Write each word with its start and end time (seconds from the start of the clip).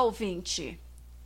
Ouvinte! 0.00 0.80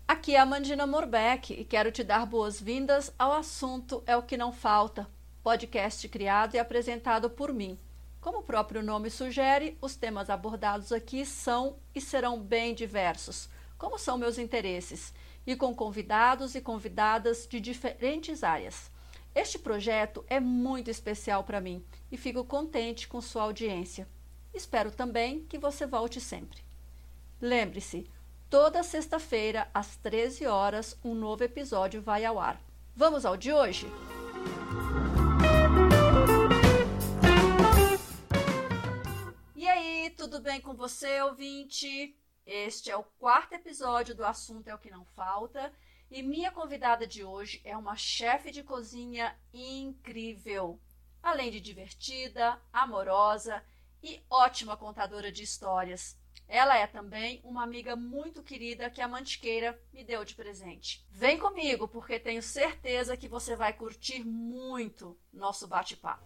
Aqui 0.09 0.35
é 0.35 0.41
a 0.41 0.47
Mandina 0.47 0.87
Morbeck 0.87 1.53
e 1.53 1.63
quero 1.63 1.93
te 1.93 2.03
dar 2.03 2.25
boas-vindas 2.25 3.13
ao 3.19 3.31
assunto 3.31 4.03
É 4.07 4.17
o 4.17 4.23
que 4.23 4.35
não 4.35 4.51
falta, 4.51 5.07
podcast 5.43 6.09
criado 6.09 6.55
e 6.55 6.59
apresentado 6.59 7.29
por 7.29 7.53
mim. 7.53 7.79
Como 8.19 8.39
o 8.39 8.43
próprio 8.43 8.83
nome 8.83 9.11
sugere, 9.11 9.77
os 9.79 9.95
temas 9.95 10.31
abordados 10.31 10.91
aqui 10.91 11.27
são 11.27 11.77
e 11.95 12.01
serão 12.01 12.41
bem 12.41 12.75
diversos, 12.75 13.47
como 13.77 13.99
são 13.99 14.17
meus 14.17 14.39
interesses, 14.39 15.13
e 15.47 15.55
com 15.55 15.75
convidados 15.75 16.55
e 16.55 16.61
convidadas 16.63 17.47
de 17.47 17.61
diferentes 17.61 18.43
áreas. 18.43 18.91
Este 19.35 19.59
projeto 19.59 20.25
é 20.29 20.41
muito 20.41 20.91
especial 20.91 21.45
para 21.45 21.61
mim 21.61 21.85
e 22.11 22.17
fico 22.17 22.43
contente 22.43 23.07
com 23.07 23.21
sua 23.21 23.43
audiência. 23.43 24.09
Espero 24.55 24.91
também 24.91 25.45
que 25.45 25.59
você 25.59 25.87
volte 25.87 26.23
sempre. 26.23 26.63
Lembre-se, 27.39 28.09
toda 28.53 28.83
sexta-feira, 28.83 29.67
às 29.73 29.97
13 29.97 30.47
horas, 30.47 30.95
um 31.03 31.15
novo 31.15 31.43
episódio 31.43 32.03
vai 32.03 32.23
ao 32.23 32.39
ar. 32.39 32.61
Vamos 32.95 33.25
ao 33.25 33.35
de 33.35 33.51
hoje? 33.51 33.87
E 39.57 39.67
aí, 39.67 40.11
tudo 40.19 40.39
bem 40.39 40.61
com 40.61 40.75
você, 40.75 41.23
ouvinte? 41.23 42.15
Este 42.45 42.91
é 42.91 42.97
o 42.97 43.03
quarto 43.19 43.55
episódio 43.55 44.15
do 44.15 44.23
Assunto 44.23 44.69
é 44.69 44.75
o 44.75 44.79
que 44.79 44.91
Não 44.91 45.07
Falta. 45.17 45.73
E 46.11 46.23
minha 46.23 46.53
convidada 46.53 47.07
de 47.07 47.25
hoje 47.25 47.59
é 47.65 47.75
uma 47.75 47.97
chefe 47.97 48.51
de 48.51 48.63
cozinha 48.63 49.35
incrível. 49.51 50.79
Além 51.23 51.51
de 51.51 51.59
divertida, 51.59 52.61
amorosa 52.71 53.65
e 54.03 54.23
ótima 54.29 54.77
contadora 54.77 55.33
de 55.33 55.43
histórias. 55.43 56.21
Ela 56.49 56.77
é 56.77 56.87
também 56.87 57.41
uma 57.45 57.63
amiga 57.63 57.97
muito 57.97 58.43
querida 58.43 58.91
que 58.91 59.01
a 59.01 59.09
Mantiqueira 59.09 59.79
me 59.93 60.05
deu 60.05 60.25
de 60.25 60.35
presente. 60.35 61.05
Vem 61.11 61.39
comigo, 61.39 61.89
porque 61.89 62.19
tenho 62.19 62.43
certeza 62.43 63.17
que 63.17 63.29
você 63.29 63.57
vai 63.57 63.73
curtir 63.73 64.25
muito 64.25 65.19
nosso 65.33 65.67
bate-papo. 65.67 66.23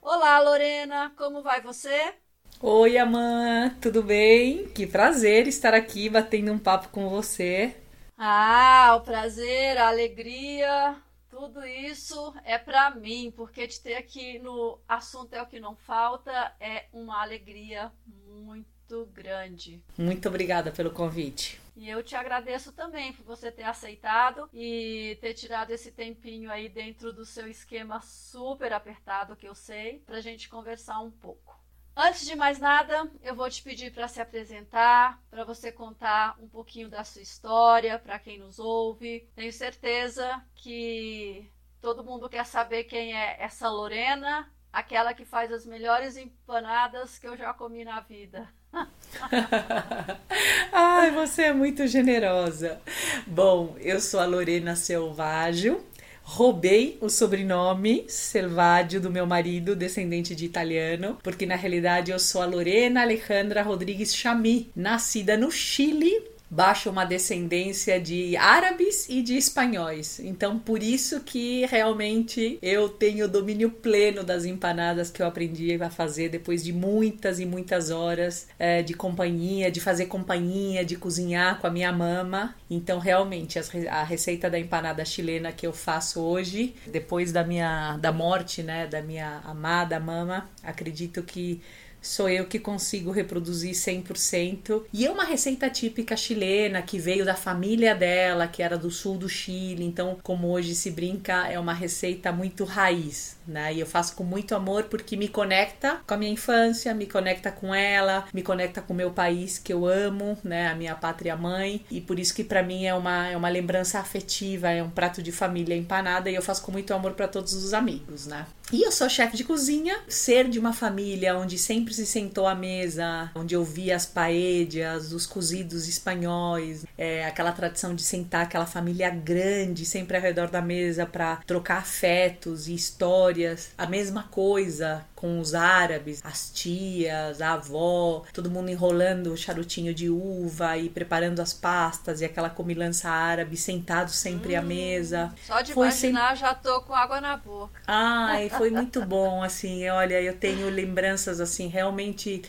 Olá, 0.00 0.40
Lorena, 0.40 1.12
como 1.16 1.42
vai 1.42 1.60
você? 1.60 2.14
Oi, 2.60 2.96
Amã, 2.96 3.76
tudo 3.80 4.02
bem? 4.02 4.68
Que 4.68 4.86
prazer 4.86 5.46
estar 5.46 5.74
aqui 5.74 6.08
batendo 6.08 6.52
um 6.52 6.58
papo 6.58 6.88
com 6.88 7.08
você. 7.08 7.76
Ah, 8.16 8.94
o 8.96 9.00
prazer, 9.00 9.76
a 9.78 9.88
alegria 9.88 10.96
tudo 11.42 11.66
isso 11.66 12.32
é 12.44 12.56
para 12.56 12.92
mim, 12.92 13.32
porque 13.34 13.66
te 13.66 13.80
ter 13.82 13.94
aqui 13.94 14.38
no 14.38 14.78
assunto 14.88 15.34
é 15.34 15.42
o 15.42 15.46
que 15.46 15.58
não 15.58 15.74
falta 15.74 16.54
é 16.60 16.86
uma 16.92 17.20
alegria 17.20 17.90
muito 18.06 19.06
grande. 19.06 19.82
Muito 19.98 20.28
obrigada 20.28 20.70
pelo 20.70 20.92
convite. 20.92 21.60
E 21.76 21.88
eu 21.88 22.00
te 22.00 22.14
agradeço 22.14 22.70
também 22.72 23.12
por 23.12 23.24
você 23.24 23.50
ter 23.50 23.64
aceitado 23.64 24.48
e 24.52 25.18
ter 25.20 25.34
tirado 25.34 25.72
esse 25.72 25.90
tempinho 25.90 26.48
aí 26.48 26.68
dentro 26.68 27.12
do 27.12 27.24
seu 27.26 27.48
esquema 27.48 28.00
super 28.00 28.72
apertado 28.72 29.34
que 29.34 29.48
eu 29.48 29.54
sei, 29.54 29.98
para 30.06 30.18
a 30.18 30.20
gente 30.20 30.48
conversar 30.48 31.00
um 31.00 31.10
pouco. 31.10 31.51
Antes 31.94 32.24
de 32.24 32.34
mais 32.34 32.58
nada, 32.58 33.10
eu 33.22 33.34
vou 33.34 33.48
te 33.50 33.62
pedir 33.62 33.92
para 33.92 34.08
se 34.08 34.20
apresentar, 34.20 35.22
para 35.30 35.44
você 35.44 35.70
contar 35.70 36.36
um 36.40 36.48
pouquinho 36.48 36.88
da 36.88 37.04
sua 37.04 37.20
história 37.20 37.98
para 37.98 38.18
quem 38.18 38.38
nos 38.38 38.58
ouve. 38.58 39.28
Tenho 39.34 39.52
certeza 39.52 40.42
que 40.54 41.50
todo 41.82 42.04
mundo 42.04 42.30
quer 42.30 42.46
saber 42.46 42.84
quem 42.84 43.14
é 43.14 43.36
essa 43.38 43.68
Lorena, 43.68 44.50
aquela 44.72 45.12
que 45.12 45.26
faz 45.26 45.52
as 45.52 45.66
melhores 45.66 46.16
empanadas 46.16 47.18
que 47.18 47.28
eu 47.28 47.36
já 47.36 47.52
comi 47.52 47.84
na 47.84 48.00
vida. 48.00 48.48
Ai, 50.72 51.10
você 51.10 51.42
é 51.42 51.52
muito 51.52 51.86
generosa. 51.86 52.80
Bom, 53.26 53.76
eu 53.78 54.00
sou 54.00 54.18
a 54.18 54.24
Lorena 54.24 54.74
Selvaggio, 54.74 55.84
roubei 56.22 56.96
o 57.00 57.08
sobrenome 57.08 58.04
Selvaggio 58.08 59.00
do 59.00 59.10
meu 59.10 59.26
marido, 59.26 59.76
descendente 59.76 60.34
de 60.34 60.44
italiano, 60.44 61.18
porque 61.22 61.46
na 61.46 61.56
realidade 61.56 62.10
eu 62.10 62.18
sou 62.18 62.42
a 62.42 62.46
Lorena 62.46 63.02
Alejandra 63.02 63.62
Rodrigues 63.62 64.14
Chami, 64.14 64.70
nascida 64.74 65.36
no 65.36 65.50
Chile 65.50 66.31
baixa 66.52 66.90
uma 66.90 67.06
descendência 67.06 67.98
de 67.98 68.36
árabes 68.36 69.08
e 69.08 69.22
de 69.22 69.38
espanhóis. 69.38 70.20
Então, 70.20 70.58
por 70.58 70.82
isso 70.82 71.20
que 71.20 71.64
realmente 71.64 72.58
eu 72.60 72.90
tenho 72.90 73.26
domínio 73.26 73.70
pleno 73.70 74.22
das 74.22 74.44
empanadas 74.44 75.10
que 75.10 75.22
eu 75.22 75.26
aprendi 75.26 75.82
a 75.82 75.88
fazer 75.88 76.28
depois 76.28 76.62
de 76.62 76.70
muitas 76.70 77.40
e 77.40 77.46
muitas 77.46 77.88
horas 77.90 78.48
é, 78.58 78.82
de 78.82 78.92
companhia, 78.92 79.70
de 79.70 79.80
fazer 79.80 80.06
companhia, 80.06 80.84
de 80.84 80.94
cozinhar 80.94 81.58
com 81.58 81.66
a 81.66 81.70
minha 81.70 81.90
mama. 81.90 82.54
Então, 82.68 82.98
realmente, 82.98 83.58
a 83.88 84.04
receita 84.04 84.50
da 84.50 84.58
empanada 84.58 85.02
chilena 85.06 85.52
que 85.52 85.66
eu 85.66 85.72
faço 85.72 86.20
hoje, 86.20 86.74
depois 86.86 87.32
da 87.32 87.42
minha 87.42 87.96
da 87.96 88.12
morte, 88.12 88.62
né, 88.62 88.86
da 88.86 89.00
minha 89.00 89.40
amada 89.44 89.98
mama, 89.98 90.50
acredito 90.62 91.22
que 91.22 91.62
sou 92.02 92.28
eu 92.28 92.46
que 92.46 92.58
consigo 92.58 93.12
reproduzir 93.12 93.72
100%. 93.72 94.82
E 94.92 95.06
é 95.06 95.10
uma 95.10 95.24
receita 95.24 95.70
típica 95.70 96.16
chilena 96.16 96.82
que 96.82 96.98
veio 96.98 97.24
da 97.24 97.34
família 97.34 97.94
dela, 97.94 98.48
que 98.48 98.62
era 98.62 98.76
do 98.76 98.90
sul 98.90 99.16
do 99.16 99.28
Chile. 99.28 99.84
Então, 99.84 100.18
como 100.22 100.50
hoje 100.50 100.74
se 100.74 100.90
brinca, 100.90 101.48
é 101.48 101.58
uma 101.58 101.72
receita 101.72 102.32
muito 102.32 102.64
raiz, 102.64 103.36
né? 103.46 103.72
E 103.72 103.80
eu 103.80 103.86
faço 103.86 104.16
com 104.16 104.24
muito 104.24 104.54
amor 104.54 104.84
porque 104.84 105.16
me 105.16 105.28
conecta 105.28 106.00
com 106.06 106.14
a 106.14 106.16
minha 106.16 106.32
infância, 106.32 106.92
me 106.92 107.06
conecta 107.06 107.52
com 107.52 107.74
ela, 107.74 108.26
me 108.34 108.42
conecta 108.42 108.82
com 108.82 108.92
o 108.92 108.96
meu 108.96 109.12
país 109.12 109.58
que 109.58 109.72
eu 109.72 109.86
amo, 109.86 110.36
né? 110.42 110.68
A 110.68 110.74
minha 110.74 110.94
pátria 110.94 111.36
mãe. 111.36 111.84
E 111.90 112.00
por 112.00 112.18
isso 112.18 112.34
que 112.34 112.42
para 112.42 112.62
mim 112.62 112.84
é 112.84 112.94
uma, 112.94 113.28
é 113.28 113.36
uma 113.36 113.48
lembrança 113.48 114.00
afetiva, 114.00 114.70
é 114.70 114.82
um 114.82 114.90
prato 114.90 115.22
de 115.22 115.30
família 115.30 115.76
empanada 115.76 116.30
e 116.30 116.34
eu 116.34 116.42
faço 116.42 116.62
com 116.62 116.72
muito 116.72 116.92
amor 116.92 117.12
para 117.12 117.28
todos 117.28 117.52
os 117.52 117.72
amigos, 117.72 118.26
né? 118.26 118.46
E 118.72 118.82
eu 118.82 118.90
sou 118.90 119.08
chefe 119.08 119.36
de 119.36 119.44
cozinha, 119.44 120.00
ser 120.08 120.48
de 120.48 120.58
uma 120.58 120.72
família 120.72 121.36
onde 121.36 121.58
sempre 121.58 121.91
sempre 121.92 121.94
se 121.94 122.06
sentou 122.06 122.46
à 122.46 122.54
mesa, 122.54 123.30
onde 123.34 123.54
eu 123.54 123.62
via 123.64 123.94
as 123.94 124.06
paedias, 124.06 125.12
os 125.12 125.26
cozidos 125.26 125.86
espanhóis, 125.86 126.86
é, 126.96 127.24
aquela 127.24 127.52
tradição 127.52 127.94
de 127.94 128.02
sentar 128.02 128.44
aquela 128.44 128.66
família 128.66 129.10
grande 129.10 129.84
sempre 129.84 130.16
ao 130.16 130.22
redor 130.22 130.48
da 130.48 130.62
mesa 130.62 131.04
para 131.04 131.36
trocar 131.46 131.78
afetos 131.78 132.66
e 132.68 132.74
histórias. 132.74 133.70
A 133.76 133.86
mesma 133.86 134.24
coisa 134.24 135.04
com 135.22 135.38
os 135.38 135.54
árabes, 135.54 136.20
as 136.24 136.50
tias, 136.50 137.40
a 137.40 137.52
avó, 137.52 138.24
todo 138.32 138.50
mundo 138.50 138.70
enrolando 138.70 139.32
o 139.32 139.36
charutinho 139.36 139.94
de 139.94 140.10
uva 140.10 140.76
e 140.76 140.88
preparando 140.88 141.38
as 141.38 141.52
pastas 141.52 142.20
e 142.20 142.24
aquela 142.24 142.50
comilança 142.50 143.08
árabe, 143.08 143.56
sentado 143.56 144.10
sempre 144.10 144.56
hum, 144.56 144.58
à 144.58 144.62
mesa. 144.62 145.32
Só 145.46 145.60
de 145.60 145.72
foi 145.72 145.86
imaginar 145.86 146.30
sem... 146.30 146.36
já 146.38 146.54
tô 146.54 146.80
com 146.80 146.92
água 146.92 147.20
na 147.20 147.36
boca. 147.36 147.80
Ai, 147.86 148.48
foi 148.48 148.70
muito 148.70 149.00
bom, 149.06 149.44
assim, 149.44 149.88
olha, 149.88 150.20
eu 150.20 150.36
tenho 150.36 150.68
lembranças, 150.68 151.40
assim, 151.40 151.68
realmente 151.68 151.81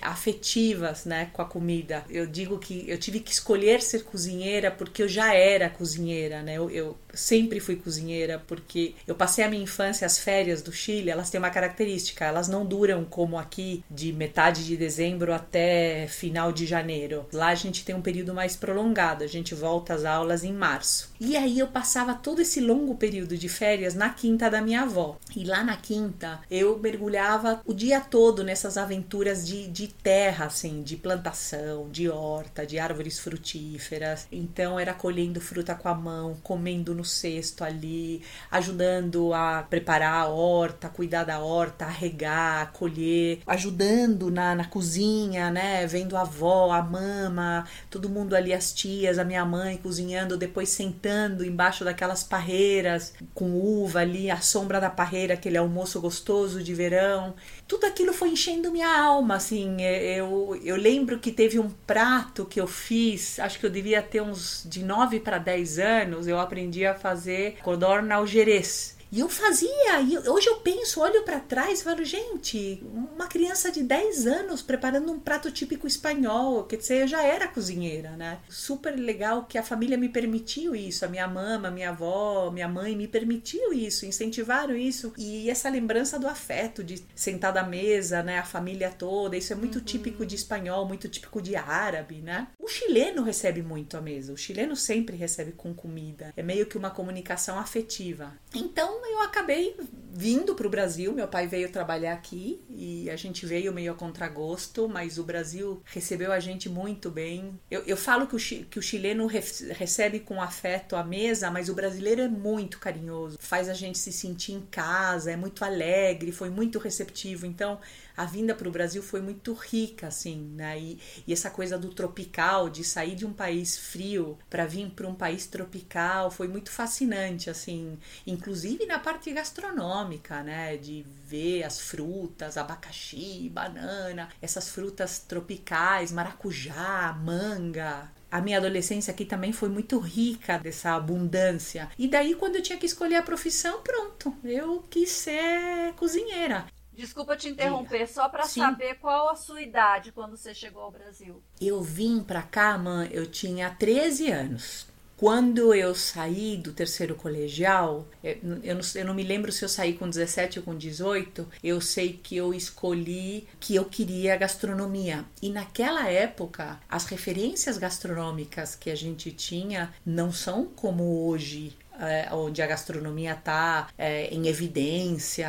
afetivas, 0.02 1.06
né, 1.06 1.30
com 1.34 1.42
a 1.42 1.46
comida. 1.46 2.04
Eu 2.10 2.28
digo 2.28 2.60
que 2.60 2.84
eu 2.88 2.98
tive 2.98 3.20
que 3.20 3.32
escolher 3.32 3.82
ser 3.82 4.04
cozinheira 4.04 4.70
porque 4.72 5.04
eu 5.04 5.08
já 5.08 5.34
era 5.34 5.70
cozinheira, 5.70 6.42
né, 6.42 6.58
eu, 6.58 6.70
eu 6.70 6.98
sempre 7.14 7.60
fui 7.60 7.76
cozinheira 7.76 8.42
porque 8.48 8.96
eu 9.08 9.16
passei 9.16 9.44
a 9.44 9.50
minha 9.50 9.64
infância, 9.64 10.06
as 10.06 10.18
férias 10.18 10.62
do 10.62 10.72
Chile, 10.72 11.10
elas 11.10 11.30
têm 11.30 11.40
uma 11.40 11.50
característica, 11.50 12.26
elas 12.26 12.48
não 12.48 12.66
duram 12.66 13.06
como 13.06 13.38
aqui 13.38 13.84
de 13.90 14.12
metade 14.12 14.66
de 14.66 14.76
dezembro 14.76 15.34
até 15.34 16.08
final 16.08 16.52
de 16.52 16.66
janeiro. 16.66 17.26
Lá 17.32 17.48
a 17.48 17.56
gente 17.56 17.86
tem 17.86 17.96
um 17.96 18.02
período 18.02 18.34
mais 18.34 18.56
prolongado, 18.56 19.24
a 19.24 19.28
gente 19.28 19.54
volta 19.54 19.94
às 19.94 20.06
aulas 20.06 20.44
em 20.44 20.54
março. 20.54 21.12
E 21.20 21.38
aí 21.38 21.60
eu 21.60 21.68
passava 21.68 22.14
todo 22.14 22.42
esse 22.42 22.60
longo 22.60 22.96
período 22.96 23.38
de 23.38 23.48
férias 23.48 23.94
na 23.94 24.10
quinta 24.10 24.50
da 24.50 24.62
minha 24.62 24.82
avó. 24.82 25.18
E 25.36 25.44
lá 25.44 25.64
na 25.64 25.78
quinta 25.78 26.42
eu 26.50 26.78
mergulhava 26.80 27.62
o 27.66 27.74
dia 27.74 28.02
todo 28.02 28.44
nessas 28.44 28.78
aventuras 28.78 29.46
de, 29.46 29.68
de 29.68 29.88
terra, 29.88 30.46
assim, 30.46 30.82
de 30.84 30.96
plantação, 30.96 31.90
de 31.90 32.10
horta, 32.10 32.66
de 32.66 32.80
árvores 32.80 33.20
frutíferas. 33.20 34.28
Então 34.32 34.80
era 34.80 34.94
colhendo 34.94 35.40
fruta 35.40 35.76
com 35.76 35.88
a 35.88 35.96
mão, 35.96 36.38
comendo 36.44 36.94
no 36.94 37.03
cesto 37.04 37.64
ali, 37.64 38.22
ajudando 38.52 39.34
a 39.34 39.64
preparar 39.64 40.24
a 40.24 40.28
horta, 40.28 40.90
cuidar 40.90 41.24
da 41.24 41.40
horta, 41.40 41.86
a 41.86 41.90
regar 41.90 42.72
colher, 42.74 43.40
ajudando 43.46 44.32
na, 44.32 44.56
na 44.56 44.66
cozinha, 44.66 45.52
né? 45.52 45.86
Vendo 45.88 46.16
a 46.18 46.22
avó, 46.22 46.72
a 46.72 46.82
mama, 46.82 47.66
todo 47.90 48.10
mundo 48.10 48.36
ali, 48.36 48.54
as 48.54 48.74
tias, 48.74 49.20
a 49.20 49.24
minha 49.24 49.46
mãe 49.46 49.78
cozinhando, 49.78 50.38
depois 50.38 50.70
sentando 50.70 51.46
embaixo 51.46 51.84
daquelas 51.84 52.24
parreiras 52.24 53.14
com 53.34 53.52
uva 53.54 54.00
ali, 54.00 54.30
a 54.30 54.42
sombra 54.42 54.80
da 54.80 54.90
parreira, 54.90 55.34
aquele 55.34 55.58
almoço 55.58 56.00
gostoso 56.00 56.64
de 56.64 56.74
verão. 56.74 57.36
Tudo 57.68 57.86
aquilo 57.86 58.14
foi 58.14 58.30
enchendo 58.30 58.72
minha 58.72 59.02
alma, 59.02 59.36
assim. 59.36 59.82
É, 59.82 60.20
eu, 60.20 60.60
eu 60.64 60.76
lembro 60.76 61.20
que 61.20 61.32
teve 61.32 61.60
um 61.60 61.70
prato 61.70 62.46
que 62.46 62.60
eu 62.60 62.68
fiz, 62.68 63.40
acho 63.40 63.60
que 63.60 63.66
eu 63.66 63.70
devia 63.70 64.02
ter 64.02 64.22
uns 64.22 64.64
de 64.66 64.84
9 64.84 65.20
para 65.20 65.38
10 65.38 65.80
anos, 65.80 66.28
eu 66.28 66.40
aprendi 66.40 66.86
a 66.86 66.94
fazer 66.94 67.58
codorna 67.64 68.24
jerez 68.26 68.98
E 69.14 69.20
eu 69.20 69.30
fazia, 69.30 70.02
e 70.02 70.18
hoje 70.28 70.48
eu 70.48 70.56
penso, 70.56 71.00
olho 71.00 71.22
para 71.22 71.40
trás 71.40 71.82
e 71.82 71.84
falo, 71.84 72.04
gente, 72.04 72.84
uma 73.14 73.28
criança 73.28 73.72
de 73.72 73.84
10 73.84 74.26
anos 74.26 74.64
preparando 74.64 75.12
um 75.12 75.20
prato 75.20 75.52
típico 75.52 75.86
espanhol, 75.86 76.64
quer 76.64 76.78
dizer, 76.78 77.04
eu 77.04 77.08
já 77.08 77.22
era 77.22 77.48
cozinheira, 77.48 78.10
né? 78.18 78.40
Super 78.50 78.96
legal 78.96 79.46
que 79.46 79.56
a 79.56 79.62
família 79.62 80.00
me 80.00 80.10
permitiu 80.10 80.76
isso, 80.76 81.06
a 81.06 81.08
minha 81.08 81.28
mama, 81.28 81.70
minha 81.70 81.90
avó, 81.90 82.50
minha 82.50 82.68
mãe 82.68 82.96
me 82.96 83.08
permitiu 83.08 83.72
isso, 83.72 84.04
incentivaram 84.04 84.76
isso. 84.76 85.14
E 85.16 85.48
essa 85.48 85.70
lembrança 85.70 86.18
do 86.18 86.28
afeto, 86.28 86.84
de 86.84 87.06
sentar 87.14 87.56
à 87.56 87.64
mesa, 87.64 88.24
né, 88.24 88.40
a 88.40 88.44
família 88.44 88.90
toda, 88.90 89.38
isso 89.38 89.54
é 89.54 89.56
muito 89.56 89.78
uhum. 89.78 89.86
típico 89.86 90.26
de 90.26 90.34
espanhol, 90.34 90.88
muito 90.88 91.08
típico 91.08 91.40
de 91.40 91.56
árabe, 91.56 92.16
né? 92.16 92.48
O 92.58 92.68
chileno 92.68 93.22
recebe 93.22 93.62
muito 93.62 93.96
a 93.96 94.02
mesa, 94.02 94.34
o 94.34 94.38
chileno 94.38 94.76
sempre 94.76 95.16
recebe 95.16 95.52
com 95.52 95.72
comida, 95.72 96.34
é 96.36 96.42
meio 96.42 96.66
que 96.66 96.80
uma 96.80 96.90
comunicação 96.90 97.60
afetiva. 97.60 98.34
Então 98.56 99.03
eu 99.06 99.22
acabei 99.22 99.76
vindo 100.16 100.54
para 100.54 100.68
o 100.68 100.70
Brasil, 100.70 101.12
meu 101.12 101.28
pai 101.28 101.48
veio 101.48 101.72
trabalhar 101.72 102.14
aqui 102.14 102.64
e 102.70 103.10
a 103.10 103.16
gente 103.16 103.48
veio 103.48 103.74
meio 103.74 103.92
a 103.92 103.96
contragosto, 103.96 104.88
mas 104.88 105.18
o 105.18 105.24
Brasil 105.24 105.82
recebeu 105.86 106.32
a 106.32 106.40
gente 106.40 106.70
muito 106.70 107.10
bem. 107.10 107.60
Eu, 107.70 107.82
eu 107.82 107.98
falo 107.98 108.28
que 108.28 108.36
o, 108.36 108.66
que 108.66 108.78
o 108.78 108.82
chileno 108.82 109.26
recebe 109.26 110.20
com 110.20 110.40
afeto 110.40 110.96
a 110.96 111.04
mesa, 111.04 111.50
mas 111.50 111.68
o 111.68 111.74
brasileiro 111.74 112.22
é 112.22 112.28
muito 112.28 112.78
carinhoso, 112.78 113.38
faz 113.40 113.68
a 113.68 113.74
gente 113.74 113.98
se 113.98 114.12
sentir 114.12 114.54
em 114.54 114.62
casa, 114.62 115.32
é 115.32 115.36
muito 115.36 115.66
alegre, 115.66 116.32
foi 116.32 116.50
muito 116.50 116.78
receptivo. 116.78 117.48
Então, 117.48 117.80
a 118.16 118.26
vinda 118.26 118.54
para 118.54 118.68
o 118.68 118.72
Brasil 118.72 119.02
foi 119.02 119.22
muito 119.22 119.54
rica, 119.54 120.08
assim, 120.08 120.52
né? 120.56 120.80
E, 120.80 121.00
e, 121.28 121.34
essa 121.34 121.50
coisa 121.50 121.78
do 121.78 121.90
tropical, 121.90 122.70
de 122.70 122.84
sair 122.84 123.16
de 123.16 123.26
um 123.26 123.34
país 123.34 123.78
frio 123.78 124.38
para 124.50 124.66
vir 124.66 124.90
para 124.92 125.08
um 125.08 125.16
país 125.16 125.48
tropical, 125.48 126.30
foi 126.30 126.48
muito 126.48 126.72
fascinante, 126.72 127.50
assim, 127.50 127.98
inclusive 128.26 128.86
na 128.86 129.00
parte 129.00 129.32
gastronômica, 129.32 130.44
né? 130.44 130.78
De 130.78 131.06
ver 131.26 131.64
as 131.64 131.80
frutas, 131.80 132.58
abacaxi, 132.58 133.50
banana, 133.50 134.30
essas 134.42 134.70
frutas 134.70 135.20
tropicais, 135.20 136.12
maracujá, 136.12 137.14
manga, 137.14 138.12
a 138.34 138.42
minha 138.42 138.58
adolescência 138.58 139.12
aqui 139.12 139.26
também 139.26 139.54
foi 139.54 139.70
muito 139.70 140.00
rica 140.00 140.58
dessa 140.58 140.96
abundância. 140.96 141.88
E 142.00 142.08
daí, 142.08 142.34
quando 142.34 142.56
eu 142.56 142.64
tinha 142.64 142.80
que 142.80 142.86
escolher 142.88 143.18
a 143.18 143.22
profissão, 143.22 143.84
pronto, 143.84 144.36
eu 144.44 144.84
quis 144.90 145.12
ser 145.12 145.94
cozinheira. 145.96 146.66
Desculpa 146.96 147.36
te 147.36 147.50
interromper, 147.50 148.08
só 148.08 148.30
para 148.30 148.44
saber 148.46 148.96
qual 148.96 149.30
a 149.30 149.36
sua 149.36 149.62
idade 149.62 150.12
quando 150.12 150.38
você 150.38 150.54
chegou 150.54 150.84
ao 150.84 150.92
Brasil. 150.92 151.42
Eu 151.60 151.82
vim 151.82 152.24
para 152.24 152.42
cá, 152.42 152.78
mãe, 152.78 153.10
eu 153.12 153.26
tinha 153.26 153.70
13 153.70 154.32
anos. 154.32 154.94
Quando 155.16 155.74
eu 155.74 155.96
saí 155.96 156.58
do 156.58 156.74
terceiro 156.74 157.16
colegial, 157.16 158.06
eu 158.22 158.38
não, 158.44 158.82
eu 158.96 159.06
não, 159.06 159.14
me 159.14 159.24
lembro 159.24 159.54
se 159.54 159.64
eu 159.64 159.70
saí 159.70 159.94
com 159.94 160.10
17 160.10 160.60
ou 160.60 160.66
com 160.66 160.76
18, 160.76 161.48
eu 161.64 161.80
sei 161.80 162.20
que 162.22 162.36
eu 162.36 162.54
escolhi 162.54 163.48
que 163.60 163.74
eu 163.74 163.86
queria 163.86 164.36
gastronomia. 164.36 165.24
E 165.42 165.50
naquela 165.50 166.10
época, 166.10 166.78
as 166.90 167.06
referências 167.06 167.78
gastronômicas 167.78 168.76
que 168.76 168.90
a 168.90 168.96
gente 168.96 169.32
tinha 169.32 169.94
não 170.06 170.30
são 170.32 170.66
como 170.66 171.26
hoje 171.28 171.78
é, 172.00 172.30
onde 172.32 172.62
a 172.62 172.68
gastronomia 172.68 173.34
está 173.34 173.88
é, 173.98 174.28
em 174.28 174.48
evidência, 174.48 175.48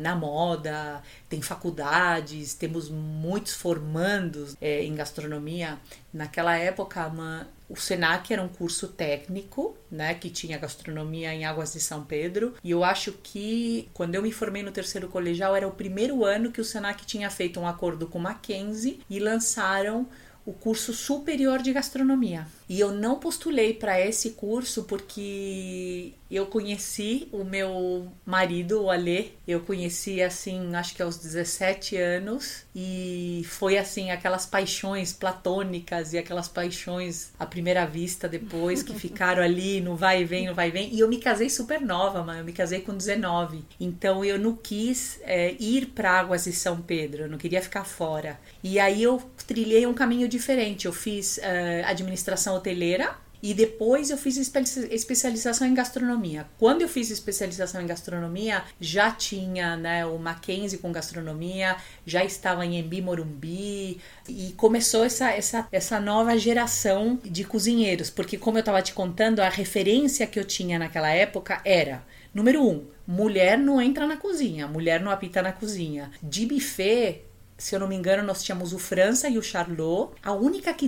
na 0.00 0.14
moda, 0.14 1.02
tem 1.28 1.40
faculdades, 1.40 2.54
temos 2.54 2.88
muitos 2.88 3.54
formandos 3.54 4.56
é, 4.60 4.84
em 4.84 4.94
gastronomia. 4.94 5.78
Naquela 6.12 6.56
época, 6.56 7.06
uma, 7.06 7.48
o 7.68 7.76
Senac 7.76 8.32
era 8.32 8.42
um 8.42 8.48
curso 8.48 8.88
técnico, 8.88 9.76
né, 9.90 10.14
que 10.14 10.30
tinha 10.30 10.58
gastronomia 10.58 11.32
em 11.34 11.44
Águas 11.44 11.72
de 11.72 11.80
São 11.80 12.04
Pedro, 12.04 12.54
e 12.62 12.70
eu 12.70 12.82
acho 12.82 13.12
que 13.12 13.88
quando 13.92 14.14
eu 14.14 14.22
me 14.22 14.32
formei 14.32 14.62
no 14.62 14.72
terceiro 14.72 15.08
colegial 15.08 15.54
era 15.54 15.68
o 15.68 15.72
primeiro 15.72 16.24
ano 16.24 16.50
que 16.50 16.60
o 16.60 16.64
Senac 16.64 17.04
tinha 17.04 17.30
feito 17.30 17.60
um 17.60 17.66
acordo 17.66 18.06
com 18.06 18.18
Mackenzie 18.18 19.00
e 19.10 19.18
lançaram 19.18 20.08
o 20.46 20.52
curso 20.52 20.94
superior 20.94 21.60
de 21.60 21.72
gastronomia. 21.72 22.46
E 22.68 22.80
eu 22.80 22.92
não 22.92 23.18
postulei 23.18 23.74
para 23.74 24.00
esse 24.00 24.30
curso 24.30 24.84
porque 24.84 26.12
eu 26.28 26.46
conheci 26.46 27.28
o 27.30 27.44
meu 27.44 28.08
marido, 28.24 28.82
o 28.82 28.90
Alê. 28.90 29.28
Eu 29.46 29.60
conheci 29.60 30.20
assim, 30.20 30.74
acho 30.74 30.94
que 30.94 31.02
aos 31.02 31.16
17 31.18 31.96
anos. 31.96 32.64
E 32.74 33.44
foi 33.48 33.78
assim, 33.78 34.10
aquelas 34.10 34.46
paixões 34.46 35.12
platônicas 35.12 36.12
e 36.12 36.18
aquelas 36.18 36.48
paixões 36.48 37.30
à 37.38 37.46
primeira 37.46 37.86
vista 37.86 38.28
depois 38.28 38.82
que 38.82 38.94
ficaram 38.98 39.42
ali 39.42 39.80
no 39.80 39.94
vai 39.94 40.22
e 40.22 40.24
vem, 40.24 40.46
no 40.46 40.54
vai 40.54 40.68
e 40.68 40.72
vem. 40.72 40.94
E 40.94 41.00
eu 41.00 41.08
me 41.08 41.18
casei 41.18 41.48
super 41.48 41.80
nova, 41.80 42.22
mano. 42.24 42.40
Eu 42.40 42.44
me 42.44 42.52
casei 42.52 42.80
com 42.80 42.96
19. 42.96 43.64
Então 43.78 44.24
eu 44.24 44.38
não 44.38 44.56
quis 44.56 45.20
é, 45.22 45.54
ir 45.60 45.86
para 45.86 46.18
Águas 46.18 46.44
de 46.44 46.52
São 46.52 46.82
Pedro. 46.82 47.24
Eu 47.24 47.28
não 47.28 47.38
queria 47.38 47.62
ficar 47.62 47.84
fora. 47.84 48.40
E 48.62 48.80
aí 48.80 49.04
eu 49.04 49.22
trilhei 49.46 49.86
um 49.86 49.94
caminho 49.94 50.28
diferente. 50.28 50.86
Eu 50.86 50.92
fiz 50.92 51.38
uh, 51.38 51.86
administração 51.86 52.54
hoteleira 52.54 53.16
e 53.42 53.54
depois 53.54 54.10
eu 54.10 54.16
fiz 54.16 54.36
especialização 54.36 55.66
em 55.66 55.74
gastronomia. 55.74 56.46
Quando 56.58 56.82
eu 56.82 56.88
fiz 56.88 57.10
especialização 57.10 57.80
em 57.80 57.86
gastronomia, 57.86 58.64
já 58.80 59.10
tinha 59.10 59.76
né, 59.76 60.06
o 60.06 60.18
Mackenzie 60.18 60.78
com 60.78 60.90
gastronomia, 60.90 61.76
já 62.04 62.24
estava 62.24 62.64
em 62.64 62.78
Embi 62.78 63.02
Morumbi 63.02 64.00
e 64.28 64.54
começou 64.56 65.04
essa, 65.04 65.30
essa, 65.30 65.68
essa 65.70 66.00
nova 66.00 66.36
geração 66.38 67.20
de 67.24 67.44
cozinheiros. 67.44 68.10
Porque, 68.10 68.38
como 68.38 68.58
eu 68.58 68.60
estava 68.60 68.82
te 68.82 68.92
contando, 68.92 69.40
a 69.40 69.48
referência 69.48 70.26
que 70.26 70.40
eu 70.40 70.44
tinha 70.44 70.78
naquela 70.78 71.10
época 71.10 71.60
era: 71.64 72.02
número 72.34 72.66
um, 72.66 72.86
mulher 73.06 73.56
não 73.56 73.80
entra 73.80 74.06
na 74.06 74.16
cozinha, 74.16 74.66
mulher 74.66 75.00
não 75.00 75.12
apita 75.12 75.40
na 75.40 75.52
cozinha. 75.52 76.10
De 76.22 76.46
buffet, 76.46 77.25
se 77.58 77.74
eu 77.74 77.80
não 77.80 77.88
me 77.88 77.94
engano, 77.94 78.22
nós 78.22 78.42
tínhamos 78.42 78.72
o 78.72 78.78
França 78.78 79.28
e 79.28 79.38
o 79.38 79.42
Charlot. 79.42 80.12
A 80.22 80.32
única 80.32 80.72
que 80.74 80.86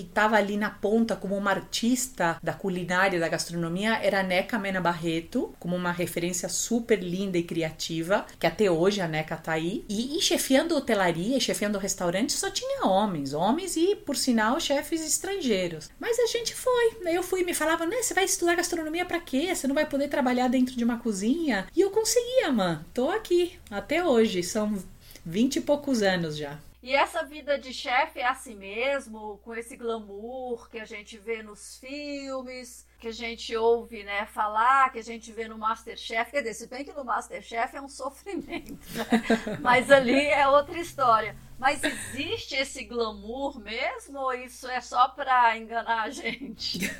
estava 0.00 0.36
ali 0.36 0.56
na 0.56 0.70
ponta 0.70 1.16
como 1.16 1.36
uma 1.36 1.50
artista 1.50 2.38
da 2.42 2.52
culinária, 2.52 3.18
da 3.18 3.28
gastronomia, 3.28 3.98
era 4.02 4.20
a 4.20 4.22
Neca 4.22 4.58
Mena 4.58 4.80
Barreto, 4.80 5.54
como 5.58 5.76
uma 5.76 5.92
referência 5.92 6.48
super 6.48 7.02
linda 7.02 7.38
e 7.38 7.42
criativa, 7.42 8.26
que 8.38 8.46
até 8.46 8.70
hoje 8.70 9.00
a 9.00 9.08
Neca 9.08 9.36
tá 9.36 9.52
aí. 9.52 9.84
E, 9.88 10.16
e 10.16 10.20
chefiando 10.20 10.76
hotelaria 10.76 11.40
chefiando 11.40 11.78
restaurante 11.78 12.32
só 12.32 12.50
tinha 12.50 12.86
homens, 12.86 13.32
homens 13.32 13.76
e, 13.76 13.96
por 13.96 14.16
sinal, 14.16 14.60
chefes 14.60 15.04
estrangeiros. 15.04 15.90
Mas 15.98 16.18
a 16.18 16.26
gente 16.26 16.54
foi. 16.54 16.98
Eu 17.06 17.22
fui 17.22 17.40
e 17.40 17.44
me 17.44 17.54
falava, 17.54 17.86
né, 17.86 18.02
você 18.02 18.14
vai 18.14 18.24
estudar 18.24 18.54
gastronomia 18.54 19.04
para 19.04 19.20
quê? 19.20 19.54
Você 19.54 19.66
não 19.66 19.74
vai 19.74 19.86
poder 19.86 20.08
trabalhar 20.08 20.48
dentro 20.48 20.76
de 20.76 20.84
uma 20.84 20.98
cozinha? 20.98 21.66
E 21.74 21.80
eu 21.80 21.90
conseguia, 21.90 22.52
mano. 22.52 22.84
Tô 22.94 23.10
aqui 23.10 23.58
até 23.70 24.04
hoje. 24.04 24.42
São 24.42 24.78
vinte 25.24 25.56
e 25.56 25.60
poucos 25.60 26.02
anos 26.02 26.36
já. 26.36 26.58
E 26.82 26.94
essa 26.94 27.22
vida 27.22 27.58
de 27.58 27.74
chefe 27.74 28.20
é 28.20 28.26
assim 28.26 28.54
mesmo, 28.54 29.38
com 29.44 29.54
esse 29.54 29.76
glamour 29.76 30.66
que 30.70 30.78
a 30.78 30.86
gente 30.86 31.18
vê 31.18 31.42
nos 31.42 31.76
filmes, 31.76 32.86
que 32.98 33.08
a 33.08 33.12
gente 33.12 33.54
ouve 33.54 34.02
né, 34.02 34.24
falar, 34.24 34.90
que 34.90 34.98
a 34.98 35.04
gente 35.04 35.30
vê 35.30 35.46
no 35.46 35.58
Masterchef. 35.58 36.30
Quer 36.30 36.38
dizer, 36.38 36.54
se 36.54 36.66
bem 36.68 36.82
que 36.82 36.92
no 36.92 37.04
Masterchef 37.04 37.76
é 37.76 37.82
um 37.82 37.88
sofrimento, 37.90 38.78
né? 38.94 39.58
mas 39.60 39.90
ali 39.90 40.26
é 40.26 40.48
outra 40.48 40.78
história. 40.78 41.36
Mas 41.60 41.80
existe 41.84 42.54
esse 42.54 42.84
glamour 42.84 43.60
mesmo 43.60 44.18
ou 44.18 44.32
isso 44.32 44.66
é 44.66 44.80
só 44.80 45.08
para 45.08 45.58
enganar 45.58 46.04
a 46.04 46.10
gente? 46.10 46.80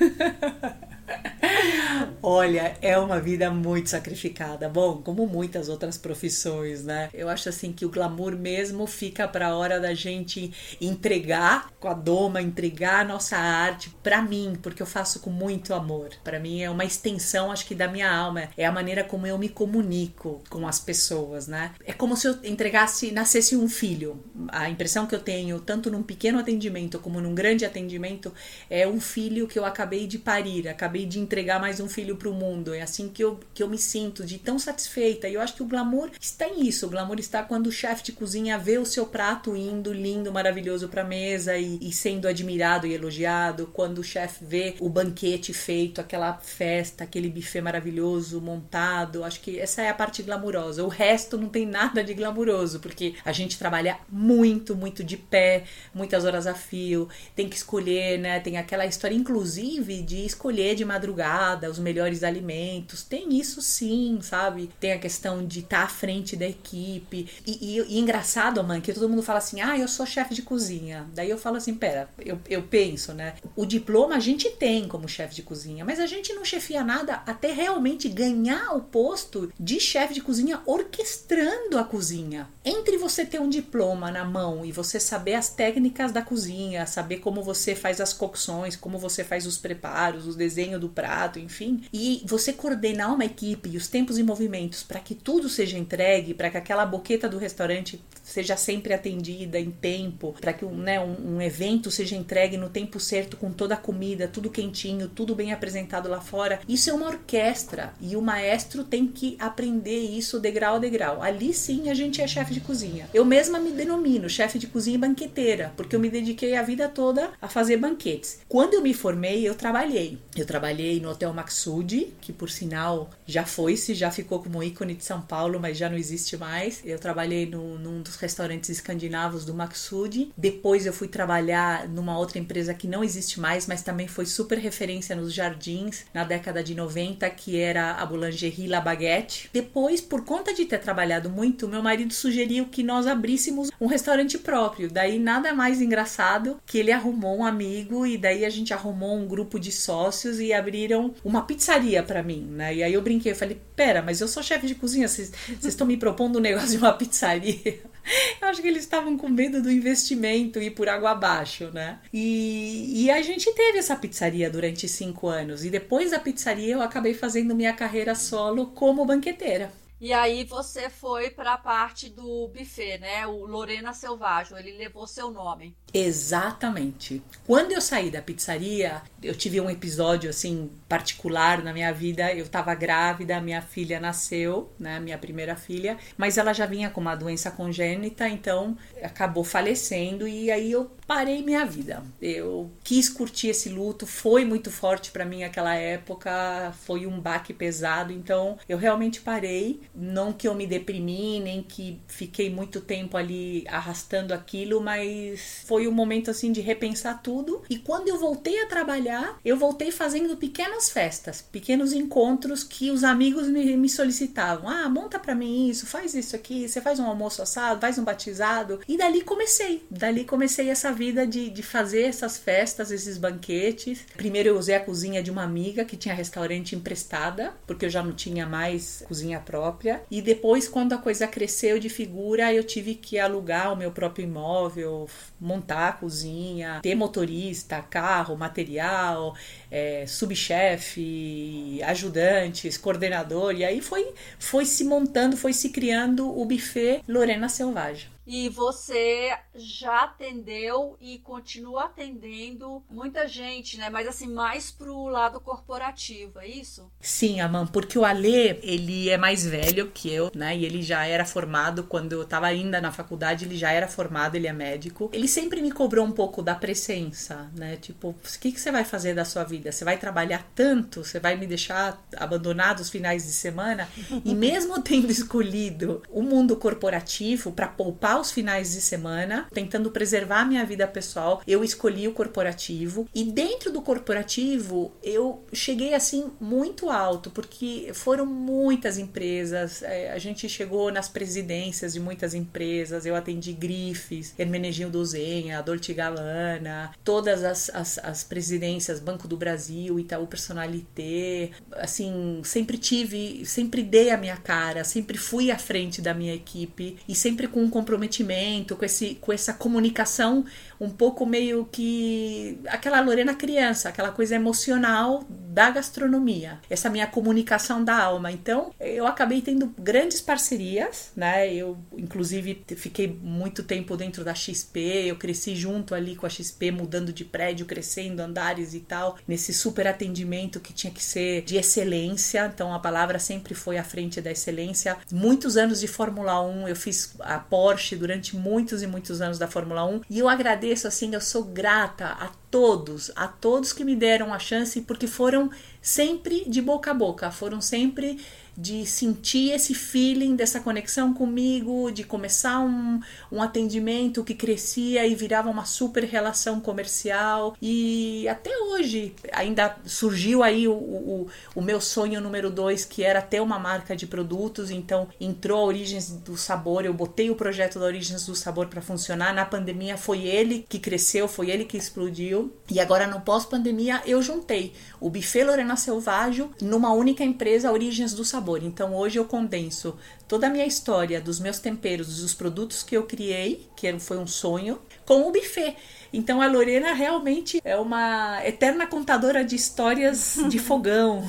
Olha, 2.21 2.77
é 2.81 2.97
uma 2.97 3.19
vida 3.19 3.49
muito 3.49 3.89
sacrificada. 3.89 4.69
Bom, 4.69 5.01
como 5.01 5.25
muitas 5.25 5.67
outras 5.67 5.97
profissões, 5.97 6.83
né? 6.83 7.09
Eu 7.13 7.27
acho 7.27 7.49
assim 7.49 7.73
que 7.73 7.85
o 7.85 7.89
glamour 7.89 8.35
mesmo 8.37 8.85
fica 8.85 9.27
para 9.27 9.47
a 9.47 9.55
hora 9.55 9.79
da 9.79 9.93
gente 9.95 10.53
entregar 10.79 11.71
com 11.79 11.87
a 11.87 11.93
doma, 11.93 12.41
entregar 12.41 13.01
a 13.01 13.03
nossa 13.03 13.37
arte 13.37 13.89
para 14.03 14.21
mim, 14.21 14.57
porque 14.61 14.81
eu 14.81 14.85
faço 14.85 15.19
com 15.19 15.31
muito 15.31 15.73
amor. 15.73 16.09
Para 16.23 16.39
mim 16.39 16.61
é 16.61 16.69
uma 16.69 16.85
extensão, 16.85 17.51
acho 17.51 17.65
que 17.65 17.73
da 17.73 17.87
minha 17.87 18.11
alma, 18.11 18.49
é 18.55 18.65
a 18.65 18.71
maneira 18.71 19.03
como 19.03 19.25
eu 19.25 19.37
me 19.37 19.49
comunico 19.49 20.43
com 20.49 20.67
as 20.67 20.79
pessoas, 20.79 21.47
né? 21.47 21.71
É 21.83 21.93
como 21.93 22.15
se 22.15 22.27
eu 22.27 22.37
entregasse, 22.43 23.11
nascesse 23.11 23.55
um 23.55 23.67
filho 23.67 24.23
a 24.51 24.69
impressão 24.69 25.07
que 25.07 25.15
eu 25.15 25.19
tenho, 25.19 25.59
tanto 25.59 25.89
num 25.89 26.03
pequeno 26.03 26.37
atendimento 26.37 26.99
como 26.99 27.21
num 27.21 27.33
grande 27.33 27.65
atendimento, 27.65 28.33
é 28.69 28.87
um 28.87 28.99
filho 28.99 29.47
que 29.47 29.57
eu 29.57 29.65
acabei 29.65 30.05
de 30.05 30.19
parir, 30.19 30.67
acabei 30.67 31.05
de 31.05 31.19
entregar 31.19 31.59
mais 31.59 31.79
um 31.79 31.87
filho 31.87 32.17
para 32.17 32.29
o 32.29 32.33
mundo. 32.33 32.73
É 32.73 32.81
assim 32.81 33.07
que 33.07 33.23
eu, 33.23 33.39
que 33.53 33.63
eu 33.63 33.69
me 33.69 33.77
sinto, 33.77 34.25
de 34.25 34.37
tão 34.37 34.59
satisfeita. 34.59 35.27
E 35.27 35.35
eu 35.35 35.41
acho 35.41 35.55
que 35.55 35.63
o 35.63 35.65
glamour 35.65 36.11
está 36.19 36.47
nisso. 36.49 36.85
O 36.85 36.89
glamour 36.89 37.19
está 37.19 37.43
quando 37.43 37.67
o 37.67 37.71
chefe 37.71 38.03
de 38.03 38.11
cozinha 38.11 38.57
vê 38.57 38.77
o 38.77 38.85
seu 38.85 39.05
prato 39.05 39.55
indo 39.55 39.93
lindo, 39.93 40.31
maravilhoso 40.31 40.89
para 40.89 41.01
a 41.01 41.05
mesa 41.05 41.57
e, 41.57 41.79
e 41.81 41.91
sendo 41.93 42.27
admirado 42.27 42.85
e 42.85 42.93
elogiado. 42.93 43.67
Quando 43.73 43.99
o 43.99 44.03
chefe 44.03 44.43
vê 44.43 44.75
o 44.79 44.89
banquete 44.89 45.53
feito, 45.53 46.01
aquela 46.01 46.33
festa, 46.33 47.05
aquele 47.05 47.29
buffet 47.29 47.61
maravilhoso 47.61 48.41
montado. 48.41 49.23
Acho 49.23 49.39
que 49.39 49.59
essa 49.59 49.81
é 49.81 49.89
a 49.89 49.93
parte 49.93 50.21
glamurosa. 50.21 50.83
O 50.83 50.89
resto 50.89 51.37
não 51.37 51.47
tem 51.47 51.65
nada 51.65 52.03
de 52.03 52.13
glamuroso, 52.13 52.79
porque 52.79 53.15
a 53.23 53.31
gente 53.31 53.57
trabalha 53.57 53.97
muito 54.09 54.40
muito, 54.41 54.75
muito 54.75 55.03
de 55.03 55.17
pé, 55.17 55.65
muitas 55.93 56.25
horas 56.25 56.47
a 56.47 56.55
fio, 56.55 57.07
tem 57.35 57.47
que 57.47 57.55
escolher, 57.55 58.17
né? 58.17 58.39
Tem 58.39 58.57
aquela 58.57 58.87
história, 58.87 59.13
inclusive, 59.13 60.01
de 60.01 60.25
escolher 60.25 60.73
de 60.73 60.83
madrugada 60.83 61.69
os 61.69 61.77
melhores 61.77 62.23
alimentos. 62.23 63.03
Tem 63.03 63.37
isso 63.39 63.61
sim, 63.61 64.17
sabe? 64.23 64.67
Tem 64.79 64.93
a 64.93 64.97
questão 64.97 65.45
de 65.45 65.59
estar 65.59 65.77
tá 65.77 65.83
à 65.83 65.87
frente 65.87 66.35
da 66.35 66.47
equipe. 66.47 67.29
E, 67.45 67.77
e, 67.77 67.81
e 67.81 67.99
engraçado, 67.99 68.63
mãe, 68.63 68.81
que 68.81 68.91
todo 68.91 69.07
mundo 69.07 69.21
fala 69.21 69.37
assim: 69.37 69.61
ah, 69.61 69.77
eu 69.77 69.87
sou 69.87 70.07
chefe 70.07 70.33
de 70.33 70.41
cozinha. 70.41 71.07
Daí 71.13 71.29
eu 71.29 71.37
falo 71.37 71.57
assim: 71.57 71.75
pera, 71.75 72.09
eu, 72.17 72.39
eu 72.49 72.63
penso, 72.63 73.13
né? 73.13 73.35
O 73.55 73.63
diploma 73.63 74.15
a 74.15 74.19
gente 74.19 74.49
tem 74.49 74.87
como 74.87 75.07
chefe 75.07 75.35
de 75.35 75.43
cozinha, 75.43 75.85
mas 75.85 75.99
a 75.99 76.07
gente 76.07 76.33
não 76.33 76.43
chefia 76.43 76.83
nada 76.83 77.21
até 77.27 77.51
realmente 77.51 78.09
ganhar 78.09 78.75
o 78.75 78.81
posto 78.81 79.53
de 79.59 79.79
chefe 79.79 80.15
de 80.15 80.21
cozinha 80.21 80.61
orquestrando 80.65 81.77
a 81.77 81.83
cozinha. 81.83 82.49
Entre 82.65 82.97
você 82.97 83.23
ter 83.23 83.39
um 83.39 83.49
diploma 83.49 84.09
na 84.09 84.30
mão 84.31 84.65
e 84.65 84.71
você 84.71 84.99
saber 84.99 85.35
as 85.35 85.49
técnicas 85.49 86.11
da 86.11 86.21
cozinha, 86.21 86.85
saber 86.85 87.17
como 87.17 87.43
você 87.43 87.75
faz 87.75 87.99
as 87.99 88.13
cocções, 88.13 88.75
como 88.75 88.97
você 88.97 89.23
faz 89.23 89.45
os 89.45 89.57
preparos, 89.57 90.27
o 90.27 90.35
desenho 90.35 90.79
do 90.79 90.89
prato, 90.89 91.37
enfim, 91.37 91.83
e 91.91 92.23
você 92.25 92.53
coordenar 92.53 93.13
uma 93.13 93.25
equipe 93.25 93.69
e 93.69 93.77
os 93.77 93.87
tempos 93.87 94.17
e 94.17 94.23
movimentos 94.23 94.83
para 94.83 94.99
que 94.99 95.13
tudo 95.13 95.49
seja 95.49 95.77
entregue, 95.77 96.33
para 96.33 96.49
que 96.49 96.57
aquela 96.57 96.85
boqueta 96.85 97.27
do 97.27 97.37
restaurante 97.37 98.01
seja 98.23 98.55
sempre 98.55 98.93
atendida 98.93 99.59
em 99.59 99.71
tempo, 99.71 100.35
para 100.39 100.53
que 100.53 100.63
né, 100.65 100.99
um, 100.99 101.35
um, 101.35 101.41
evento 101.41 101.91
seja 101.91 102.15
entregue 102.15 102.55
no 102.55 102.69
tempo 102.69 102.99
certo, 102.99 103.35
com 103.35 103.51
toda 103.51 103.73
a 103.73 103.77
comida, 103.77 104.27
tudo 104.27 104.49
quentinho, 104.49 105.09
tudo 105.09 105.35
bem 105.35 105.51
apresentado 105.51 106.07
lá 106.07 106.21
fora. 106.21 106.61
Isso 106.67 106.89
é 106.89 106.93
uma 106.93 107.07
orquestra 107.07 107.93
e 107.99 108.15
o 108.15 108.21
maestro 108.21 108.83
tem 108.83 109.07
que 109.07 109.35
aprender 109.39 109.99
isso 109.99 110.39
degrau 110.39 110.75
a 110.75 110.79
degrau. 110.79 111.21
Ali 111.21 111.53
sim 111.53 111.89
a 111.89 111.93
gente 111.93 112.21
é 112.21 112.27
chefe 112.27 112.53
de 112.53 112.61
cozinha. 112.61 113.09
Eu 113.13 113.25
mesma 113.25 113.59
me 113.59 113.71
denomino 113.71 114.10
chefe 114.29 114.59
de 114.59 114.67
cozinha 114.67 114.95
e 114.95 114.99
banqueteira, 114.99 115.73
porque 115.75 115.95
eu 115.95 115.99
me 115.99 116.09
dediquei 116.09 116.55
a 116.55 116.61
vida 116.61 116.89
toda 116.89 117.31
a 117.41 117.47
fazer 117.47 117.77
banquetes. 117.77 118.39
Quando 118.47 118.73
eu 118.73 118.81
me 118.81 118.93
formei, 118.93 119.47
eu 119.47 119.55
trabalhei. 119.55 120.17
Eu 120.35 120.45
trabalhei 120.45 120.99
no 120.99 121.09
Hotel 121.09 121.33
Maxud, 121.33 122.13
que 122.21 122.31
por 122.31 122.49
sinal 122.49 123.09
já 123.25 123.45
foi-se, 123.45 123.93
já 123.93 124.11
ficou 124.11 124.41
como 124.41 124.63
ícone 124.63 124.95
de 124.95 125.03
São 125.03 125.21
Paulo, 125.21 125.59
mas 125.59 125.77
já 125.77 125.89
não 125.89 125.97
existe 125.97 126.37
mais. 126.37 126.81
Eu 126.85 126.99
trabalhei 126.99 127.45
no, 127.45 127.77
num 127.77 128.01
dos 128.01 128.15
restaurantes 128.15 128.69
escandinavos 128.69 129.45
do 129.45 129.53
Maxud. 129.53 130.31
Depois 130.37 130.85
eu 130.85 130.93
fui 130.93 131.07
trabalhar 131.07 131.87
numa 131.87 132.17
outra 132.17 132.39
empresa 132.39 132.73
que 132.73 132.87
não 132.87 133.03
existe 133.03 133.39
mais, 133.39 133.67
mas 133.67 133.81
também 133.81 134.07
foi 134.07 134.25
super 134.25 134.57
referência 134.57 135.15
nos 135.15 135.33
jardins 135.33 136.05
na 136.13 136.23
década 136.23 136.63
de 136.63 136.75
90, 136.75 137.29
que 137.31 137.57
era 137.57 137.93
a 137.93 138.05
Boulangerie 138.05 138.67
La 138.67 138.81
Baguette. 138.81 139.49
Depois, 139.53 140.01
por 140.01 140.23
conta 140.23 140.53
de 140.53 140.65
ter 140.65 140.79
trabalhado 140.79 141.29
muito, 141.29 141.67
meu 141.67 141.81
marido 141.81 142.13
sugeriu 142.13 142.65
que 142.65 142.83
nós 142.83 143.07
abríssemos 143.07 143.69
um 143.79 143.87
restaurante 143.87 144.00
próprio. 144.39 144.89
Daí 144.89 145.19
nada 145.19 145.53
mais 145.53 145.81
engraçado 145.81 146.59
que 146.65 146.77
ele 146.77 146.91
arrumou 146.91 147.37
um 147.37 147.45
amigo 147.45 148.05
e 148.05 148.17
daí 148.17 148.45
a 148.45 148.49
gente 148.49 148.73
arrumou 148.73 149.17
um 149.17 149.27
grupo 149.27 149.59
de 149.59 149.71
sócios 149.71 150.39
e 150.39 150.53
abriram 150.53 151.13
uma 151.23 151.43
pizzaria 151.43 152.03
para 152.03 152.23
mim, 152.23 152.45
né? 152.49 152.75
E 152.75 152.83
aí 152.83 152.93
eu 152.93 153.01
brinquei, 153.01 153.31
eu 153.31 153.35
falei: 153.35 153.59
"Pera, 153.75 154.01
mas 154.01 154.21
eu 154.21 154.27
sou 154.27 154.43
chefe 154.43 154.67
de 154.67 154.75
cozinha, 154.75 155.07
vocês 155.07 155.31
estão 155.63 155.87
me 155.87 155.97
propondo 155.97 156.37
um 156.37 156.41
negócio 156.41 156.71
de 156.71 156.77
uma 156.77 156.93
pizzaria?" 156.93 157.79
Eu 158.41 158.47
acho 158.47 158.61
que 158.61 158.67
eles 158.67 158.81
estavam 158.81 159.15
com 159.15 159.29
medo 159.29 159.61
do 159.61 159.71
investimento 159.71 160.59
ir 160.59 160.71
por 160.71 160.89
água 160.89 161.11
abaixo, 161.11 161.69
né? 161.71 161.99
E, 162.11 163.03
e 163.03 163.11
a 163.11 163.21
gente 163.21 163.53
teve 163.53 163.77
essa 163.77 163.95
pizzaria 163.95 164.49
durante 164.49 164.87
cinco 164.87 165.27
anos. 165.27 165.63
E 165.63 165.69
depois 165.69 166.11
da 166.11 166.19
pizzaria 166.19 166.73
eu 166.73 166.81
acabei 166.81 167.13
fazendo 167.13 167.55
minha 167.55 167.73
carreira 167.73 168.15
solo 168.15 168.67
como 168.67 169.05
banqueteira. 169.05 169.71
E 170.01 170.11
aí 170.11 170.43
você 170.43 170.89
foi 170.89 171.29
para 171.29 171.53
a 171.53 171.57
parte 171.59 172.09
do 172.09 172.47
buffet, 172.47 172.97
né? 172.97 173.27
O 173.27 173.45
Lorena 173.45 173.93
Selvagem, 173.93 174.57
ele 174.57 174.75
levou 174.75 175.05
seu 175.05 175.29
nome. 175.29 175.75
Exatamente. 175.93 177.21
Quando 177.45 177.71
eu 177.71 177.81
saí 177.81 178.09
da 178.09 178.21
pizzaria, 178.21 179.03
eu 179.21 179.35
tive 179.35 179.61
um 179.61 179.69
episódio 179.69 180.29
assim 180.29 180.71
particular 180.89 181.61
na 181.61 181.71
minha 181.71 181.93
vida. 181.93 182.33
Eu 182.33 182.45
estava 182.45 182.73
grávida, 182.73 183.39
minha 183.39 183.61
filha 183.61 183.99
nasceu, 183.99 184.71
né, 184.79 184.99
minha 184.99 185.19
primeira 185.19 185.55
filha, 185.55 185.97
mas 186.17 186.37
ela 186.37 186.51
já 186.51 186.65
vinha 186.65 186.89
com 186.89 186.99
uma 186.99 187.13
doença 187.13 187.51
congênita, 187.51 188.27
então 188.27 188.75
acabou 189.03 189.43
falecendo 189.43 190.27
e 190.27 190.49
aí 190.49 190.71
eu 190.71 190.89
parei 191.05 191.43
minha 191.43 191.65
vida. 191.65 192.03
Eu 192.21 192.71
quis 192.83 193.09
curtir 193.09 193.49
esse 193.49 193.69
luto, 193.69 194.07
foi 194.07 194.45
muito 194.45 194.71
forte 194.71 195.11
para 195.11 195.25
mim 195.25 195.43
aquela 195.43 195.75
época, 195.75 196.73
foi 196.85 197.05
um 197.05 197.19
baque 197.19 197.53
pesado, 197.53 198.13
então 198.13 198.57
eu 198.67 198.77
realmente 198.77 199.19
parei, 199.19 199.81
não 199.93 200.33
que 200.33 200.47
eu 200.47 200.55
me 200.55 200.65
deprimi, 200.65 201.39
nem 201.39 201.61
que 201.61 201.99
fiquei 202.07 202.49
muito 202.49 202.81
tempo 202.81 203.17
ali 203.17 203.65
arrastando 203.67 204.33
aquilo, 204.33 204.81
mas 204.81 205.63
foi 205.65 205.87
um 205.87 205.91
momento 205.91 206.31
assim 206.31 206.51
de 206.51 206.61
repensar 206.61 207.21
tudo. 207.21 207.61
E 207.69 207.77
quando 207.77 208.07
eu 208.07 208.17
voltei 208.17 208.61
a 208.61 208.67
trabalhar, 208.67 209.39
eu 209.43 209.57
voltei 209.57 209.91
fazendo 209.91 210.37
pequenas 210.37 210.89
festas, 210.89 211.41
pequenos 211.41 211.93
encontros 211.93 212.63
que 212.63 212.91
os 212.91 213.03
amigos 213.03 213.47
me, 213.47 213.75
me 213.77 213.89
solicitavam. 213.89 214.69
Ah, 214.69 214.89
monta 214.89 215.19
para 215.19 215.35
mim 215.35 215.69
isso, 215.69 215.85
faz 215.85 216.13
isso 216.13 216.35
aqui, 216.35 216.67
você 216.67 216.81
faz 216.81 216.99
um 216.99 217.05
almoço 217.05 217.41
assado, 217.41 217.81
faz 217.81 217.97
um 217.97 218.03
batizado. 218.03 218.79
E 218.87 218.97
dali 218.97 219.21
comecei, 219.21 219.85
dali 219.89 220.23
comecei 220.23 220.69
essa 220.69 220.91
vida 220.91 221.25
de, 221.27 221.49
de 221.49 221.63
fazer 221.63 222.03
essas 222.03 222.37
festas, 222.37 222.91
esses 222.91 223.17
banquetes. 223.17 224.05
Primeiro 224.15 224.49
eu 224.49 224.57
usei 224.57 224.75
a 224.75 224.79
cozinha 224.79 225.21
de 225.21 225.31
uma 225.31 225.43
amiga 225.43 225.85
que 225.85 225.97
tinha 225.97 226.13
restaurante 226.13 226.75
emprestada, 226.75 227.53
porque 227.67 227.85
eu 227.85 227.89
já 227.89 228.03
não 228.03 228.13
tinha 228.13 228.45
mais 228.45 229.03
cozinha 229.07 229.39
própria. 229.39 229.80
E 230.11 230.21
depois, 230.21 230.67
quando 230.67 230.93
a 230.93 230.97
coisa 230.97 231.27
cresceu 231.27 231.79
de 231.79 231.89
figura, 231.89 232.53
eu 232.53 232.63
tive 232.63 232.95
que 232.95 233.17
alugar 233.17 233.73
o 233.73 233.75
meu 233.75 233.91
próprio 233.91 234.23
imóvel, 234.23 235.09
montar 235.39 235.87
a 235.87 235.93
cozinha, 235.93 236.79
ter 236.83 236.93
motorista, 236.93 237.81
carro, 237.81 238.37
material, 238.37 239.35
é, 239.69 240.05
subchefe, 240.05 241.81
ajudantes, 241.83 242.77
coordenador. 242.77 243.55
E 243.55 243.63
aí 243.63 243.81
foi, 243.81 244.13
foi 244.37 244.65
se 244.65 244.83
montando, 244.83 245.35
foi 245.35 245.53
se 245.53 245.69
criando 245.69 246.29
o 246.29 246.45
buffet 246.45 247.01
Lorena 247.07 247.49
Selvagem. 247.49 248.10
E 248.25 248.49
você 248.49 249.35
já 249.55 250.03
atendeu 250.03 250.95
e 251.01 251.19
continua 251.19 251.85
atendendo 251.85 252.83
muita 252.89 253.27
gente, 253.27 253.77
né? 253.77 253.89
Mas 253.89 254.07
assim, 254.07 254.27
mais 254.27 254.69
pro 254.71 255.07
lado 255.07 255.39
corporativo, 255.39 256.39
é 256.39 256.47
isso? 256.47 256.91
Sim, 256.99 257.41
Aman, 257.41 257.65
porque 257.67 257.97
o 257.97 258.05
Alê, 258.05 258.59
ele 258.61 259.09
é 259.09 259.17
mais 259.17 259.45
velho 259.45 259.91
que 259.91 260.11
eu, 260.11 260.31
né? 260.35 260.55
E 260.55 260.65
ele 260.65 260.81
já 260.81 261.05
era 261.05 261.25
formado 261.25 261.83
quando 261.83 262.13
eu 262.13 262.25
tava 262.25 262.47
ainda 262.47 262.79
na 262.79 262.91
faculdade, 262.91 263.45
ele 263.45 263.57
já 263.57 263.71
era 263.71 263.87
formado, 263.87 264.35
ele 264.35 264.47
é 264.47 264.53
médico. 264.53 265.09
Ele 265.11 265.27
sempre 265.27 265.61
me 265.61 265.71
cobrou 265.71 266.05
um 266.05 266.11
pouco 266.11 266.41
da 266.41 266.55
presença, 266.55 267.51
né? 267.55 267.75
Tipo, 267.77 268.09
o 268.09 268.39
que, 268.39 268.51
que 268.51 268.59
você 268.59 268.71
vai 268.71 268.83
fazer 268.83 269.13
da 269.13 269.25
sua 269.25 269.43
vida? 269.43 269.71
Você 269.71 269.83
vai 269.83 269.97
trabalhar 269.97 270.47
tanto? 270.53 271.03
Você 271.03 271.19
vai 271.19 271.35
me 271.35 271.47
deixar 271.47 272.01
abandonado 272.15 272.79
os 272.79 272.89
finais 272.89 273.23
de 273.23 273.31
semana? 273.31 273.89
e 274.23 274.33
mesmo 274.33 274.79
tendo 274.83 275.11
escolhido 275.11 276.01
o 276.09 276.21
mundo 276.21 276.55
corporativo 276.55 277.51
para 277.51 277.67
poupar 277.67 278.10
os 278.19 278.31
finais 278.31 278.71
de 278.71 278.81
semana, 278.81 279.47
tentando 279.53 279.91
preservar 279.91 280.45
minha 280.45 280.65
vida 280.65 280.87
pessoal. 280.87 281.41
Eu 281.47 281.63
escolhi 281.63 282.07
o 282.07 282.13
corporativo 282.13 283.07
e 283.13 283.23
dentro 283.23 283.71
do 283.71 283.81
corporativo 283.81 284.91
eu 285.03 285.43
cheguei 285.53 285.93
assim 285.93 286.31
muito 286.39 286.89
alto, 286.89 287.29
porque 287.29 287.91
foram 287.93 288.25
muitas 288.25 288.97
empresas. 288.97 289.81
É, 289.81 290.11
a 290.11 290.17
gente 290.17 290.47
chegou 290.47 290.91
nas 290.91 291.07
presidências 291.07 291.93
de 291.93 291.99
muitas 291.99 292.33
empresas. 292.33 293.05
Eu 293.05 293.15
atendi 293.15 293.53
Grifes, 293.53 294.33
Hermenegildo 294.37 294.91
Dozenha, 294.91 295.61
Dolce 295.61 295.93
Gabbana, 295.93 296.91
todas 297.03 297.43
as, 297.43 297.69
as, 297.73 297.97
as 297.99 298.23
presidências, 298.23 298.99
Banco 298.99 299.27
do 299.27 299.35
Brasil, 299.35 299.99
Itaú 299.99 300.27
Personalité. 300.27 301.51
Assim, 301.71 302.41
sempre 302.43 302.77
tive, 302.77 303.45
sempre 303.45 303.81
dei 303.81 304.11
a 304.11 304.17
minha 304.17 304.37
cara, 304.37 304.83
sempre 304.83 305.17
fui 305.17 305.49
à 305.49 305.57
frente 305.57 306.01
da 306.01 306.13
minha 306.13 306.35
equipe 306.35 306.97
e 307.07 307.15
sempre 307.15 307.47
com 307.47 307.63
um 307.63 307.69
compromisso 307.69 308.00
comprometimento, 308.01 308.75
com, 308.75 308.85
esse, 308.85 309.15
com 309.21 309.31
essa 309.31 309.53
comunicação 309.53 310.45
um 310.81 310.89
pouco 310.89 311.27
meio 311.27 311.65
que 311.71 312.59
aquela 312.67 312.99
Lorena 313.01 313.35
criança, 313.35 313.87
aquela 313.87 314.11
coisa 314.11 314.33
emocional 314.35 315.23
da 315.29 315.69
gastronomia, 315.69 316.59
essa 316.69 316.89
minha 316.89 317.05
comunicação 317.05 317.83
da 317.83 317.95
alma. 317.95 318.31
Então, 318.31 318.73
eu 318.79 319.05
acabei 319.05 319.41
tendo 319.41 319.67
grandes 319.77 320.19
parcerias, 320.19 321.11
né? 321.15 321.53
Eu, 321.53 321.77
inclusive, 321.95 322.65
fiquei 322.75 323.07
muito 323.21 323.61
tempo 323.61 323.95
dentro 323.95 324.23
da 324.23 324.33
XP, 324.33 324.79
eu 325.05 325.17
cresci 325.17 325.55
junto 325.55 325.93
ali 325.93 326.15
com 326.15 326.25
a 326.25 326.29
XP, 326.29 326.71
mudando 326.71 327.13
de 327.13 327.23
prédio, 327.23 327.67
crescendo, 327.67 328.21
andares 328.21 328.73
e 328.73 328.79
tal, 328.79 329.17
nesse 329.27 329.53
super 329.53 329.85
atendimento 329.85 330.59
que 330.59 330.73
tinha 330.73 330.91
que 330.91 331.03
ser 331.03 331.43
de 331.43 331.57
excelência. 331.57 332.49
Então, 332.51 332.73
a 332.73 332.79
palavra 332.79 333.19
sempre 333.19 333.53
foi 333.53 333.77
à 333.77 333.83
frente 333.83 334.19
da 334.19 334.31
excelência. 334.31 334.97
Muitos 335.11 335.57
anos 335.57 335.79
de 335.79 335.87
Fórmula 335.87 336.41
1, 336.41 336.67
eu 336.69 336.75
fiz 336.75 337.13
a 337.19 337.37
Porsche 337.37 337.95
durante 337.95 338.35
muitos 338.35 338.81
e 338.81 338.87
muitos 338.87 339.21
anos 339.21 339.37
da 339.37 339.47
Fórmula 339.47 339.85
1 339.85 340.01
e 340.09 340.17
eu 340.17 340.27
agradeço 340.27 340.70
agradeço 340.71 340.87
assim, 340.87 341.13
eu 341.13 341.19
sou 341.19 341.43
grata 341.43 342.05
a 342.05 342.29
todos, 342.49 343.11
a 343.15 343.27
todos 343.27 343.73
que 343.73 343.83
me 343.83 343.95
deram 343.95 344.33
a 344.33 344.39
chance, 344.39 344.79
porque 344.81 345.05
foram 345.05 345.49
sempre 345.81 346.45
de 346.49 346.61
boca 346.61 346.91
a 346.91 346.93
boca, 346.93 347.29
foram 347.29 347.59
sempre 347.59 348.19
de 348.57 348.85
sentir 348.85 349.51
esse 349.51 349.73
feeling 349.73 350.35
dessa 350.35 350.59
conexão 350.59 351.13
comigo, 351.13 351.91
de 351.91 352.03
começar 352.03 352.59
um, 352.59 352.99
um 353.31 353.41
atendimento 353.41 354.23
que 354.23 354.35
crescia 354.35 355.05
e 355.07 355.15
virava 355.15 355.49
uma 355.49 355.65
super 355.65 356.03
relação 356.03 356.59
comercial. 356.59 357.55
E 357.61 358.27
até 358.27 358.51
hoje 358.57 359.15
ainda 359.31 359.77
surgiu 359.85 360.43
aí 360.43 360.67
o, 360.67 360.73
o, 360.73 361.27
o 361.55 361.61
meu 361.61 361.79
sonho 361.79 362.19
número 362.19 362.49
dois, 362.49 362.83
que 362.83 363.03
era 363.03 363.21
ter 363.21 363.41
uma 363.41 363.57
marca 363.57 363.95
de 363.95 364.05
produtos. 364.05 364.69
Então 364.69 365.07
entrou 365.19 365.59
a 365.59 365.65
Origens 365.65 366.09
do 366.09 366.35
Sabor, 366.35 366.85
eu 366.85 366.93
botei 366.93 367.29
o 367.29 367.35
projeto 367.35 367.79
da 367.79 367.85
Origens 367.85 368.25
do 368.25 368.35
Sabor 368.35 368.67
para 368.67 368.81
funcionar. 368.81 369.33
Na 369.33 369.45
pandemia 369.45 369.97
foi 369.97 370.23
ele 370.23 370.65
que 370.67 370.79
cresceu, 370.79 371.27
foi 371.27 371.49
ele 371.49 371.65
que 371.65 371.77
explodiu. 371.77 372.53
E 372.69 372.79
agora 372.79 373.07
no 373.07 373.21
pós-pandemia 373.21 374.01
eu 374.05 374.21
juntei 374.21 374.73
o 374.99 375.09
Buffet 375.09 375.43
Lorena 375.43 375.75
Selvagem 375.75 376.49
numa 376.61 376.91
única 376.93 377.23
empresa, 377.23 377.71
Origens 377.71 378.13
do 378.13 378.25
Sabor. 378.25 378.40
Então 378.63 378.95
hoje 378.95 379.19
eu 379.19 379.25
condenso 379.25 379.95
toda 380.27 380.47
a 380.47 380.49
minha 380.49 380.65
história 380.65 381.21
dos 381.21 381.39
meus 381.39 381.59
temperos, 381.59 382.21
dos 382.21 382.33
produtos 382.33 382.83
que 382.83 382.97
eu 382.97 383.03
criei, 383.03 383.67
que 383.75 383.97
foi 383.99 384.17
um 384.17 384.27
sonho, 384.27 384.79
com 385.05 385.27
o 385.27 385.31
buffet. 385.31 385.75
Então 386.13 386.41
a 386.41 386.47
Lorena 386.47 386.93
realmente 386.93 387.61
é 387.63 387.77
uma 387.77 388.41
eterna 388.45 388.85
contadora 388.85 389.43
de 389.43 389.55
histórias 389.55 390.37
de 390.49 390.59
fogão. 390.59 391.23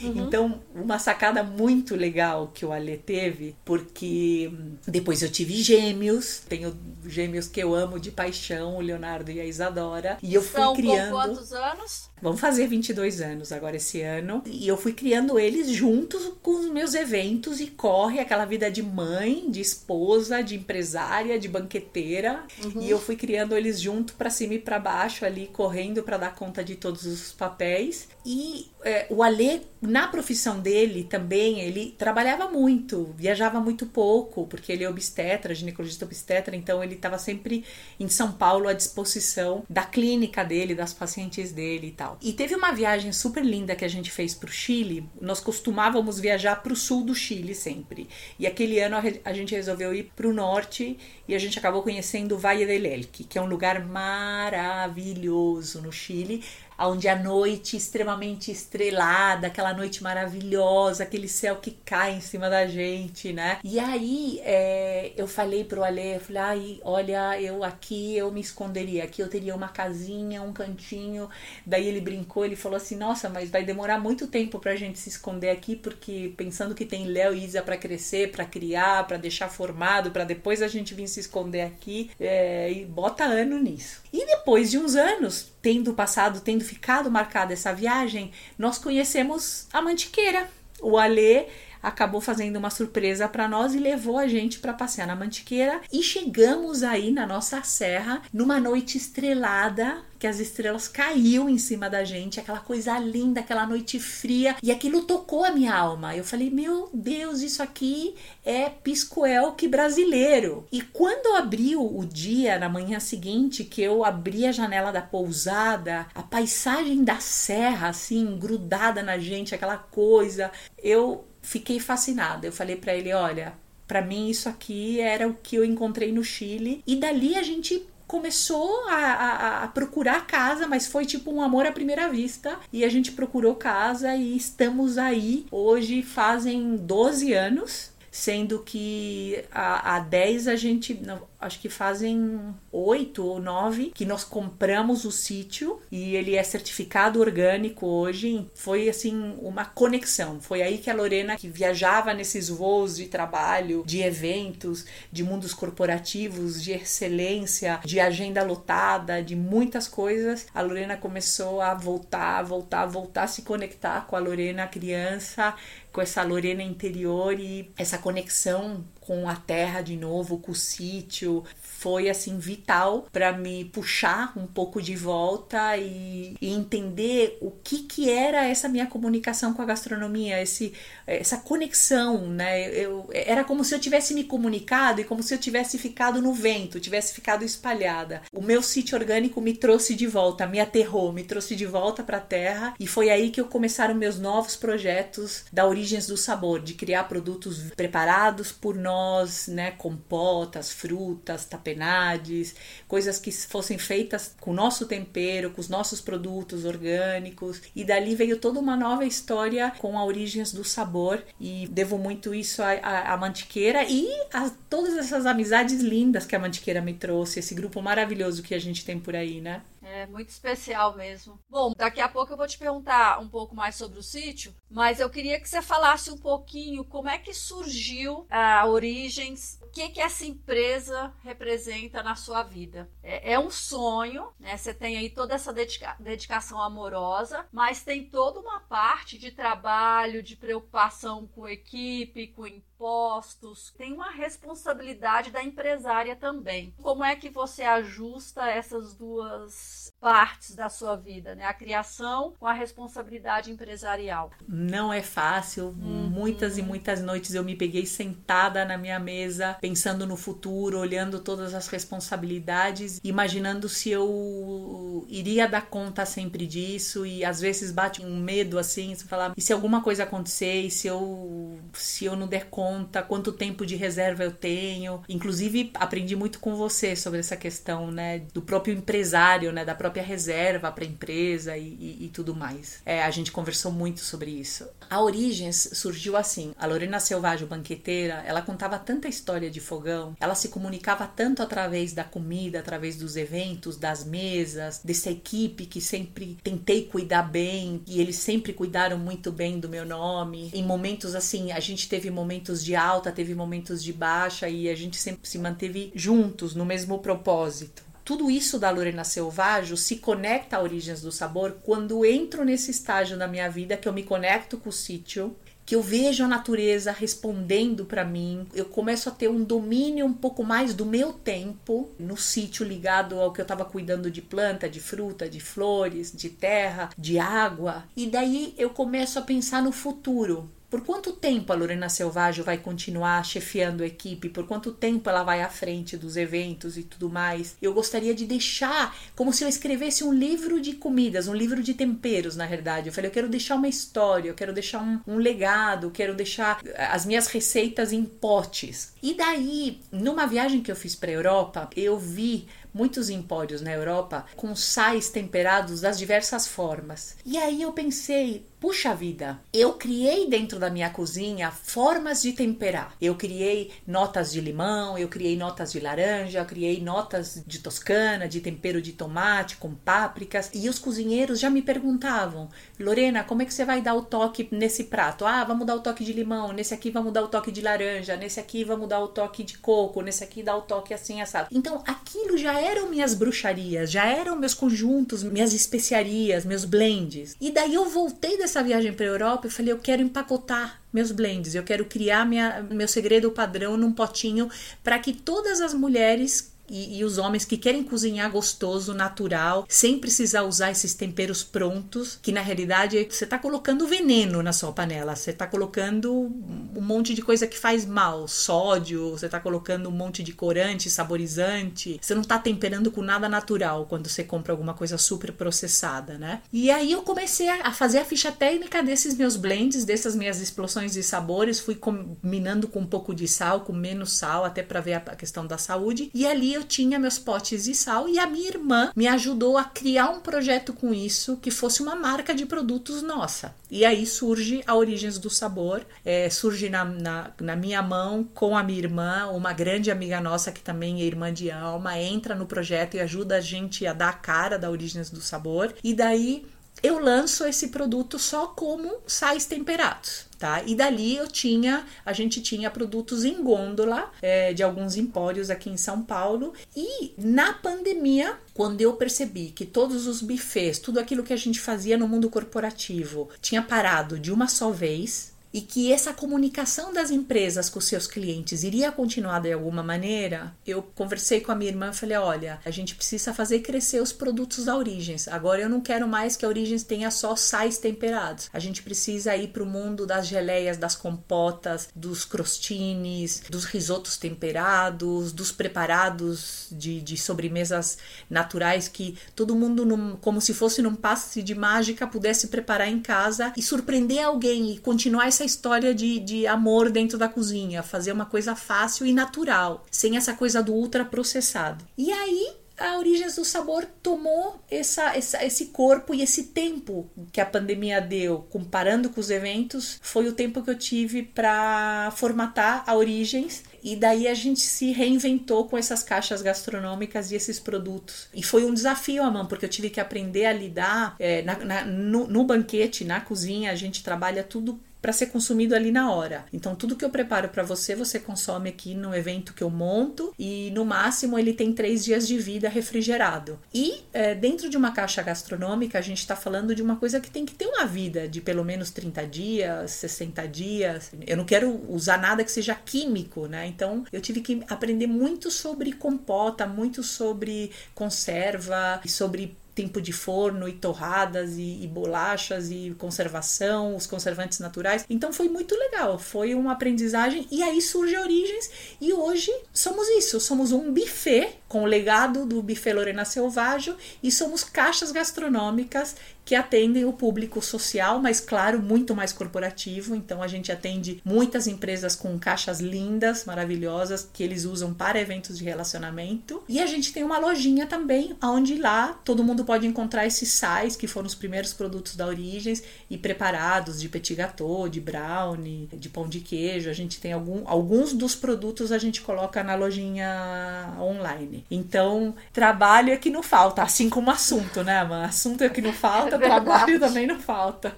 uhum. 0.00 0.14
Então, 0.16 0.60
uma 0.74 0.98
sacada 0.98 1.42
muito 1.42 1.94
legal 1.94 2.50
que 2.52 2.64
o 2.64 2.72
Ale 2.72 2.96
teve, 2.96 3.54
porque 3.64 4.50
depois 4.86 5.22
eu 5.22 5.30
tive 5.30 5.54
gêmeos, 5.62 6.42
tenho 6.48 6.76
gêmeos 7.06 7.46
que 7.46 7.60
eu 7.60 7.74
amo 7.74 7.98
de 7.98 8.10
paixão, 8.10 8.76
o 8.76 8.80
Leonardo 8.80 9.30
e 9.30 9.40
a 9.40 9.44
Isadora, 9.44 10.18
e 10.22 10.34
eu 10.34 10.42
fui 10.42 10.60
São 10.60 10.74
criando. 10.74 11.10
Com 11.10 11.16
quantos 11.16 11.52
anos? 11.52 12.10
Vão 12.22 12.36
fazer 12.36 12.66
22 12.66 13.20
anos 13.20 13.50
agora 13.50 13.76
esse 13.76 14.02
ano. 14.02 14.42
E 14.46 14.68
eu 14.68 14.76
fui 14.76 14.92
criando 14.92 15.38
eles 15.38 15.68
juntos 15.68 16.32
com 16.42 16.60
os 16.60 16.70
meus 16.70 16.94
eventos 16.94 17.60
e 17.60 17.66
corre 17.66 18.20
aquela 18.20 18.44
vida 18.44 18.70
de 18.70 18.82
mãe, 18.82 19.50
de 19.50 19.60
esposa, 19.60 20.42
de 20.42 20.56
empresária, 20.56 21.38
de 21.38 21.48
banqueteira. 21.48 22.44
Uhum. 22.62 22.82
E 22.82 22.90
eu 22.90 22.98
fui 22.98 23.09
criando 23.16 23.56
eles 23.56 23.80
junto 23.80 24.14
para 24.14 24.30
cima 24.30 24.54
e 24.54 24.58
para 24.58 24.78
baixo 24.78 25.24
ali, 25.24 25.48
correndo 25.48 26.02
para 26.02 26.16
dar 26.16 26.34
conta 26.34 26.62
de 26.62 26.76
todos 26.76 27.06
os 27.06 27.32
papéis. 27.32 28.08
E 28.24 28.70
é, 28.84 29.06
o 29.08 29.22
Alê, 29.22 29.60
na 29.80 30.08
profissão 30.08 30.60
dele 30.60 31.04
também, 31.04 31.60
ele 31.60 31.94
trabalhava 31.96 32.50
muito, 32.50 33.14
viajava 33.16 33.60
muito 33.60 33.86
pouco, 33.86 34.46
porque 34.46 34.72
ele 34.72 34.84
é 34.84 34.88
obstetra, 34.88 35.54
ginecologista 35.54 36.04
obstetra, 36.04 36.54
então 36.54 36.84
ele 36.84 36.94
estava 36.94 37.18
sempre 37.18 37.64
em 37.98 38.08
São 38.08 38.32
Paulo 38.32 38.68
à 38.68 38.72
disposição 38.72 39.64
da 39.68 39.82
clínica 39.82 40.44
dele, 40.44 40.74
das 40.74 40.92
pacientes 40.92 41.52
dele 41.52 41.88
e 41.88 41.92
tal. 41.92 42.18
E 42.20 42.32
teve 42.32 42.54
uma 42.54 42.72
viagem 42.72 43.12
super 43.12 43.44
linda 43.44 43.74
que 43.74 43.84
a 43.84 43.88
gente 43.88 44.10
fez 44.10 44.34
para 44.34 44.48
o 44.48 44.52
Chile. 44.52 45.08
Nós 45.20 45.40
costumávamos 45.40 46.20
viajar 46.20 46.62
para 46.62 46.72
o 46.72 46.76
sul 46.76 47.04
do 47.04 47.14
Chile 47.14 47.54
sempre. 47.54 48.08
E 48.38 48.46
aquele 48.46 48.80
ano 48.80 48.96
a 49.24 49.32
gente 49.32 49.54
resolveu 49.54 49.94
ir 49.94 50.10
para 50.14 50.28
o 50.28 50.32
norte 50.32 50.98
e 51.26 51.34
a 51.34 51.38
gente 51.38 51.58
acabou 51.58 51.82
conhecendo 51.82 52.34
o 52.34 52.38
Valle 52.38 52.66
del 52.66 52.99
Que 53.04 53.38
é 53.38 53.42
um 53.42 53.46
lugar 53.46 53.84
maravilhoso 53.84 55.80
no 55.80 55.92
Chile 55.92 56.44
onde 56.88 57.08
a 57.08 57.16
noite 57.16 57.76
extremamente 57.76 58.50
estrelada, 58.50 59.46
aquela 59.46 59.72
noite 59.74 60.02
maravilhosa, 60.02 61.02
aquele 61.02 61.28
céu 61.28 61.56
que 61.56 61.72
cai 61.84 62.14
em 62.14 62.20
cima 62.20 62.48
da 62.48 62.66
gente, 62.66 63.32
né? 63.32 63.58
E 63.62 63.78
aí 63.78 64.40
é, 64.44 65.12
eu 65.16 65.26
falei 65.26 65.64
pro 65.64 65.82
Ale, 65.82 66.14
eu 66.14 66.20
falei, 66.20 66.42
ai, 66.42 66.80
olha, 66.84 67.40
eu 67.40 67.62
aqui 67.64 68.16
eu 68.16 68.30
me 68.30 68.40
esconderia, 68.40 69.04
aqui 69.04 69.22
eu 69.22 69.28
teria 69.28 69.54
uma 69.54 69.68
casinha, 69.68 70.42
um 70.42 70.52
cantinho. 70.52 71.28
Daí 71.66 71.86
ele 71.86 72.00
brincou, 72.00 72.44
ele 72.44 72.56
falou 72.56 72.76
assim, 72.76 72.96
nossa, 72.96 73.28
mas 73.28 73.50
vai 73.50 73.62
demorar 73.64 73.98
muito 73.98 74.26
tempo 74.26 74.58
pra 74.58 74.76
gente 74.76 74.98
se 74.98 75.08
esconder 75.08 75.50
aqui, 75.50 75.76
porque 75.76 76.32
pensando 76.36 76.74
que 76.74 76.84
tem 76.84 77.06
Léo 77.06 77.34
e 77.34 77.44
Isa 77.44 77.62
pra 77.62 77.76
crescer, 77.76 78.30
pra 78.30 78.44
criar, 78.44 79.06
pra 79.06 79.16
deixar 79.16 79.48
formado, 79.48 80.10
pra 80.10 80.24
depois 80.24 80.62
a 80.62 80.68
gente 80.68 80.94
vir 80.94 81.08
se 81.08 81.20
esconder 81.20 81.62
aqui, 81.62 82.10
é, 82.18 82.70
e 82.70 82.84
bota 82.84 83.24
ano 83.24 83.58
nisso. 83.58 84.02
E 84.12 84.26
depois 84.26 84.70
de 84.70 84.78
uns 84.78 84.94
anos, 84.94 85.49
tendo 85.62 85.94
passado, 85.94 86.40
tendo 86.40 86.64
ficado 86.64 87.10
marcada 87.10 87.52
essa 87.52 87.72
viagem, 87.72 88.32
nós 88.58 88.78
conhecemos 88.78 89.66
a 89.72 89.82
Mantiqueira. 89.82 90.48
O 90.80 90.96
Alê 90.96 91.46
acabou 91.82 92.20
fazendo 92.20 92.56
uma 92.56 92.70
surpresa 92.70 93.28
para 93.28 93.48
nós 93.48 93.74
e 93.74 93.78
levou 93.78 94.18
a 94.18 94.26
gente 94.26 94.58
para 94.58 94.72
passear 94.72 95.06
na 95.06 95.16
Mantiqueira 95.16 95.80
e 95.92 96.02
chegamos 96.02 96.82
aí 96.82 97.10
na 97.10 97.26
nossa 97.26 97.62
serra 97.62 98.22
numa 98.32 98.60
noite 98.60 98.98
estrelada 98.98 100.02
que 100.20 100.26
as 100.26 100.38
estrelas 100.38 100.86
caíam 100.86 101.48
em 101.48 101.56
cima 101.56 101.88
da 101.88 102.04
gente, 102.04 102.38
aquela 102.38 102.60
coisa 102.60 102.98
linda, 102.98 103.40
aquela 103.40 103.66
noite 103.66 103.98
fria, 103.98 104.54
e 104.62 104.70
aquilo 104.70 105.02
tocou 105.02 105.44
a 105.44 105.50
minha 105.50 105.74
alma. 105.74 106.14
Eu 106.14 106.22
falei: 106.22 106.50
"Meu 106.50 106.90
Deus, 106.92 107.40
isso 107.40 107.62
aqui 107.62 108.14
é 108.44 108.68
piscoel 108.68 109.52
que 109.52 109.66
brasileiro". 109.66 110.66
E 110.70 110.82
quando 110.82 111.36
abriu 111.36 111.80
o 111.80 112.04
dia 112.04 112.58
na 112.58 112.68
manhã 112.68 113.00
seguinte, 113.00 113.64
que 113.64 113.80
eu 113.80 114.04
abri 114.04 114.46
a 114.46 114.52
janela 114.52 114.92
da 114.92 115.00
pousada, 115.00 116.06
a 116.14 116.22
paisagem 116.22 117.02
da 117.02 117.18
serra 117.18 117.88
assim, 117.88 118.38
grudada 118.38 119.02
na 119.02 119.18
gente, 119.18 119.54
aquela 119.54 119.78
coisa, 119.78 120.52
eu 120.82 121.24
fiquei 121.40 121.80
fascinada. 121.80 122.46
Eu 122.46 122.52
falei 122.52 122.76
para 122.76 122.94
ele: 122.94 123.12
olha, 123.14 123.54
para 123.88 124.02
mim 124.02 124.28
isso 124.28 124.48
aqui 124.50 125.00
era 125.00 125.26
o 125.26 125.34
que 125.34 125.56
eu 125.56 125.64
encontrei 125.64 126.12
no 126.12 126.22
Chile. 126.22 126.82
E 126.86 126.96
dali 126.96 127.34
a 127.36 127.42
gente 127.42 127.82
começou 128.10 128.88
a, 128.88 128.94
a, 128.96 129.64
a, 129.64 129.68
procurar 129.68 130.26
casa, 130.26 130.66
mas 130.66 130.88
foi 130.88 131.06
tipo 131.06 131.30
um 131.30 131.40
amor 131.40 131.64
à 131.64 131.70
primeira 131.70 132.08
vista. 132.08 132.58
E 132.72 132.84
a 132.84 132.88
gente 132.88 133.12
procurou 133.12 133.54
casa 133.54 134.16
e 134.16 134.36
estamos 134.36 134.98
aí. 134.98 135.46
Hoje 135.48 136.02
fazem 136.02 136.74
12 136.74 137.32
anos, 137.32 137.92
sendo 138.10 138.64
que 138.64 139.44
há, 139.52 139.94
há 139.94 140.00
10 140.00 140.48
a 140.48 140.56
gente. 140.56 141.00
Acho 141.40 141.58
que 141.60 141.68
fazem 141.68 142.54
oito 142.70 143.24
ou 143.24 143.40
nove 143.40 143.92
que 143.94 144.04
nós 144.04 144.24
compramos 144.24 145.04
o 145.04 145.10
sítio 145.10 145.80
e 145.90 146.14
ele 146.14 146.36
é 146.36 146.42
certificado 146.42 147.20
orgânico 147.20 147.86
hoje. 147.86 148.46
Foi 148.54 148.88
assim 148.88 149.36
uma 149.40 149.64
conexão. 149.64 150.40
Foi 150.40 150.62
aí 150.62 150.78
que 150.78 150.90
a 150.90 150.94
Lorena, 150.94 151.36
que 151.36 151.48
viajava 151.48 152.12
nesses 152.12 152.48
voos 152.48 152.96
de 152.96 153.06
trabalho, 153.06 153.82
de 153.86 154.02
eventos, 154.02 154.84
de 155.10 155.24
mundos 155.24 155.54
corporativos, 155.54 156.62
de 156.62 156.72
excelência, 156.72 157.80
de 157.84 157.98
agenda 157.98 158.42
lotada, 158.42 159.22
de 159.22 159.34
muitas 159.34 159.88
coisas, 159.88 160.46
a 160.54 160.60
Lorena 160.60 160.96
começou 160.96 161.60
a 161.60 161.74
voltar, 161.74 162.42
voltar, 162.42 162.86
voltar 162.86 163.24
a 163.24 163.28
se 163.28 163.42
conectar 163.42 164.06
com 164.06 164.16
a 164.16 164.18
Lorena 164.18 164.66
criança, 164.66 165.54
com 165.92 166.00
essa 166.00 166.22
Lorena 166.22 166.62
interior 166.62 167.38
e 167.38 167.70
essa 167.76 167.98
conexão 167.98 168.84
com 169.10 169.28
a 169.28 169.34
terra 169.34 169.82
de 169.82 169.96
novo, 169.96 170.38
com 170.38 170.52
o 170.52 170.54
sítio, 170.54 171.42
foi 171.80 172.10
assim 172.10 172.38
vital 172.38 173.06
para 173.10 173.32
me 173.32 173.64
puxar 173.64 174.34
um 174.36 174.46
pouco 174.46 174.82
de 174.82 174.94
volta 174.94 175.78
e, 175.78 176.36
e, 176.38 176.50
entender 176.50 177.38
o 177.40 177.50
que 177.50 177.84
que 177.84 178.10
era 178.10 178.46
essa 178.46 178.68
minha 178.68 178.86
comunicação 178.86 179.54
com 179.54 179.62
a 179.62 179.64
gastronomia, 179.64 180.42
esse 180.42 180.74
essa 181.06 181.38
conexão, 181.38 182.28
né? 182.28 182.70
Eu, 182.70 183.08
era 183.12 183.42
como 183.44 183.64
se 183.64 183.74
eu 183.74 183.80
tivesse 183.80 184.12
me 184.12 184.24
comunicado 184.24 185.00
e 185.00 185.04
como 185.04 185.22
se 185.22 185.34
eu 185.34 185.38
tivesse 185.38 185.78
ficado 185.78 186.20
no 186.20 186.34
vento, 186.34 186.78
tivesse 186.78 187.14
ficado 187.14 187.44
espalhada. 187.44 188.22
O 188.30 188.42
meu 188.42 188.62
sítio 188.62 188.96
orgânico 188.96 189.40
me 189.40 189.54
trouxe 189.54 189.94
de 189.94 190.06
volta, 190.06 190.46
me 190.46 190.60
aterrou, 190.60 191.12
me 191.12 191.24
trouxe 191.24 191.56
de 191.56 191.64
volta 191.64 192.02
para 192.02 192.18
a 192.18 192.20
terra 192.20 192.74
e 192.78 192.86
foi 192.86 193.08
aí 193.08 193.30
que 193.30 193.40
eu 193.40 193.46
começaram 193.46 193.94
meus 193.94 194.18
novos 194.18 194.54
projetos 194.54 195.46
da 195.50 195.66
Origens 195.66 196.06
do 196.06 196.16
Sabor, 196.16 196.60
de 196.60 196.74
criar 196.74 197.04
produtos 197.04 197.70
preparados 197.74 198.52
por 198.52 198.76
nós, 198.76 199.48
né? 199.48 199.70
Compotas, 199.72 200.70
frutas, 200.70 201.46
tapetes 201.46 201.69
penades, 201.70 202.54
coisas 202.88 203.18
que 203.18 203.30
fossem 203.30 203.78
feitas 203.78 204.34
com 204.40 204.50
o 204.50 204.54
nosso 204.54 204.86
tempero, 204.86 205.50
com 205.50 205.60
os 205.60 205.68
nossos 205.68 206.00
produtos 206.00 206.64
orgânicos. 206.64 207.62
E 207.74 207.84
dali 207.84 208.14
veio 208.14 208.36
toda 208.38 208.58
uma 208.58 208.76
nova 208.76 209.04
história 209.04 209.72
com 209.78 209.98
a 209.98 210.04
Origens 210.04 210.52
do 210.52 210.64
Sabor. 210.64 211.22
E 211.40 211.68
devo 211.70 211.96
muito 211.98 212.34
isso 212.34 212.62
à, 212.62 212.72
à, 212.72 213.14
à 213.14 213.16
Mantiqueira 213.16 213.84
e 213.88 214.08
a 214.32 214.50
todas 214.68 214.96
essas 214.96 215.26
amizades 215.26 215.80
lindas 215.80 216.26
que 216.26 216.34
a 216.34 216.38
Mantiqueira 216.38 216.80
me 216.80 216.94
trouxe, 216.94 217.38
esse 217.38 217.54
grupo 217.54 217.80
maravilhoso 217.80 218.42
que 218.42 218.54
a 218.54 218.58
gente 218.58 218.84
tem 218.84 218.98
por 218.98 219.14
aí, 219.14 219.40
né? 219.40 219.62
É 219.90 220.06
muito 220.06 220.28
especial 220.28 220.96
mesmo. 220.96 221.38
Bom, 221.48 221.72
daqui 221.76 222.00
a 222.00 222.08
pouco 222.08 222.32
eu 222.32 222.36
vou 222.36 222.46
te 222.46 222.56
perguntar 222.56 223.18
um 223.20 223.28
pouco 223.28 223.56
mais 223.56 223.74
sobre 223.74 223.98
o 223.98 224.02
sítio, 224.02 224.54
mas 224.70 225.00
eu 225.00 225.10
queria 225.10 225.40
que 225.40 225.48
você 225.48 225.60
falasse 225.60 226.10
um 226.12 226.16
pouquinho 226.16 226.84
como 226.84 227.08
é 227.08 227.18
que 227.18 227.34
surgiu 227.34 228.24
a 228.30 228.64
Origens, 228.66 229.58
o 229.60 229.68
que 229.68 229.88
que 229.88 230.00
essa 230.00 230.24
empresa 230.24 231.12
representa 231.24 232.04
na 232.04 232.14
sua 232.14 232.44
vida. 232.44 232.88
É, 233.02 233.32
é 233.32 233.38
um 233.38 233.50
sonho, 233.50 234.32
né? 234.38 234.56
Você 234.56 234.72
tem 234.72 234.96
aí 234.96 235.10
toda 235.10 235.34
essa 235.34 235.52
dedica 235.52 235.96
dedicação 235.98 236.60
amorosa, 236.60 237.46
mas 237.50 237.82
tem 237.82 238.04
toda 238.04 238.38
uma 238.38 238.60
parte 238.60 239.18
de 239.18 239.32
trabalho, 239.32 240.22
de 240.22 240.36
preocupação 240.36 241.26
com 241.26 241.48
equipe, 241.48 242.28
com 242.28 242.46
impostos, 242.80 243.74
tem 243.76 243.92
uma 243.92 244.10
responsabilidade 244.10 245.30
da 245.30 245.42
empresária 245.42 246.16
também. 246.16 246.72
Como 246.80 247.04
é 247.04 247.14
que 247.14 247.28
você 247.28 247.62
ajusta 247.62 248.48
essas 248.48 248.94
duas 248.94 249.92
partes 250.00 250.54
da 250.54 250.70
sua 250.70 250.96
vida, 250.96 251.34
né? 251.34 251.44
A 251.44 251.52
criação 251.52 252.32
com 252.40 252.46
a 252.46 252.54
responsabilidade 252.54 253.50
empresarial. 253.50 254.30
Não 254.48 254.90
é 254.90 255.02
fácil. 255.02 255.76
Uhum. 255.78 256.08
Muitas 256.08 256.56
e 256.56 256.62
muitas 256.62 257.02
noites 257.02 257.34
eu 257.34 257.44
me 257.44 257.54
peguei 257.54 257.84
sentada 257.84 258.64
na 258.64 258.78
minha 258.78 258.98
mesa, 258.98 259.58
pensando 259.60 260.06
no 260.06 260.16
futuro, 260.16 260.78
olhando 260.78 261.20
todas 261.20 261.52
as 261.54 261.68
responsabilidades, 261.68 262.98
imaginando 263.04 263.68
se 263.68 263.90
eu 263.90 265.04
iria 265.06 265.46
dar 265.46 265.66
conta 265.66 266.06
sempre 266.06 266.46
disso 266.46 267.04
e 267.04 267.24
às 267.24 267.40
vezes 267.40 267.70
bate 267.70 268.02
um 268.02 268.16
medo 268.18 268.58
assim, 268.58 268.94
você 268.94 269.04
falar, 269.04 269.34
e 269.36 269.42
se 269.42 269.52
alguma 269.52 269.82
coisa 269.82 270.04
acontecer, 270.04 270.62
e 270.62 270.70
se 270.70 270.86
eu 270.86 271.60
se 271.74 272.06
eu 272.06 272.16
não 272.16 272.26
der 272.26 272.46
conta, 272.46 272.69
quanto 273.06 273.32
tempo 273.32 273.64
de 273.66 273.76
reserva 273.76 274.24
eu 274.24 274.32
tenho? 274.32 275.02
Inclusive 275.08 275.70
aprendi 275.74 276.16
muito 276.16 276.38
com 276.40 276.56
você 276.56 276.96
sobre 276.96 277.20
essa 277.20 277.36
questão, 277.36 277.90
né, 277.90 278.22
do 278.32 278.42
próprio 278.42 278.74
empresário, 278.74 279.52
né, 279.52 279.64
da 279.64 279.74
própria 279.74 279.90
própria 279.90 280.02
reserva 280.02 280.72
para 280.72 280.84
a 280.84 280.86
empresa 280.86 281.56
e, 281.56 281.62
e, 281.62 282.04
e, 282.06 282.08
tudo 282.08 282.34
mais. 282.34 282.80
É, 282.86 283.02
a 283.02 283.10
gente 283.10 283.32
conversou 283.32 283.70
muito 283.70 284.00
sobre 284.00 284.30
isso. 284.30 284.66
A 284.90 285.00
Origens 285.00 285.70
surgiu 285.74 286.16
assim. 286.16 286.52
A 286.58 286.66
Lorena 286.66 286.98
Selvagem, 286.98 287.46
banqueteira, 287.46 288.24
ela 288.26 288.42
contava 288.42 288.76
tanta 288.76 289.06
história 289.06 289.48
de 289.48 289.60
fogão, 289.60 290.16
ela 290.18 290.34
se 290.34 290.48
comunicava 290.48 291.06
tanto 291.06 291.44
através 291.44 291.92
da 291.92 292.02
comida, 292.02 292.58
através 292.58 292.96
dos 292.96 293.14
eventos, 293.14 293.76
das 293.76 294.04
mesas, 294.04 294.80
dessa 294.84 295.08
equipe 295.08 295.64
que 295.64 295.80
sempre 295.80 296.38
tentei 296.42 296.86
cuidar 296.86 297.22
bem 297.22 297.82
e 297.86 298.00
eles 298.00 298.16
sempre 298.16 298.52
cuidaram 298.52 298.98
muito 298.98 299.30
bem 299.30 299.60
do 299.60 299.68
meu 299.68 299.86
nome. 299.86 300.50
Em 300.52 300.64
momentos 300.64 301.14
assim, 301.14 301.52
a 301.52 301.60
gente 301.60 301.88
teve 301.88 302.10
momentos 302.10 302.64
de 302.64 302.74
alta, 302.74 303.12
teve 303.12 303.32
momentos 303.32 303.84
de 303.84 303.92
baixa 303.92 304.48
e 304.48 304.68
a 304.68 304.74
gente 304.74 304.96
sempre 304.96 305.28
se 305.28 305.38
manteve 305.38 305.92
juntos 305.94 306.56
no 306.56 306.64
mesmo 306.64 306.98
propósito 306.98 307.89
tudo 308.04 308.30
isso 308.30 308.58
da 308.58 308.70
Lorena 308.70 309.04
Selvaggio 309.04 309.76
se 309.76 309.96
conecta 309.96 310.56
a 310.56 310.62
Origens 310.62 311.00
do 311.00 311.12
Sabor 311.12 311.56
quando 311.62 312.04
entro 312.04 312.44
nesse 312.44 312.70
estágio 312.70 313.18
da 313.18 313.28
minha 313.28 313.48
vida 313.48 313.76
que 313.76 313.88
eu 313.88 313.92
me 313.92 314.02
conecto 314.02 314.56
com 314.56 314.68
o 314.68 314.72
sítio, 314.72 315.36
que 315.70 315.76
eu 315.76 315.82
vejo 315.82 316.24
a 316.24 316.28
natureza 316.28 316.90
respondendo 316.90 317.84
para 317.84 318.04
mim, 318.04 318.44
eu 318.52 318.64
começo 318.64 319.08
a 319.08 319.12
ter 319.12 319.28
um 319.28 319.44
domínio 319.44 320.04
um 320.04 320.12
pouco 320.12 320.42
mais 320.42 320.74
do 320.74 320.84
meu 320.84 321.12
tempo 321.12 321.88
no 321.96 322.16
sítio 322.16 322.66
ligado 322.66 323.20
ao 323.20 323.32
que 323.32 323.40
eu 323.40 323.44
estava 323.44 323.64
cuidando 323.64 324.10
de 324.10 324.20
planta, 324.20 324.68
de 324.68 324.80
fruta, 324.80 325.28
de 325.28 325.38
flores, 325.38 326.10
de 326.12 326.28
terra, 326.28 326.90
de 326.98 327.20
água, 327.20 327.84
e 327.96 328.08
daí 328.08 328.52
eu 328.58 328.70
começo 328.70 329.18
a 329.18 329.22
pensar 329.22 329.62
no 329.62 329.70
futuro. 329.70 330.50
Por 330.70 330.82
quanto 330.82 331.12
tempo 331.12 331.52
a 331.52 331.56
Lorena 331.56 331.88
Selvagem 331.88 332.44
vai 332.44 332.56
continuar 332.56 333.24
chefiando 333.24 333.82
a 333.82 333.86
equipe? 333.86 334.28
Por 334.28 334.46
quanto 334.46 334.70
tempo 334.70 335.10
ela 335.10 335.24
vai 335.24 335.42
à 335.42 335.48
frente 335.48 335.96
dos 335.96 336.16
eventos 336.16 336.78
e 336.78 336.84
tudo 336.84 337.10
mais? 337.10 337.56
Eu 337.60 337.74
gostaria 337.74 338.14
de 338.14 338.24
deixar 338.24 338.96
como 339.16 339.32
se 339.32 339.42
eu 339.42 339.48
escrevesse 339.48 340.04
um 340.04 340.12
livro 340.12 340.60
de 340.60 340.74
comidas, 340.74 341.26
um 341.26 341.34
livro 341.34 341.60
de 341.60 341.74
temperos, 341.74 342.36
na 342.36 342.46
verdade. 342.46 342.86
Eu 342.86 342.92
falei, 342.92 343.10
eu 343.10 343.12
quero 343.12 343.28
deixar 343.28 343.56
uma 343.56 343.66
história, 343.66 344.28
eu 344.28 344.34
quero 344.34 344.52
deixar 344.52 344.80
um, 344.80 345.00
um 345.08 345.16
legado, 345.16 345.90
quero 345.90 346.14
deixar 346.14 346.60
as 346.76 347.04
minhas 347.04 347.26
receitas 347.26 347.92
em 347.92 348.04
potes. 348.04 348.92
E 349.02 349.12
daí, 349.14 349.80
numa 349.90 350.24
viagem 350.24 350.62
que 350.62 350.70
eu 350.70 350.76
fiz 350.76 350.94
para 350.94 351.10
a 351.10 351.14
Europa, 351.14 351.68
eu 351.74 351.98
vi 351.98 352.46
muitos 352.72 353.10
empórios 353.10 353.60
na 353.60 353.72
Europa 353.72 354.26
com 354.36 354.54
sais 354.54 355.10
temperados 355.10 355.80
das 355.80 355.98
diversas 355.98 356.46
formas. 356.46 357.16
E 357.24 357.36
aí 357.38 357.62
eu 357.62 357.72
pensei, 357.72 358.46
puxa 358.60 358.94
vida, 358.94 359.40
eu 359.52 359.72
criei 359.72 360.28
dentro 360.28 360.58
da 360.58 360.68
minha 360.68 360.90
cozinha 360.90 361.50
formas 361.50 362.20
de 362.20 362.32
temperar. 362.32 362.94
Eu 363.00 363.14
criei 363.14 363.72
notas 363.86 364.30
de 364.30 364.40
limão, 364.40 364.98
eu 364.98 365.08
criei 365.08 365.36
notas 365.36 365.72
de 365.72 365.80
laranja, 365.80 366.40
eu 366.40 366.44
criei 366.44 366.80
notas 366.80 367.42
de 367.46 367.58
toscana, 367.58 368.28
de 368.28 368.40
tempero 368.40 368.82
de 368.82 368.92
tomate 368.92 369.56
com 369.56 369.74
pápricas. 369.74 370.50
E 370.52 370.68
os 370.68 370.78
cozinheiros 370.78 371.40
já 371.40 371.48
me 371.48 371.62
perguntavam, 371.62 372.50
Lorena, 372.80 373.22
como 373.22 373.42
é 373.42 373.44
que 373.44 373.52
você 373.52 373.64
vai 373.64 373.82
dar 373.82 373.94
o 373.94 374.02
toque 374.02 374.48
nesse 374.50 374.84
prato? 374.84 375.26
Ah, 375.26 375.44
vamos 375.44 375.66
dar 375.66 375.76
o 375.76 375.80
toque 375.80 376.02
de 376.02 376.12
limão, 376.12 376.52
nesse 376.52 376.72
aqui 376.72 376.90
vamos 376.90 377.12
dar 377.12 377.22
o 377.22 377.28
toque 377.28 377.52
de 377.52 377.60
laranja, 377.60 378.16
nesse 378.16 378.40
aqui 378.40 378.64
vamos 378.64 378.88
dar 378.88 379.00
o 379.00 379.08
toque 379.08 379.44
de 379.44 379.58
coco, 379.58 380.00
nesse 380.00 380.24
aqui 380.24 380.42
dá 380.42 380.56
o 380.56 380.62
toque 380.62 380.94
assim 380.94 381.20
assado. 381.20 381.48
Então 381.52 381.82
aquilo 381.86 382.38
já 382.38 382.58
eram 382.58 382.88
minhas 382.88 383.14
bruxarias, 383.14 383.90
já 383.90 384.06
eram 384.06 384.34
meus 384.36 384.54
conjuntos, 384.54 385.22
minhas 385.22 385.52
especiarias, 385.52 386.44
meus 386.44 386.64
blends. 386.64 387.36
E 387.40 387.50
daí 387.50 387.74
eu 387.74 387.88
voltei 387.88 388.38
dessa 388.38 388.62
viagem 388.62 388.92
para 388.92 389.06
Europa 389.06 389.46
e 389.46 389.50
falei, 389.50 389.72
eu 389.72 389.78
quero 389.78 390.02
empacotar 390.02 390.80
meus 390.92 391.12
blends, 391.12 391.54
eu 391.54 391.62
quero 391.62 391.84
criar 391.84 392.26
minha, 392.26 392.66
meu 392.68 392.88
segredo 392.88 393.30
padrão 393.30 393.76
num 393.76 393.92
potinho 393.92 394.50
para 394.82 394.98
que 394.98 395.12
todas 395.12 395.60
as 395.60 395.72
mulheres 395.72 396.49
e, 396.70 396.98
e, 396.98 397.04
os 397.04 397.18
homens 397.18 397.44
que 397.44 397.56
querem 397.56 397.82
cozinhar 397.82 398.30
gostoso, 398.30 398.94
natural, 398.94 399.66
sem 399.68 399.98
precisar 399.98 400.42
usar 400.42 400.70
esses 400.70 400.94
temperos 400.94 401.42
prontos, 401.42 402.18
que 402.22 402.30
na 402.30 402.40
realidade 402.40 403.08
você 403.10 403.24
está 403.24 403.38
colocando 403.38 403.86
veneno 403.86 404.42
na 404.42 404.52
sua 404.52 404.72
panela, 404.72 405.16
você 405.16 405.32
está 405.32 405.46
colocando 405.46 406.12
um 406.12 406.80
monte 406.80 407.12
de 407.12 407.22
coisa 407.22 407.46
que 407.46 407.58
faz 407.58 407.84
mal, 407.84 408.28
sódio, 408.28 409.10
você 409.10 409.26
está 409.26 409.40
colocando 409.40 409.88
um 409.88 409.92
monte 409.92 410.22
de 410.22 410.32
corante, 410.32 410.88
saborizante, 410.88 411.98
você 412.00 412.14
não 412.14 412.22
está 412.22 412.38
temperando 412.38 412.90
com 412.92 413.02
nada 413.02 413.28
natural 413.28 413.86
quando 413.86 414.08
você 414.08 414.22
compra 414.22 414.52
alguma 414.52 414.74
coisa 414.74 414.96
super 414.96 415.32
processada, 415.32 416.16
né? 416.16 416.42
E 416.52 416.70
aí 416.70 416.92
eu 416.92 417.02
comecei 417.02 417.48
a 417.48 417.72
fazer 417.72 417.98
a 417.98 418.04
ficha 418.04 418.30
técnica 418.30 418.82
desses 418.82 419.16
meus 419.16 419.36
blends, 419.36 419.84
dessas 419.84 420.14
minhas 420.14 420.40
explosões 420.40 420.92
de 420.92 421.02
sabores, 421.02 421.58
fui 421.58 421.74
combinando 421.74 422.68
com 422.68 422.80
um 422.80 422.86
pouco 422.86 423.14
de 423.14 423.26
sal, 423.26 423.62
com 423.62 423.72
menos 423.72 424.12
sal, 424.12 424.44
até 424.44 424.62
para 424.62 424.80
ver 424.80 424.94
a 424.94 425.00
questão 425.00 425.46
da 425.46 425.58
saúde, 425.58 426.10
e 426.14 426.26
ali 426.26 426.54
eu 426.54 426.59
eu 426.60 426.64
tinha 426.64 426.98
meus 426.98 427.18
potes 427.18 427.64
de 427.64 427.74
sal 427.74 428.08
e 428.08 428.18
a 428.18 428.26
minha 428.26 428.48
irmã 428.48 428.92
me 428.94 429.08
ajudou 429.08 429.56
a 429.56 429.64
criar 429.64 430.10
um 430.10 430.20
projeto 430.20 430.72
com 430.72 430.92
isso 430.92 431.38
que 431.38 431.50
fosse 431.50 431.82
uma 431.82 431.96
marca 431.96 432.34
de 432.34 432.44
produtos 432.44 433.02
nossa. 433.02 433.54
E 433.70 433.84
aí 433.84 434.04
surge 434.04 434.62
a 434.66 434.74
Origens 434.74 435.16
do 435.18 435.30
Sabor, 435.30 435.82
é, 436.04 436.28
surge 436.28 436.68
na, 436.68 436.84
na, 436.84 437.30
na, 437.40 437.56
minha 437.56 437.80
mão 437.82 438.24
com 438.34 438.56
a 438.56 438.62
minha 438.62 438.78
irmã, 438.78 439.26
uma 439.28 439.52
grande 439.52 439.90
amiga 439.90 440.20
nossa 440.20 440.52
que 440.52 440.60
também 440.60 441.00
é 441.00 441.04
irmã 441.04 441.32
de 441.32 441.50
alma, 441.50 441.98
entra 441.98 442.34
no 442.34 442.46
projeto 442.46 442.96
e 442.96 443.00
ajuda 443.00 443.36
a 443.36 443.40
gente 443.40 443.86
a 443.86 443.92
dar 443.92 444.10
a 444.10 444.14
cara 444.14 444.58
da 444.58 444.70
Origens 444.70 445.08
do 445.08 445.20
Sabor. 445.20 445.72
E 445.82 445.94
daí 445.94 446.44
eu 446.82 446.98
lanço 446.98 447.44
esse 447.46 447.68
produto 447.68 448.18
só 448.18 448.46
como 448.46 449.00
sais 449.06 449.46
temperados. 449.46 450.28
Tá? 450.38 450.62
E 450.62 450.74
dali 450.74 451.16
eu 451.16 451.28
tinha, 451.28 451.84
a 452.04 452.14
gente 452.14 452.40
tinha 452.40 452.70
produtos 452.70 453.24
em 453.24 453.42
gôndola 453.42 454.10
é, 454.22 454.54
de 454.54 454.62
alguns 454.62 454.96
empórios 454.96 455.50
aqui 455.50 455.68
em 455.68 455.76
São 455.76 456.02
Paulo. 456.02 456.54
E 456.74 457.12
na 457.18 457.52
pandemia, 457.52 458.38
quando 458.54 458.80
eu 458.80 458.94
percebi 458.94 459.50
que 459.50 459.66
todos 459.66 460.06
os 460.06 460.22
bufês, 460.22 460.78
tudo 460.78 460.98
aquilo 460.98 461.22
que 461.22 461.34
a 461.34 461.36
gente 461.36 461.60
fazia 461.60 461.98
no 461.98 462.08
mundo 462.08 462.30
corporativo, 462.30 463.28
tinha 463.42 463.60
parado 463.60 464.18
de 464.18 464.32
uma 464.32 464.48
só 464.48 464.70
vez, 464.70 465.34
e 465.52 465.60
que 465.60 465.92
essa 465.92 466.12
comunicação 466.12 466.92
das 466.92 467.10
empresas 467.10 467.68
com 467.68 467.80
seus 467.80 468.06
clientes 468.06 468.62
iria 468.62 468.92
continuar 468.92 469.40
de 469.40 469.52
alguma 469.52 469.82
maneira, 469.82 470.54
eu 470.66 470.82
conversei 470.82 471.40
com 471.40 471.50
a 471.50 471.54
minha 471.54 471.70
irmã 471.70 471.90
e 471.90 471.96
falei: 471.96 472.16
olha, 472.16 472.60
a 472.64 472.70
gente 472.70 472.94
precisa 472.94 473.34
fazer 473.34 473.60
crescer 473.60 474.00
os 474.00 474.12
produtos 474.12 474.66
da 474.66 474.76
Origens. 474.76 475.26
Agora 475.28 475.62
eu 475.62 475.68
não 475.68 475.80
quero 475.80 476.06
mais 476.06 476.36
que 476.36 476.44
a 476.44 476.48
Origens 476.48 476.82
tenha 476.82 477.10
só 477.10 477.34
sais 477.34 477.78
temperados. 477.78 478.48
A 478.52 478.58
gente 478.58 478.82
precisa 478.82 479.36
ir 479.36 479.48
para 479.48 479.62
o 479.62 479.66
mundo 479.66 480.06
das 480.06 480.26
geleias, 480.26 480.76
das 480.76 480.94
compotas, 480.94 481.88
dos 481.94 482.24
crostines, 482.24 483.42
dos 483.50 483.64
risotos 483.64 484.16
temperados, 484.16 485.32
dos 485.32 485.50
preparados 485.50 486.68
de, 486.70 487.00
de 487.00 487.16
sobremesas 487.16 487.98
naturais 488.28 488.88
que 488.88 489.16
todo 489.34 489.56
mundo, 489.56 489.84
num, 489.84 490.16
como 490.16 490.40
se 490.40 490.54
fosse 490.54 490.82
num 490.82 490.94
passe 490.94 491.42
de 491.42 491.54
mágica, 491.54 492.06
pudesse 492.06 492.48
preparar 492.48 492.88
em 492.88 493.00
casa 493.00 493.52
e 493.56 493.62
surpreender 493.62 494.24
alguém 494.24 494.72
e 494.72 494.78
continuar 494.78 495.28
essa 495.40 495.44
história 495.44 495.94
de, 495.94 496.20
de 496.20 496.46
amor 496.46 496.90
dentro 496.90 497.16
da 497.16 497.28
cozinha, 497.28 497.82
fazer 497.82 498.12
uma 498.12 498.26
coisa 498.26 498.54
fácil 498.54 499.06
e 499.06 499.12
natural, 499.12 499.86
sem 499.90 500.16
essa 500.16 500.34
coisa 500.34 500.62
do 500.62 500.74
ultra 500.74 501.04
processado. 501.04 501.84
E 501.96 502.12
aí 502.12 502.52
a 502.78 502.98
Origens 502.98 503.36
do 503.36 503.44
Sabor 503.44 503.86
tomou 504.02 504.62
essa, 504.70 505.14
essa, 505.14 505.44
esse 505.44 505.66
corpo 505.66 506.14
e 506.14 506.22
esse 506.22 506.44
tempo 506.44 507.10
que 507.30 507.40
a 507.40 507.46
pandemia 507.46 508.00
deu, 508.00 508.46
comparando 508.50 509.10
com 509.10 509.20
os 509.20 509.28
eventos, 509.28 509.98
foi 510.02 510.28
o 510.28 510.32
tempo 510.32 510.62
que 510.62 510.70
eu 510.70 510.78
tive 510.78 511.22
para 511.22 512.10
formatar 512.16 512.84
a 512.86 512.94
Origens 512.94 513.62
e 513.82 513.96
daí 513.96 514.26
a 514.26 514.34
gente 514.34 514.60
se 514.60 514.92
reinventou 514.92 515.68
com 515.68 515.76
essas 515.76 516.02
caixas 516.02 516.40
gastronômicas 516.42 517.30
e 517.30 517.34
esses 517.34 517.58
produtos. 517.58 518.28
E 518.34 518.42
foi 518.42 518.64
um 518.64 518.72
desafio, 518.72 519.22
Amã, 519.22 519.44
porque 519.44 519.66
eu 519.66 519.70
tive 519.70 519.90
que 519.90 520.00
aprender 520.00 520.46
a 520.46 520.52
lidar 520.52 521.16
é, 521.18 521.42
na, 521.42 521.58
na, 521.58 521.84
no, 521.84 522.26
no 522.26 522.44
banquete, 522.44 523.04
na 523.04 523.20
cozinha, 523.20 523.70
a 523.70 523.74
gente 523.74 524.02
trabalha 524.02 524.42
tudo 524.42 524.80
para 525.00 525.12
ser 525.12 525.26
consumido 525.26 525.74
ali 525.74 525.90
na 525.90 526.12
hora. 526.12 526.44
Então 526.52 526.74
tudo 526.74 526.96
que 526.96 527.04
eu 527.04 527.10
preparo 527.10 527.48
para 527.48 527.62
você, 527.62 527.94
você 527.94 528.18
consome 528.18 528.70
aqui 528.70 528.94
no 528.94 529.14
evento 529.14 529.54
que 529.54 529.62
eu 529.62 529.70
monto 529.70 530.34
e 530.38 530.70
no 530.72 530.84
máximo 530.84 531.38
ele 531.38 531.52
tem 531.52 531.72
três 531.72 532.04
dias 532.04 532.26
de 532.26 532.38
vida 532.38 532.68
refrigerado. 532.68 533.58
E 533.72 534.04
é, 534.12 534.34
dentro 534.34 534.68
de 534.68 534.76
uma 534.76 534.92
caixa 534.92 535.22
gastronômica 535.22 535.98
a 535.98 536.02
gente 536.02 536.18
está 536.18 536.36
falando 536.36 536.74
de 536.74 536.82
uma 536.82 536.96
coisa 536.96 537.20
que 537.20 537.30
tem 537.30 537.44
que 537.46 537.54
ter 537.54 537.66
uma 537.66 537.86
vida 537.86 538.28
de 538.28 538.40
pelo 538.40 538.64
menos 538.64 538.90
30 538.90 539.26
dias, 539.26 539.90
60 539.92 540.48
dias. 540.48 541.12
Eu 541.26 541.36
não 541.36 541.44
quero 541.44 541.80
usar 541.88 542.18
nada 542.18 542.44
que 542.44 542.52
seja 542.52 542.74
químico, 542.74 543.46
né? 543.46 543.66
Então 543.66 544.04
eu 544.12 544.20
tive 544.20 544.40
que 544.40 544.62
aprender 544.68 545.06
muito 545.06 545.50
sobre 545.50 545.92
compota, 545.92 546.66
muito 546.66 547.02
sobre 547.02 547.70
conserva, 547.94 549.00
sobre 549.06 549.56
tempo 549.74 550.00
de 550.00 550.12
forno 550.12 550.68
e 550.68 550.72
torradas 550.72 551.56
e, 551.56 551.82
e, 551.82 551.86
bolachas 551.86 552.70
e 552.70 552.94
conservação, 552.98 553.96
os 553.96 554.06
conservantes 554.06 554.58
naturais. 554.58 555.04
Então 555.08 555.32
foi 555.32 555.48
muito 555.48 555.74
legal, 555.74 556.18
foi 556.18 556.54
uma 556.54 556.72
aprendizagem 556.72 557.46
e 557.50 557.62
aí 557.62 557.80
surge 557.80 558.14
a 558.14 558.22
Origens 558.22 558.70
e 559.00 559.12
hoje 559.12 559.52
somos 559.72 560.08
isso, 560.08 560.40
somos 560.40 560.72
um 560.72 560.92
buffet 560.92 561.56
com 561.68 561.82
o 561.82 561.86
legado 561.86 562.44
do 562.46 562.62
buffet 562.62 562.92
Lorena 562.92 563.24
Selvagem 563.24 563.94
e 564.22 564.30
somos 564.30 564.64
caixas 564.64 565.12
gastronômicas 565.12 566.16
que 566.50 566.56
atendem 566.56 567.04
o 567.04 567.12
público 567.12 567.62
social, 567.62 568.20
mas 568.20 568.40
claro, 568.40 568.82
muito 568.82 569.14
mais 569.14 569.32
corporativo. 569.32 570.16
Então 570.16 570.42
a 570.42 570.48
gente 570.48 570.72
atende 570.72 571.22
muitas 571.24 571.68
empresas 571.68 572.16
com 572.16 572.36
caixas 572.40 572.80
lindas, 572.80 573.44
maravilhosas, 573.44 574.28
que 574.32 574.42
eles 574.42 574.64
usam 574.64 574.92
para 574.92 575.20
eventos 575.20 575.56
de 575.56 575.62
relacionamento. 575.62 576.60
E 576.68 576.80
a 576.80 576.86
gente 576.86 577.12
tem 577.12 577.22
uma 577.22 577.38
lojinha 577.38 577.86
também, 577.86 578.36
onde 578.42 578.74
lá 578.78 579.16
todo 579.24 579.44
mundo 579.44 579.64
pode 579.64 579.86
encontrar 579.86 580.26
esses 580.26 580.50
sais 580.50 580.96
que 580.96 581.06
foram 581.06 581.28
os 581.28 581.36
primeiros 581.36 581.72
produtos 581.72 582.16
da 582.16 582.26
Origens 582.26 582.82
e 583.08 583.16
preparados 583.16 584.00
de 584.00 584.08
petit 584.08 584.34
gâteau, 584.34 584.88
de 584.88 585.00
brownie, 585.00 585.88
de 585.92 586.08
pão 586.08 586.28
de 586.28 586.40
queijo. 586.40 586.90
A 586.90 586.92
gente 586.92 587.20
tem 587.20 587.32
algum, 587.32 587.62
alguns 587.64 588.12
dos 588.12 588.34
produtos 588.34 588.90
a 588.90 588.98
gente 588.98 589.20
coloca 589.20 589.62
na 589.62 589.76
lojinha 589.76 590.96
online. 590.98 591.64
Então, 591.70 592.34
trabalho 592.52 593.12
é 593.12 593.16
que 593.16 593.30
não 593.30 593.40
falta, 593.40 593.84
assim 593.84 594.10
como 594.10 594.32
assunto, 594.32 594.82
né, 594.82 595.04
mano? 595.04 595.26
Assunto 595.26 595.62
é 595.62 595.68
que 595.68 595.80
não 595.80 595.92
falta, 595.92 596.39
trabalho 596.40 596.98
também 596.98 597.26
não 597.26 597.38
falta. 597.38 597.96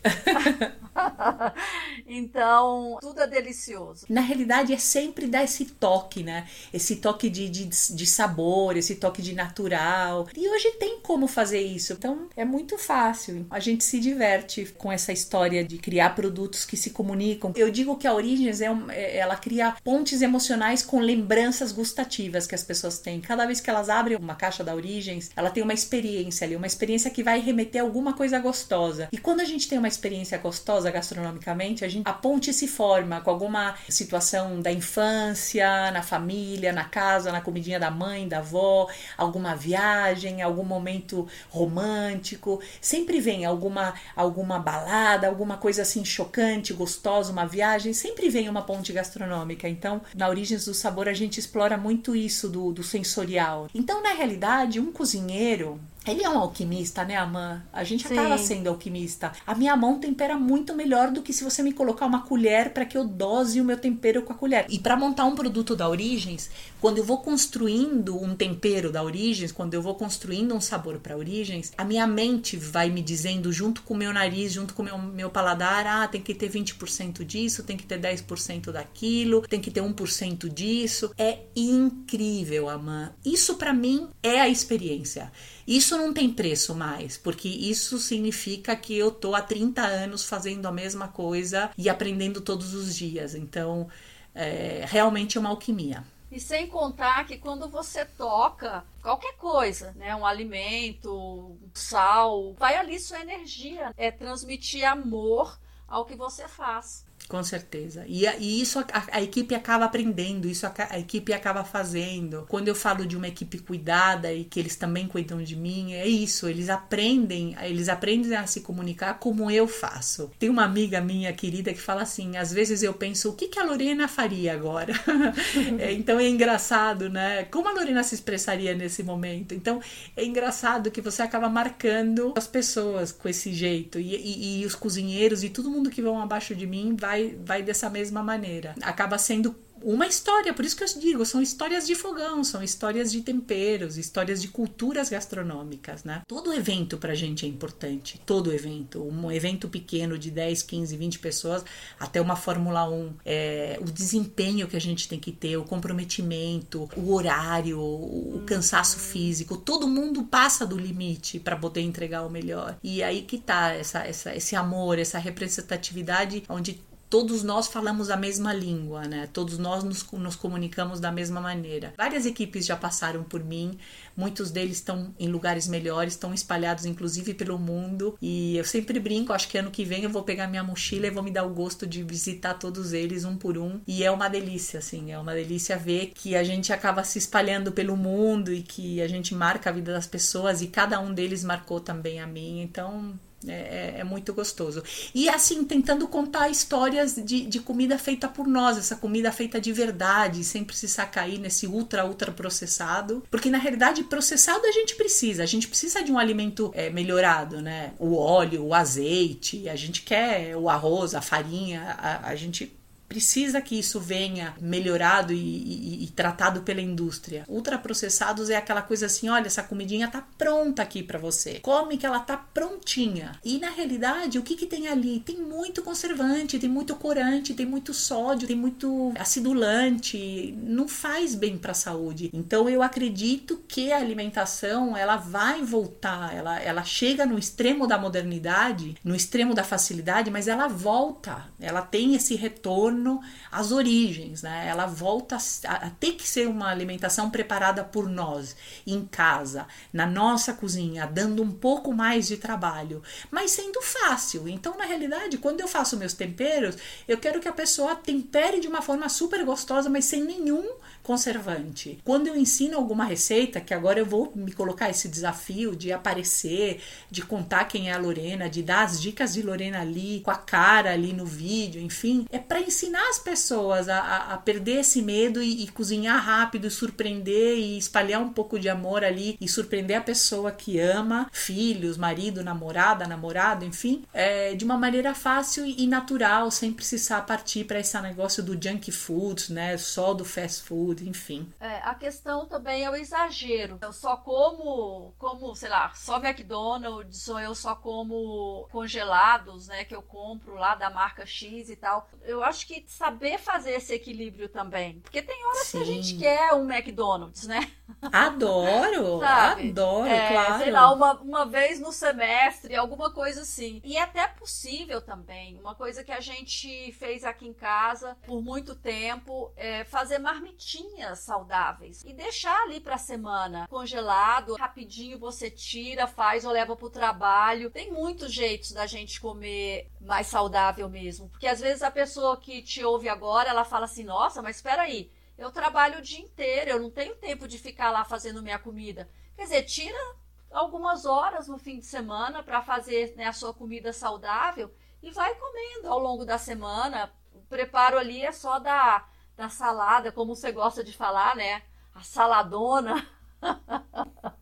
então, 2.05 2.99
tudo 3.01 3.21
é 3.21 3.27
delicioso. 3.27 4.05
Na 4.07 4.21
realidade, 4.21 4.73
é 4.73 4.77
sempre 4.77 5.25
dar 5.25 5.43
esse 5.43 5.65
toque, 5.65 6.21
né? 6.21 6.47
Esse 6.71 6.97
toque 6.97 7.27
de, 7.27 7.49
de, 7.49 7.65
de 7.65 8.05
sabor, 8.05 8.77
esse 8.77 8.95
toque 8.95 9.23
de 9.23 9.33
natural. 9.33 10.27
E 10.37 10.47
hoje 10.47 10.71
tem 10.73 10.99
como 10.99 11.27
fazer 11.27 11.61
isso. 11.61 11.93
Então, 11.93 12.29
é 12.35 12.45
muito 12.45 12.77
fácil. 12.77 13.47
A 13.49 13.59
gente 13.59 13.83
se 13.83 13.99
diverte 13.99 14.65
com 14.77 14.91
essa 14.91 15.11
história 15.11 15.63
de 15.63 15.79
criar 15.79 16.13
produtos 16.13 16.63
que 16.63 16.77
se 16.77 16.91
comunicam. 16.91 17.53
Eu 17.55 17.71
digo 17.71 17.97
que 17.97 18.05
a 18.05 18.13
Origens 18.13 18.61
é, 18.61 18.69
um, 18.69 18.91
é 18.91 19.17
ela 19.17 19.35
cria 19.47 19.77
pontes 19.81 20.21
emocionais 20.21 20.83
com 20.83 20.99
lembranças 20.99 21.71
gustativas 21.71 22.45
que 22.45 22.53
as 22.53 22.63
pessoas 22.63 22.99
têm. 22.99 23.21
Cada 23.21 23.45
vez 23.45 23.61
que 23.61 23.69
elas 23.69 23.87
abrem 23.87 24.17
uma 24.17 24.35
caixa 24.35 24.61
da 24.61 24.75
Origens, 24.75 25.31
ela 25.37 25.49
tem 25.49 25.63
uma 25.63 25.73
experiência 25.73 26.45
ali, 26.45 26.53
uma 26.53 26.67
experiência 26.67 27.09
que 27.09 27.23
vai 27.23 27.39
remeter 27.39 27.81
a 27.81 27.85
alguma 27.85 28.11
coisa 28.11 28.39
gostosa. 28.39 29.07
E 29.09 29.17
quando 29.17 29.39
a 29.39 29.45
gente 29.45 29.69
tem 29.69 29.77
uma 29.77 29.87
experiência 29.87 30.37
gostosa 30.37 30.91
gastronomicamente, 30.91 31.85
a, 31.85 31.87
gente, 31.87 32.05
a 32.05 32.11
ponte 32.11 32.51
se 32.51 32.67
forma 32.67 33.21
com 33.21 33.29
alguma 33.29 33.75
situação 33.87 34.59
da 34.59 34.69
infância, 34.69 35.91
na 35.91 36.03
família, 36.03 36.73
na 36.73 36.83
casa, 36.83 37.31
na 37.31 37.39
comidinha 37.39 37.79
da 37.79 37.89
mãe, 37.89 38.27
da 38.27 38.39
avó, 38.39 38.89
alguma 39.17 39.55
viagem, 39.55 40.41
algum 40.41 40.65
momento 40.65 41.25
romântico. 41.49 42.61
Sempre 42.81 43.21
vem 43.21 43.45
alguma 43.45 43.93
alguma 44.13 44.59
balada, 44.59 45.25
alguma 45.25 45.55
coisa 45.55 45.83
assim 45.83 46.03
chocante, 46.03 46.73
gostosa, 46.73 47.31
uma 47.31 47.45
viagem, 47.45 47.93
sempre 47.93 48.27
vem 48.27 48.49
uma 48.49 48.61
ponte 48.61 48.91
gastronômica 48.91 49.36
gastronômica. 49.37 49.69
Então, 49.69 50.01
na 50.15 50.27
Origens 50.27 50.65
do 50.65 50.73
Sabor, 50.73 51.07
a 51.07 51.13
gente 51.13 51.39
explora 51.39 51.77
muito 51.77 52.15
isso 52.15 52.49
do, 52.49 52.71
do 52.71 52.83
sensorial. 52.83 53.69
Então, 53.73 54.01
na 54.01 54.13
realidade, 54.13 54.79
um 54.79 54.91
cozinheiro 54.91 55.79
ele 56.11 56.23
é 56.23 56.29
um 56.29 56.37
alquimista, 56.37 57.03
né, 57.03 57.15
Amã? 57.15 57.63
A 57.71 57.83
gente 57.83 58.07
Sim. 58.07 58.17
acaba 58.17 58.37
sendo 58.37 58.67
alquimista. 58.67 59.31
A 59.45 59.55
minha 59.55 59.75
mão 59.75 59.99
tempera 59.99 60.37
muito 60.37 60.75
melhor 60.75 61.11
do 61.11 61.21
que 61.21 61.33
se 61.33 61.43
você 61.43 61.61
me 61.61 61.73
colocar 61.73 62.05
uma 62.05 62.21
colher 62.21 62.73
para 62.73 62.85
que 62.85 62.97
eu 62.97 63.05
dose 63.05 63.59
o 63.59 63.65
meu 63.65 63.77
tempero 63.77 64.21
com 64.21 64.33
a 64.33 64.35
colher. 64.35 64.65
E 64.69 64.79
para 64.79 64.95
montar 64.95 65.25
um 65.25 65.35
produto 65.35 65.75
da 65.75 65.87
Origens, 65.89 66.49
quando 66.79 66.97
eu 66.97 67.03
vou 67.03 67.19
construindo 67.19 68.21
um 68.21 68.35
tempero 68.35 68.91
da 68.91 69.03
Origens, 69.03 69.51
quando 69.51 69.73
eu 69.73 69.81
vou 69.81 69.95
construindo 69.95 70.55
um 70.55 70.61
sabor 70.61 70.99
para 70.99 71.17
Origens, 71.17 71.71
a 71.77 71.83
minha 71.83 72.05
mente 72.05 72.55
vai 72.55 72.89
me 72.89 73.01
dizendo, 73.01 73.51
junto 73.51 73.81
com 73.81 73.93
o 73.93 73.97
meu 73.97 74.13
nariz, 74.13 74.53
junto 74.53 74.73
com 74.73 74.81
o 74.81 74.85
meu, 74.85 74.97
meu 74.97 75.29
paladar, 75.29 75.85
ah, 75.87 76.07
tem 76.07 76.21
que 76.21 76.33
ter 76.33 76.49
20% 76.49 77.23
disso, 77.23 77.63
tem 77.63 77.75
que 77.75 77.85
ter 77.85 77.99
10% 77.99 78.71
daquilo, 78.71 79.41
tem 79.41 79.59
que 79.59 79.71
ter 79.71 79.81
1% 79.81 80.49
disso. 80.49 81.11
É 81.17 81.39
incrível, 81.55 82.69
Amã. 82.69 83.11
Isso 83.25 83.55
para 83.55 83.73
mim 83.73 84.07
é 84.21 84.39
a 84.39 84.49
experiência. 84.49 85.31
Isso 85.67 85.97
não 85.97 86.13
tem 86.13 86.31
preço 86.31 86.73
mais, 86.73 87.17
porque 87.17 87.49
isso 87.49 87.99
significa 87.99 88.73
que 88.73 88.97
eu 88.97 89.11
tô 89.11 89.35
há 89.35 89.41
30 89.41 89.81
anos 89.81 90.23
fazendo 90.23 90.65
a 90.65 90.71
mesma 90.71 91.09
coisa 91.09 91.69
e 91.77 91.89
aprendendo 91.89 92.39
todos 92.39 92.73
os 92.73 92.95
dias. 92.95 93.35
Então, 93.35 93.89
é, 94.33 94.85
realmente 94.87 95.37
é 95.37 95.41
uma 95.41 95.49
alquimia. 95.49 96.05
E 96.31 96.39
sem 96.39 96.67
contar 96.67 97.25
que 97.25 97.37
quando 97.37 97.67
você 97.69 98.05
toca 98.05 98.85
qualquer 99.01 99.35
coisa, 99.37 99.91
né, 99.93 100.15
um 100.15 100.25
alimento, 100.25 101.11
um 101.11 101.69
sal, 101.73 102.53
vai 102.53 102.75
ali 102.75 102.99
sua 102.99 103.19
energia, 103.19 103.93
é 103.97 104.11
transmitir 104.11 104.85
amor 104.85 105.59
ao 105.87 106.05
que 106.05 106.15
você 106.15 106.47
faz. 106.47 107.06
Com 107.27 107.43
certeza. 107.43 108.05
E, 108.07 108.25
e 108.39 108.61
isso 108.61 108.79
a, 108.79 108.85
a, 109.11 109.21
equipe 109.21 109.53
acaba 109.53 109.85
aprendendo, 109.85 110.47
isso 110.47 110.65
a, 110.65 110.73
a, 110.91 110.97
equipe 110.97 111.33
acaba 111.33 111.63
fazendo. 111.63 112.45
Quando 112.47 112.69
eu 112.69 112.75
falo 112.75 113.05
de 113.05 113.17
uma 113.17 113.27
equipe 113.27 113.57
cuidada 113.57 114.31
e 114.31 114.45
que 114.45 114.59
eles 114.59 114.77
também 114.77 115.07
cuidam 115.07 115.43
de 115.43 115.55
mim, 115.55 115.93
é 115.93 116.07
isso. 116.07 116.47
Eles 116.47 116.69
aprendem, 116.69 117.55
eles 117.61 117.89
aprendem 117.89 118.33
a 118.35 118.47
se 118.47 118.61
comunicar 118.61 119.15
como 119.15 119.51
eu 119.51 119.67
faço. 119.67 120.31
Tem 120.39 120.49
uma 120.49 120.63
amiga 120.63 121.01
minha 121.01 121.33
querida 121.33 121.73
que 121.73 121.81
fala 121.81 122.03
assim: 122.03 122.37
às 122.37 122.53
vezes 122.53 122.81
eu 122.81 122.93
penso, 122.93 123.29
o 123.29 123.33
que, 123.33 123.49
que 123.49 123.59
a 123.59 123.65
Lorena 123.65 124.07
faria 124.07 124.53
agora? 124.53 124.93
é, 125.79 125.91
então 125.91 126.17
é 126.19 126.29
engraçado, 126.29 127.09
né? 127.09 127.43
Como 127.45 127.67
a 127.67 127.73
Lorena 127.73 128.03
se 128.03 128.15
expressaria 128.15 128.73
nesse 128.73 129.03
momento? 129.03 129.53
Então 129.53 129.81
é 130.15 130.23
engraçado 130.23 130.91
que 130.91 131.01
você 131.01 131.21
acaba 131.21 131.49
marcando 131.49 132.33
as 132.37 132.47
pessoas 132.47 133.11
com 133.11 133.27
esse 133.27 133.51
jeito. 133.53 133.99
E, 133.99 134.15
e, 134.15 134.61
e 134.61 134.65
os 134.65 134.75
cozinheiros 134.75 135.43
e 135.43 135.49
todo 135.49 135.69
mundo 135.69 135.89
que 135.89 136.01
vão 136.01 136.21
abaixo 136.21 136.55
de 136.55 136.65
mim 136.65 136.95
vai 136.97 137.16
vai, 137.17 137.37
vai 137.43 137.63
dessa 137.63 137.89
mesma 137.89 138.21
maneira. 138.21 138.75
Acaba 138.81 139.17
sendo 139.17 139.55
uma 139.81 140.07
história, 140.07 140.53
por 140.53 140.65
isso 140.65 140.75
que 140.75 140.83
eu 140.83 140.99
digo, 140.99 141.25
são 141.25 141.41
histórias 141.41 141.85
de 141.85 141.95
fogão, 141.95 142.43
são 142.43 142.63
histórias 142.63 143.11
de 143.11 143.21
temperos, 143.21 143.97
histórias 143.97 144.41
de 144.41 144.47
culturas 144.47 145.09
gastronômicas, 145.09 146.03
né? 146.03 146.21
Todo 146.27 146.53
evento 146.53 146.97
pra 146.97 147.13
gente 147.13 147.45
é 147.45 147.47
importante, 147.49 148.19
todo 148.25 148.51
evento, 148.51 149.03
um 149.03 149.31
evento 149.31 149.69
pequeno 149.69 150.17
de 150.17 150.31
10, 150.31 150.63
15, 150.63 150.97
20 150.97 151.19
pessoas, 151.19 151.63
até 151.99 152.19
uma 152.19 152.35
Fórmula 152.35 152.89
1, 152.89 153.13
é, 153.25 153.79
o 153.79 153.85
desempenho 153.85 154.67
que 154.67 154.75
a 154.75 154.81
gente 154.81 155.07
tem 155.07 155.19
que 155.19 155.31
ter, 155.31 155.57
o 155.57 155.63
comprometimento, 155.63 156.89
o 156.95 157.13
horário, 157.13 157.79
o 157.79 158.43
cansaço 158.45 158.97
físico, 158.97 159.57
todo 159.57 159.87
mundo 159.87 160.23
passa 160.23 160.65
do 160.65 160.77
limite 160.77 161.39
para 161.39 161.55
poder 161.55 161.81
entregar 161.81 162.25
o 162.25 162.29
melhor. 162.29 162.77
E 162.83 163.03
aí 163.03 163.21
que 163.21 163.37
tá 163.37 163.73
essa, 163.73 163.99
essa, 163.99 164.35
esse 164.35 164.55
amor, 164.55 164.97
essa 164.97 165.19
representatividade 165.19 166.43
onde 166.49 166.81
todos 167.09 167.43
nós 167.43 167.67
falamos 167.67 168.09
a 168.09 168.17
mesma 168.17 168.53
língua, 168.53 169.07
né? 169.07 169.27
Todos 169.31 169.57
nós 169.57 169.83
nos, 169.83 170.09
nos, 170.11 170.35
comunicamos 170.35 170.99
da 170.99 171.11
mesma 171.11 171.39
maneira. 171.39 171.93
Várias 171.97 172.25
equipes 172.25 172.65
já 172.65 172.75
passaram 172.75 173.23
por 173.23 173.43
mim, 173.43 173.77
muitos 174.15 174.51
deles 174.51 174.77
estão 174.77 175.13
em 175.19 175.27
lugares 175.27 175.67
melhores, 175.67 176.13
estão 176.13 176.33
espalhados 176.33 176.85
inclusive 176.85 177.33
pelo 177.33 177.57
mundo. 177.57 178.17
E 178.21 178.57
eu 178.57 178.65
sempre 178.65 178.99
brinco, 178.99 179.33
acho 179.33 179.47
que 179.47 179.57
ano 179.57 179.71
que 179.71 179.85
vem 179.85 180.03
eu 180.03 180.09
vou 180.09 180.23
pegar 180.23 180.47
minha 180.47 180.63
mochila 180.63 181.07
e 181.07 181.11
vou 181.11 181.23
me 181.23 181.31
dar 181.31 181.43
o 181.43 181.53
gosto 181.53 181.87
de 181.87 182.03
visitar 182.03 182.53
todos 182.55 182.93
eles 182.93 183.23
um 183.23 183.37
por 183.37 183.57
um. 183.57 183.81
E 183.87 184.03
é 184.03 184.11
uma 184.11 184.27
delícia, 184.27 184.79
assim, 184.79 185.11
é 185.11 185.19
uma 185.19 185.33
delícia 185.33 185.77
ver 185.77 186.11
que 186.13 186.35
a 186.35 186.43
gente 186.43 186.73
acaba 186.73 187.03
se 187.03 187.17
espalhando 187.17 187.71
pelo 187.71 187.95
mundo 187.95 188.53
e 188.53 188.61
que 188.61 189.01
a 189.01 189.07
gente 189.07 189.33
marca 189.33 189.69
a 189.69 189.73
vida 189.73 189.93
das 189.93 190.07
pessoas 190.07 190.61
e 190.61 190.67
cada 190.67 190.99
um 190.99 191.13
deles 191.13 191.43
marcou 191.43 191.79
também 191.79 192.19
a 192.19 192.27
mim. 192.27 192.61
Então, 192.61 193.17
é, 193.45 193.51
é, 193.51 193.99
é, 193.99 194.03
muito 194.03 194.33
gostoso. 194.33 194.83
E 195.13 195.29
assim, 195.29 195.63
tentando 195.63 196.07
contar 196.07 196.49
histórias 196.49 197.15
de, 197.15 197.45
de 197.45 197.59
comida 197.59 197.97
feita 197.97 198.27
por 198.27 198.47
nós, 198.47 198.77
essa 198.77 198.95
comida 198.95 199.31
feita 199.31 199.61
de 199.61 199.71
verdade, 199.71 200.43
sem 200.43 200.63
precisar 200.63 201.05
cair 201.07 201.37
nesse 201.37 201.67
ultra, 201.67 202.05
ultra 202.05 202.31
processado. 202.31 203.23
Porque 203.29 203.51
na 203.51 203.59
realidade, 203.59 204.03
processado 204.05 204.65
a 204.65 204.71
gente 204.71 204.95
precisa. 204.95 205.43
A 205.43 205.45
gente 205.45 205.67
precisa 205.67 206.03
de 206.03 206.11
um 206.11 206.17
alimento 206.17 206.71
é, 206.73 206.89
melhorado, 206.89 207.61
né? 207.61 207.93
O 207.99 208.15
óleo, 208.15 208.65
o 208.65 208.73
azeite, 208.73 209.69
a 209.69 209.75
gente 209.75 210.01
quer 210.01 210.55
o 210.57 210.67
arroz, 210.67 211.13
a 211.13 211.21
farinha, 211.21 211.95
a, 211.99 212.29
a 212.29 212.35
gente 212.35 212.75
precisa 213.07 213.61
que 213.61 213.77
isso 213.77 213.99
venha 213.99 214.55
melhorado 214.59 215.33
e, 215.33 215.37
e, 215.37 216.03
e, 216.03 216.07
tratado 216.07 216.61
pela 216.61 216.81
indústria. 216.81 217.43
Ultraprocessados 217.47 218.49
é 218.49 218.55
aquela 218.55 218.81
coisa 218.81 219.05
assim, 219.05 219.29
olha, 219.29 219.47
essa 219.47 219.63
comidinha 219.63 220.07
tá 220.07 220.25
pronta 220.37 220.81
aqui 220.81 221.01
para 221.01 221.17
você. 221.17 221.59
Come 221.61 221.97
que 221.97 222.05
ela 222.05 222.19
tá 222.19 222.37
prontinha. 222.37 223.33
E 223.43 223.59
na 223.59 223.69
realidade, 223.69 224.37
o 224.37 224.43
que 224.43 224.55
que 224.55 224.65
tem 224.65 224.87
ali? 224.87 225.19
Tem 225.19 225.37
muito 225.37 225.81
conservante, 225.81 226.59
tem 226.59 226.69
muito 226.69 226.95
corante, 226.95 227.53
tem 227.53 227.65
muito 227.65 227.93
sódio, 227.93 228.47
tem 228.47 228.57
muito 228.57 229.13
acidulante. 229.17 230.53
Não 230.61 230.87
faz 230.87 231.35
bem 231.35 231.57
para 231.57 231.71
a 231.71 231.75
saúde. 231.75 232.29
Então 232.33 232.69
eu 232.69 232.81
acredito 232.81 233.63
que 233.67 233.91
a 233.91 233.97
alimentação, 233.97 234.95
ela 234.95 235.17
vai 235.17 235.63
voltar, 235.63 236.35
ela 236.35 236.57
ela 236.59 236.83
chega 236.83 237.25
no 237.25 237.37
extremo 237.37 237.87
da 237.87 237.97
modernidade, 237.97 238.95
no 239.03 239.15
extremo 239.15 239.53
da 239.53 239.63
facilidade, 239.63 240.29
mas 240.29 240.47
ela 240.47 240.67
volta. 240.67 241.45
Ela 241.59 241.81
tem 241.81 242.15
esse 242.15 242.35
retorno 242.35 242.96
retorno 242.97 243.21
às 243.51 243.71
origens, 243.71 244.41
né? 244.41 244.67
Ela 244.67 244.85
volta 244.85 245.37
a, 245.65 245.73
a 245.73 245.89
ter 245.91 246.13
que 246.13 246.27
ser 246.27 246.47
uma 246.47 246.69
alimentação 246.69 247.29
preparada 247.29 247.83
por 247.83 248.09
nós, 248.09 248.55
em 248.85 249.05
casa, 249.05 249.67
na 249.93 250.05
nossa 250.05 250.53
cozinha, 250.53 251.05
dando 251.05 251.43
um 251.43 251.51
pouco 251.51 251.93
mais 251.93 252.27
de 252.27 252.37
trabalho, 252.37 253.01
mas 253.31 253.51
sendo 253.51 253.81
fácil. 253.81 254.47
Então, 254.47 254.77
na 254.77 254.85
realidade, 254.85 255.37
quando 255.37 255.61
eu 255.61 255.67
faço 255.67 255.97
meus 255.97 256.13
temperos, 256.13 256.75
eu 257.07 257.17
quero 257.17 257.39
que 257.39 257.47
a 257.47 257.53
pessoa 257.53 257.95
tempere 257.95 258.59
de 258.59 258.67
uma 258.67 258.81
forma 258.81 259.07
super 259.09 259.43
gostosa, 259.45 259.89
mas 259.89 260.05
sem 260.05 260.23
nenhum 260.23 260.67
conservante. 261.07 261.99
Quando 262.03 262.27
eu 262.27 262.35
ensino 262.35 262.75
alguma 262.75 263.05
receita, 263.05 263.61
que 263.61 263.73
agora 263.73 263.97
eu 263.97 264.05
vou 264.05 264.33
me 264.35 264.51
colocar 264.51 264.89
esse 264.89 265.07
desafio 265.07 265.73
de 265.73 265.93
aparecer, 265.93 266.81
de 267.09 267.21
contar 267.21 267.63
quem 267.63 267.89
é 267.89 267.93
a 267.93 267.97
Lorena, 267.97 268.49
de 268.49 268.61
dar 268.61 268.83
as 268.83 269.01
dicas 269.01 269.33
de 269.33 269.41
Lorena 269.41 269.79
ali, 269.79 270.19
com 270.19 270.31
a 270.31 270.35
cara 270.35 270.91
ali 270.91 271.13
no 271.13 271.25
vídeo, 271.25 271.81
enfim, 271.81 272.25
é 272.29 272.37
para 272.37 272.59
ensinar 272.59 273.07
as 273.09 273.19
pessoas 273.19 273.87
a, 273.87 273.99
a, 273.99 274.33
a 274.33 274.37
perder 274.37 274.81
esse 274.81 275.01
medo 275.01 275.41
e, 275.41 275.63
e, 275.63 275.67
cozinhar 275.69 276.21
rápido, 276.21 276.69
surpreender 276.69 277.57
e 277.57 277.77
espalhar 277.77 278.21
um 278.21 278.33
pouco 278.33 278.59
de 278.59 278.67
amor 278.67 279.05
ali 279.05 279.37
e 279.39 279.47
surpreender 279.47 279.97
a 279.97 280.01
pessoa 280.01 280.51
que 280.51 280.77
ama, 280.77 281.29
filhos, 281.31 281.95
marido, 281.95 282.43
namorada, 282.43 283.07
namorado, 283.07 283.63
enfim, 283.63 284.03
é, 284.13 284.53
de 284.55 284.65
uma 284.65 284.77
maneira 284.77 285.15
fácil 285.15 285.65
e 285.65 285.87
natural, 285.87 286.51
sem 286.51 286.73
precisar 286.73 287.21
partir 287.21 287.63
para 287.63 287.79
esse 287.79 287.97
negócio 288.01 288.43
do 288.43 288.61
junk 288.61 288.91
food, 288.91 289.53
né, 289.53 289.77
só 289.77 290.13
do 290.13 290.25
fast 290.25 290.63
food 290.63 290.96
enfim. 291.03 291.51
É, 291.59 291.77
a 291.77 291.93
questão 291.95 292.45
também 292.45 292.83
é 292.83 292.89
o 292.89 292.95
exagero. 292.95 293.77
Eu 293.81 293.93
só 293.93 294.17
como, 294.17 295.13
como, 295.17 295.55
sei 295.55 295.69
lá, 295.69 295.91
só 295.93 296.17
McDonald's 296.17 297.27
ou 297.27 297.39
eu 297.39 297.55
só 297.55 297.75
como 297.75 298.67
congelados, 298.71 299.67
né, 299.67 299.83
que 299.83 299.95
eu 299.95 300.01
compro 300.01 300.55
lá 300.55 300.75
da 300.75 300.89
marca 300.89 301.25
X 301.25 301.69
e 301.69 301.75
tal. 301.75 302.09
Eu 302.23 302.43
acho 302.43 302.67
que 302.67 302.83
saber 302.87 303.37
fazer 303.37 303.71
esse 303.71 303.93
equilíbrio 303.93 304.49
também. 304.49 304.99
Porque 304.99 305.21
tem 305.21 305.45
horas 305.47 305.67
Sim. 305.67 305.77
que 305.77 305.83
a 305.83 305.85
gente 305.85 306.17
quer 306.17 306.53
um 306.53 306.71
McDonald's, 306.71 307.47
né? 307.47 307.71
Adoro! 308.11 309.21
adoro, 309.23 310.07
é, 310.07 310.31
claro. 310.31 310.63
Sei 310.63 310.71
lá, 310.71 310.93
uma, 310.93 311.13
uma 311.21 311.45
vez 311.45 311.79
no 311.79 311.91
semestre, 311.91 312.75
alguma 312.75 313.11
coisa 313.11 313.41
assim. 313.41 313.81
E 313.83 313.97
é 313.97 314.01
até 314.01 314.27
possível 314.27 315.01
também. 315.01 315.59
Uma 315.59 315.75
coisa 315.75 316.03
que 316.03 316.11
a 316.11 316.19
gente 316.19 316.91
fez 316.93 317.23
aqui 317.23 317.47
em 317.47 317.53
casa 317.53 318.17
por 318.25 318.41
muito 318.41 318.75
tempo 318.75 319.51
é 319.55 319.83
fazer 319.83 320.19
marmitinha 320.19 320.86
latinhas 320.87 321.19
saudáveis 321.19 322.03
e 322.05 322.13
deixar 322.13 322.63
ali 322.63 322.79
para 322.79 322.97
semana 322.97 323.67
congelado, 323.67 324.55
rapidinho 324.55 325.19
você 325.19 325.49
tira, 325.49 326.07
faz 326.07 326.45
ou 326.45 326.51
leva 326.51 326.75
para 326.75 326.85
o 326.85 326.89
trabalho. 326.89 327.69
Tem 327.69 327.91
muitos 327.91 328.31
jeitos 328.31 328.71
da 328.71 328.85
gente 328.85 329.19
comer 329.19 329.91
mais 329.99 330.27
saudável 330.27 330.89
mesmo, 330.89 331.29
porque 331.29 331.47
às 331.47 331.59
vezes 331.59 331.83
a 331.83 331.91
pessoa 331.91 332.37
que 332.37 332.61
te 332.61 332.83
ouve 332.83 333.09
agora, 333.09 333.49
ela 333.49 333.65
fala 333.65 333.85
assim: 333.85 334.03
"Nossa, 334.03 334.41
mas 334.41 334.57
espera 334.57 334.83
aí, 334.83 335.11
eu 335.37 335.51
trabalho 335.51 335.99
o 335.99 336.01
dia 336.01 336.19
inteiro, 336.19 336.71
eu 336.71 336.79
não 336.79 336.89
tenho 336.89 337.15
tempo 337.15 337.47
de 337.47 337.57
ficar 337.57 337.91
lá 337.91 338.03
fazendo 338.03 338.41
minha 338.41 338.59
comida". 338.59 339.09
Quer 339.35 339.43
dizer, 339.43 339.63
tira 339.63 340.15
algumas 340.51 341.05
horas 341.05 341.47
no 341.47 341.57
fim 341.57 341.79
de 341.79 341.85
semana 341.85 342.41
para 342.41 342.61
fazer 342.61 343.13
né, 343.15 343.25
a 343.25 343.33
sua 343.33 343.53
comida 343.53 343.91
saudável 343.93 344.73
e 345.03 345.11
vai 345.11 345.35
comendo 345.35 345.89
ao 345.89 345.99
longo 345.99 346.25
da 346.25 346.37
semana. 346.37 347.11
O 347.33 347.41
preparo 347.41 347.99
ali 347.99 348.23
é 348.25 348.31
só 348.31 348.57
da 348.57 349.07
da 349.37 349.49
salada, 349.49 350.11
como 350.11 350.35
você 350.35 350.51
gosta 350.51 350.83
de 350.83 350.91
falar, 350.91 351.35
né? 351.35 351.61
A 351.93 352.01
saladona. 352.01 353.05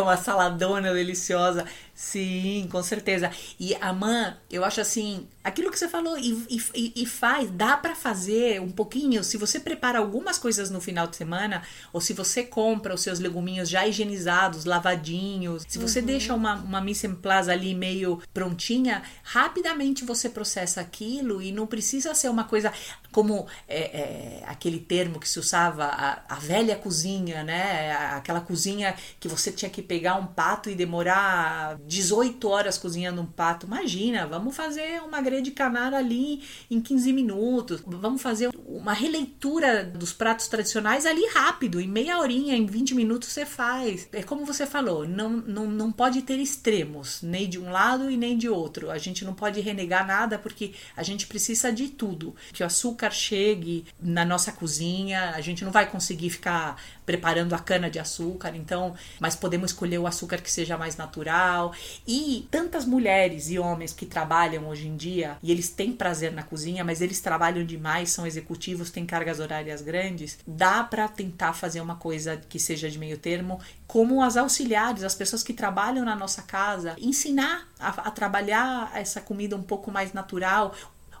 Uma 0.00 0.16
saladona 0.16 0.94
deliciosa. 0.94 1.66
Sim, 1.94 2.68
com 2.72 2.82
certeza. 2.82 3.30
E 3.58 3.72
a 3.76 3.92
mãe, 3.92 4.34
eu 4.50 4.64
acho 4.64 4.80
assim, 4.80 5.28
aquilo 5.44 5.70
que 5.70 5.78
você 5.78 5.88
falou 5.88 6.18
e, 6.18 6.44
e, 6.74 6.92
e 6.96 7.06
faz, 7.06 7.48
dá 7.52 7.76
para 7.76 7.94
fazer 7.94 8.60
um 8.60 8.70
pouquinho. 8.70 9.22
Se 9.22 9.36
você 9.36 9.60
prepara 9.60 10.00
algumas 10.00 10.36
coisas 10.36 10.70
no 10.70 10.80
final 10.80 11.06
de 11.06 11.14
semana, 11.14 11.62
ou 11.92 12.00
se 12.00 12.12
você 12.12 12.42
compra 12.42 12.94
os 12.94 13.00
seus 13.00 13.20
leguminhos 13.20 13.68
já 13.68 13.86
higienizados, 13.86 14.64
lavadinhos, 14.64 15.64
se 15.68 15.78
você 15.78 16.00
uhum. 16.00 16.06
deixa 16.06 16.34
uma, 16.34 16.56
uma 16.56 16.80
mise 16.80 17.06
en 17.06 17.14
place 17.14 17.48
ali 17.48 17.74
meio 17.76 18.20
prontinha, 18.32 19.02
rapidamente 19.22 20.04
você 20.04 20.28
processa 20.28 20.80
aquilo 20.80 21.40
e 21.40 21.52
não 21.52 21.66
precisa 21.66 22.12
ser 22.12 22.28
uma 22.28 22.44
coisa 22.44 22.72
como 23.12 23.46
é, 23.68 23.78
é, 23.78 24.42
aquele 24.46 24.80
termo 24.80 25.20
que 25.20 25.28
se 25.28 25.38
usava, 25.38 25.84
a, 25.84 26.22
a 26.28 26.34
velha 26.40 26.74
cozinha, 26.74 27.44
né? 27.44 27.92
Aquela 27.92 28.40
cozinha 28.40 28.96
que 29.20 29.28
você 29.28 29.52
tinha 29.52 29.70
que 29.70 29.80
pegar 29.80 30.16
um 30.16 30.26
pato 30.26 30.68
e 30.68 30.74
demorar 30.74 31.78
18 31.86 32.48
horas 32.48 32.78
cozinhando 32.78 33.20
um 33.20 33.26
pato. 33.26 33.66
Imagina, 33.66 34.26
vamos 34.26 34.56
fazer 34.56 35.02
uma 35.02 35.20
grelha 35.20 35.42
de 35.42 35.50
canar 35.50 35.94
ali 35.94 36.42
em 36.70 36.80
15 36.80 37.12
minutos. 37.12 37.82
Vamos 37.86 38.22
fazer 38.22 38.50
uma 38.66 38.92
releitura 38.92 39.84
dos 39.84 40.12
pratos 40.12 40.48
tradicionais 40.48 41.06
ali 41.06 41.26
rápido, 41.28 41.80
em 41.80 41.88
meia 41.88 42.18
horinha, 42.18 42.56
em 42.56 42.66
20 42.66 42.94
minutos 42.94 43.28
você 43.28 43.44
faz. 43.44 44.08
É 44.12 44.22
como 44.22 44.44
você 44.44 44.66
falou, 44.66 45.06
não, 45.06 45.30
não, 45.30 45.66
não 45.66 45.92
pode 45.92 46.22
ter 46.22 46.38
extremos, 46.38 47.20
nem 47.22 47.48
de 47.48 47.58
um 47.58 47.70
lado 47.70 48.10
e 48.10 48.16
nem 48.16 48.36
de 48.36 48.48
outro. 48.48 48.90
A 48.90 48.98
gente 48.98 49.24
não 49.24 49.34
pode 49.34 49.60
renegar 49.60 50.06
nada 50.06 50.38
porque 50.38 50.72
a 50.96 51.02
gente 51.02 51.26
precisa 51.26 51.72
de 51.72 51.88
tudo. 51.88 52.34
Que 52.52 52.62
o 52.62 52.66
açúcar 52.66 53.10
chegue 53.10 53.84
na 54.00 54.24
nossa 54.24 54.52
cozinha, 54.52 55.30
a 55.30 55.40
gente 55.40 55.64
não 55.64 55.72
vai 55.72 55.88
conseguir 55.88 56.30
ficar 56.30 56.80
preparando 57.04 57.54
a 57.54 57.58
cana 57.58 57.90
de 57.90 57.98
açúcar, 57.98 58.54
então, 58.54 58.94
mas 59.20 59.36
podemos 59.36 59.70
escolher 59.70 59.98
o 59.98 60.06
açúcar 60.06 60.38
que 60.38 60.50
seja 60.50 60.76
mais 60.78 60.96
natural. 60.96 61.72
E 62.06 62.48
tantas 62.50 62.84
mulheres 62.84 63.50
e 63.50 63.58
homens 63.58 63.92
que 63.92 64.06
trabalham 64.06 64.68
hoje 64.68 64.88
em 64.88 64.96
dia 64.96 65.36
e 65.42 65.50
eles 65.50 65.68
têm 65.68 65.92
prazer 65.92 66.32
na 66.32 66.42
cozinha, 66.42 66.84
mas 66.84 67.00
eles 67.00 67.20
trabalham 67.20 67.64
demais, 67.64 68.10
são 68.10 68.26
executivos, 68.26 68.90
têm 68.90 69.06
cargas 69.06 69.40
horárias 69.40 69.82
grandes, 69.82 70.38
dá 70.46 70.82
para 70.82 71.08
tentar 71.08 71.52
fazer 71.52 71.80
uma 71.80 71.96
coisa 71.96 72.36
que 72.36 72.58
seja 72.58 72.90
de 72.90 72.98
meio 72.98 73.18
termo, 73.18 73.60
como 73.86 74.22
as 74.22 74.36
auxiliares, 74.36 75.04
as 75.04 75.14
pessoas 75.14 75.42
que 75.42 75.52
trabalham 75.52 76.04
na 76.04 76.16
nossa 76.16 76.42
casa, 76.42 76.96
ensinar 76.98 77.68
a, 77.78 77.88
a 77.88 78.10
trabalhar 78.10 78.90
essa 78.94 79.20
comida 79.20 79.56
um 79.56 79.62
pouco 79.62 79.90
mais 79.90 80.12
natural, 80.12 80.74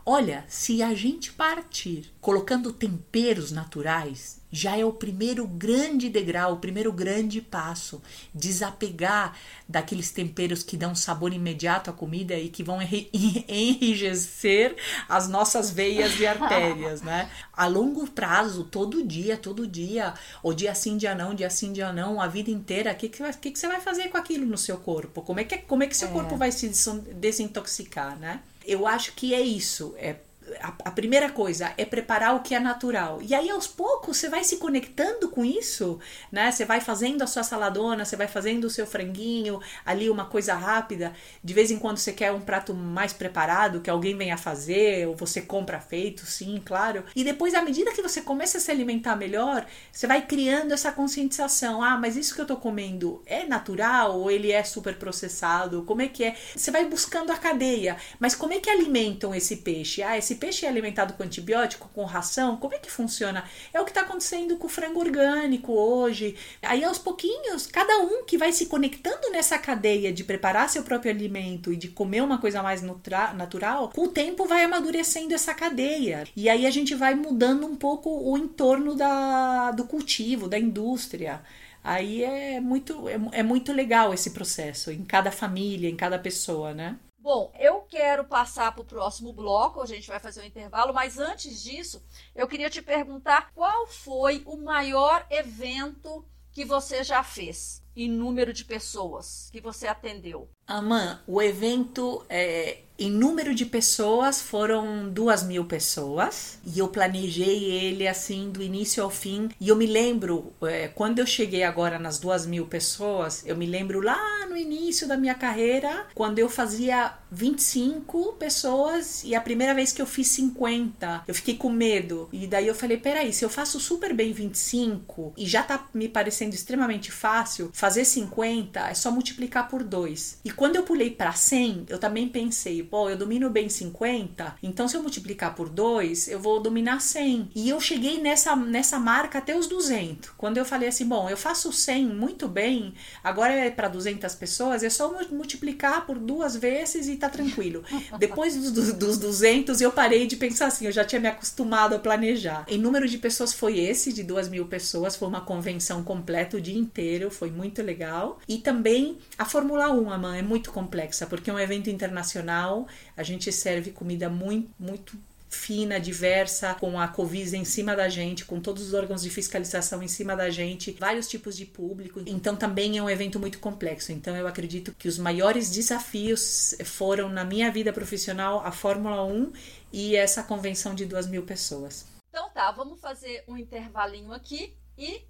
Olha, 0.06 0.44
se 0.48 0.82
a 0.82 0.92
gente 0.92 1.32
partir 1.32 2.12
colocando 2.20 2.70
temperos 2.70 3.50
naturais, 3.50 4.38
já 4.54 4.78
é 4.78 4.84
o 4.84 4.92
primeiro 4.92 5.48
grande 5.48 6.08
degrau, 6.08 6.54
o 6.54 6.58
primeiro 6.58 6.92
grande 6.92 7.40
passo. 7.40 8.00
Desapegar 8.32 9.36
daqueles 9.68 10.12
temperos 10.12 10.62
que 10.62 10.76
dão 10.76 10.94
sabor 10.94 11.32
imediato 11.32 11.90
à 11.90 11.92
comida 11.92 12.38
e 12.38 12.48
que 12.48 12.62
vão 12.62 12.78
enrijecer 13.48 14.76
as 15.08 15.28
nossas 15.28 15.72
veias 15.72 16.20
e 16.20 16.26
artérias, 16.26 17.02
né? 17.02 17.28
A 17.52 17.66
longo 17.66 18.08
prazo, 18.08 18.62
todo 18.62 19.04
dia, 19.04 19.36
todo 19.36 19.66
dia, 19.66 20.14
ou 20.40 20.54
dia 20.54 20.72
sim, 20.72 20.96
dia 20.96 21.16
não, 21.16 21.34
dia 21.34 21.50
sim, 21.50 21.72
dia 21.72 21.92
não, 21.92 22.20
a 22.20 22.28
vida 22.28 22.50
inteira, 22.50 22.92
o 22.92 22.94
que, 22.94 23.08
que, 23.08 23.32
que, 23.32 23.50
que 23.50 23.58
você 23.58 23.66
vai 23.66 23.80
fazer 23.80 24.08
com 24.08 24.16
aquilo 24.16 24.46
no 24.46 24.56
seu 24.56 24.76
corpo? 24.76 25.20
Como 25.22 25.40
é 25.40 25.44
que, 25.44 25.58
como 25.58 25.82
é 25.82 25.88
que 25.88 25.96
seu 25.96 26.08
é. 26.08 26.12
corpo 26.12 26.36
vai 26.36 26.52
se 26.52 26.70
desintoxicar, 27.12 28.16
né? 28.16 28.40
Eu 28.64 28.86
acho 28.86 29.14
que 29.14 29.34
é 29.34 29.40
isso, 29.40 29.94
é 29.98 30.16
a, 30.60 30.68
a, 30.84 30.90
primeira 30.90 31.30
coisa 31.30 31.72
é 31.76 31.84
preparar 31.84 32.34
o 32.34 32.40
que 32.40 32.54
é 32.54 32.60
natural. 32.60 33.20
E 33.22 33.34
aí, 33.34 33.50
aos 33.50 33.66
poucos, 33.66 34.16
você 34.16 34.28
vai 34.28 34.44
se 34.44 34.56
conectando 34.56 35.28
com 35.28 35.44
isso, 35.44 35.98
né? 36.30 36.50
Você 36.50 36.64
vai 36.64 36.80
fazendo 36.80 37.22
a 37.22 37.26
sua 37.26 37.42
saladona, 37.42 38.04
você 38.04 38.16
vai 38.16 38.26
fazendo 38.26 38.64
o 38.64 38.70
seu 38.70 38.86
franguinho, 38.86 39.60
ali 39.84 40.10
uma 40.10 40.26
coisa 40.26 40.54
rápida. 40.54 41.12
De 41.42 41.54
vez 41.54 41.70
em 41.70 41.78
quando 41.78 41.98
você 41.98 42.12
quer 42.12 42.32
um 42.32 42.40
prato 42.40 42.74
mais 42.74 43.12
preparado, 43.12 43.80
que 43.80 43.90
alguém 43.90 44.16
venha 44.16 44.36
fazer, 44.36 45.06
ou 45.08 45.14
você 45.14 45.40
compra 45.40 45.80
feito, 45.80 46.26
sim, 46.26 46.62
claro. 46.64 47.04
E 47.14 47.24
depois, 47.24 47.54
à 47.54 47.62
medida 47.62 47.92
que 47.92 48.02
você 48.02 48.20
começa 48.20 48.58
a 48.58 48.60
se 48.60 48.70
alimentar 48.70 49.16
melhor, 49.16 49.66
você 49.92 50.06
vai 50.06 50.22
criando 50.26 50.72
essa 50.72 50.92
conscientização. 50.92 51.82
Ah, 51.82 51.96
mas 51.96 52.16
isso 52.16 52.34
que 52.34 52.40
eu 52.40 52.46
tô 52.46 52.56
comendo 52.56 53.22
é 53.26 53.44
natural 53.44 54.18
ou 54.18 54.30
ele 54.30 54.50
é 54.52 54.62
super 54.62 54.96
processado? 54.96 55.82
Como 55.82 56.02
é 56.02 56.08
que 56.08 56.24
é? 56.24 56.36
Você 56.54 56.70
vai 56.70 56.84
buscando 56.86 57.30
a 57.30 57.36
cadeia. 57.36 57.96
Mas 58.18 58.34
como 58.34 58.52
é 58.52 58.60
que 58.60 58.70
alimentam 58.70 59.34
esse 59.34 59.56
peixe? 59.56 60.02
Ah, 60.02 60.16
esse 60.16 60.36
peixe 60.44 60.66
é 60.66 60.68
alimentado 60.68 61.14
com 61.14 61.22
antibiótico, 61.22 61.88
com 61.94 62.04
ração? 62.04 62.58
Como 62.58 62.74
é 62.74 62.78
que 62.78 62.90
funciona? 62.90 63.44
É 63.72 63.80
o 63.80 63.84
que 63.84 63.90
está 63.90 64.02
acontecendo 64.02 64.58
com 64.58 64.66
o 64.66 64.70
frango 64.70 65.00
orgânico 65.00 65.72
hoje. 65.72 66.36
Aí, 66.60 66.84
aos 66.84 66.98
pouquinhos, 66.98 67.66
cada 67.66 67.96
um 68.00 68.24
que 68.26 68.36
vai 68.36 68.52
se 68.52 68.66
conectando 68.66 69.30
nessa 69.30 69.58
cadeia 69.58 70.12
de 70.12 70.22
preparar 70.22 70.68
seu 70.68 70.82
próprio 70.82 71.10
alimento 71.10 71.72
e 71.72 71.76
de 71.76 71.88
comer 71.88 72.22
uma 72.22 72.36
coisa 72.36 72.62
mais 72.62 72.82
natural, 72.82 73.88
com 73.88 74.02
o 74.02 74.08
tempo 74.08 74.44
vai 74.44 74.64
amadurecendo 74.64 75.32
essa 75.32 75.54
cadeia. 75.54 76.24
E 76.36 76.50
aí 76.50 76.66
a 76.66 76.70
gente 76.70 76.94
vai 76.94 77.14
mudando 77.14 77.66
um 77.66 77.74
pouco 77.74 78.10
o 78.10 78.36
entorno 78.36 78.94
da, 78.94 79.70
do 79.70 79.86
cultivo, 79.86 80.46
da 80.46 80.58
indústria. 80.58 81.40
Aí 81.82 82.22
é 82.22 82.60
muito, 82.60 83.08
é, 83.08 83.40
é 83.40 83.42
muito 83.42 83.72
legal 83.72 84.12
esse 84.12 84.30
processo, 84.32 84.90
em 84.90 85.04
cada 85.04 85.30
família, 85.30 85.88
em 85.88 85.96
cada 85.96 86.18
pessoa, 86.18 86.74
né? 86.74 86.98
Bom, 87.24 87.50
eu 87.58 87.80
quero 87.80 88.22
passar 88.22 88.70
para 88.72 88.82
o 88.82 88.84
próximo 88.84 89.32
bloco, 89.32 89.80
a 89.80 89.86
gente 89.86 90.06
vai 90.06 90.20
fazer 90.20 90.42
um 90.42 90.44
intervalo, 90.44 90.92
mas 90.92 91.18
antes 91.18 91.62
disso, 91.62 92.04
eu 92.34 92.46
queria 92.46 92.68
te 92.68 92.82
perguntar 92.82 93.50
qual 93.54 93.86
foi 93.86 94.42
o 94.44 94.58
maior 94.58 95.26
evento 95.30 96.22
que 96.52 96.66
você 96.66 97.02
já 97.02 97.24
fez 97.24 97.82
em 97.96 98.10
número 98.10 98.52
de 98.52 98.62
pessoas 98.62 99.48
que 99.50 99.58
você 99.58 99.86
atendeu? 99.86 100.50
Amã, 100.66 101.20
o 101.26 101.42
evento 101.42 102.24
é, 102.28 102.78
em 102.98 103.10
número 103.10 103.54
de 103.54 103.66
pessoas 103.66 104.40
foram 104.40 105.10
duas 105.10 105.42
mil 105.42 105.64
pessoas 105.64 106.58
e 106.64 106.78
eu 106.78 106.88
planejei 106.88 107.64
ele 107.64 108.06
assim 108.06 108.50
do 108.50 108.62
início 108.62 109.02
ao 109.02 109.10
fim. 109.10 109.50
E 109.60 109.68
eu 109.68 109.76
me 109.76 109.86
lembro, 109.86 110.52
é, 110.62 110.88
quando 110.88 111.18
eu 111.18 111.26
cheguei 111.26 111.64
agora 111.64 111.98
nas 111.98 112.18
duas 112.18 112.46
mil 112.46 112.66
pessoas, 112.66 113.44
eu 113.44 113.56
me 113.56 113.66
lembro 113.66 114.00
lá 114.00 114.46
no 114.46 114.56
início 114.56 115.08
da 115.08 115.16
minha 115.16 115.34
carreira, 115.34 116.06
quando 116.14 116.38
eu 116.38 116.48
fazia 116.48 117.12
25 117.32 118.34
pessoas 118.34 119.24
e 119.24 119.34
a 119.34 119.40
primeira 119.40 119.74
vez 119.74 119.92
que 119.92 120.00
eu 120.00 120.06
fiz 120.06 120.28
50, 120.28 121.24
eu 121.26 121.34
fiquei 121.34 121.56
com 121.56 121.70
medo. 121.70 122.28
E 122.32 122.46
daí 122.46 122.68
eu 122.68 122.74
falei: 122.74 122.96
peraí, 122.96 123.32
se 123.32 123.44
eu 123.44 123.50
faço 123.50 123.80
super 123.80 124.14
bem 124.14 124.32
25 124.32 125.34
e 125.36 125.46
já 125.46 125.64
tá 125.64 125.88
me 125.92 126.08
parecendo 126.08 126.54
extremamente 126.54 127.10
fácil, 127.10 127.70
fazer 127.72 128.04
50 128.04 128.88
é 128.88 128.94
só 128.94 129.10
multiplicar 129.10 129.68
por 129.68 129.82
dois. 129.82 130.38
E 130.44 130.50
quando 130.56 130.76
eu 130.76 130.82
pulei 130.82 131.10
para 131.10 131.32
100, 131.32 131.86
eu 131.88 131.98
também 131.98 132.28
pensei: 132.28 132.82
pô, 132.82 133.08
eu 133.08 133.16
domino 133.16 133.50
bem 133.50 133.68
50, 133.68 134.56
então 134.62 134.88
se 134.88 134.96
eu 134.96 135.02
multiplicar 135.02 135.54
por 135.54 135.68
2, 135.68 136.28
eu 136.28 136.38
vou 136.38 136.60
dominar 136.60 137.00
100. 137.00 137.50
E 137.54 137.68
eu 137.68 137.80
cheguei 137.80 138.20
nessa, 138.20 138.54
nessa 138.56 138.98
marca 138.98 139.38
até 139.38 139.56
os 139.56 139.66
200. 139.66 140.30
Quando 140.36 140.58
eu 140.58 140.64
falei 140.64 140.88
assim, 140.88 141.06
bom, 141.06 141.28
eu 141.28 141.36
faço 141.36 141.72
100 141.72 142.06
muito 142.06 142.48
bem, 142.48 142.94
agora 143.22 143.52
é 143.52 143.70
para 143.70 143.88
200 143.88 144.34
pessoas, 144.34 144.82
é 144.82 144.90
só 144.90 145.12
multiplicar 145.30 146.06
por 146.06 146.18
duas 146.18 146.56
vezes 146.56 147.08
e 147.08 147.16
tá 147.16 147.28
tranquilo. 147.28 147.82
Depois 148.18 148.56
dos, 148.56 148.92
dos 148.92 149.18
200, 149.18 149.80
eu 149.80 149.92
parei 149.92 150.26
de 150.26 150.36
pensar 150.36 150.66
assim, 150.66 150.86
eu 150.86 150.92
já 150.92 151.04
tinha 151.04 151.20
me 151.20 151.28
acostumado 151.28 151.94
a 151.94 151.98
planejar. 151.98 152.64
Em 152.68 152.78
número 152.78 153.08
de 153.08 153.18
pessoas 153.18 153.52
foi 153.52 153.78
esse, 153.78 154.12
de 154.12 154.22
2 154.22 154.48
mil 154.48 154.66
pessoas, 154.66 155.16
foi 155.16 155.28
uma 155.28 155.40
convenção 155.40 156.02
completa 156.02 156.56
o 156.56 156.60
dia 156.60 156.78
inteiro, 156.78 157.30
foi 157.30 157.50
muito 157.50 157.82
legal. 157.82 158.38
E 158.48 158.58
também 158.58 159.18
a 159.38 159.44
Fórmula 159.44 159.90
1, 159.90 160.10
Aman, 160.10 160.36
é 160.36 160.42
muito 160.44 160.70
complexa, 160.70 161.26
porque 161.26 161.50
é 161.50 161.52
um 161.52 161.58
evento 161.58 161.90
internacional 161.90 162.86
a 163.16 163.22
gente 163.22 163.50
serve 163.50 163.90
comida 163.90 164.28
muito, 164.28 164.70
muito 164.78 165.18
fina, 165.54 166.00
diversa, 166.00 166.74
com 166.74 166.98
a 166.98 167.08
Covisa 167.08 167.56
em 167.56 167.64
cima 167.64 167.94
da 167.94 168.08
gente, 168.08 168.44
com 168.44 168.60
todos 168.60 168.88
os 168.88 168.94
órgãos 168.94 169.22
de 169.22 169.30
fiscalização 169.30 170.02
em 170.02 170.08
cima 170.08 170.36
da 170.36 170.50
gente, 170.50 170.90
vários 170.92 171.28
tipos 171.28 171.56
de 171.56 171.64
público. 171.64 172.20
Então 172.26 172.56
também 172.56 172.98
é 172.98 173.02
um 173.02 173.08
evento 173.08 173.38
muito 173.38 173.58
complexo. 173.58 174.12
Então 174.12 174.36
eu 174.36 174.46
acredito 174.46 174.92
que 174.92 175.08
os 175.08 175.16
maiores 175.16 175.70
desafios 175.70 176.76
foram 176.84 177.28
na 177.28 177.44
minha 177.44 177.70
vida 177.70 177.92
profissional 177.92 178.60
a 178.64 178.72
Fórmula 178.72 179.24
1 179.24 179.52
e 179.92 180.16
essa 180.16 180.42
convenção 180.42 180.94
de 180.94 181.06
duas 181.06 181.26
mil 181.26 181.44
pessoas. 181.44 182.06
Então 182.28 182.50
tá, 182.50 182.70
vamos 182.72 183.00
fazer 183.00 183.44
um 183.46 183.56
intervalinho 183.56 184.32
aqui 184.32 184.76
e 184.98 185.22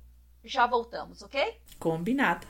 já 0.43 0.67
voltamos, 0.67 1.23
ok? 1.23 1.59
Combinado. 1.79 2.47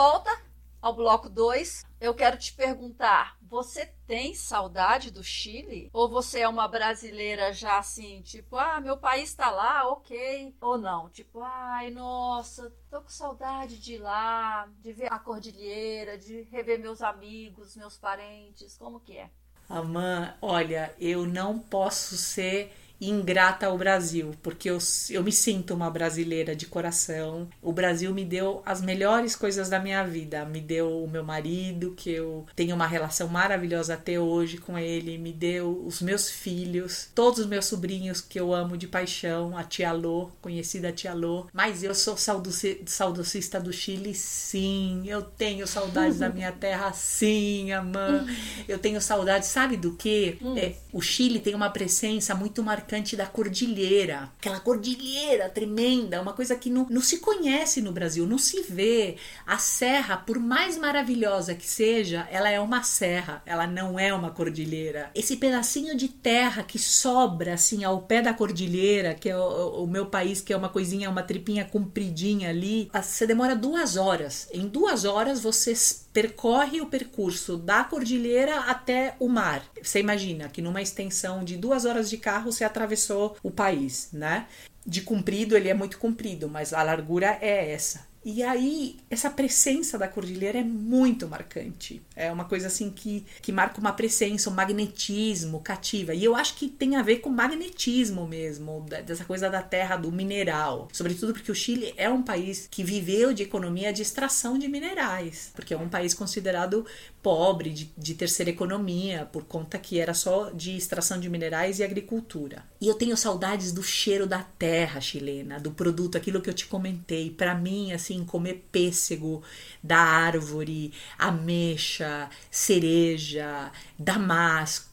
Volta 0.00 0.34
ao 0.80 0.94
bloco 0.94 1.28
2, 1.28 1.84
eu 2.00 2.14
quero 2.14 2.38
te 2.38 2.54
perguntar: 2.54 3.36
você 3.42 3.84
tem 4.06 4.34
saudade 4.34 5.10
do 5.10 5.22
Chile? 5.22 5.90
Ou 5.92 6.08
você 6.08 6.40
é 6.40 6.48
uma 6.48 6.66
brasileira 6.66 7.52
já 7.52 7.76
assim, 7.76 8.22
tipo, 8.22 8.56
ah, 8.56 8.80
meu 8.80 8.96
país 8.96 9.34
tá 9.34 9.50
lá, 9.50 9.86
ok? 9.86 10.56
Ou 10.58 10.78
não? 10.78 11.10
Tipo, 11.10 11.42
ai, 11.42 11.90
nossa, 11.90 12.74
tô 12.88 13.02
com 13.02 13.10
saudade 13.10 13.78
de 13.78 13.96
ir 13.96 13.98
lá, 13.98 14.70
de 14.78 14.90
ver 14.94 15.12
a 15.12 15.18
cordilheira, 15.18 16.16
de 16.16 16.44
rever 16.44 16.80
meus 16.80 17.02
amigos, 17.02 17.76
meus 17.76 17.98
parentes, 17.98 18.78
como 18.78 19.00
que 19.00 19.18
é? 19.18 19.28
Amã, 19.68 20.34
olha, 20.40 20.94
eu 20.98 21.26
não 21.26 21.58
posso 21.58 22.16
ser 22.16 22.74
ingrata 23.00 23.66
ao 23.66 23.78
Brasil, 23.78 24.32
porque 24.42 24.68
eu, 24.68 24.78
eu 25.08 25.22
me 25.24 25.32
sinto 25.32 25.72
uma 25.72 25.90
brasileira 25.90 26.54
de 26.54 26.66
coração. 26.66 27.48
O 27.62 27.72
Brasil 27.72 28.12
me 28.12 28.24
deu 28.24 28.62
as 28.66 28.82
melhores 28.82 29.34
coisas 29.34 29.68
da 29.68 29.78
minha 29.78 30.04
vida. 30.04 30.44
Me 30.44 30.60
deu 30.60 31.04
o 31.04 31.08
meu 31.08 31.24
marido, 31.24 31.94
que 31.96 32.10
eu 32.10 32.44
tenho 32.54 32.74
uma 32.74 32.86
relação 32.86 33.28
maravilhosa 33.28 33.94
até 33.94 34.20
hoje 34.20 34.58
com 34.58 34.78
ele, 34.78 35.16
me 35.16 35.32
deu 35.32 35.82
os 35.86 36.02
meus 36.02 36.28
filhos, 36.28 37.08
todos 37.14 37.40
os 37.40 37.46
meus 37.46 37.64
sobrinhos 37.64 38.20
que 38.20 38.38
eu 38.38 38.52
amo 38.52 38.76
de 38.76 38.86
paixão, 38.86 39.56
a 39.56 39.64
tia 39.64 39.92
Lô, 39.92 40.30
conhecida 40.42 40.92
tia 40.92 41.14
Lô. 41.14 41.46
Mas 41.52 41.82
eu 41.82 41.94
sou 41.94 42.16
saudosista 42.16 43.60
do 43.60 43.72
Chile, 43.72 44.14
sim. 44.14 45.02
Eu 45.06 45.22
tenho 45.22 45.66
saudades 45.66 46.18
da 46.18 46.28
minha 46.30 46.52
terra, 46.52 46.92
sim, 46.92 47.72
amã. 47.72 48.26
Eu 48.68 48.78
tenho 48.78 49.00
saudades, 49.00 49.48
sabe 49.48 49.76
do 49.76 49.94
que? 49.94 50.36
Hum. 50.42 50.56
É, 50.56 50.74
o 50.92 51.00
Chile 51.00 51.38
tem 51.38 51.54
uma 51.54 51.70
presença 51.70 52.34
muito 52.34 52.62
marcante 52.62 52.89
marcante 52.90 53.16
da 53.16 53.26
cordilheira. 53.26 54.32
Aquela 54.38 54.58
cordilheira 54.58 55.48
tremenda, 55.48 56.20
uma 56.20 56.32
coisa 56.32 56.56
que 56.56 56.68
não, 56.68 56.86
não 56.90 57.00
se 57.00 57.18
conhece 57.18 57.80
no 57.80 57.92
Brasil, 57.92 58.26
não 58.26 58.36
se 58.36 58.62
vê. 58.62 59.16
A 59.46 59.58
serra, 59.58 60.16
por 60.16 60.40
mais 60.40 60.76
maravilhosa 60.76 61.54
que 61.54 61.66
seja, 61.66 62.26
ela 62.32 62.50
é 62.50 62.58
uma 62.58 62.82
serra, 62.82 63.42
ela 63.46 63.66
não 63.66 63.96
é 63.96 64.12
uma 64.12 64.30
cordilheira. 64.30 65.10
Esse 65.14 65.36
pedacinho 65.36 65.96
de 65.96 66.08
terra 66.08 66.64
que 66.64 66.78
sobra 66.80 67.54
assim 67.54 67.84
ao 67.84 68.02
pé 68.02 68.20
da 68.20 68.34
cordilheira, 68.34 69.14
que 69.14 69.28
é 69.28 69.36
o, 69.36 69.84
o 69.84 69.86
meu 69.86 70.06
país, 70.06 70.40
que 70.40 70.52
é 70.52 70.56
uma 70.56 70.68
coisinha, 70.68 71.08
uma 71.08 71.22
tripinha 71.22 71.64
compridinha 71.64 72.50
ali, 72.50 72.90
você 72.92 73.24
demora 73.24 73.54
duas 73.54 73.96
horas. 73.96 74.48
Em 74.52 74.66
duas 74.66 75.04
horas 75.04 75.40
você 75.40 75.74
percorre 76.12 76.80
o 76.80 76.86
percurso 76.86 77.56
da 77.56 77.84
cordilheira 77.84 78.60
até 78.60 79.14
o 79.18 79.28
mar. 79.28 79.62
Você 79.82 80.00
imagina 80.00 80.48
que 80.48 80.62
numa 80.62 80.82
extensão 80.82 81.44
de 81.44 81.56
duas 81.56 81.84
horas 81.84 82.10
de 82.10 82.18
carro 82.18 82.50
você 82.50 82.64
atravessou 82.64 83.36
o 83.42 83.50
país, 83.50 84.08
né? 84.12 84.46
De 84.84 85.02
comprido, 85.02 85.56
ele 85.56 85.68
é 85.68 85.74
muito 85.74 85.98
comprido, 85.98 86.48
mas 86.48 86.72
a 86.72 86.82
largura 86.82 87.38
é 87.40 87.70
essa. 87.72 88.09
E 88.22 88.42
aí, 88.42 88.98
essa 89.08 89.30
presença 89.30 89.96
da 89.96 90.06
cordilheira 90.06 90.58
é 90.58 90.62
muito 90.62 91.26
marcante. 91.26 92.02
É 92.14 92.30
uma 92.30 92.44
coisa 92.44 92.66
assim 92.66 92.90
que, 92.90 93.24
que 93.40 93.50
marca 93.50 93.80
uma 93.80 93.92
presença, 93.92 94.50
um 94.50 94.52
magnetismo, 94.52 95.60
cativa. 95.60 96.12
E 96.12 96.22
eu 96.22 96.36
acho 96.36 96.54
que 96.56 96.68
tem 96.68 96.96
a 96.96 97.02
ver 97.02 97.16
com 97.16 97.30
magnetismo 97.30 98.26
mesmo, 98.26 98.84
dessa 99.06 99.24
coisa 99.24 99.48
da 99.48 99.62
terra, 99.62 99.96
do 99.96 100.12
mineral. 100.12 100.88
Sobretudo 100.92 101.32
porque 101.32 101.50
o 101.50 101.54
Chile 101.54 101.94
é 101.96 102.10
um 102.10 102.22
país 102.22 102.68
que 102.70 102.84
viveu 102.84 103.32
de 103.32 103.42
economia 103.42 103.92
de 103.92 104.02
extração 104.02 104.58
de 104.58 104.68
minerais, 104.68 105.50
porque 105.54 105.72
é 105.72 105.78
um 105.78 105.88
país 105.88 106.12
considerado 106.12 106.84
pobre, 107.22 107.70
de, 107.70 107.90
de 107.96 108.14
terceira 108.14 108.50
economia, 108.50 109.28
por 109.30 109.44
conta 109.44 109.78
que 109.78 109.98
era 109.98 110.14
só 110.14 110.50
de 110.50 110.76
extração 110.76 111.18
de 111.20 111.28
minerais 111.28 111.78
e 111.78 111.84
agricultura. 111.84 112.64
E 112.80 112.88
eu 112.88 112.94
tenho 112.94 113.16
saudades 113.16 113.72
do 113.72 113.82
cheiro 113.82 114.26
da 114.26 114.42
terra 114.42 115.00
chilena, 115.00 115.58
do 115.58 115.70
produto, 115.70 116.16
aquilo 116.16 116.40
que 116.40 116.48
eu 116.48 116.54
te 116.54 116.66
comentei. 116.66 117.30
Para 117.30 117.54
mim, 117.54 117.92
assim, 117.92 118.09
comer 118.24 118.66
pêssego 118.70 119.42
da 119.82 119.98
árvore, 119.98 120.92
ameixa, 121.18 122.28
cereja, 122.50 123.70
damasco, 123.98 124.90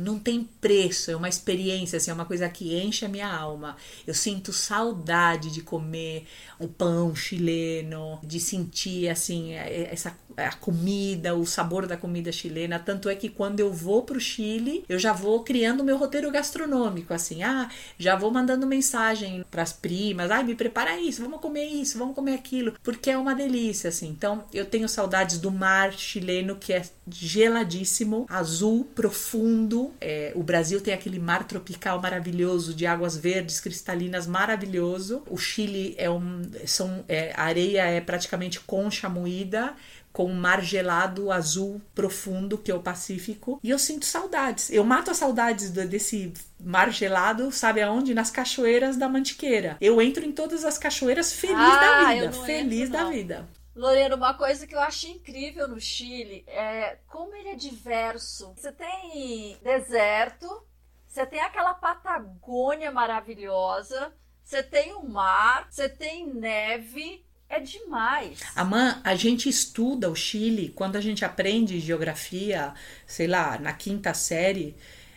não 0.00 0.18
tem 0.18 0.42
preço, 0.60 1.10
é 1.10 1.16
uma 1.16 1.28
experiência, 1.28 1.96
assim, 1.96 2.10
é 2.10 2.14
uma 2.14 2.24
coisa 2.24 2.48
que 2.48 2.74
enche 2.74 3.04
a 3.04 3.08
minha 3.08 3.32
alma. 3.32 3.76
Eu 4.06 4.14
sinto 4.14 4.52
saudade 4.52 5.50
de 5.50 5.62
comer 5.62 6.26
o 6.58 6.66
pão 6.66 7.14
chileno, 7.14 8.18
de 8.22 8.40
sentir 8.40 9.08
assim 9.08 9.52
essa 9.52 10.16
a 10.36 10.52
comida, 10.52 11.34
o 11.34 11.46
sabor 11.46 11.86
da 11.86 11.96
comida 11.96 12.32
chilena. 12.32 12.78
Tanto 12.78 13.08
é 13.08 13.14
que 13.14 13.28
quando 13.28 13.60
eu 13.60 13.72
vou 13.72 14.02
para 14.02 14.16
o 14.16 14.20
Chile, 14.20 14.84
eu 14.88 14.98
já 14.98 15.12
vou 15.12 15.42
criando 15.42 15.84
meu 15.84 15.96
roteiro 15.96 16.30
gastronômico, 16.30 17.12
assim, 17.12 17.42
ah, 17.42 17.68
já 17.98 18.16
vou 18.16 18.30
mandando 18.30 18.66
mensagem 18.66 19.44
para 19.50 19.62
as 19.62 19.72
primas, 19.72 20.30
ah, 20.30 20.42
me 20.42 20.54
prepara 20.54 20.98
isso, 20.98 21.22
vamos 21.22 21.40
comer 21.40 21.66
isso, 21.66 21.98
vamos 21.98 22.14
comer 22.14 22.34
aquilo, 22.34 22.74
porque 22.82 23.10
é 23.10 23.18
uma 23.18 23.34
delícia, 23.34 23.88
assim. 23.88 24.08
Então, 24.08 24.44
eu 24.52 24.64
tenho 24.64 24.88
saudades 24.88 25.38
do 25.38 25.50
mar 25.50 25.92
chileno 25.92 26.56
que 26.56 26.72
é 26.72 26.82
geladíssimo, 27.08 28.26
azul, 28.28 28.84
profundo. 28.94 29.92
É, 30.00 30.32
o 30.34 30.42
Brasil 30.42 30.80
tem 30.80 30.94
aquele 30.94 31.18
mar 31.18 31.44
tropical 31.44 32.00
maravilhoso 32.00 32.74
de 32.74 32.86
águas 32.86 33.16
verdes 33.16 33.60
cristalinas, 33.60 34.26
maravilhoso. 34.26 35.22
O 35.28 35.36
Chile 35.36 35.94
é 35.98 36.08
um, 36.08 36.42
são, 36.66 37.04
é, 37.08 37.32
a 37.36 37.44
areia 37.44 37.82
é 37.82 38.00
praticamente 38.00 38.60
concha 38.60 39.08
moída 39.08 39.74
com 40.14 40.26
um 40.26 40.34
mar 40.34 40.62
gelado 40.62 41.32
azul 41.32 41.82
profundo 41.92 42.56
que 42.56 42.70
é 42.70 42.74
o 42.74 42.80
Pacífico 42.80 43.58
e 43.60 43.68
eu 43.68 43.78
sinto 43.80 44.06
saudades. 44.06 44.70
Eu 44.70 44.84
mato 44.84 45.10
as 45.10 45.16
saudades 45.16 45.70
desse 45.70 46.32
mar 46.60 46.92
gelado, 46.92 47.50
sabe 47.50 47.82
aonde? 47.82 48.14
Nas 48.14 48.30
cachoeiras 48.30 48.96
da 48.96 49.08
Mantiqueira. 49.08 49.76
Eu 49.80 50.00
entro 50.00 50.24
em 50.24 50.30
todas 50.30 50.64
as 50.64 50.78
cachoeiras 50.78 51.32
feliz 51.32 51.56
ah, 51.58 51.80
da 51.80 52.14
vida, 52.14 52.32
feliz 52.32 52.88
entro, 52.88 52.92
da 52.92 53.10
vida. 53.10 53.48
Lorena, 53.74 54.14
uma 54.14 54.34
coisa 54.34 54.68
que 54.68 54.74
eu 54.76 54.80
acho 54.80 55.08
incrível 55.08 55.66
no 55.66 55.80
Chile 55.80 56.44
é 56.46 56.96
como 57.08 57.34
ele 57.34 57.48
é 57.48 57.56
diverso. 57.56 58.54
Você 58.56 58.70
tem 58.70 59.58
deserto, 59.64 60.64
você 61.08 61.26
tem 61.26 61.40
aquela 61.40 61.74
Patagônia 61.74 62.92
maravilhosa, 62.92 64.14
você 64.44 64.62
tem 64.62 64.94
o 64.94 65.02
mar, 65.02 65.66
você 65.68 65.88
tem 65.88 66.32
neve, 66.32 67.23
é 67.48 67.60
demais. 67.60 68.40
Amã, 68.56 69.00
a 69.04 69.14
gente 69.14 69.48
estuda 69.48 70.10
o 70.10 70.14
Chile 70.14 70.72
quando 70.74 70.96
a 70.96 71.00
gente 71.00 71.24
aprende 71.24 71.78
geografia, 71.80 72.74
sei 73.06 73.26
lá, 73.26 73.58
na 73.58 73.72
quinta 73.72 74.12
série. 74.14 74.76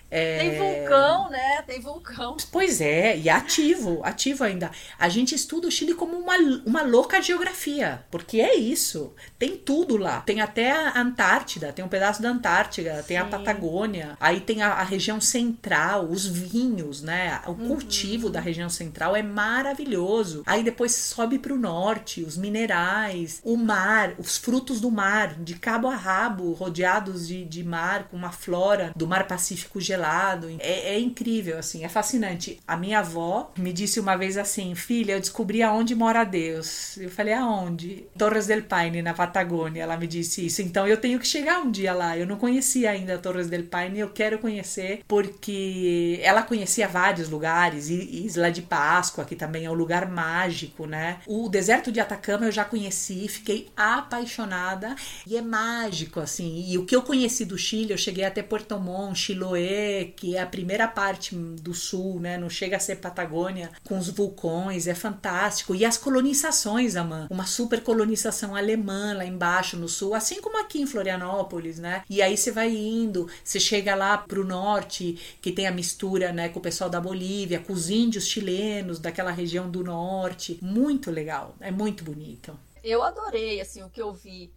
É... 0.10 0.39
Tem 0.39 0.58
vulcão, 0.58 1.30
né? 1.30 1.62
Tem 1.64 1.82
vulcão. 1.82 2.38
Pois 2.51 2.80
é, 2.80 3.18
e 3.18 3.30
ativo, 3.30 4.01
ativo 4.03 4.43
ainda. 4.43 4.72
A 4.97 5.10
gente 5.10 5.36
estuda 5.36 5.68
o 5.68 5.72
Chile 5.72 5.93
como 5.93 6.18
uma, 6.18 6.36
uma 6.66 6.82
louca 6.82 7.22
geografia, 7.22 8.05
porque 8.10 8.39
é 8.39 8.55
isso. 8.55 9.14
Tem 9.38 9.58
tudo 9.58 9.97
lá. 9.97 10.22
Tem 10.22 10.39
até 10.39 10.72
a 10.72 11.01
Antártida, 11.01 11.74
tem 11.74 11.84
um 11.84 11.89
pedaço 11.89 12.22
da 12.22 12.30
Antártida, 12.30 13.03
tem 13.05 13.18
Sim. 13.18 13.24
a 13.24 13.26
Patagônia, 13.26 14.18
aí 14.20 14.39
tem 14.39 14.62
a, 14.62 14.74
a, 14.74 14.84
região 14.84 15.20
central, 15.20 16.05
os 16.05 16.26
vinhos, 16.26 17.01
né? 17.01 17.41
O 17.45 17.51
uhum. 17.51 17.68
cultivo 17.68 18.30
da 18.30 18.39
região 18.39 18.70
central 18.70 19.16
é 19.16 19.22
maravilhoso. 19.22 20.43
Aí 20.45 20.64
depois 20.64 20.93
sobe 20.93 21.38
para 21.38 21.53
o 21.53 21.60
norte, 21.60 22.24
os 22.24 22.38
minerais, 22.38 23.41
o 23.43 23.58
mar, 23.58 24.14
os 24.18 24.38
frutos 24.38 24.80
do 24.80 24.89
mar, 24.89 25.36
de 25.36 25.55
cabo 25.55 25.88
a 25.88 25.95
rabo, 25.95 26.53
rodeados 26.53 27.28
de, 27.28 27.43
de 27.43 27.64
mar, 27.64 28.08
com 28.10 28.16
uma 28.16 28.32
flora 28.32 28.93
do 28.95 29.05
mar 29.05 29.28
Pacífico 29.28 29.82
gelado 29.82 29.96
gelado. 29.97 30.47
É, 30.59 30.95
é, 30.95 30.99
incrível, 30.99 31.57
assim, 31.57 31.83
é 31.83 31.89
fascinante. 31.89 32.59
A 32.67 32.77
minha 32.77 32.99
avó 32.99 33.51
me 33.57 33.73
disse 33.73 33.99
uma 33.99 34.15
vez 34.15 34.37
assim: 34.37 34.75
Filha, 34.75 35.13
eu 35.13 35.19
descobri 35.19 35.63
aonde 35.63 35.95
mora 35.95 36.23
Deus. 36.23 36.97
Eu 36.97 37.09
falei: 37.09 37.33
Aonde? 37.33 38.05
Torres 38.17 38.47
del 38.47 38.63
Paine, 38.63 39.01
na 39.01 39.13
Patagônia. 39.13 39.83
Ela 39.83 39.97
me 39.97 40.07
disse 40.07 40.45
isso. 40.45 40.61
Então 40.61 40.87
eu 40.87 40.97
tenho 40.97 41.19
que 41.19 41.27
chegar 41.27 41.59
um 41.59 41.71
dia 41.71 41.93
lá. 41.93 42.17
Eu 42.17 42.25
não 42.25 42.37
conhecia 42.37 42.91
ainda 42.91 43.17
Torres 43.17 43.49
del 43.49 43.63
Paine, 43.63 43.99
eu 43.99 44.09
quero 44.09 44.39
conhecer, 44.39 45.01
porque 45.07 46.19
ela 46.21 46.43
conhecia 46.43 46.87
vários 46.87 47.29
lugares, 47.29 47.89
Isla 47.89 48.51
de 48.51 48.61
Páscoa, 48.61 49.25
que 49.25 49.35
também 49.35 49.65
é 49.65 49.69
um 49.69 49.73
lugar 49.73 50.09
mágico, 50.09 50.85
né? 50.85 51.19
O 51.25 51.49
deserto 51.49 51.91
de 51.91 51.99
Atacama 51.99 52.45
eu 52.45 52.51
já 52.51 52.63
conheci, 52.63 53.27
fiquei 53.27 53.69
apaixonada 53.75 54.95
e 55.25 55.35
é 55.35 55.41
mágico, 55.41 56.19
assim. 56.19 56.65
E 56.67 56.77
o 56.77 56.85
que 56.85 56.95
eu 56.95 57.01
conheci 57.01 57.45
do 57.45 57.57
Chile, 57.57 57.91
eu 57.91 57.97
cheguei 57.97 58.23
até 58.23 58.43
Porto 58.43 58.79
Montt, 58.79 59.17
Chiloé, 59.17 59.86
que 60.15 60.35
é 60.35 60.41
a 60.41 60.45
primeira 60.45 60.88
parte 60.88 61.35
do 61.35 61.73
sul, 61.73 62.19
né? 62.19 62.38
Não 62.38 62.49
chega 62.49 62.77
a 62.77 62.79
ser 62.79 62.97
Patagônia, 62.97 63.71
com 63.83 63.97
os 63.97 64.09
vulcões, 64.09 64.88
é 64.88 64.95
fantástico. 64.95 65.75
E 65.75 65.85
as 65.85 65.97
colonizações, 65.97 66.95
Amã, 66.95 67.27
uma 67.29 67.45
super 67.45 67.81
colonização 67.81 68.55
alemã 68.55 69.13
lá 69.15 69.25
embaixo 69.25 69.77
no 69.77 69.88
sul, 69.88 70.13
assim 70.13 70.41
como 70.41 70.59
aqui 70.59 70.81
em 70.81 70.88
Florianópolis, 70.88 71.79
né? 71.79 72.03
E 72.09 72.21
aí 72.21 72.38
você 72.38 72.51
vai 72.51 72.75
indo, 72.75 73.29
você 73.43 73.59
chega 73.59 73.95
lá 73.95 74.17
pro 74.17 74.45
norte, 74.45 75.38
que 75.41 75.51
tem 75.51 75.67
a 75.67 75.71
mistura, 75.71 76.31
né, 76.31 76.49
com 76.49 76.59
o 76.59 76.61
pessoal 76.61 76.89
da 76.89 77.01
Bolívia, 77.01 77.59
com 77.59 77.73
os 77.73 77.89
índios 77.89 78.27
chilenos 78.27 78.99
daquela 78.99 79.31
região 79.31 79.69
do 79.69 79.83
norte. 79.83 80.57
Muito 80.61 81.11
legal, 81.11 81.55
é 81.59 81.71
muito 81.71 82.03
bonito. 82.03 82.57
Eu 82.83 83.03
adorei, 83.03 83.59
assim, 83.59 83.83
o 83.83 83.89
que 83.89 84.01
eu 84.01 84.13
vi 84.13 84.51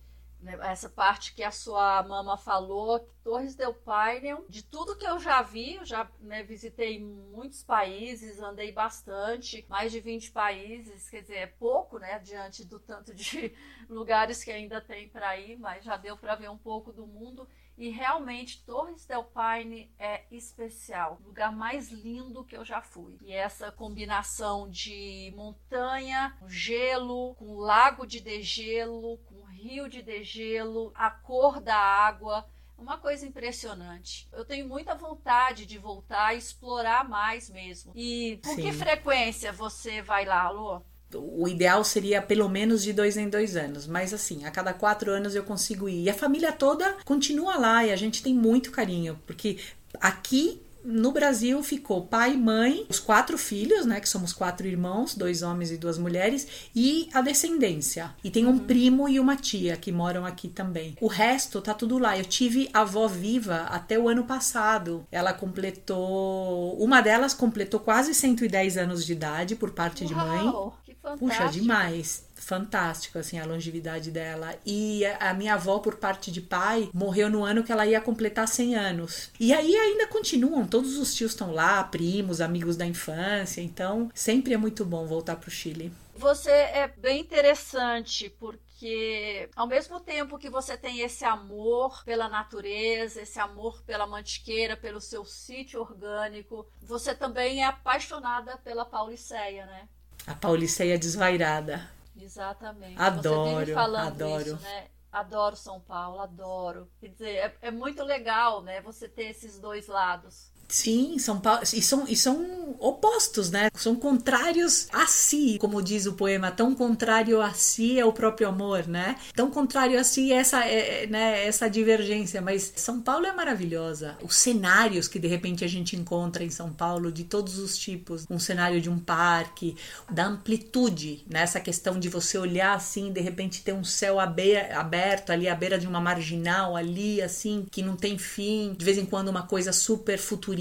essa 0.62 0.88
parte 0.88 1.34
que 1.34 1.42
a 1.42 1.50
sua 1.50 2.02
mama 2.02 2.36
falou, 2.36 3.00
Torres 3.22 3.54
del 3.54 3.74
Paine, 3.74 4.36
de 4.48 4.62
tudo 4.62 4.96
que 4.96 5.06
eu 5.06 5.18
já 5.18 5.42
vi, 5.42 5.74
eu 5.74 5.84
já 5.84 6.10
né, 6.20 6.42
visitei 6.42 6.98
muitos 6.98 7.62
países, 7.62 8.40
andei 8.40 8.72
bastante, 8.72 9.64
mais 9.68 9.92
de 9.92 10.00
20 10.00 10.30
países, 10.30 11.08
quer 11.10 11.22
dizer, 11.22 11.36
é 11.36 11.46
pouco, 11.46 11.98
né, 11.98 12.18
diante 12.18 12.64
do 12.64 12.78
tanto 12.78 13.14
de 13.14 13.54
lugares 13.88 14.42
que 14.42 14.50
ainda 14.50 14.80
tem 14.80 15.08
para 15.08 15.36
ir, 15.38 15.58
mas 15.58 15.84
já 15.84 15.96
deu 15.96 16.16
para 16.16 16.34
ver 16.34 16.50
um 16.50 16.58
pouco 16.58 16.92
do 16.92 17.06
mundo. 17.06 17.46
E 17.80 17.88
realmente 17.88 18.62
Torres 18.66 19.06
del 19.06 19.24
Paine 19.24 19.90
é 19.98 20.24
especial, 20.30 21.18
o 21.22 21.28
lugar 21.28 21.50
mais 21.50 21.90
lindo 21.90 22.44
que 22.44 22.54
eu 22.54 22.62
já 22.62 22.82
fui. 22.82 23.16
E 23.22 23.32
essa 23.32 23.72
combinação 23.72 24.68
de 24.68 25.32
montanha, 25.34 26.36
gelo, 26.46 27.34
com 27.36 27.56
lago 27.56 28.06
de 28.06 28.20
degelo, 28.20 29.16
rio 29.60 29.88
de 29.88 30.02
degelo, 30.02 30.92
a 30.94 31.10
cor 31.10 31.60
da 31.60 31.76
água, 31.76 32.46
uma 32.78 32.96
coisa 32.96 33.26
impressionante. 33.26 34.28
Eu 34.32 34.44
tenho 34.44 34.66
muita 34.66 34.94
vontade 34.94 35.66
de 35.66 35.78
voltar 35.78 36.34
e 36.34 36.38
explorar 36.38 37.08
mais 37.08 37.50
mesmo. 37.50 37.92
E 37.94 38.38
por 38.42 38.54
Sim. 38.54 38.62
que 38.62 38.72
frequência 38.72 39.52
você 39.52 40.00
vai 40.00 40.24
lá, 40.24 40.42
Alô? 40.44 40.82
o 41.12 41.48
ideal 41.48 41.82
seria 41.82 42.22
pelo 42.22 42.48
menos 42.48 42.84
de 42.84 42.92
dois 42.92 43.16
em 43.16 43.28
dois 43.28 43.56
anos, 43.56 43.84
mas 43.84 44.14
assim, 44.14 44.44
a 44.44 44.50
cada 44.52 44.72
quatro 44.72 45.10
anos 45.10 45.34
eu 45.34 45.42
consigo 45.42 45.88
ir. 45.88 46.04
E 46.04 46.10
a 46.10 46.14
família 46.14 46.52
toda 46.52 46.96
continua 47.04 47.56
lá 47.56 47.84
e 47.84 47.90
a 47.90 47.96
gente 47.96 48.22
tem 48.22 48.32
muito 48.32 48.70
carinho, 48.70 49.20
porque 49.26 49.58
aqui 50.00 50.62
no 50.84 51.12
Brasil 51.12 51.62
ficou 51.62 52.02
pai, 52.02 52.36
mãe, 52.36 52.86
os 52.88 52.98
quatro 52.98 53.36
filhos, 53.36 53.86
né, 53.86 54.00
que 54.00 54.08
somos 54.08 54.32
quatro 54.32 54.66
irmãos, 54.66 55.14
dois 55.14 55.42
homens 55.42 55.70
e 55.70 55.76
duas 55.76 55.98
mulheres, 55.98 56.46
e 56.74 57.08
a 57.12 57.20
descendência. 57.20 58.14
E 58.22 58.30
tem 58.30 58.46
um 58.46 58.50
uhum. 58.50 58.58
primo 58.60 59.08
e 59.08 59.20
uma 59.20 59.36
tia 59.36 59.76
que 59.76 59.92
moram 59.92 60.24
aqui 60.24 60.48
também. 60.48 60.96
O 61.00 61.06
resto 61.06 61.60
tá 61.60 61.74
tudo 61.74 61.98
lá. 61.98 62.16
Eu 62.16 62.24
tive 62.24 62.68
avó 62.72 63.06
viva 63.06 63.66
até 63.70 63.98
o 63.98 64.08
ano 64.08 64.24
passado. 64.24 65.06
Ela 65.10 65.32
completou, 65.32 66.76
uma 66.78 67.00
delas 67.00 67.34
completou 67.34 67.80
quase 67.80 68.14
110 68.14 68.76
anos 68.76 69.04
de 69.04 69.12
idade 69.12 69.56
por 69.56 69.70
parte 69.70 70.04
Uau, 70.04 70.08
de 70.08 70.14
mãe. 70.14 70.72
Fantástico. 71.02 71.28
Puxa, 71.28 71.48
demais 71.48 72.30
fantástico, 72.40 73.18
assim, 73.18 73.38
a 73.38 73.44
longevidade 73.44 74.10
dela. 74.10 74.56
E 74.66 75.04
a 75.20 75.32
minha 75.34 75.54
avó, 75.54 75.78
por 75.78 75.96
parte 75.96 76.32
de 76.32 76.40
pai, 76.40 76.90
morreu 76.92 77.30
no 77.30 77.44
ano 77.44 77.62
que 77.62 77.70
ela 77.70 77.86
ia 77.86 78.00
completar 78.00 78.48
100 78.48 78.74
anos. 78.74 79.30
E 79.38 79.52
aí 79.52 79.76
ainda 79.76 80.06
continuam, 80.08 80.66
todos 80.66 80.98
os 80.98 81.14
tios 81.14 81.32
estão 81.32 81.52
lá, 81.52 81.84
primos, 81.84 82.40
amigos 82.40 82.76
da 82.76 82.86
infância, 82.86 83.60
então 83.60 84.10
sempre 84.14 84.54
é 84.54 84.56
muito 84.56 84.84
bom 84.84 85.06
voltar 85.06 85.36
para 85.36 85.48
o 85.48 85.50
Chile. 85.52 85.92
Você 86.16 86.50
é 86.50 86.88
bem 86.88 87.20
interessante, 87.20 88.28
porque 88.38 89.48
ao 89.56 89.66
mesmo 89.66 90.00
tempo 90.00 90.38
que 90.38 90.50
você 90.50 90.76
tem 90.76 91.00
esse 91.00 91.24
amor 91.24 92.04
pela 92.04 92.28
natureza, 92.28 93.22
esse 93.22 93.38
amor 93.38 93.82
pela 93.82 94.06
mantiqueira, 94.06 94.76
pelo 94.76 95.00
seu 95.00 95.24
sítio 95.24 95.80
orgânico, 95.80 96.66
você 96.82 97.14
também 97.14 97.62
é 97.62 97.66
apaixonada 97.66 98.58
pela 98.58 98.84
Pauliceia, 98.84 99.64
né? 99.64 99.88
A 100.30 100.34
Pauliceia 100.36 100.96
desvairada. 100.96 101.90
Exatamente. 102.16 102.94
Adoro, 102.96 103.76
adoro. 103.76 104.42
Isso, 104.42 104.62
né? 104.62 104.86
Adoro 105.10 105.56
São 105.56 105.80
Paulo, 105.80 106.20
adoro. 106.20 106.88
Quer 107.00 107.08
dizer, 107.08 107.30
é, 107.30 107.56
é 107.62 107.70
muito 107.72 108.04
legal, 108.04 108.62
né? 108.62 108.80
Você 108.82 109.08
ter 109.08 109.24
esses 109.24 109.58
dois 109.58 109.88
lados. 109.88 110.52
Sim, 110.70 111.18
são, 111.18 111.42
e 111.74 111.82
são, 111.82 112.04
e 112.08 112.16
são 112.16 112.60
opostos, 112.78 113.50
né? 113.50 113.68
São 113.74 113.96
contrários 113.96 114.86
a 114.92 115.06
si, 115.06 115.58
como 115.60 115.82
diz 115.82 116.06
o 116.06 116.12
poema, 116.14 116.50
tão 116.50 116.74
contrário 116.74 117.40
a 117.42 117.52
si 117.52 117.98
é 117.98 118.04
o 118.04 118.12
próprio 118.12 118.48
amor, 118.48 118.86
né? 118.86 119.16
Tão 119.34 119.50
contrário 119.50 119.98
a 119.98 120.04
si 120.04 120.32
é 120.32 120.36
essa, 120.36 120.64
é, 120.64 121.04
é, 121.04 121.06
né, 121.06 121.46
essa 121.46 121.68
divergência, 121.68 122.40
mas 122.40 122.72
São 122.76 123.00
Paulo 123.00 123.26
é 123.26 123.32
maravilhosa. 123.32 124.16
Os 124.22 124.36
cenários 124.36 125.08
que 125.08 125.18
de 125.18 125.26
repente 125.26 125.64
a 125.64 125.68
gente 125.68 125.96
encontra 125.96 126.44
em 126.44 126.50
São 126.50 126.72
Paulo, 126.72 127.10
de 127.10 127.24
todos 127.24 127.58
os 127.58 127.76
tipos, 127.76 128.26
um 128.30 128.38
cenário 128.38 128.80
de 128.80 128.88
um 128.88 128.98
parque, 128.98 129.76
da 130.10 130.26
amplitude, 130.26 131.24
né? 131.28 131.42
Essa 131.42 131.60
questão 131.60 131.98
de 131.98 132.08
você 132.08 132.38
olhar 132.38 132.74
assim, 132.74 133.12
de 133.12 133.20
repente 133.20 133.62
ter 133.62 133.72
um 133.72 133.84
céu 133.84 134.18
aberto 134.20 135.30
ali 135.30 135.48
à 135.48 135.54
beira 135.54 135.78
de 135.78 135.86
uma 135.86 136.00
marginal, 136.00 136.76
ali 136.76 137.20
assim, 137.20 137.66
que 137.70 137.82
não 137.82 137.96
tem 137.96 138.16
fim. 138.16 138.74
De 138.78 138.84
vez 138.84 138.96
em 138.96 139.04
quando 139.04 139.28
uma 139.28 139.42
coisa 139.42 139.72
super 139.72 140.18
futurista, 140.18 140.59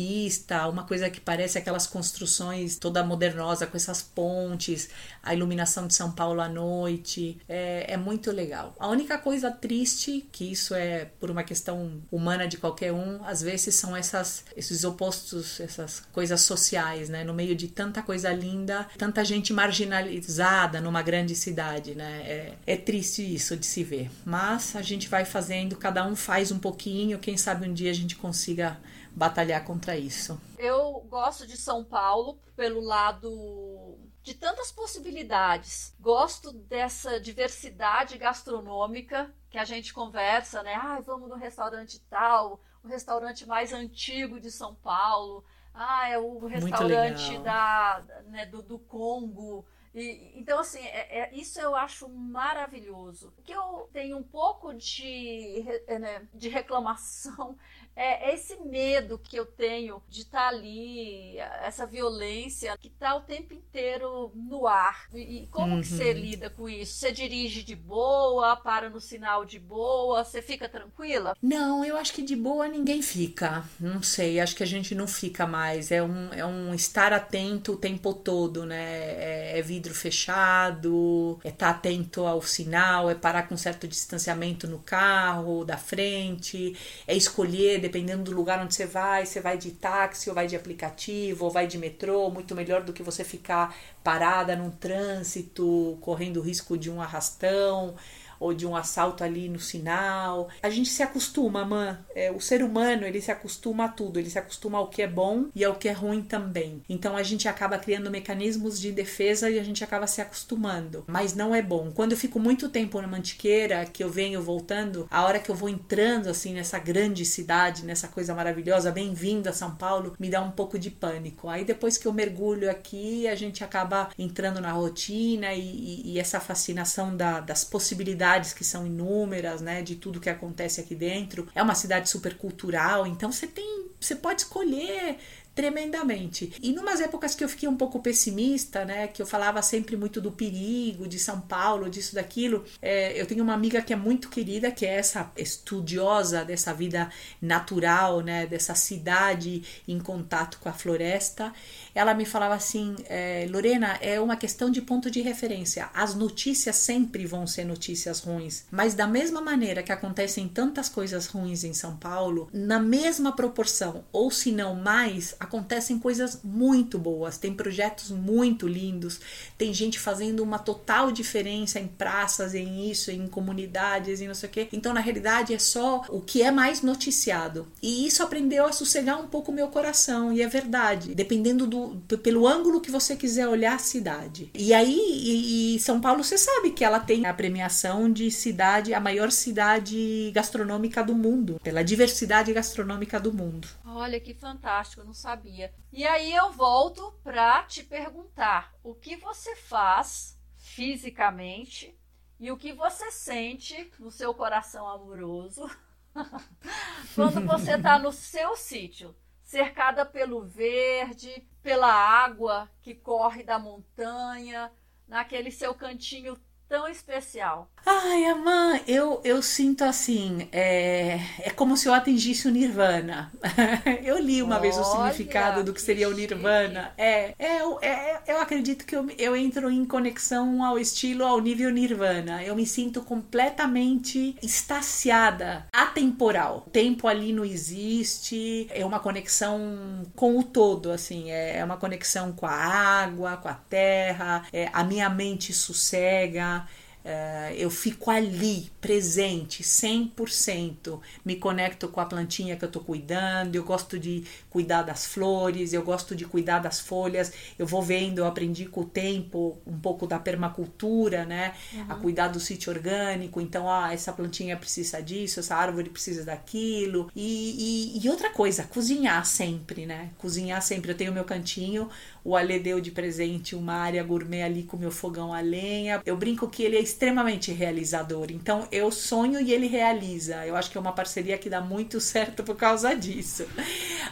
uma 0.69 0.83
coisa 0.83 1.09
que 1.09 1.19
parece 1.19 1.57
aquelas 1.57 1.87
construções 1.87 2.77
toda 2.77 3.03
modernosa 3.03 3.65
com 3.65 3.77
essas 3.77 4.01
pontes, 4.01 4.89
a 5.21 5.33
iluminação 5.33 5.87
de 5.87 5.93
São 5.93 6.11
Paulo 6.11 6.41
à 6.41 6.47
noite. 6.49 7.37
É, 7.47 7.93
é 7.93 7.97
muito 7.97 8.31
legal. 8.31 8.75
A 8.79 8.87
única 8.87 9.17
coisa 9.17 9.51
triste, 9.51 10.27
que 10.31 10.51
isso 10.51 10.73
é 10.73 11.05
por 11.19 11.29
uma 11.29 11.43
questão 11.43 12.01
humana 12.11 12.47
de 12.47 12.57
qualquer 12.57 12.91
um, 12.91 13.23
às 13.25 13.41
vezes 13.41 13.75
são 13.75 13.95
essas, 13.95 14.45
esses 14.55 14.83
opostos, 14.83 15.59
essas 15.59 16.01
coisas 16.11 16.41
sociais, 16.41 17.09
né? 17.09 17.23
No 17.23 17.33
meio 17.33 17.55
de 17.55 17.67
tanta 17.67 18.01
coisa 18.01 18.31
linda, 18.31 18.87
tanta 18.97 19.23
gente 19.23 19.53
marginalizada 19.53 20.81
numa 20.81 21.01
grande 21.01 21.35
cidade, 21.35 21.95
né? 21.95 22.21
É, 22.25 22.53
é 22.65 22.77
triste 22.77 23.21
isso 23.21 23.55
de 23.55 23.65
se 23.65 23.83
ver. 23.83 24.09
Mas 24.25 24.75
a 24.75 24.81
gente 24.81 25.07
vai 25.07 25.25
fazendo, 25.25 25.75
cada 25.75 26.05
um 26.05 26.15
faz 26.15 26.51
um 26.51 26.59
pouquinho, 26.59 27.19
quem 27.19 27.37
sabe 27.37 27.67
um 27.67 27.73
dia 27.73 27.91
a 27.91 27.95
gente 27.95 28.15
consiga 28.15 28.77
batalhar 29.19 29.65
contra 29.65 29.97
isso. 29.97 30.39
Eu 30.57 31.05
gosto 31.09 31.45
de 31.45 31.57
São 31.57 31.83
Paulo 31.83 32.39
pelo 32.55 32.79
lado 32.79 33.99
de 34.23 34.33
tantas 34.33 34.71
possibilidades. 34.71 35.93
Gosto 35.99 36.53
dessa 36.53 37.19
diversidade 37.19 38.17
gastronômica 38.17 39.29
que 39.49 39.57
a 39.57 39.65
gente 39.65 39.93
conversa, 39.93 40.63
né? 40.63 40.73
Ah, 40.75 41.01
vamos 41.05 41.27
no 41.27 41.35
restaurante 41.35 41.99
tal, 42.09 42.61
o 42.81 42.87
restaurante 42.87 43.45
mais 43.45 43.73
antigo 43.73 44.39
de 44.39 44.49
São 44.49 44.73
Paulo. 44.73 45.43
Ah, 45.73 46.09
é 46.09 46.17
o 46.17 46.45
restaurante 46.45 47.37
da, 47.39 48.01
né, 48.27 48.45
do, 48.45 48.63
do 48.63 48.79
Congo. 48.79 49.65
E, 49.93 50.31
então, 50.35 50.59
assim, 50.59 50.79
é, 50.79 51.19
é, 51.19 51.35
isso 51.35 51.59
eu 51.59 51.75
acho 51.75 52.07
maravilhoso. 52.07 53.33
O 53.37 53.41
que 53.41 53.51
eu 53.51 53.89
tenho 53.91 54.17
um 54.17 54.23
pouco 54.23 54.73
de, 54.73 55.65
né, 55.87 56.27
de 56.33 56.47
reclamação 56.47 57.57
é 57.99 58.33
esse 58.33 58.55
medo 58.55 59.19
que 59.19 59.35
eu 59.35 59.45
tenho 59.45 60.01
de 60.07 60.21
estar 60.21 60.39
tá 60.39 60.47
ali, 60.47 61.37
essa 61.65 61.85
violência 61.85 62.77
que 62.77 62.87
está 62.87 63.13
o 63.13 63.21
tempo 63.21 63.53
inteiro 63.53 64.31
no 64.33 64.65
ar. 64.65 65.09
E 65.13 65.49
como 65.51 65.75
uhum. 65.75 65.81
que 65.81 65.87
você 65.87 66.11
uhum. 66.13 66.17
lida 66.17 66.49
com 66.49 66.69
isso? 66.69 66.93
Você 66.93 67.11
dirige 67.11 67.61
de 67.61 67.75
boa, 67.75 68.55
para 68.55 68.89
no 68.89 69.01
sinal 69.01 69.43
de 69.43 69.59
boa, 69.59 70.23
você 70.23 70.41
fica 70.41 70.69
tranquila? 70.69 71.35
Não, 71.41 71.83
eu 71.83 71.97
acho 71.97 72.13
que 72.13 72.21
de 72.21 72.37
boa 72.37 72.69
ninguém 72.69 73.01
fica. 73.01 73.65
Não 73.77 74.01
sei, 74.01 74.39
acho 74.39 74.55
que 74.55 74.63
a 74.63 74.67
gente 74.67 74.95
não 74.95 75.05
fica 75.05 75.45
mais. 75.45 75.91
É 75.91 76.01
um, 76.01 76.33
é 76.33 76.45
um 76.45 76.73
estar 76.73 77.11
atento 77.11 77.73
o 77.73 77.77
tempo 77.77 78.13
todo, 78.13 78.65
né? 78.65 78.79
É, 78.79 79.59
é 79.59 79.61
vidro 79.61 79.93
fechado, 79.93 81.37
é 81.43 81.49
estar 81.49 81.73
tá 81.73 81.77
atento 81.77 82.25
ao 82.25 82.41
sinal, 82.41 83.09
é 83.09 83.15
parar 83.15 83.49
com 83.49 83.57
certo 83.57 83.89
distanciamento 83.89 84.69
no 84.69 84.79
carro, 84.79 85.65
da 85.65 85.77
frente, 85.77 86.77
é 87.05 87.13
escolher 87.13 87.88
dependendo 87.89 88.23
do 88.23 88.31
lugar 88.31 88.63
onde 88.63 88.75
você 88.75 88.85
vai, 88.85 89.25
você 89.25 89.41
vai 89.41 89.57
de 89.57 89.71
táxi 89.71 90.29
ou 90.29 90.35
vai 90.35 90.45
de 90.45 90.55
aplicativo 90.55 91.45
ou 91.45 91.51
vai 91.51 91.65
de 91.65 91.77
metrô, 91.77 92.29
muito 92.29 92.55
melhor 92.55 92.83
do 92.83 92.93
que 92.93 93.01
você 93.01 93.23
ficar 93.23 93.75
parada 94.03 94.55
num 94.55 94.69
trânsito, 94.69 95.97
correndo 95.99 96.39
risco 96.39 96.77
de 96.77 96.89
um 96.91 97.01
arrastão 97.01 97.95
ou 98.39 98.53
de 98.53 98.65
um 98.65 98.75
assalto 98.75 99.23
ali 99.23 99.49
no 99.49 99.59
sinal. 99.59 100.49
A 100.61 100.69
gente 100.69 100.89
se 100.89 101.03
acostuma, 101.03 101.65
man. 101.65 101.99
É, 102.15 102.31
o 102.31 102.39
ser 102.39 102.63
humano, 102.63 103.05
ele 103.05 103.21
se 103.21 103.31
acostuma 103.31 103.85
a 103.85 103.89
tudo, 103.89 104.19
ele 104.19 104.29
se 104.29 104.39
acostuma 104.39 104.77
ao 104.77 104.87
que 104.87 105.01
é 105.01 105.07
bom 105.07 105.45
e 105.53 105.65
ao 105.65 105.75
que 105.75 105.89
é 105.89 105.91
ruim 105.91 106.21
também. 106.21 106.81
Então 106.87 107.17
a 107.17 107.23
gente 107.23 107.47
acaba 107.47 107.77
criando 107.77 108.09
mecanismos 108.09 108.79
de 108.79 108.91
defesa 108.91 109.49
e 109.49 109.59
a 109.59 109.63
gente 109.63 109.83
acaba 109.83 110.07
se 110.07 110.21
acostumando. 110.21 111.03
Mas 111.07 111.35
não 111.35 111.53
é 111.53 111.61
bom. 111.61 111.91
Quando 111.91 112.13
eu 112.13 112.17
fico 112.17 112.39
muito 112.39 112.69
tempo 112.69 113.01
na 113.01 113.07
Mantiqueira, 113.07 113.85
que 113.85 114.03
eu 114.03 114.09
venho 114.09 114.41
voltando, 114.41 115.07
a 115.11 115.23
hora 115.23 115.39
que 115.39 115.49
eu 115.49 115.55
vou 115.55 115.69
entrando 115.69 116.29
assim 116.29 116.53
nessa 116.53 116.79
grande 116.79 117.25
cidade, 117.25 117.85
nessa 117.85 118.07
coisa 118.07 118.33
maravilhosa, 118.33 118.91
bem-vindo 118.91 119.49
a 119.49 119.53
São 119.53 119.75
Paulo, 119.75 120.15
me 120.19 120.29
dá 120.29 120.41
um 120.41 120.51
pouco 120.51 120.79
de 120.79 120.89
pânico. 120.89 121.49
Aí 121.49 121.65
depois 121.65 121.97
que 121.97 122.07
eu 122.07 122.13
mergulho 122.13 122.69
aqui, 122.69 123.27
a 123.27 123.35
gente 123.35 123.63
acaba 123.63 124.09
entrando 124.17 124.61
na 124.61 124.71
rotina 124.71 125.53
e, 125.53 125.61
e, 125.61 126.13
e 126.13 126.19
essa 126.19 126.39
fascinação 126.39 127.15
da, 127.15 127.39
das 127.39 127.63
possibilidades 127.63 128.28
cidades 128.29 128.53
que 128.53 128.63
são 128.63 128.85
inúmeras, 128.85 129.59
né, 129.59 129.81
de 129.81 129.95
tudo 129.95 130.19
que 130.19 130.29
acontece 130.29 130.79
aqui 130.79 130.93
dentro. 130.93 131.47
É 131.55 131.63
uma 131.63 131.73
cidade 131.73 132.09
super 132.09 132.37
cultural, 132.37 133.07
então 133.07 133.31
você 133.31 133.47
tem, 133.47 133.87
você 133.99 134.15
pode 134.15 134.41
escolher 134.41 135.17
tremendamente. 135.55 136.53
E 136.61 136.71
numas 136.71 137.01
épocas 137.01 137.35
que 137.35 137.43
eu 137.43 137.49
fiquei 137.49 137.67
um 137.67 137.75
pouco 137.75 137.99
pessimista, 137.99 138.85
né, 138.85 139.07
que 139.07 139.21
eu 139.21 139.25
falava 139.25 139.61
sempre 139.61 139.97
muito 139.97 140.21
do 140.21 140.31
perigo 140.31 141.07
de 141.07 141.19
São 141.19 141.41
Paulo, 141.41 141.89
disso, 141.89 142.15
daquilo, 142.15 142.63
é, 142.81 143.19
eu 143.19 143.25
tenho 143.25 143.43
uma 143.43 143.53
amiga 143.53 143.81
que 143.81 143.91
é 143.91 143.95
muito 143.95 144.29
querida, 144.29 144.71
que 144.71 144.85
é 144.85 144.95
essa 144.95 145.31
estudiosa 145.35 146.45
dessa 146.45 146.73
vida 146.73 147.11
natural, 147.41 148.21
né, 148.21 148.45
dessa 148.45 148.75
cidade 148.75 149.63
em 149.87 149.99
contato 149.99 150.59
com 150.59 150.69
a 150.69 150.73
floresta. 150.73 151.51
Ela 151.93 152.13
me 152.13 152.25
falava 152.25 152.55
assim, 152.55 152.95
é, 153.05 153.47
Lorena, 153.49 153.97
é 154.01 154.19
uma 154.19 154.35
questão 154.35 154.69
de 154.69 154.81
ponto 154.81 155.09
de 155.09 155.21
referência. 155.21 155.89
As 155.93 156.15
notícias 156.15 156.75
sempre 156.75 157.25
vão 157.25 157.47
ser 157.47 157.65
notícias 157.65 158.19
ruins, 158.19 158.65
mas 158.71 158.93
da 158.93 159.07
mesma 159.07 159.41
maneira 159.41 159.83
que 159.83 159.91
acontecem 159.91 160.47
tantas 160.47 160.89
coisas 160.89 161.25
ruins 161.27 161.63
em 161.63 161.73
São 161.73 161.95
Paulo, 161.97 162.49
na 162.53 162.79
mesma 162.79 163.31
proporção, 163.31 164.03
ou 164.11 164.31
se 164.31 164.51
não 164.51 164.75
mais, 164.75 165.35
acontecem 165.39 165.99
coisas 165.99 166.39
muito 166.43 166.97
boas, 166.97 167.37
tem 167.37 167.53
projetos 167.53 168.11
muito 168.11 168.67
lindos, 168.67 169.19
tem 169.57 169.73
gente 169.73 169.99
fazendo 169.99 170.43
uma 170.43 170.59
total 170.59 171.11
diferença 171.11 171.79
em 171.79 171.87
praças, 171.87 172.53
em 172.53 172.89
isso, 172.89 173.11
em 173.11 173.27
comunidades 173.27 174.21
e 174.21 174.27
não 174.27 174.35
sei 174.35 174.49
o 174.49 174.51
quê. 174.51 174.67
Então, 174.71 174.93
na 174.93 174.99
realidade, 174.99 175.53
é 175.53 175.59
só 175.59 176.03
o 176.09 176.21
que 176.21 176.41
é 176.41 176.51
mais 176.51 176.81
noticiado. 176.81 177.67
E 177.81 178.05
isso 178.05 178.23
aprendeu 178.23 178.65
a 178.65 178.71
sossegar 178.71 179.19
um 179.19 179.27
pouco 179.27 179.51
o 179.51 179.55
meu 179.55 179.67
coração, 179.67 180.31
e 180.31 180.41
é 180.41 180.47
verdade, 180.47 181.15
dependendo 181.15 181.67
do 181.67 181.78
pelo 182.23 182.47
ângulo 182.47 182.81
que 182.81 182.91
você 182.91 183.15
quiser 183.15 183.47
olhar 183.47 183.75
a 183.75 183.79
cidade. 183.79 184.51
E 184.53 184.73
aí, 184.73 184.97
e, 184.97 185.75
e 185.75 185.79
São 185.79 185.99
Paulo, 185.99 186.23
você 186.23 186.37
sabe 186.37 186.71
que 186.71 186.83
ela 186.83 186.99
tem 186.99 187.25
a 187.25 187.33
premiação 187.33 188.11
de 188.11 188.29
cidade, 188.31 188.93
a 188.93 188.99
maior 188.99 189.31
cidade 189.31 190.31
gastronômica 190.33 191.03
do 191.03 191.15
mundo, 191.15 191.59
pela 191.63 191.83
diversidade 191.83 192.53
gastronômica 192.53 193.19
do 193.19 193.33
mundo. 193.33 193.67
Olha 193.85 194.19
que 194.19 194.33
fantástico, 194.33 195.01
eu 195.01 195.05
não 195.05 195.13
sabia. 195.13 195.73
E 195.91 196.05
aí 196.05 196.33
eu 196.33 196.51
volto 196.51 197.13
para 197.23 197.63
te 197.63 197.83
perguntar: 197.83 198.73
o 198.83 198.93
que 198.93 199.15
você 199.15 199.55
faz 199.55 200.37
fisicamente 200.57 201.97
e 202.39 202.51
o 202.51 202.57
que 202.57 202.71
você 202.71 203.11
sente 203.11 203.91
no 203.99 204.09
seu 204.09 204.33
coração 204.33 204.87
amoroso 204.87 205.69
quando 207.15 207.45
você 207.45 207.75
está 207.75 207.99
no 207.99 208.11
seu 208.11 208.55
sítio, 208.55 209.15
cercada 209.49 210.05
pelo 210.05 210.45
verde, 210.45 211.43
pela 211.63 211.91
água 211.91 212.69
que 212.83 212.93
corre 212.93 213.41
da 213.41 213.57
montanha, 213.57 214.71
naquele 215.07 215.49
seu 215.49 215.73
cantinho 215.73 216.39
tão 216.67 216.87
especial? 216.87 217.67
Ai, 217.85 218.25
Amã, 218.25 218.79
eu, 218.87 219.21
eu 219.23 219.41
sinto 219.41 219.83
assim, 219.83 220.47
é, 220.51 221.19
é 221.39 221.49
como 221.49 221.75
se 221.75 221.87
eu 221.87 221.93
atingisse 221.93 222.47
o 222.47 222.51
Nirvana. 222.51 223.31
eu 224.03 224.19
li 224.19 224.41
uma 224.43 224.55
Olha, 224.55 224.61
vez 224.61 224.77
o 224.77 224.83
significado 224.83 225.63
do 225.63 225.73
que 225.73 225.81
seria 225.81 226.09
o 226.09 226.13
Nirvana. 226.13 226.93
É, 226.97 227.33
é, 227.39 227.57
é, 227.81 228.21
eu 228.27 228.39
acredito 228.39 228.85
que 228.85 228.95
eu, 228.95 229.07
eu 229.17 229.35
entro 229.35 229.69
em 229.71 229.85
conexão 229.85 230.63
ao 230.63 230.77
estilo, 230.77 231.25
ao 231.25 231.39
nível 231.39 231.71
Nirvana. 231.71 232.43
Eu 232.43 232.55
me 232.55 232.65
sinto 232.65 233.01
completamente 233.01 234.35
estaciada, 234.41 235.65
atemporal. 235.71 236.63
O 236.67 236.69
tempo 236.69 237.07
ali 237.07 237.33
não 237.33 237.45
existe, 237.45 238.67
é 238.71 238.85
uma 238.85 238.99
conexão 238.99 240.05
com 240.15 240.37
o 240.37 240.43
todo, 240.43 240.91
assim, 240.91 241.31
é, 241.31 241.57
é 241.57 241.65
uma 241.65 241.77
conexão 241.77 242.31
com 242.31 242.45
a 242.45 242.51
água, 242.51 243.37
com 243.37 243.47
a 243.47 243.53
terra, 243.53 244.45
é, 244.53 244.69
a 244.71 244.83
minha 244.83 245.09
mente 245.09 245.53
sossega, 245.53 246.65
Uh, 247.03 247.53
eu 247.55 247.69
fico 247.69 248.11
ali, 248.11 248.69
presente, 248.81 249.63
100%. 249.63 250.99
Me 251.23 251.37
conecto 251.37 251.87
com 251.87 252.01
a 252.01 252.05
plantinha 252.05 252.57
que 252.57 252.63
eu 252.63 252.67
estou 252.67 252.83
cuidando. 252.83 253.55
Eu 253.55 253.63
gosto 253.63 253.97
de 253.97 254.25
cuidar 254.49 254.83
das 254.83 255.05
flores, 255.05 255.71
eu 255.71 255.81
gosto 255.81 256.15
de 256.15 256.25
cuidar 256.25 256.59
das 256.59 256.79
folhas. 256.79 257.31
Eu 257.57 257.65
vou 257.65 257.81
vendo, 257.81 258.19
eu 258.19 258.25
aprendi 258.25 258.65
com 258.65 258.81
o 258.81 258.85
tempo 258.85 259.57
um 259.65 259.79
pouco 259.79 260.05
da 260.05 260.19
permacultura, 260.19 261.25
né? 261.25 261.53
Uhum. 261.73 261.85
A 261.87 261.95
cuidar 261.95 262.27
do 262.27 262.39
sítio 262.39 262.71
orgânico. 262.71 263.39
Então, 263.39 263.69
ah, 263.69 263.93
essa 263.93 264.11
plantinha 264.11 264.57
precisa 264.57 265.01
disso, 265.01 265.39
essa 265.39 265.55
árvore 265.55 265.89
precisa 265.89 266.25
daquilo. 266.25 267.09
E, 267.15 267.95
e, 267.95 268.05
e 268.05 268.09
outra 268.09 268.29
coisa, 268.29 268.63
cozinhar 268.63 269.25
sempre, 269.25 269.85
né? 269.85 270.09
Cozinhar 270.17 270.61
sempre. 270.61 270.91
Eu 270.91 270.97
tenho 270.97 271.13
meu 271.13 271.23
cantinho 271.23 271.89
o 272.23 272.35
Ale 272.35 272.59
deu 272.59 272.79
de 272.81 272.91
presente 272.91 273.55
uma 273.55 273.73
área 273.73 274.03
gourmet 274.03 274.43
ali 274.43 274.63
com 274.63 274.77
meu 274.77 274.91
fogão 274.91 275.33
a 275.33 275.39
lenha. 275.39 276.01
Eu 276.05 276.17
brinco 276.17 276.49
que 276.49 276.63
ele 276.63 276.77
é 276.77 276.81
extremamente 276.81 277.51
realizador. 277.51 278.27
Então 278.31 278.67
eu 278.71 278.91
sonho 278.91 279.39
e 279.39 279.53
ele 279.53 279.67
realiza. 279.67 280.45
Eu 280.45 280.55
acho 280.55 280.69
que 280.69 280.77
é 280.77 280.81
uma 280.81 280.93
parceria 280.93 281.37
que 281.37 281.49
dá 281.49 281.61
muito 281.61 281.99
certo 282.01 282.43
por 282.43 282.55
causa 282.55 282.95
disso. 282.95 283.47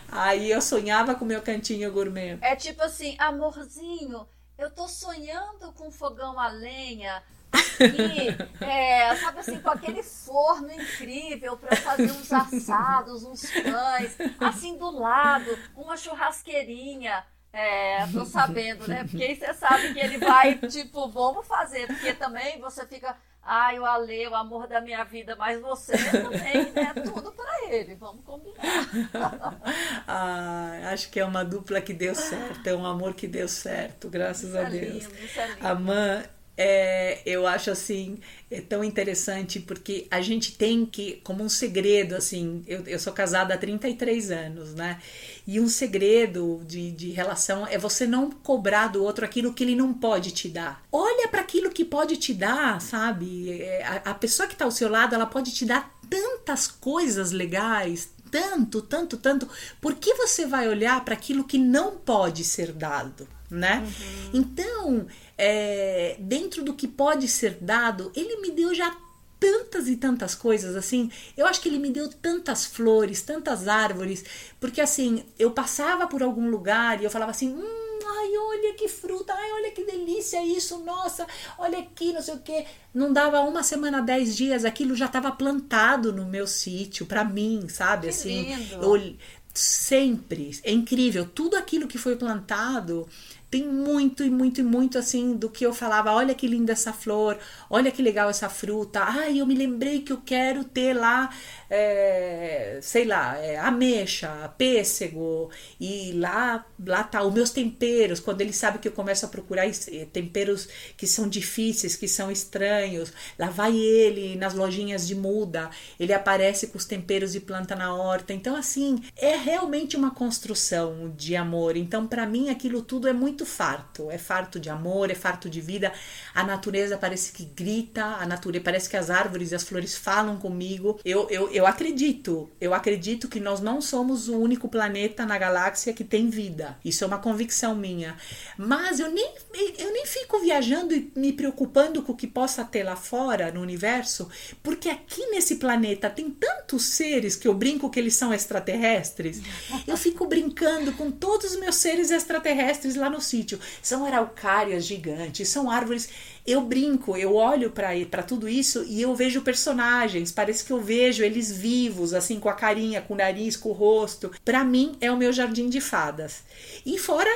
Aí 0.09 0.49
eu 0.49 0.61
sonhava 0.61 1.15
com 1.15 1.25
meu 1.25 1.41
cantinho 1.41 1.91
gourmet. 1.91 2.37
É 2.41 2.55
tipo 2.55 2.81
assim, 2.81 3.15
amorzinho, 3.19 4.27
eu 4.57 4.71
tô 4.71 4.87
sonhando 4.87 5.71
com 5.73 5.91
fogão 5.91 6.39
a 6.39 6.47
lenha. 6.47 7.21
aqui, 7.51 8.63
é, 8.63 9.15
sabe 9.17 9.39
assim, 9.39 9.59
com 9.59 9.69
aquele 9.69 10.01
forno 10.01 10.71
incrível 10.71 11.57
para 11.57 11.75
fazer 11.75 12.11
uns 12.11 12.31
assados, 12.31 13.23
uns 13.23 13.49
pães, 13.51 14.17
assim 14.39 14.77
do 14.77 14.89
lado, 14.91 15.57
uma 15.75 15.95
churrasqueirinha. 15.97 17.23
É, 17.51 18.05
tô 18.07 18.23
sabendo, 18.25 18.87
né? 18.87 19.03
Porque 19.03 19.23
aí 19.23 19.35
você 19.35 19.53
sabe 19.53 19.93
que 19.93 19.99
ele 19.99 20.17
vai, 20.17 20.55
tipo, 20.69 21.09
vamos 21.09 21.47
fazer, 21.47 21.87
porque 21.87 22.13
também 22.13 22.59
você 22.59 22.85
fica, 22.85 23.15
ai, 23.41 23.79
o 23.79 23.85
Ale, 23.85 24.27
o 24.27 24.35
amor 24.35 24.67
da 24.67 24.81
minha 24.81 25.03
vida, 25.03 25.35
mas 25.35 25.59
você 25.61 25.93
também 26.11 26.71
é 26.75 26.93
tudo 27.01 27.31
para 27.31 27.73
ele, 27.73 27.95
vamos 27.95 28.23
combinar. 28.23 28.63
ah, 30.07 30.91
acho 30.91 31.09
que 31.09 31.19
é 31.19 31.25
uma 31.25 31.43
dupla 31.43 31.81
que 31.81 31.93
deu 31.93 32.13
certo, 32.13 32.67
é 32.67 32.75
um 32.75 32.85
amor 32.85 33.13
que 33.13 33.27
deu 33.27 33.47
certo, 33.47 34.09
graças 34.09 34.49
isso 34.49 34.57
a 34.57 34.61
é 34.61 34.69
Deus. 34.69 35.03
Lindo, 35.05 35.25
isso 35.25 35.39
é 35.39 35.47
lindo. 35.47 35.67
A 35.67 35.75
mãe 35.75 36.36
é, 36.57 37.21
eu 37.25 37.45
acho 37.45 37.69
assim 37.69 38.19
é 38.49 38.61
tão 38.61 38.83
interessante 38.83 39.59
porque 39.59 40.07
a 40.09 40.21
gente 40.21 40.53
tem 40.53 40.85
que, 40.85 41.19
como 41.23 41.43
um 41.43 41.49
segredo, 41.49 42.15
assim, 42.15 42.63
eu, 42.65 42.81
eu 42.87 42.97
sou 42.97 43.11
casada 43.11 43.53
há 43.53 43.57
33 43.57 44.31
anos, 44.31 44.73
né? 44.73 45.01
E 45.45 45.59
um 45.59 45.67
segredo 45.67 46.61
de, 46.65 46.91
de 46.91 47.11
relação 47.11 47.67
é 47.67 47.77
você 47.77 48.07
não 48.07 48.31
cobrar 48.31 48.87
do 48.87 49.03
outro 49.03 49.25
aquilo 49.25 49.53
que 49.53 49.63
ele 49.63 49.75
não 49.75 49.93
pode 49.93 50.31
te 50.31 50.47
dar. 50.47 50.81
Olha 50.91 51.27
para 51.27 51.41
aquilo 51.41 51.69
que 51.69 51.83
pode 51.83 52.15
te 52.15 52.33
dar, 52.33 52.79
sabe? 52.81 53.51
É, 53.51 53.83
a, 53.85 54.11
a 54.11 54.13
pessoa 54.13 54.47
que 54.47 54.53
está 54.53 54.63
ao 54.63 54.71
seu 54.71 54.89
lado, 54.89 55.13
ela 55.13 55.25
pode 55.25 55.53
te 55.53 55.65
dar 55.65 55.93
tantas 56.09 56.67
coisas 56.67 57.33
legais, 57.33 58.09
tanto, 58.31 58.81
tanto, 58.81 59.17
tanto. 59.17 59.47
Por 59.81 59.95
que 59.95 60.13
você 60.13 60.45
vai 60.45 60.69
olhar 60.69 61.03
para 61.03 61.13
aquilo 61.13 61.43
que 61.43 61.57
não 61.57 61.97
pode 61.97 62.45
ser 62.45 62.71
dado, 62.71 63.27
né? 63.49 63.83
Uhum. 63.85 64.31
Então 64.33 65.07
é, 65.37 66.15
dentro 66.19 66.63
do 66.63 66.73
que 66.73 66.87
pode 66.87 67.27
ser 67.27 67.57
dado, 67.61 68.11
ele 68.15 68.37
me 68.37 68.51
deu 68.51 68.73
já 68.73 68.95
tantas 69.39 69.87
e 69.87 69.95
tantas 69.95 70.35
coisas 70.35 70.75
assim. 70.75 71.11
Eu 71.35 71.45
acho 71.45 71.61
que 71.61 71.69
ele 71.69 71.79
me 71.79 71.91
deu 71.91 72.09
tantas 72.09 72.65
flores, 72.65 73.21
tantas 73.21 73.67
árvores, 73.67 74.23
porque 74.59 74.81
assim, 74.81 75.23
eu 75.37 75.51
passava 75.51 76.07
por 76.07 76.23
algum 76.23 76.49
lugar 76.49 76.99
e 76.99 77.03
eu 77.03 77.11
falava 77.11 77.31
assim: 77.31 77.53
hum, 77.53 77.99
ai, 78.05 78.37
olha 78.37 78.73
que 78.73 78.87
fruta, 78.87 79.33
ai, 79.33 79.51
olha 79.53 79.71
que 79.71 79.83
delícia 79.83 80.43
isso, 80.43 80.79
nossa, 80.79 81.25
olha 81.57 81.79
aqui, 81.79 82.13
não 82.13 82.21
sei 82.21 82.33
o 82.33 82.39
que. 82.39 82.65
Não 82.93 83.13
dava 83.13 83.41
uma 83.41 83.61
semana, 83.61 84.01
dez 84.01 84.35
dias, 84.35 84.65
aquilo 84.65 84.95
já 84.95 85.05
estava 85.05 85.31
plantado 85.31 86.11
no 86.11 86.25
meu 86.25 86.47
sítio, 86.47 87.05
para 87.05 87.23
mim, 87.23 87.67
sabe? 87.69 88.03
Que 88.03 88.09
assim, 88.09 88.55
lindo. 88.55 88.83
eu 88.83 89.15
sempre, 89.53 90.59
é 90.63 90.71
incrível, 90.71 91.25
tudo 91.25 91.55
aquilo 91.55 91.87
que 91.87 91.97
foi 91.97 92.15
plantado 92.15 93.07
tem 93.49 93.65
muito 93.65 94.23
e 94.23 94.29
muito 94.29 94.59
e 94.59 94.63
muito 94.63 94.97
assim 94.97 95.35
do 95.35 95.49
que 95.49 95.65
eu 95.65 95.73
falava, 95.73 96.11
olha 96.13 96.35
que 96.35 96.47
linda 96.47 96.73
essa 96.73 96.91
flor, 96.91 97.37
olha 97.69 97.91
que 97.91 98.01
legal 98.01 98.29
essa 98.29 98.49
fruta, 98.49 99.01
ai, 99.01 99.39
eu 99.39 99.45
me 99.45 99.55
lembrei 99.55 100.01
que 100.01 100.11
eu 100.11 100.17
quero 100.17 100.65
ter 100.65 100.93
lá, 100.93 101.29
é, 101.69 102.79
sei 102.81 103.05
lá, 103.05 103.37
é, 103.37 103.57
ameixa, 103.57 104.53
pêssego, 104.57 105.49
e 105.79 106.11
lá, 106.13 106.65
lá 106.85 107.03
tá 107.03 107.23
os 107.23 107.33
meus 107.33 107.49
temperos, 107.49 108.19
quando 108.19 108.41
ele 108.41 108.51
sabe 108.51 108.79
que 108.79 108.87
eu 108.87 108.91
começo 108.91 109.25
a 109.25 109.29
procurar 109.29 109.65
eh, 109.65 110.07
temperos 110.11 110.67
que 110.97 111.07
são 111.07 111.27
difíceis, 111.27 111.95
que 111.95 112.07
são 112.07 112.29
estranhos, 112.29 113.13
lá 113.39 113.49
vai 113.49 113.77
ele 113.77 114.35
nas 114.35 114.53
lojinhas 114.53 115.07
de 115.07 115.15
muda, 115.15 115.69
ele 115.97 116.13
aparece 116.13 116.67
com 116.67 116.77
os 116.77 116.85
temperos 116.85 117.33
e 117.33 117.39
planta 117.39 117.75
na 117.75 117.93
horta, 117.93 118.33
então 118.33 118.55
assim, 118.57 119.01
é 119.15 119.37
realmente 119.37 119.95
uma 119.95 120.11
construção 120.11 121.13
de 121.15 121.35
amor, 121.35 121.77
então 121.77 122.05
para 122.05 122.25
mim 122.25 122.49
aquilo 122.49 122.81
tudo 122.81 123.07
é 123.07 123.13
muito 123.13 123.36
muito 123.37 123.45
farto. 123.45 124.09
É 124.09 124.17
farto 124.17 124.59
de 124.59 124.67
amor, 124.67 125.11
é 125.11 125.15
farto 125.15 125.47
de 125.47 125.61
vida. 125.61 125.93
A 126.33 126.43
natureza 126.43 126.97
parece 126.97 127.31
que 127.31 127.45
grita, 127.45 128.03
a 128.03 128.25
natureza 128.25 128.63
parece 128.63 128.89
que 128.89 128.97
as 128.97 129.11
árvores 129.11 129.51
e 129.51 129.55
as 129.55 129.63
flores 129.63 129.95
falam 129.95 130.37
comigo. 130.37 130.99
Eu, 131.05 131.29
eu, 131.29 131.51
eu 131.51 131.67
acredito, 131.67 132.49
eu 132.59 132.73
acredito 132.73 133.27
que 133.27 133.39
nós 133.39 133.61
não 133.61 133.79
somos 133.79 134.27
o 134.27 134.37
único 134.39 134.67
planeta 134.67 135.23
na 135.23 135.37
galáxia 135.37 135.93
que 135.93 136.03
tem 136.03 136.29
vida. 136.29 136.79
Isso 136.83 137.03
é 137.03 137.07
uma 137.07 137.19
convicção 137.19 137.75
minha. 137.75 138.17
Mas 138.57 138.99
eu 138.99 139.11
nem, 139.11 139.35
eu 139.77 139.93
nem 139.93 140.07
fico 140.07 140.39
viajando 140.39 140.95
e 140.95 141.11
me 141.15 141.31
preocupando 141.31 142.01
com 142.01 142.13
o 142.13 142.15
que 142.15 142.25
possa 142.25 142.65
ter 142.65 142.83
lá 142.83 142.95
fora 142.95 143.51
no 143.51 143.61
universo, 143.61 144.27
porque 144.63 144.89
aqui 144.89 145.27
nesse 145.27 145.57
planeta 145.57 146.09
tem 146.09 146.31
tantos 146.31 146.83
seres 146.85 147.35
que 147.35 147.47
eu 147.47 147.53
brinco 147.53 147.89
que 147.89 147.99
eles 147.99 148.15
são 148.15 148.33
extraterrestres. 148.33 149.41
Eu 149.85 149.95
fico 149.95 150.25
brincando 150.25 150.91
com 150.93 151.11
todos 151.11 151.51
os 151.51 151.59
meus 151.59 151.75
seres 151.75 152.09
extraterrestres 152.09 152.95
lá 152.95 153.09
no 153.09 153.21
sítio. 153.27 153.59
São 153.81 154.05
araucárias 154.05 154.85
gigantes, 154.85 155.49
são 155.49 155.69
árvores. 155.69 156.09
Eu 156.45 156.61
brinco, 156.61 157.17
eu 157.17 157.35
olho 157.35 157.71
para 157.71 158.23
tudo 158.23 158.47
isso 158.47 158.85
e 158.87 159.01
eu 159.01 159.13
vejo 159.13 159.41
personagens. 159.41 160.31
Parece 160.31 160.63
que 160.63 160.71
eu 160.71 160.81
vejo 160.81 161.23
eles 161.23 161.51
vivos, 161.51 162.13
assim, 162.13 162.39
com 162.39 162.47
a 162.47 162.53
carinha, 162.53 163.01
com 163.01 163.13
o 163.13 163.17
nariz, 163.17 163.57
com 163.57 163.69
o 163.69 163.73
rosto. 163.73 164.31
Para 164.45 164.63
mim, 164.63 164.95
é 165.01 165.11
o 165.11 165.17
meu 165.17 165.33
jardim 165.33 165.67
de 165.67 165.81
fadas. 165.81 166.43
E 166.85 166.97
fora 166.97 167.29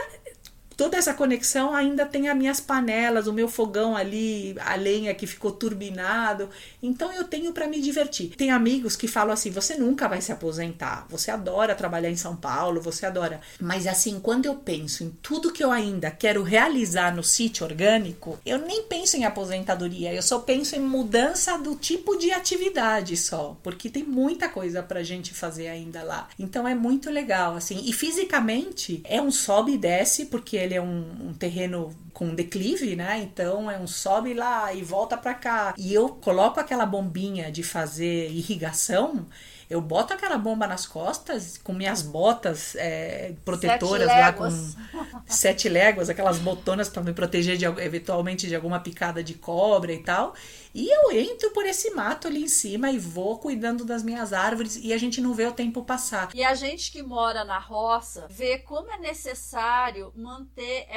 toda 0.81 0.97
essa 0.97 1.13
conexão 1.13 1.75
ainda 1.75 2.07
tem 2.07 2.27
as 2.27 2.35
minhas 2.35 2.59
panelas, 2.59 3.27
o 3.27 3.33
meu 3.33 3.47
fogão 3.47 3.95
ali, 3.95 4.55
a 4.65 4.73
lenha 4.73 5.13
que 5.13 5.27
ficou 5.27 5.51
turbinado. 5.51 6.49
Então 6.81 7.13
eu 7.13 7.23
tenho 7.23 7.53
para 7.53 7.67
me 7.67 7.79
divertir. 7.79 8.29
Tem 8.35 8.49
amigos 8.49 8.95
que 8.95 9.07
falam 9.07 9.31
assim: 9.31 9.51
você 9.51 9.75
nunca 9.75 10.07
vai 10.07 10.21
se 10.21 10.31
aposentar, 10.31 11.05
você 11.07 11.29
adora 11.29 11.75
trabalhar 11.75 12.09
em 12.09 12.15
São 12.15 12.35
Paulo, 12.35 12.81
você 12.81 13.05
adora. 13.05 13.41
Mas 13.59 13.85
assim, 13.85 14.19
quando 14.19 14.47
eu 14.47 14.55
penso 14.55 15.03
em 15.03 15.11
tudo 15.21 15.51
que 15.53 15.63
eu 15.63 15.69
ainda 15.69 16.09
quero 16.09 16.41
realizar 16.41 17.15
no 17.15 17.23
sítio 17.23 17.63
orgânico, 17.63 18.39
eu 18.43 18.57
nem 18.57 18.81
penso 18.81 19.15
em 19.15 19.23
aposentadoria, 19.23 20.11
eu 20.11 20.23
só 20.23 20.39
penso 20.39 20.75
em 20.75 20.79
mudança 20.79 21.59
do 21.59 21.75
tipo 21.75 22.17
de 22.17 22.31
atividade 22.31 23.15
só, 23.17 23.55
porque 23.61 23.87
tem 23.87 24.03
muita 24.03 24.49
coisa 24.49 24.81
pra 24.81 25.03
gente 25.03 25.31
fazer 25.31 25.67
ainda 25.67 26.01
lá. 26.01 26.27
Então 26.39 26.67
é 26.67 26.73
muito 26.73 27.11
legal, 27.11 27.55
assim. 27.55 27.83
E 27.85 27.93
fisicamente 27.93 29.03
é 29.05 29.21
um 29.21 29.29
sobe 29.29 29.73
e 29.73 29.77
desce, 29.77 30.25
porque 30.25 30.57
ele 30.57 30.70
ele 30.71 30.77
é 30.77 30.81
um, 30.81 31.29
um 31.29 31.33
terreno 31.33 31.93
com 32.13 32.33
declive, 32.33 32.95
né? 32.95 33.19
Então 33.21 33.69
é 33.69 33.77
um 33.77 33.87
sobe 33.87 34.33
lá 34.33 34.73
e 34.73 34.81
volta 34.81 35.17
para 35.17 35.33
cá. 35.33 35.73
E 35.77 35.93
eu 35.93 36.09
coloco 36.09 36.59
aquela 36.59 36.85
bombinha 36.85 37.51
de 37.51 37.63
fazer 37.63 38.29
irrigação 38.29 39.27
eu 39.71 39.79
boto 39.79 40.13
aquela 40.13 40.37
bomba 40.37 40.67
nas 40.67 40.85
costas 40.85 41.57
com 41.57 41.71
minhas 41.71 42.01
botas 42.01 42.75
é, 42.75 43.31
protetoras 43.45 44.05
lá 44.05 44.33
com 44.33 44.49
sete 45.25 45.69
léguas, 45.69 46.09
aquelas 46.09 46.39
botonas 46.39 46.89
para 46.89 47.01
me 47.01 47.13
proteger 47.13 47.55
de, 47.55 47.63
eventualmente 47.63 48.47
de 48.49 48.53
alguma 48.53 48.81
picada 48.81 49.23
de 49.23 49.33
cobra 49.33 49.93
e 49.93 49.99
tal. 49.99 50.35
E 50.73 50.89
eu 50.89 51.11
entro 51.11 51.51
por 51.51 51.65
esse 51.65 51.91
mato 51.91 52.27
ali 52.27 52.43
em 52.43 52.47
cima 52.47 52.91
e 52.91 52.97
vou 52.97 53.39
cuidando 53.39 53.83
das 53.83 54.03
minhas 54.03 54.33
árvores 54.33 54.77
e 54.77 54.93
a 54.93 54.97
gente 54.97 55.19
não 55.21 55.33
vê 55.33 55.45
o 55.45 55.53
tempo 55.53 55.83
passar. 55.83 56.29
E 56.33 56.43
a 56.43 56.53
gente 56.53 56.91
que 56.91 57.03
mora 57.03 57.43
na 57.43 57.59
roça 57.59 58.27
vê 58.29 58.57
como 58.57 58.91
é 58.91 58.97
necessário 58.97 60.13
manter 60.15 60.87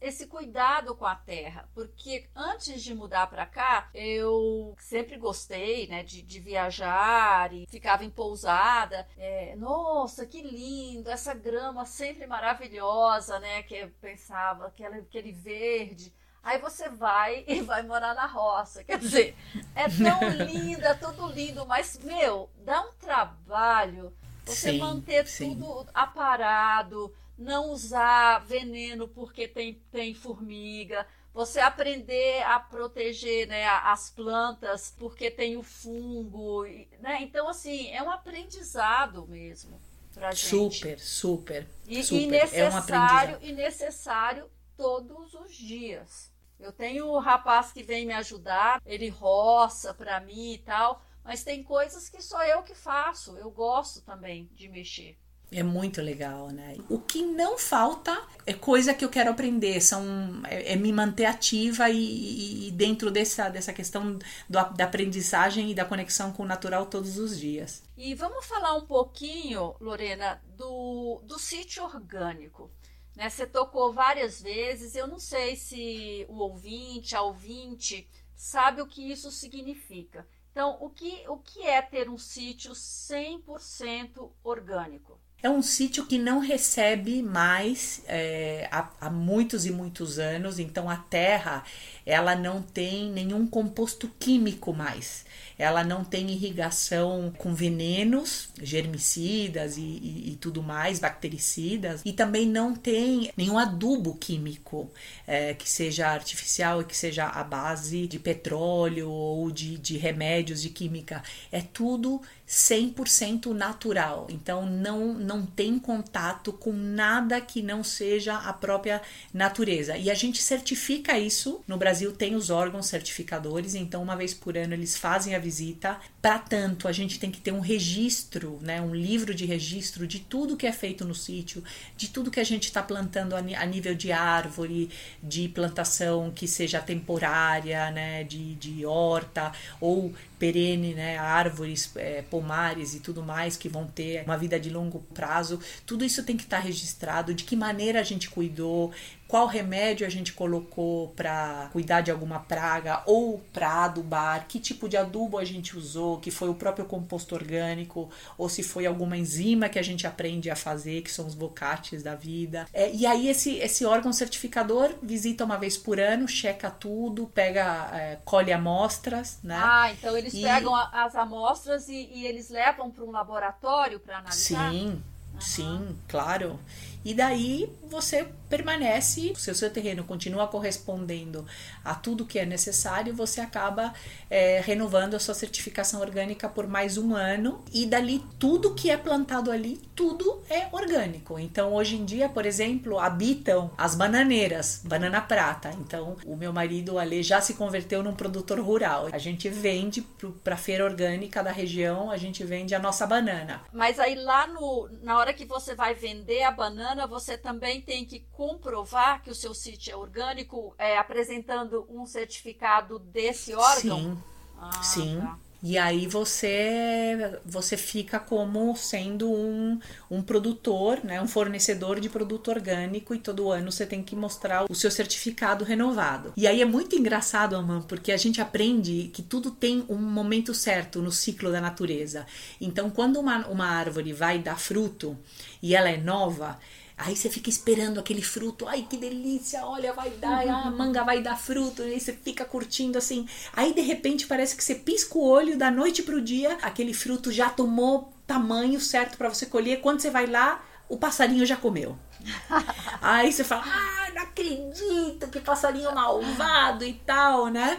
esse 0.00 0.26
cuidado 0.26 0.94
com 0.94 1.06
a 1.06 1.14
terra, 1.14 1.68
porque 1.74 2.28
antes 2.34 2.82
de 2.82 2.94
mudar 2.94 3.26
para 3.28 3.46
cá, 3.46 3.90
eu 3.94 4.74
sempre 4.78 5.16
gostei, 5.16 5.86
né, 5.88 6.02
de, 6.02 6.22
de 6.22 6.38
viajar 6.40 7.52
e 7.52 7.66
ficava 7.68 8.04
em 8.04 8.10
pousada. 8.10 9.06
É, 9.16 9.54
nossa, 9.56 10.26
que 10.26 10.42
lindo! 10.42 11.10
Essa 11.10 11.34
grama 11.34 11.84
sempre 11.84 12.26
maravilhosa, 12.26 13.38
né? 13.38 13.62
Que 13.62 13.74
eu 13.76 13.90
pensava, 14.00 14.66
aquele, 14.66 15.00
aquele 15.00 15.32
verde. 15.32 16.12
Aí 16.46 16.58
você 16.58 16.88
vai 16.88 17.42
e 17.48 17.60
vai 17.60 17.82
morar 17.82 18.14
na 18.14 18.24
roça. 18.24 18.84
Quer 18.84 19.00
dizer, 19.00 19.36
é 19.74 19.88
tão 19.88 20.28
lindo, 20.46 20.84
é 20.84 20.94
tudo 20.94 21.26
lindo, 21.26 21.66
mas, 21.66 21.98
meu, 21.98 22.48
dá 22.64 22.82
um 22.82 22.92
trabalho 22.92 24.16
você 24.44 24.70
sim, 24.70 24.78
manter 24.78 25.26
sim. 25.26 25.50
tudo 25.50 25.88
aparado, 25.92 27.12
não 27.36 27.72
usar 27.72 28.38
veneno 28.44 29.08
porque 29.08 29.48
tem, 29.48 29.74
tem 29.90 30.14
formiga, 30.14 31.04
você 31.34 31.58
aprender 31.58 32.44
a 32.44 32.60
proteger 32.60 33.48
né, 33.48 33.66
as 33.66 34.08
plantas 34.10 34.94
porque 34.96 35.32
tem 35.32 35.56
o 35.56 35.64
fungo. 35.64 36.62
Né? 37.00 37.22
Então, 37.22 37.48
assim, 37.48 37.90
é 37.90 38.00
um 38.00 38.10
aprendizado 38.10 39.26
mesmo 39.26 39.80
pra 40.14 40.30
gente. 40.30 40.46
Super, 40.46 41.00
super. 41.00 41.66
E, 41.88 42.04
super. 42.04 42.20
e 42.20 42.26
necessário, 42.28 43.34
é 43.34 43.38
um 43.38 43.48
e 43.48 43.52
necessário 43.52 44.48
todos 44.76 45.34
os 45.34 45.52
dias. 45.52 46.35
Eu 46.58 46.72
tenho 46.72 47.12
um 47.12 47.18
rapaz 47.18 47.72
que 47.72 47.82
vem 47.82 48.06
me 48.06 48.14
ajudar, 48.14 48.80
ele 48.84 49.08
roça 49.08 49.92
para 49.92 50.20
mim 50.20 50.54
e 50.54 50.58
tal, 50.58 51.02
mas 51.24 51.44
tem 51.44 51.62
coisas 51.62 52.08
que 52.08 52.22
só 52.22 52.44
eu 52.44 52.62
que 52.62 52.74
faço. 52.74 53.36
Eu 53.36 53.50
gosto 53.50 54.00
também 54.02 54.48
de 54.54 54.68
mexer. 54.68 55.18
É 55.50 55.62
muito 55.62 56.02
legal, 56.02 56.50
né? 56.50 56.76
O 56.88 56.98
que 56.98 57.22
não 57.22 57.56
falta 57.56 58.20
é 58.44 58.52
coisa 58.52 58.92
que 58.92 59.04
eu 59.04 59.08
quero 59.08 59.30
aprender, 59.30 59.80
são, 59.80 60.02
é, 60.44 60.72
é 60.72 60.76
me 60.76 60.92
manter 60.92 61.26
ativa 61.26 61.88
e, 61.88 62.66
e, 62.66 62.70
dentro 62.72 63.12
dessa, 63.12 63.48
dessa 63.48 63.72
questão 63.72 64.14
do, 64.14 64.24
da 64.48 64.84
aprendizagem 64.84 65.70
e 65.70 65.74
da 65.74 65.84
conexão 65.84 66.32
com 66.32 66.42
o 66.42 66.46
natural 66.46 66.86
todos 66.86 67.16
os 67.16 67.38
dias. 67.38 67.84
E 67.96 68.12
vamos 68.14 68.44
falar 68.44 68.74
um 68.74 68.86
pouquinho, 68.86 69.76
Lorena, 69.80 70.42
do, 70.56 71.22
do 71.24 71.38
sítio 71.38 71.84
orgânico. 71.84 72.68
Né? 73.16 73.30
Você 73.30 73.46
tocou 73.46 73.92
várias 73.92 74.40
vezes, 74.40 74.94
eu 74.94 75.06
não 75.06 75.18
sei 75.18 75.56
se 75.56 76.26
o 76.28 76.36
ouvinte, 76.36 77.16
a 77.16 77.22
ouvinte, 77.22 78.06
sabe 78.34 78.82
o 78.82 78.86
que 78.86 79.10
isso 79.10 79.30
significa. 79.30 80.28
Então, 80.52 80.76
o 80.80 80.90
que, 80.90 81.24
o 81.28 81.38
que 81.38 81.66
é 81.66 81.82
ter 81.82 82.08
um 82.08 82.18
sítio 82.18 82.72
100% 82.72 84.30
orgânico? 84.44 85.18
É 85.42 85.50
um 85.50 85.62
sítio 85.62 86.06
que 86.06 86.18
não 86.18 86.38
recebe 86.38 87.22
mais 87.22 88.02
é, 88.06 88.66
há, 88.72 88.90
há, 89.00 89.10
muitos 89.10 89.66
e 89.66 89.70
muitos 89.70 90.18
anos, 90.18 90.58
então 90.58 90.88
a 90.88 90.96
terra 90.96 91.62
ela 92.06 92.34
não 92.34 92.62
tem 92.62 93.10
nenhum 93.10 93.46
composto 93.46 94.08
químico 94.18 94.72
mais 94.72 95.26
ela 95.58 95.82
não 95.82 96.04
tem 96.04 96.30
irrigação 96.30 97.32
com 97.38 97.54
venenos, 97.54 98.48
germicidas 98.62 99.76
e, 99.76 99.80
e, 99.80 100.32
e 100.32 100.36
tudo 100.36 100.62
mais, 100.62 100.98
bactericidas, 100.98 102.02
e 102.04 102.12
também 102.12 102.46
não 102.46 102.74
tem 102.74 103.32
nenhum 103.36 103.58
adubo 103.58 104.14
químico 104.14 104.90
é, 105.26 105.54
que 105.54 105.68
seja 105.68 106.08
artificial 106.08 106.82
e 106.82 106.84
que 106.84 106.96
seja 106.96 107.26
a 107.26 107.42
base 107.42 108.06
de 108.06 108.18
petróleo 108.18 109.10
ou 109.10 109.50
de, 109.50 109.78
de 109.78 109.96
remédios 109.96 110.60
de 110.60 110.70
química. 110.70 111.22
É 111.50 111.60
tudo 111.60 112.20
100% 112.48 113.52
natural. 113.52 114.28
Então 114.30 114.64
não, 114.64 115.14
não 115.14 115.44
tem 115.44 115.78
contato 115.78 116.52
com 116.52 116.72
nada 116.72 117.40
que 117.40 117.60
não 117.60 117.82
seja 117.82 118.36
a 118.36 118.52
própria 118.52 119.02
natureza. 119.34 119.96
E 119.96 120.10
a 120.10 120.14
gente 120.14 120.42
certifica 120.42 121.18
isso. 121.18 121.60
No 121.66 121.76
Brasil 121.76 122.12
tem 122.12 122.36
os 122.36 122.48
órgãos 122.50 122.86
certificadores, 122.86 123.74
então 123.74 124.02
uma 124.02 124.16
vez 124.16 124.32
por 124.32 124.56
ano 124.56 124.74
eles 124.74 124.96
fazem 124.96 125.34
a 125.34 125.38
visita. 125.38 125.98
Para 126.22 126.38
tanto, 126.38 126.86
a 126.86 126.92
gente 126.92 127.18
tem 127.18 127.30
que 127.30 127.40
ter 127.40 127.52
um 127.52 127.60
registro, 127.60 128.58
né, 128.62 128.80
um 128.80 128.94
livro 128.94 129.34
de 129.34 129.44
registro 129.44 130.06
de 130.06 130.20
tudo 130.20 130.56
que 130.56 130.66
é 130.66 130.72
feito 130.72 131.04
no 131.04 131.14
sítio, 131.14 131.62
de 131.96 132.08
tudo 132.08 132.30
que 132.30 132.40
a 132.40 132.44
gente 132.44 132.64
está 132.64 132.82
plantando 132.82 133.34
a, 133.34 133.66
nível 133.66 133.94
de 133.94 134.12
árvore, 134.12 134.90
de 135.22 135.48
plantação 135.48 136.30
que 136.30 136.46
seja 136.46 136.80
temporária, 136.80 137.90
né, 137.90 138.24
de, 138.24 138.54
de 138.54 138.84
horta 138.84 139.52
ou 139.80 140.12
perene, 140.38 140.94
né, 140.94 141.16
árvores, 141.18 141.90
é, 141.96 142.22
pomares 142.36 142.94
e 142.94 143.00
tudo 143.00 143.22
mais 143.22 143.56
que 143.56 143.66
vão 143.66 143.86
ter 143.86 144.22
uma 144.24 144.36
vida 144.36 144.60
de 144.60 144.68
longo 144.68 145.00
prazo. 145.14 145.58
Tudo 145.86 146.04
isso 146.04 146.22
tem 146.22 146.36
que 146.36 146.42
estar 146.42 146.58
tá 146.58 146.62
registrado, 146.62 147.32
de 147.32 147.44
que 147.44 147.56
maneira 147.56 147.98
a 147.98 148.02
gente 148.02 148.28
cuidou, 148.28 148.92
qual 149.36 149.46
remédio 149.46 150.06
a 150.06 150.08
gente 150.08 150.32
colocou 150.32 151.08
para 151.08 151.68
cuidar 151.70 152.00
de 152.00 152.10
alguma 152.10 152.38
praga 152.40 153.02
ou 153.04 153.38
para 153.52 153.84
adubar, 153.84 154.46
que 154.48 154.58
tipo 154.58 154.88
de 154.88 154.96
adubo 154.96 155.36
a 155.36 155.44
gente 155.44 155.76
usou, 155.76 156.18
que 156.18 156.30
foi 156.30 156.48
o 156.48 156.54
próprio 156.54 156.86
composto 156.86 157.34
orgânico 157.34 158.08
ou 158.38 158.48
se 158.48 158.62
foi 158.62 158.86
alguma 158.86 159.14
enzima 159.14 159.68
que 159.68 159.78
a 159.78 159.82
gente 159.82 160.06
aprende 160.06 160.48
a 160.48 160.56
fazer, 160.56 161.02
que 161.02 161.10
são 161.10 161.26
os 161.26 161.34
bocates 161.34 162.02
da 162.02 162.14
vida. 162.14 162.66
É, 162.72 162.90
e 162.90 163.04
aí 163.04 163.28
esse, 163.28 163.56
esse 163.56 163.84
órgão 163.84 164.10
certificador 164.10 164.94
visita 165.02 165.44
uma 165.44 165.58
vez 165.58 165.76
por 165.76 166.00
ano, 166.00 166.26
checa 166.26 166.70
tudo, 166.70 167.26
pega, 167.26 167.90
é, 167.92 168.18
colhe 168.24 168.54
amostras, 168.54 169.38
né? 169.42 169.60
Ah, 169.62 169.92
então 169.92 170.16
eles 170.16 170.32
e... 170.32 170.40
pegam 170.44 170.74
as 170.74 171.14
amostras 171.14 171.90
e, 171.90 172.08
e 172.10 172.26
eles 172.26 172.48
levam 172.48 172.90
para 172.90 173.04
um 173.04 173.10
laboratório 173.10 174.00
para 174.00 174.16
analisar? 174.16 174.70
Sim, 174.70 175.02
uhum. 175.34 175.40
sim, 175.42 175.98
claro. 176.08 176.58
E 177.06 177.14
daí 177.14 177.72
você 177.88 178.26
permanece, 178.48 179.32
se 179.36 179.50
o 179.50 179.54
seu 179.54 179.70
terreno 179.70 180.02
continua 180.02 180.48
correspondendo 180.48 181.46
a 181.84 181.94
tudo 181.94 182.26
que 182.26 182.38
é 182.38 182.44
necessário, 182.44 183.14
você 183.14 183.40
acaba 183.40 183.92
é, 184.28 184.60
renovando 184.60 185.14
a 185.14 185.20
sua 185.20 185.34
certificação 185.34 186.00
orgânica 186.00 186.48
por 186.48 186.66
mais 186.66 186.98
um 186.98 187.14
ano. 187.14 187.64
E 187.72 187.86
dali, 187.86 188.24
tudo 188.40 188.74
que 188.74 188.90
é 188.90 188.96
plantado 188.96 189.52
ali, 189.52 189.80
tudo 189.94 190.42
é 190.50 190.66
orgânico. 190.72 191.38
Então, 191.38 191.74
hoje 191.74 191.96
em 191.96 192.04
dia, 192.04 192.28
por 192.28 192.44
exemplo, 192.44 192.98
habitam 192.98 193.70
as 193.78 193.94
bananeiras, 193.94 194.80
banana 194.84 195.20
prata. 195.20 195.70
Então, 195.80 196.16
o 196.24 196.36
meu 196.36 196.52
marido, 196.52 196.98
Ale, 196.98 197.22
já 197.22 197.40
se 197.40 197.54
converteu 197.54 198.02
num 198.02 198.14
produtor 198.14 198.58
rural. 198.60 199.08
A 199.12 199.18
gente 199.18 199.48
vende 199.48 200.02
para 200.42 200.56
feira 200.56 200.84
orgânica 200.84 201.42
da 201.42 201.52
região, 201.52 202.10
a 202.10 202.16
gente 202.16 202.42
vende 202.44 202.74
a 202.74 202.78
nossa 202.78 203.06
banana. 203.06 203.62
Mas 203.72 203.98
aí 203.98 204.16
lá 204.16 204.46
no, 204.46 204.88
na 205.02 205.18
hora 205.18 205.32
que 205.32 205.44
você 205.44 205.74
vai 205.74 205.94
vender 205.94 206.42
a 206.42 206.50
banana, 206.50 206.95
você 207.04 207.36
também 207.36 207.80
tem 207.80 208.04
que 208.04 208.20
comprovar 208.32 209.22
que 209.22 209.30
o 209.30 209.34
seu 209.34 209.52
sítio 209.52 209.92
é 209.92 209.96
orgânico, 209.96 210.72
é, 210.78 210.96
apresentando 210.96 211.84
um 211.90 212.06
certificado 212.06 213.00
desse 213.00 213.52
órgão? 213.52 213.98
Sim. 213.98 214.18
Ah, 214.58 214.82
sim. 214.82 215.18
Tá. 215.20 215.38
E 215.62 215.78
aí 215.78 216.06
você 216.06 217.40
você 217.44 217.76
fica 217.76 218.20
como 218.20 218.76
sendo 218.76 219.32
um, 219.32 219.80
um 220.10 220.22
produtor, 220.22 221.00
né, 221.02 221.20
um 221.20 221.26
fornecedor 221.26 221.98
de 221.98 222.08
produto 222.08 222.48
orgânico 222.48 223.14
e 223.14 223.18
todo 223.18 223.50
ano 223.50 223.72
você 223.72 223.86
tem 223.86 224.02
que 224.02 224.14
mostrar 224.14 224.66
o 224.70 224.74
seu 224.74 224.90
certificado 224.90 225.64
renovado. 225.64 226.32
E 226.36 226.46
aí 226.46 226.60
é 226.60 226.64
muito 226.64 226.94
engraçado, 226.94 227.56
Aman, 227.56 227.82
porque 227.82 228.12
a 228.12 228.16
gente 228.16 228.40
aprende 228.40 229.10
que 229.12 229.22
tudo 229.22 229.50
tem 229.50 229.84
um 229.88 229.96
momento 229.96 230.52
certo 230.52 231.00
no 231.00 231.10
ciclo 231.10 231.50
da 231.50 231.60
natureza. 231.60 232.26
Então, 232.60 232.90
quando 232.90 233.18
uma, 233.18 233.46
uma 233.48 233.66
árvore 233.66 234.12
vai 234.12 234.38
dar 234.38 234.58
fruto 234.58 235.16
e 235.62 235.74
ela 235.74 235.88
é 235.88 235.96
nova, 235.96 236.58
Aí 236.98 237.14
você 237.14 237.28
fica 237.28 237.50
esperando 237.50 238.00
aquele 238.00 238.22
fruto, 238.22 238.66
ai 238.66 238.86
que 238.88 238.96
delícia, 238.96 239.66
olha, 239.66 239.92
vai 239.92 240.08
dar, 240.10 240.48
a 240.48 240.70
manga 240.70 241.04
vai 241.04 241.20
dar 241.20 241.36
fruto, 241.36 241.82
e 241.82 241.92
aí 241.92 242.00
você 242.00 242.14
fica 242.14 242.42
curtindo 242.42 242.96
assim. 242.96 243.28
Aí 243.52 243.74
de 243.74 243.82
repente 243.82 244.26
parece 244.26 244.56
que 244.56 244.64
você 244.64 244.74
pisca 244.74 245.18
o 245.18 245.22
olho 245.22 245.58
da 245.58 245.70
noite 245.70 246.02
pro 246.02 246.22
dia, 246.22 246.56
aquele 246.62 246.94
fruto 246.94 247.30
já 247.30 247.50
tomou 247.50 248.14
tamanho 248.26 248.80
certo 248.80 249.18
para 249.18 249.28
você 249.28 249.44
colher. 249.44 249.82
Quando 249.82 250.00
você 250.00 250.10
vai 250.10 250.26
lá, 250.26 250.64
o 250.88 250.96
passarinho 250.96 251.44
já 251.44 251.56
comeu. 251.56 251.98
aí 253.02 253.30
você 253.30 253.44
fala, 253.44 253.64
ah, 253.66 254.10
não 254.14 254.22
acredito, 254.22 255.28
que 255.30 255.40
passarinho 255.40 255.94
malvado 255.94 256.82
e 256.82 256.94
tal, 256.94 257.48
né? 257.48 257.78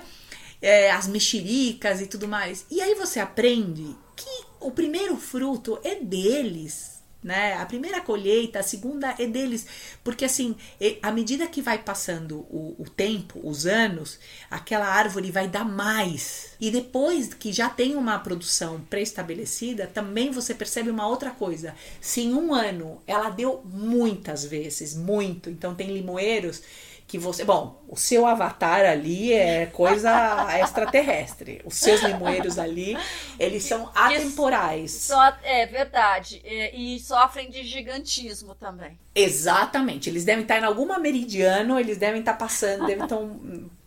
É, 0.62 0.92
as 0.92 1.08
mexericas 1.08 2.02
e 2.02 2.08
tudo 2.08 2.28
mais. 2.28 2.68
E 2.70 2.82
aí 2.82 2.94
você 2.94 3.20
aprende 3.20 3.96
que 4.16 4.46
o 4.60 4.70
primeiro 4.70 5.18
fruto 5.18 5.80
é 5.84 5.96
deles 5.96 6.97
né? 7.28 7.56
A 7.56 7.66
primeira 7.66 8.00
colheita, 8.00 8.60
a 8.60 8.64
segunda 8.64 9.14
é 9.20 9.28
deles, 9.28 9.68
porque 10.02 10.24
assim, 10.24 10.56
à 11.02 11.12
medida 11.12 11.46
que 11.46 11.62
vai 11.62 11.78
passando 11.78 12.38
o, 12.50 12.76
o 12.80 12.90
tempo, 12.90 13.38
os 13.44 13.66
anos, 13.66 14.18
aquela 14.50 14.88
árvore 14.88 15.30
vai 15.30 15.50
dar 15.50 15.66
mais. 15.66 16.52
E 16.60 16.72
depois 16.72 17.34
que 17.34 17.52
já 17.52 17.70
tem 17.70 17.96
uma 17.96 18.18
produção 18.18 18.80
pré-estabelecida, 18.90 19.88
também 19.88 20.32
você 20.32 20.56
percebe 20.56 20.90
uma 20.90 21.06
outra 21.06 21.32
coisa. 21.32 21.76
Se 22.00 22.22
em 22.22 22.34
um 22.34 22.54
ano 22.54 23.02
ela 23.06 23.30
deu 23.30 23.62
muitas 23.66 24.46
vezes, 24.46 24.96
muito, 24.96 25.50
então 25.50 25.76
tem 25.76 25.92
limoeiros 25.92 26.62
que 27.08 27.18
você. 27.18 27.46
Bom, 27.46 27.82
o 27.88 27.96
seu 27.96 28.26
avatar 28.26 28.86
ali 28.86 29.34
é 29.34 29.66
coisa 29.68 30.12
extraterrestre. 30.60 31.62
Os 31.64 31.76
seus 31.76 32.02
limoeiros 32.02 32.60
ali, 32.60 32.98
eles 33.40 33.64
são 33.64 33.90
atemporais. 33.96 34.92
Só, 34.92 35.34
é 35.42 35.66
verdade. 35.66 36.42
E, 36.44 36.96
e 36.96 37.00
sofrem 37.00 37.50
de 37.50 37.64
gigantismo 37.64 38.54
também. 38.56 39.00
Exatamente. 39.16 40.10
Eles 40.10 40.26
devem 40.26 40.42
estar 40.42 40.60
em 40.60 40.66
alguma 40.66 41.00
meridiano, 41.00 41.80
eles 41.80 41.98
devem 41.98 42.20
estar 42.20 42.34
passando, 42.34 42.86
devem 42.86 43.06
estar 43.06 43.18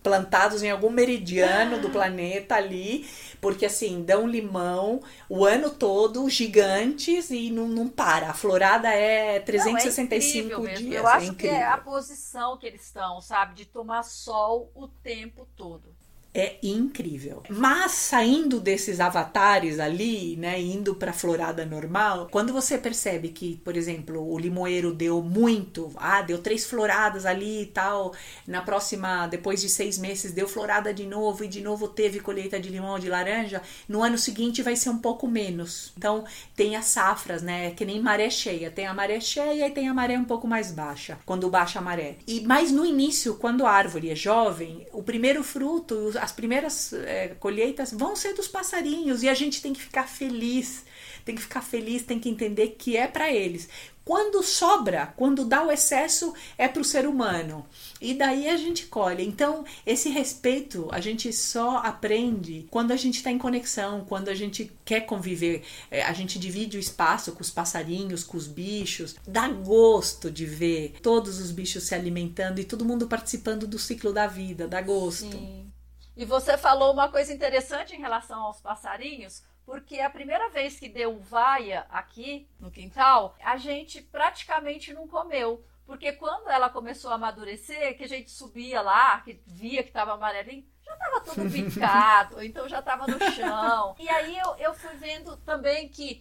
plantados 0.02 0.62
em 0.62 0.70
algum 0.70 0.88
meridiano 0.88 1.78
do 1.78 1.90
planeta 1.90 2.54
ali 2.54 3.06
porque 3.40 3.66
assim, 3.66 4.02
dão 4.02 4.26
limão 4.26 5.00
o 5.28 5.44
ano 5.44 5.70
todo, 5.70 6.28
gigantes, 6.28 7.30
e 7.30 7.50
não, 7.50 7.68
não 7.68 7.88
para. 7.88 8.30
A 8.30 8.34
florada 8.34 8.88
é 8.88 9.40
365 9.40 10.48
não, 10.48 10.66
é 10.66 10.74
dias. 10.74 10.94
Eu 10.94 11.06
acho 11.06 11.32
é 11.32 11.34
que 11.34 11.46
é 11.46 11.64
a 11.64 11.78
posição 11.78 12.56
que 12.56 12.66
eles 12.66 12.84
estão, 12.84 13.20
sabe? 13.20 13.54
De 13.54 13.64
tomar 13.64 14.02
sol 14.02 14.70
o 14.74 14.88
tempo 14.88 15.46
todo 15.56 15.99
é 16.32 16.56
incrível. 16.62 17.42
Mas 17.48 17.92
saindo 17.92 18.60
desses 18.60 19.00
avatares 19.00 19.80
ali, 19.80 20.36
né, 20.36 20.60
indo 20.60 20.94
para 20.94 21.10
a 21.10 21.14
florada 21.14 21.66
normal, 21.66 22.28
quando 22.30 22.52
você 22.52 22.78
percebe 22.78 23.30
que, 23.30 23.56
por 23.64 23.76
exemplo, 23.76 24.22
o 24.32 24.38
limoeiro 24.38 24.94
deu 24.94 25.22
muito, 25.22 25.90
ah, 25.96 26.22
deu 26.22 26.38
três 26.38 26.64
floradas 26.66 27.26
ali 27.26 27.62
e 27.62 27.66
tal, 27.66 28.14
na 28.46 28.62
próxima, 28.62 29.26
depois 29.26 29.60
de 29.60 29.68
seis 29.68 29.98
meses, 29.98 30.32
deu 30.32 30.46
florada 30.46 30.94
de 30.94 31.04
novo 31.04 31.44
e 31.44 31.48
de 31.48 31.60
novo 31.60 31.88
teve 31.88 32.20
colheita 32.20 32.60
de 32.60 32.68
limão 32.68 32.92
ou 32.92 32.98
de 32.98 33.08
laranja, 33.08 33.60
no 33.88 34.02
ano 34.02 34.16
seguinte 34.16 34.62
vai 34.62 34.76
ser 34.76 34.90
um 34.90 34.98
pouco 34.98 35.26
menos. 35.26 35.92
Então 35.96 36.24
tem 36.54 36.76
as 36.76 36.86
safras, 36.86 37.42
né, 37.42 37.72
que 37.72 37.84
nem 37.84 38.00
maré 38.00 38.30
cheia, 38.30 38.70
tem 38.70 38.86
a 38.86 38.94
maré 38.94 39.20
cheia 39.20 39.66
e 39.66 39.70
tem 39.70 39.88
a 39.88 39.94
maré 39.94 40.16
um 40.16 40.24
pouco 40.24 40.46
mais 40.46 40.70
baixa, 40.70 41.18
quando 41.26 41.50
baixa 41.50 41.80
a 41.80 41.82
maré. 41.82 42.16
E 42.26 42.40
mais 42.42 42.70
no 42.70 42.86
início, 42.86 43.34
quando 43.34 43.66
a 43.66 43.70
árvore 43.70 44.10
é 44.10 44.14
jovem, 44.14 44.86
o 44.92 45.02
primeiro 45.02 45.42
fruto, 45.42 46.19
as 46.20 46.32
primeiras 46.32 46.92
é, 46.92 47.28
colheitas 47.40 47.92
vão 47.92 48.14
ser 48.14 48.34
dos 48.34 48.48
passarinhos 48.48 49.22
e 49.22 49.28
a 49.28 49.34
gente 49.34 49.62
tem 49.62 49.72
que 49.72 49.82
ficar 49.82 50.08
feliz, 50.08 50.84
tem 51.24 51.34
que 51.34 51.42
ficar 51.42 51.62
feliz, 51.62 52.02
tem 52.02 52.18
que 52.18 52.28
entender 52.28 52.76
que 52.78 52.96
é 52.96 53.06
para 53.06 53.32
eles. 53.32 53.68
Quando 54.04 54.42
sobra, 54.42 55.12
quando 55.16 55.44
dá 55.44 55.62
o 55.62 55.70
excesso, 55.70 56.34
é 56.58 56.66
para 56.66 56.82
o 56.82 56.84
ser 56.84 57.06
humano. 57.06 57.64
E 58.00 58.12
daí 58.12 58.48
a 58.48 58.56
gente 58.56 58.86
colhe. 58.86 59.24
Então, 59.24 59.64
esse 59.86 60.08
respeito 60.08 60.88
a 60.90 61.00
gente 61.00 61.32
só 61.32 61.76
aprende 61.76 62.66
quando 62.70 62.90
a 62.90 62.96
gente 62.96 63.18
está 63.18 63.30
em 63.30 63.38
conexão, 63.38 64.04
quando 64.08 64.28
a 64.28 64.34
gente 64.34 64.72
quer 64.84 65.02
conviver. 65.02 65.62
É, 65.90 66.02
a 66.02 66.12
gente 66.12 66.40
divide 66.40 66.76
o 66.76 66.80
espaço 66.80 67.30
com 67.32 67.42
os 67.42 67.50
passarinhos, 67.50 68.24
com 68.24 68.36
os 68.36 68.48
bichos. 68.48 69.14
Dá 69.28 69.48
gosto 69.48 70.28
de 70.28 70.44
ver 70.44 70.94
todos 71.02 71.38
os 71.38 71.52
bichos 71.52 71.84
se 71.84 71.94
alimentando 71.94 72.58
e 72.58 72.64
todo 72.64 72.84
mundo 72.84 73.06
participando 73.06 73.64
do 73.64 73.78
ciclo 73.78 74.12
da 74.12 74.26
vida. 74.26 74.66
Dá 74.66 74.80
gosto. 74.80 75.30
Sim. 75.30 75.69
E 76.20 76.24
você 76.26 76.58
falou 76.58 76.92
uma 76.92 77.08
coisa 77.08 77.32
interessante 77.32 77.96
em 77.96 77.98
relação 77.98 78.42
aos 78.42 78.60
passarinhos, 78.60 79.42
porque 79.64 80.00
a 80.00 80.10
primeira 80.10 80.50
vez 80.50 80.78
que 80.78 80.86
deu 80.86 81.18
vaia 81.18 81.86
aqui 81.88 82.46
no 82.60 82.70
quintal, 82.70 83.34
a 83.42 83.56
gente 83.56 84.02
praticamente 84.02 84.92
não 84.92 85.08
comeu. 85.08 85.64
Porque 85.86 86.12
quando 86.12 86.50
ela 86.50 86.68
começou 86.68 87.10
a 87.10 87.14
amadurecer, 87.14 87.96
que 87.96 88.04
a 88.04 88.06
gente 88.06 88.30
subia 88.30 88.82
lá, 88.82 89.18
que 89.22 89.40
via 89.46 89.82
que 89.82 89.88
estava 89.88 90.12
amarelinho, 90.12 90.66
já 90.84 90.92
estava 90.92 91.20
tudo 91.22 91.48
picado, 91.50 92.42
então 92.42 92.68
já 92.68 92.80
estava 92.80 93.06
no 93.06 93.18
chão. 93.32 93.96
E 93.98 94.06
aí 94.06 94.38
eu, 94.38 94.56
eu 94.56 94.74
fui 94.74 94.94
vendo 94.96 95.38
também 95.38 95.88
que 95.88 96.20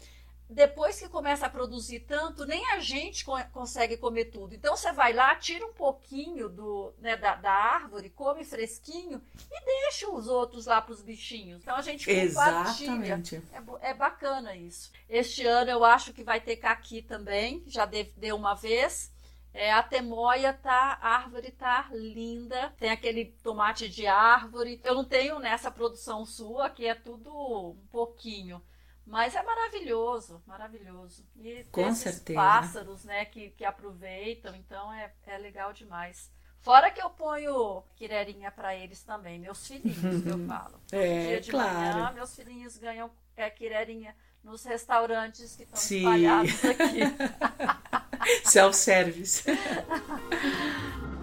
depois 0.49 0.99
que 0.99 1.07
começa 1.07 1.45
a 1.45 1.49
produzir 1.49 1.99
tanto, 1.99 2.43
nem 2.43 2.65
a 2.71 2.79
gente 2.79 3.23
co 3.23 3.37
consegue 3.53 3.97
comer 3.97 4.25
tudo. 4.25 4.55
Então 4.55 4.75
você 4.75 4.91
vai 4.91 5.13
lá, 5.13 5.35
tira 5.35 5.63
um 5.63 5.73
pouquinho 5.73 6.49
do, 6.49 6.91
né, 6.97 7.15
da, 7.15 7.35
da, 7.35 7.51
árvore, 7.51 8.09
come 8.09 8.43
fresquinho 8.43 9.21
e 9.51 9.65
deixa 9.65 10.09
os 10.09 10.27
outros 10.27 10.65
lá 10.65 10.81
para 10.81 10.93
os 10.93 11.03
bichinhos. 11.03 11.61
Então 11.61 11.75
a 11.75 11.83
gente 11.83 12.03
compartilha. 12.03 13.15
Exatamente. 13.15 13.43
É, 13.53 13.91
é, 13.91 13.93
bacana 13.93 14.55
isso. 14.55 14.91
Este 15.07 15.45
ano 15.45 15.69
eu 15.69 15.85
acho 15.85 16.13
que 16.13 16.23
vai 16.23 16.41
ter 16.41 16.55
caqui 16.55 17.03
também, 17.03 17.63
já 17.67 17.85
deu 17.85 18.35
uma 18.35 18.55
vez. 18.55 19.11
É, 19.53 19.71
a 19.71 19.83
temoia 19.83 20.53
tá, 20.53 20.97
a 21.01 21.15
árvore 21.15 21.51
tá 21.51 21.89
linda, 21.91 22.73
tem 22.79 22.89
aquele 22.89 23.25
tomate 23.43 23.87
de 23.87 24.07
árvore. 24.07 24.81
Eu 24.83 24.95
não 24.95 25.05
tenho 25.05 25.37
nessa 25.37 25.69
produção 25.69 26.25
sua, 26.25 26.69
que 26.71 26.87
é 26.87 26.95
tudo 26.95 27.31
um 27.31 27.87
pouquinho. 27.91 28.61
Mas 29.05 29.35
é 29.35 29.41
maravilhoso, 29.41 30.41
maravilhoso. 30.45 31.25
E 31.35 31.63
Com 31.71 31.93
certeza. 31.93 32.39
pássaros, 32.39 33.03
né, 33.03 33.25
que, 33.25 33.49
que 33.51 33.65
aproveitam, 33.65 34.55
então 34.55 34.93
é, 34.93 35.11
é 35.25 35.37
legal 35.37 35.73
demais. 35.73 36.31
Fora 36.59 36.91
que 36.91 37.01
eu 37.01 37.09
ponho 37.09 37.83
quirerinha 37.95 38.51
para 38.51 38.75
eles 38.75 39.01
também, 39.03 39.39
meus 39.39 39.65
filhinhos, 39.65 40.23
que 40.23 40.29
eu 40.29 40.39
falo. 40.47 40.79
É, 40.91 41.27
Dia 41.27 41.41
de 41.41 41.51
claro. 41.51 41.73
manhã, 41.73 42.11
meus 42.11 42.35
filhinhos 42.35 42.77
ganham 42.77 43.09
é, 43.35 43.49
quirerinha 43.49 44.15
nos 44.43 44.63
restaurantes 44.63 45.55
que 45.55 45.63
estão 45.63 45.79
espalhados 45.79 46.65
aqui. 46.65 46.99
Self-service. 48.45 49.43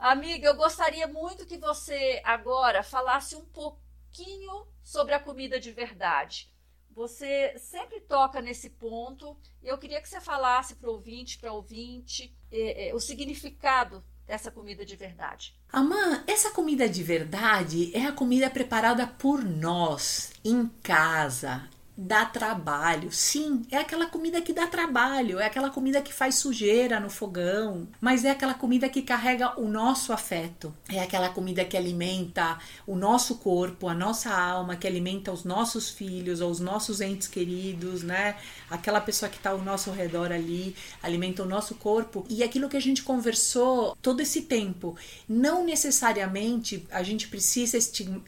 Amiga, 0.00 0.46
eu 0.46 0.54
gostaria 0.54 1.06
muito 1.06 1.44
que 1.44 1.58
você 1.58 2.22
agora 2.24 2.82
falasse 2.82 3.36
um 3.36 3.44
pouquinho 3.44 4.66
sobre 4.82 5.12
a 5.12 5.20
comida 5.20 5.60
de 5.60 5.70
verdade. 5.72 6.50
Você 6.90 7.54
sempre 7.58 8.00
toca 8.00 8.40
nesse 8.40 8.70
ponto 8.70 9.36
e 9.62 9.68
eu 9.68 9.76
queria 9.76 10.00
que 10.00 10.08
você 10.08 10.18
falasse 10.18 10.76
para 10.76 10.88
o 10.88 10.94
ouvinte, 10.94 11.38
para 11.38 11.52
ouvinte, 11.52 12.34
eh, 12.50 12.88
eh, 12.88 12.94
o 12.94 12.98
significado 12.98 14.02
dessa 14.26 14.50
comida 14.50 14.86
de 14.86 14.96
verdade. 14.96 15.54
Amã, 15.70 16.24
essa 16.26 16.50
comida 16.50 16.88
de 16.88 17.02
verdade 17.02 17.94
é 17.94 18.06
a 18.06 18.12
comida 18.12 18.48
preparada 18.48 19.06
por 19.06 19.44
nós, 19.44 20.32
em 20.42 20.66
casa, 20.82 21.68
dá 22.00 22.24
trabalho. 22.24 23.12
Sim, 23.12 23.62
é 23.70 23.76
aquela 23.76 24.06
comida 24.06 24.40
que 24.40 24.52
dá 24.52 24.66
trabalho, 24.66 25.38
é 25.38 25.46
aquela 25.46 25.70
comida 25.70 26.00
que 26.00 26.12
faz 26.12 26.36
sujeira 26.36 26.98
no 26.98 27.10
fogão, 27.10 27.86
mas 28.00 28.24
é 28.24 28.30
aquela 28.30 28.54
comida 28.54 28.88
que 28.88 29.02
carrega 29.02 29.60
o 29.60 29.68
nosso 29.68 30.12
afeto. 30.12 30.74
É 30.88 31.00
aquela 31.00 31.28
comida 31.28 31.64
que 31.64 31.76
alimenta 31.76 32.58
o 32.86 32.96
nosso 32.96 33.36
corpo, 33.36 33.88
a 33.88 33.94
nossa 33.94 34.30
alma, 34.30 34.76
que 34.76 34.86
alimenta 34.86 35.30
os 35.30 35.44
nossos 35.44 35.90
filhos 35.90 36.40
os 36.50 36.60
nossos 36.60 37.00
entes 37.00 37.28
queridos, 37.28 38.02
né? 38.02 38.36
Aquela 38.68 39.00
pessoa 39.00 39.28
que 39.28 39.36
está 39.36 39.50
ao 39.50 39.60
nosso 39.60 39.90
redor 39.90 40.32
ali, 40.32 40.74
alimenta 41.02 41.42
o 41.42 41.46
nosso 41.46 41.74
corpo. 41.74 42.24
E 42.28 42.42
aquilo 42.42 42.68
que 42.68 42.76
a 42.76 42.80
gente 42.80 43.02
conversou 43.02 43.96
todo 44.00 44.20
esse 44.20 44.42
tempo, 44.42 44.96
não 45.28 45.64
necessariamente 45.64 46.86
a 46.90 47.02
gente 47.02 47.28
precisa 47.28 47.78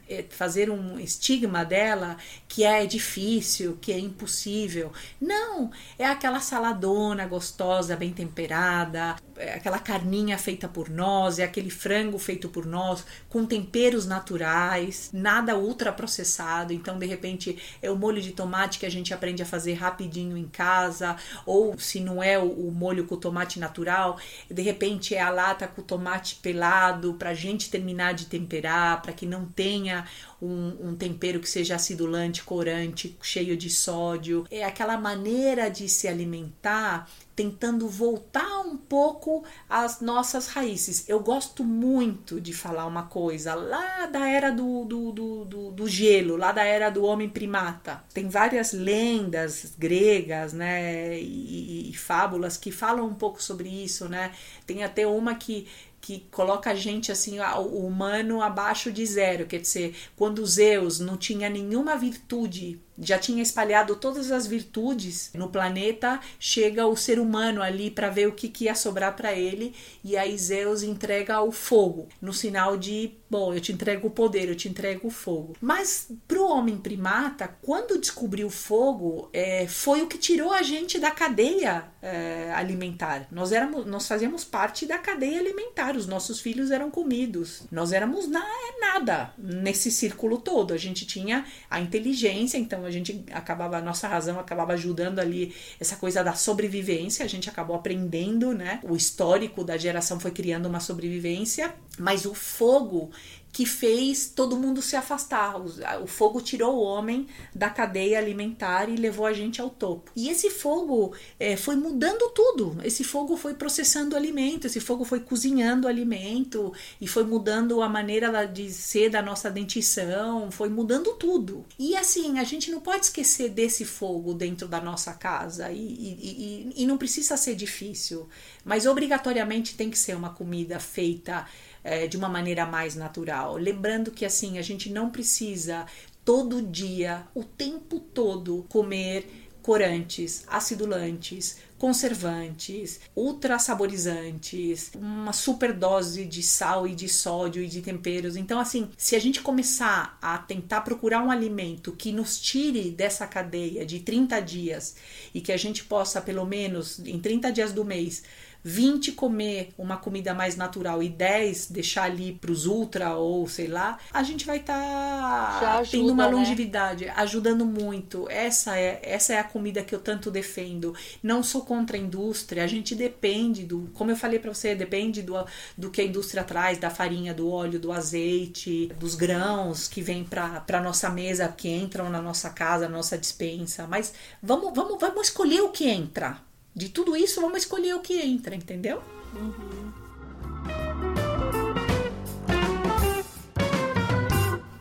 eh, 0.09 0.25
fazer 0.29 0.69
um 0.69 0.99
estigma 0.99 1.63
dela 1.63 2.17
que 2.47 2.63
é 2.63 2.85
difícil 2.85 3.62
difícil, 3.63 3.77
que 3.79 3.91
é 3.91 3.99
impossível. 3.99 4.91
Não, 5.19 5.71
é 5.97 6.05
aquela 6.05 6.39
saladona 6.39 7.25
gostosa, 7.25 7.95
bem 7.95 8.11
temperada, 8.11 9.15
é 9.37 9.55
aquela 9.55 9.79
carninha 9.79 10.37
feita 10.37 10.67
por 10.67 10.89
nós, 10.89 11.39
é 11.39 11.43
aquele 11.43 11.69
frango 11.69 12.17
feito 12.19 12.49
por 12.49 12.65
nós, 12.65 13.05
com 13.29 13.45
temperos 13.45 14.05
naturais, 14.05 15.09
nada 15.13 15.57
ultraprocessado. 15.57 16.73
Então, 16.73 16.99
de 16.99 17.05
repente, 17.05 17.57
é 17.81 17.89
o 17.89 17.95
molho 17.95 18.21
de 18.21 18.31
tomate 18.31 18.79
que 18.79 18.85
a 18.85 18.91
gente 18.91 19.13
aprende 19.13 19.41
a 19.41 19.45
fazer 19.45 19.73
rapidinho 19.73 20.37
em 20.37 20.47
casa, 20.47 21.15
ou 21.45 21.77
se 21.79 21.99
não 21.99 22.21
é 22.21 22.37
o 22.37 22.71
molho 22.71 23.05
com 23.05 23.15
tomate 23.15 23.59
natural, 23.59 24.17
de 24.49 24.61
repente 24.61 25.15
é 25.15 25.21
a 25.21 25.29
lata 25.29 25.67
com 25.67 25.81
tomate 25.81 26.35
pelado 26.35 27.13
para 27.13 27.31
a 27.31 27.33
gente 27.33 27.69
terminar 27.69 28.13
de 28.13 28.25
temperar, 28.25 29.01
para 29.01 29.13
que 29.13 29.25
não 29.25 29.45
tenha 29.45 30.05
um, 30.43 30.89
um, 30.89 30.95
tempero 30.95 31.39
que 31.39 31.47
seja 31.47 31.75
acidulante, 31.75 32.43
corante, 32.43 33.17
cheio 33.21 33.55
de 33.55 33.69
sódio. 33.69 34.45
É 34.51 34.63
aquela 34.63 34.97
maneira 34.97 35.69
de 35.69 35.87
se 35.87 36.07
alimentar 36.07 37.09
tentando 37.35 37.87
voltar 37.87 38.59
um 38.59 38.77
pouco 38.77 39.43
às 39.67 40.01
nossas 40.01 40.47
raízes. 40.47 41.07
Eu 41.09 41.19
gosto 41.19 41.63
muito 41.63 42.39
de 42.39 42.53
falar 42.53 42.85
uma 42.85 43.03
coisa 43.03 43.55
lá 43.55 44.05
da 44.05 44.27
era 44.27 44.51
do, 44.51 44.85
do, 44.85 45.11
do, 45.11 45.45
do, 45.45 45.71
do 45.71 45.87
gelo, 45.87 46.37
lá 46.37 46.51
da 46.51 46.63
era 46.63 46.89
do 46.91 47.03
homem 47.03 47.27
primata. 47.27 48.03
Tem 48.13 48.29
várias 48.29 48.71
lendas 48.73 49.73
gregas, 49.77 50.53
né, 50.53 51.19
e, 51.19 51.89
e, 51.89 51.93
fábulas 51.95 52.55
que 52.55 52.71
falam 52.71 53.07
um 53.07 53.15
pouco 53.15 53.41
sobre 53.41 53.67
isso, 53.67 54.07
né. 54.07 54.31
Tem 54.67 54.83
até 54.83 55.07
uma 55.07 55.33
que 55.33 55.67
que 56.03 56.27
coloca 56.31 56.71
a 56.71 56.75
gente 56.75 57.13
assim, 57.13 57.39
o 57.39 57.87
humano 57.87 58.41
abaixo 58.41 58.91
de 58.91 59.05
zero, 59.05 59.45
quer 59.45 59.61
dizer, 59.61 59.95
quando 60.17 60.45
Zeus 60.45 60.99
não 60.99 61.15
tinha 61.15 61.49
nenhuma 61.49 61.95
virtude 61.95 62.77
já 62.97 63.17
tinha 63.17 63.41
espalhado 63.41 63.95
todas 63.95 64.31
as 64.31 64.45
virtudes 64.45 65.31
no 65.33 65.49
planeta, 65.49 66.19
chega 66.39 66.85
o 66.87 66.95
ser 66.95 67.19
humano 67.19 67.61
ali 67.61 67.89
para 67.89 68.09
ver 68.09 68.27
o 68.27 68.31
que, 68.31 68.47
que 68.47 68.65
ia 68.65 68.75
sobrar 68.75 69.15
para 69.15 69.33
ele, 69.33 69.73
e 70.03 70.15
aí 70.17 70.37
Zeus 70.37 70.83
entrega 70.83 71.41
o 71.41 71.51
fogo, 71.51 72.07
no 72.21 72.33
sinal 72.33 72.77
de, 72.77 73.11
bom, 73.29 73.53
eu 73.53 73.59
te 73.59 73.71
entrego 73.71 74.07
o 74.07 74.11
poder, 74.11 74.49
eu 74.49 74.55
te 74.55 74.69
entrego 74.69 75.07
o 75.07 75.11
fogo. 75.11 75.55
Mas 75.61 76.09
para 76.27 76.39
o 76.39 76.47
homem 76.47 76.77
primata, 76.77 77.47
quando 77.61 77.99
descobriu 77.99 78.47
o 78.47 78.51
fogo, 78.51 79.29
é, 79.33 79.67
foi 79.67 80.01
o 80.01 80.07
que 80.07 80.17
tirou 80.17 80.51
a 80.51 80.61
gente 80.61 80.99
da 80.99 81.11
cadeia 81.11 81.85
é, 82.01 82.51
alimentar. 82.53 83.27
Nós, 83.31 83.51
éramos, 83.51 83.85
nós 83.85 84.07
fazíamos 84.07 84.43
parte 84.43 84.85
da 84.85 84.97
cadeia 84.97 85.39
alimentar, 85.39 85.95
os 85.95 86.05
nossos 86.05 86.39
filhos 86.39 86.71
eram 86.71 86.91
comidos, 86.91 87.63
nós 87.71 87.91
éramos 87.91 88.27
na, 88.27 88.45
nada 88.79 89.33
nesse 89.37 89.89
círculo 89.89 90.37
todo. 90.37 90.73
A 90.73 90.77
gente 90.77 91.05
tinha 91.05 91.45
a 91.69 91.79
inteligência, 91.79 92.57
então 92.57 92.82
a 92.85 92.91
gente 92.91 93.23
acabava, 93.31 93.77
a 93.77 93.81
nossa 93.81 94.07
razão 94.07 94.39
acabava 94.39 94.73
ajudando 94.73 95.19
ali 95.19 95.53
essa 95.79 95.95
coisa 95.95 96.23
da 96.23 96.33
sobrevivência, 96.33 97.25
a 97.25 97.27
gente 97.27 97.49
acabou 97.49 97.75
aprendendo, 97.75 98.53
né? 98.53 98.79
O 98.83 98.95
histórico 98.95 99.63
da 99.63 99.77
geração 99.77 100.19
foi 100.19 100.31
criando 100.31 100.67
uma 100.67 100.79
sobrevivência, 100.79 101.73
mas 101.97 102.25
o 102.25 102.33
fogo 102.33 103.11
que 103.53 103.67
fez 103.67 104.33
todo 104.35 104.57
mundo 104.57 104.81
se 104.81 104.95
afastar. 104.95 105.61
O, 106.01 106.07
fogo 106.07 106.41
tirou 106.41 106.75
o 106.75 106.81
homem 106.81 107.27
da 107.53 107.69
cadeia 107.69 108.17
alimentar 108.17 108.89
e 108.89 108.95
levou 108.95 109.27
a 109.27 109.31
gente 109.31 109.61
ao 109.61 109.69
topo. 109.69 110.11
E 110.15 110.27
esse 110.27 110.49
fogo 110.49 111.13
é, 111.39 111.55
foi 111.55 111.75
mudando 111.75 112.31
tudo. 112.31 112.75
Esse 112.83 113.03
fogo 113.03 113.37
foi 113.37 113.53
processando 113.53 114.15
alimento, 114.15 114.65
esse 114.65 114.79
fogo 114.79 115.05
foi 115.05 115.19
cozinhando 115.19 115.87
alimento 115.87 116.73
e 116.99 117.07
foi 117.07 117.23
mudando 117.23 117.83
a 117.83 117.87
maneira 117.87 118.43
de 118.47 118.71
ser 118.71 119.11
da 119.11 119.21
nossa 119.21 119.51
dentição, 119.51 120.49
foi 120.49 120.69
mudando 120.69 121.13
tudo. 121.13 121.63
E 121.77 121.95
assim, 121.95 122.39
a 122.39 122.43
gente 122.43 122.71
não 122.71 122.81
pode 122.81 123.05
esquecer 123.05 123.49
desse 123.49 123.85
fogo 123.85 124.33
dentro 124.33 124.67
da 124.67 124.81
nossa 124.81 125.13
casa 125.13 125.71
e, 125.71 125.77
e, 125.77 126.73
e, 126.75 126.83
e 126.83 126.85
não 126.87 126.97
precisa 126.97 127.37
ser 127.37 127.53
difícil, 127.53 128.27
mas 128.65 128.87
obrigatoriamente 128.87 129.77
tem 129.77 129.91
que 129.91 129.99
ser 129.99 130.15
uma 130.15 130.31
comida 130.31 130.79
feita 130.79 131.45
é, 131.83 132.07
de 132.07 132.17
uma 132.17 132.29
maneira 132.29 132.65
mais 132.65 132.95
natural. 132.95 133.55
Lembrando 133.57 134.11
que 134.11 134.25
assim, 134.25 134.57
a 134.57 134.61
gente 134.61 134.89
não 134.89 135.09
precisa 135.09 135.85
todo 136.23 136.61
dia, 136.61 137.27
o 137.35 137.43
tempo 137.43 137.99
todo, 137.99 138.65
comer 138.69 139.27
corantes, 139.61 140.43
acidulantes, 140.47 141.57
conservantes, 141.77 142.99
ultra 143.15 143.57
saborizantes, 143.57 144.91
uma 144.93 145.31
super 145.31 145.73
dose 145.73 146.25
de 146.25 146.43
sal 146.43 146.85
e 146.85 146.93
de 146.93 147.07
sódio 147.07 147.63
e 147.63 147.67
de 147.67 147.81
temperos. 147.81 148.35
Então, 148.35 148.59
assim, 148.59 148.89
se 148.97 149.15
a 149.15 149.19
gente 149.19 149.41
começar 149.41 150.17
a 150.21 150.37
tentar 150.37 150.81
procurar 150.81 151.23
um 151.23 151.31
alimento 151.31 151.93
que 151.93 152.11
nos 152.11 152.39
tire 152.39 152.91
dessa 152.91 153.25
cadeia 153.25 153.85
de 153.85 154.01
30 154.01 154.39
dias 154.41 154.95
e 155.33 155.39
que 155.39 155.51
a 155.51 155.57
gente 155.57 155.83
possa, 155.85 156.21
pelo 156.21 156.45
menos 156.45 156.99
em 156.99 157.19
30 157.19 157.51
dias 157.51 157.71
do 157.71 157.85
mês, 157.85 158.23
20 158.63 159.11
comer 159.13 159.73
uma 159.77 159.97
comida 159.97 160.33
mais 160.33 160.55
natural 160.55 161.03
e 161.03 161.09
10 161.09 161.71
deixar 161.71 162.03
ali 162.03 162.33
para 162.33 162.51
os 162.51 162.65
ultra 162.65 163.15
ou 163.15 163.47
sei 163.47 163.67
lá, 163.67 163.99
a 164.11 164.23
gente 164.23 164.45
vai 164.45 164.57
estar 164.57 165.59
tá 165.59 165.83
tendo 165.89 166.11
uma 166.11 166.27
né? 166.27 166.35
longevidade, 166.35 167.05
né? 167.05 167.13
ajudando 167.15 167.65
muito. 167.65 168.27
Essa 168.29 168.77
é, 168.77 168.99
essa 169.03 169.33
é 169.33 169.39
a 169.39 169.43
comida 169.43 169.83
que 169.83 169.93
eu 169.93 169.99
tanto 169.99 170.31
defendo. 170.31 170.95
Não 171.21 171.43
sou 171.43 171.61
contra 171.61 171.97
a 171.97 171.99
indústria, 171.99 172.63
a 172.63 172.67
gente 172.67 172.95
depende 172.95 173.63
do, 173.63 173.89
como 173.93 174.11
eu 174.11 174.15
falei 174.15 174.39
para 174.39 174.53
você, 174.53 174.75
depende 174.75 175.21
do, 175.21 175.33
do 175.77 175.89
que 175.89 176.01
a 176.01 176.05
indústria 176.05 176.43
traz, 176.43 176.77
da 176.77 176.89
farinha, 176.89 177.33
do 177.33 177.49
óleo, 177.49 177.79
do 177.79 177.91
azeite, 177.91 178.91
dos 178.99 179.15
grãos 179.15 179.87
que 179.87 180.01
vem 180.01 180.23
para 180.23 180.81
nossa 180.81 181.09
mesa, 181.09 181.47
que 181.47 181.69
entram 181.69 182.09
na 182.09 182.21
nossa 182.21 182.49
casa, 182.49 182.87
na 182.87 182.97
nossa 182.97 183.17
dispensa. 183.17 183.87
Mas 183.87 184.13
vamos, 184.41 184.73
vamos, 184.73 184.99
vamos 184.99 185.27
escolher 185.27 185.61
o 185.61 185.69
que 185.69 185.89
entra. 185.89 186.37
De 186.75 186.89
tudo 186.89 187.15
isso, 187.15 187.39
vamos 187.39 187.59
escolher 187.59 187.95
o 187.95 188.01
que 188.01 188.19
entra, 188.19 188.55
entendeu? 188.55 189.03
Uhum. 189.35 189.93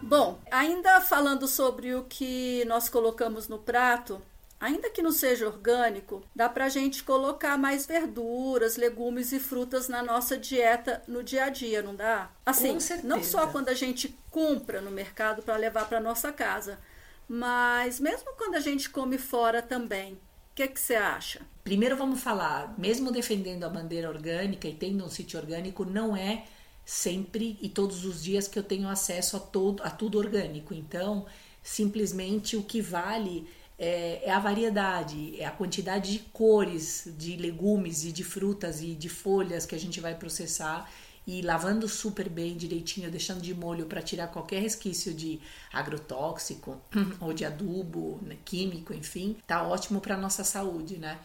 Bom, 0.03 0.39
ainda 0.51 1.01
falando 1.01 1.49
sobre 1.49 1.95
o 1.95 2.05
que 2.05 2.65
nós 2.67 2.89
colocamos 2.89 3.49
no 3.49 3.59
prato, 3.59 4.21
ainda 4.61 4.91
que 4.91 5.03
não 5.03 5.11
seja 5.11 5.47
orgânico, 5.47 6.23
dá 6.37 6.49
para 6.49 6.67
a 6.67 6.69
gente 6.69 7.03
colocar 7.03 7.57
mais 7.57 7.87
verduras, 7.87 8.77
legumes 8.77 9.33
e 9.33 9.41
frutas 9.41 9.89
na 9.89 10.03
nossa 10.03 10.37
dieta 10.37 11.03
no 11.09 11.23
dia 11.23 11.45
a 11.45 11.49
dia, 11.49 11.83
não 11.83 11.95
dá? 11.95 12.31
Assim, 12.45 12.77
não 13.03 13.25
só 13.25 13.47
quando 13.47 13.71
a 13.71 13.75
gente 13.75 14.17
compra 14.31 14.81
no 14.81 14.91
mercado 14.91 15.43
para 15.43 15.57
levar 15.57 15.89
para 15.89 15.99
nossa 15.99 16.31
casa, 16.31 16.79
mas 17.27 17.99
mesmo 17.99 18.35
quando 18.37 18.55
a 18.55 18.61
gente 18.61 18.91
come 18.91 19.19
fora 19.19 19.63
também. 19.63 20.13
O 20.15 20.55
que, 20.55 20.69
que 20.69 20.79
você 20.79 20.95
acha? 20.95 21.41
Primeiro 21.65 21.97
vamos 21.97 22.21
falar, 22.21 22.75
mesmo 22.77 23.13
defendendo 23.13 23.65
a 23.65 23.69
bandeira 23.69 24.09
orgânica 24.09 24.67
e 24.67 24.75
tendo 24.75 25.05
um 25.05 25.09
sítio 25.09 25.39
orgânico, 25.39 25.85
não 25.85 26.17
é 26.17 26.45
sempre 26.85 27.57
e 27.63 27.69
todos 27.69 28.05
os 28.05 28.23
dias 28.23 28.49
que 28.49 28.59
eu 28.59 28.63
tenho 28.63 28.89
acesso 28.89 29.37
a, 29.37 29.41
todo, 29.41 29.83
a 29.85 29.91
tudo 29.91 30.19
orgânico. 30.19 30.75
Então, 30.75 31.25
simplesmente 31.63 32.57
o 32.57 32.63
que 32.63 32.81
vale 32.81 33.47
é, 33.79 34.23
é, 34.25 34.31
a 34.31 34.39
variedade, 34.39 35.41
é 35.41 35.47
a 35.47 35.51
quantidade 35.51 36.13
de 36.13 36.19
cores 36.19 37.09
de 37.17 37.37
legumes 37.37 38.05
e 38.05 38.13
de 38.13 38.25
frutas 38.25 38.83
e 38.83 38.95
de 38.95 39.09
folhas 39.09 39.65
que 39.65 39.75
a 39.75 39.79
gente 39.79 40.01
vai 40.01 40.15
processar 40.15 40.91
e 41.27 41.41
lavando 41.41 41.89
super 41.89 42.29
bem, 42.29 42.57
direitinho, 42.57 43.11
deixando 43.11 43.41
de 43.41 43.55
molho 43.55 43.87
para 43.87 44.03
tirar 44.03 44.29
qualquer 44.29 44.61
resquício 44.61 45.15
de 45.15 45.41
agrotóxico 45.73 46.81
ou 47.21 47.33
de 47.33 47.45
adubo 47.45 48.19
né, 48.23 48.37
químico, 48.45 48.93
enfim, 48.93 49.37
tá 49.47 49.63
ótimo 49.63 50.01
para 50.01 50.17
nossa 50.17 50.43
saúde, 50.43 50.99
né? 50.99 51.19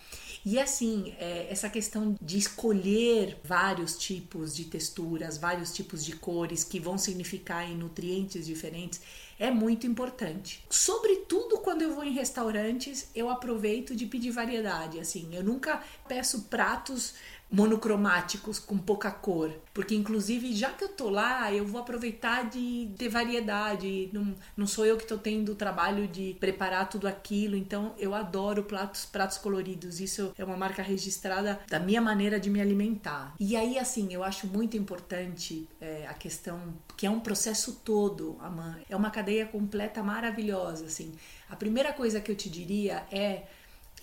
E 0.50 0.58
assim, 0.62 1.14
é, 1.20 1.52
essa 1.52 1.70
questão 1.70 2.16
de 2.22 2.38
escolher 2.38 3.38
vários 3.44 3.98
tipos 3.98 4.56
de 4.56 4.64
texturas, 4.64 5.38
vários 5.38 5.74
tipos 5.74 6.06
de 6.06 6.14
cores 6.16 6.64
que 6.64 6.80
vão 6.80 6.98
significar 6.98 7.70
em 7.70 7.76
nutrientes 7.76 8.46
diferentes 8.46 9.02
é 9.38 9.52
muito 9.52 9.86
importante. 9.86 10.64
Sobretudo 10.70 11.58
quando 11.58 11.82
eu 11.82 11.94
vou 11.94 12.06
em 12.06 12.14
restaurantes, 12.14 13.10
eu 13.14 13.30
aproveito 13.30 13.94
de 13.94 14.06
pedir 14.06 14.32
variedade. 14.32 15.02
Assim, 15.02 15.36
eu 15.36 15.44
nunca 15.44 15.84
peço 16.08 16.44
pratos 16.44 17.16
monocromáticos 17.50 18.60
com 18.60 18.78
pouca 18.78 19.10
cor, 19.10 19.54
porque 19.74 19.96
inclusive 19.96 20.54
já 20.54 20.70
que 20.72 20.84
eu 20.84 20.90
tô 20.90 21.10
lá, 21.10 21.52
eu 21.54 21.66
vou 21.66 21.80
aproveitar 21.80 22.50
de 22.50 22.90
ter 22.98 23.08
variedade, 23.08 24.10
não, 24.12 24.36
não 24.56 24.68
sou 24.68 24.86
eu 24.86 24.98
que 24.98 25.08
tô 25.08 25.18
tendo 25.18 25.54
o 25.54 25.56
trabalho 25.56 26.08
de 26.08 26.36
preparar 26.40 26.90
tudo 26.90 27.08
aquilo, 27.08 27.56
então 27.56 27.94
eu 27.98 28.14
adoro 28.14 28.64
pratos, 28.64 29.06
pratos 29.06 29.38
coloridos, 29.38 30.00
isso 30.02 30.34
é 30.38 30.44
uma 30.44 30.58
marca 30.58 30.82
registrada 30.82 31.60
da 31.70 31.80
minha 31.80 32.02
maneira 32.02 32.40
de 32.40 32.50
me 32.50 32.60
alimentar. 32.60 33.34
E 33.40 33.56
aí 33.56 33.80
assim, 33.80 34.14
eu 34.14 34.24
acho 34.24 34.48
muito 34.48 34.76
importante 34.76 35.68
é, 35.80 36.06
a 36.08 36.14
questão 36.14 36.74
que 36.98 37.06
é 37.06 37.10
um 37.10 37.20
processo 37.20 37.80
todo, 37.84 38.38
Amã, 38.42 38.78
é 38.90 38.96
uma 38.96 39.10
cadeia 39.10 39.46
completa 39.46 40.04
maravilhosa, 40.04 40.86
assim. 40.86 41.14
A 41.50 41.56
primeira 41.56 41.94
coisa 41.94 42.20
que 42.20 42.32
eu 42.32 42.36
te 42.36 42.50
diria 42.50 43.06
é 43.12 43.44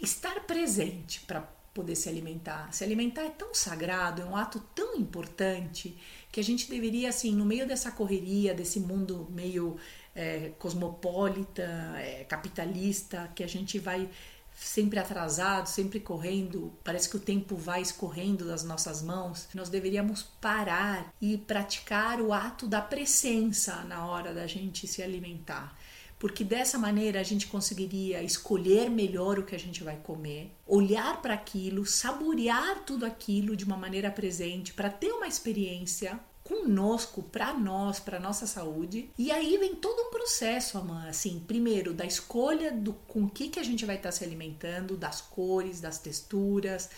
estar 0.00 0.40
presente 0.40 1.20
para 1.20 1.46
poder 1.74 1.96
se 1.96 2.08
alimentar. 2.08 2.72
Se 2.72 2.84
alimentar 2.84 3.24
é 3.24 3.30
tão 3.30 3.52
sagrado, 3.52 4.22
é 4.22 4.24
um 4.24 4.36
ato 4.36 4.60
tão 4.74 4.94
importante 4.94 5.98
que 6.30 6.38
a 6.38 6.44
gente 6.44 6.70
deveria, 6.70 7.08
assim, 7.08 7.34
no 7.34 7.44
meio 7.44 7.66
dessa 7.66 7.90
correria, 7.90 8.54
desse 8.54 8.78
mundo 8.78 9.26
meio 9.30 9.76
é, 10.14 10.52
cosmopolita, 10.58 11.62
é, 11.96 12.24
capitalista, 12.24 13.30
que 13.34 13.42
a 13.42 13.48
gente 13.48 13.78
vai 13.80 14.08
sempre 14.54 15.00
atrasado, 15.00 15.66
sempre 15.66 15.98
correndo, 15.98 16.72
parece 16.84 17.08
que 17.08 17.16
o 17.16 17.20
tempo 17.20 17.56
vai 17.56 17.82
escorrendo 17.82 18.46
das 18.46 18.62
nossas 18.62 19.02
mãos, 19.02 19.48
nós 19.52 19.68
deveríamos 19.68 20.22
parar 20.40 21.12
e 21.20 21.36
praticar 21.36 22.20
o 22.20 22.32
ato 22.32 22.68
da 22.68 22.80
presença 22.80 23.82
na 23.82 24.06
hora 24.06 24.32
da 24.32 24.46
gente 24.46 24.86
se 24.86 25.02
alimentar 25.02 25.76
porque 26.18 26.44
dessa 26.44 26.78
maneira 26.78 27.20
a 27.20 27.22
gente 27.22 27.46
conseguiria 27.46 28.22
escolher 28.22 28.88
melhor 28.88 29.38
o 29.38 29.44
que 29.44 29.54
a 29.54 29.58
gente 29.58 29.82
vai 29.82 29.96
comer, 29.96 30.50
olhar 30.66 31.20
para 31.20 31.34
aquilo, 31.34 31.84
saborear 31.84 32.84
tudo 32.84 33.04
aquilo 33.04 33.56
de 33.56 33.64
uma 33.64 33.76
maneira 33.76 34.10
presente 34.10 34.72
para 34.72 34.90
ter 34.90 35.12
uma 35.12 35.26
experiência 35.26 36.18
conosco, 36.44 37.22
para 37.22 37.54
nós, 37.54 37.98
para 37.98 38.20
nossa 38.20 38.46
saúde. 38.46 39.10
E 39.18 39.32
aí 39.32 39.56
vem 39.56 39.74
todo 39.74 40.08
um 40.08 40.10
processo, 40.10 40.76
Amã, 40.76 41.08
assim, 41.08 41.42
primeiro 41.46 41.94
da 41.94 42.04
escolha 42.04 42.70
do 42.70 42.92
com 43.08 43.28
que 43.28 43.48
que 43.48 43.58
a 43.58 43.62
gente 43.62 43.86
vai 43.86 43.96
estar 43.96 44.10
tá 44.10 44.12
se 44.12 44.22
alimentando, 44.22 44.96
das 44.96 45.22
cores, 45.22 45.80
das 45.80 45.98
texturas, 45.98 46.90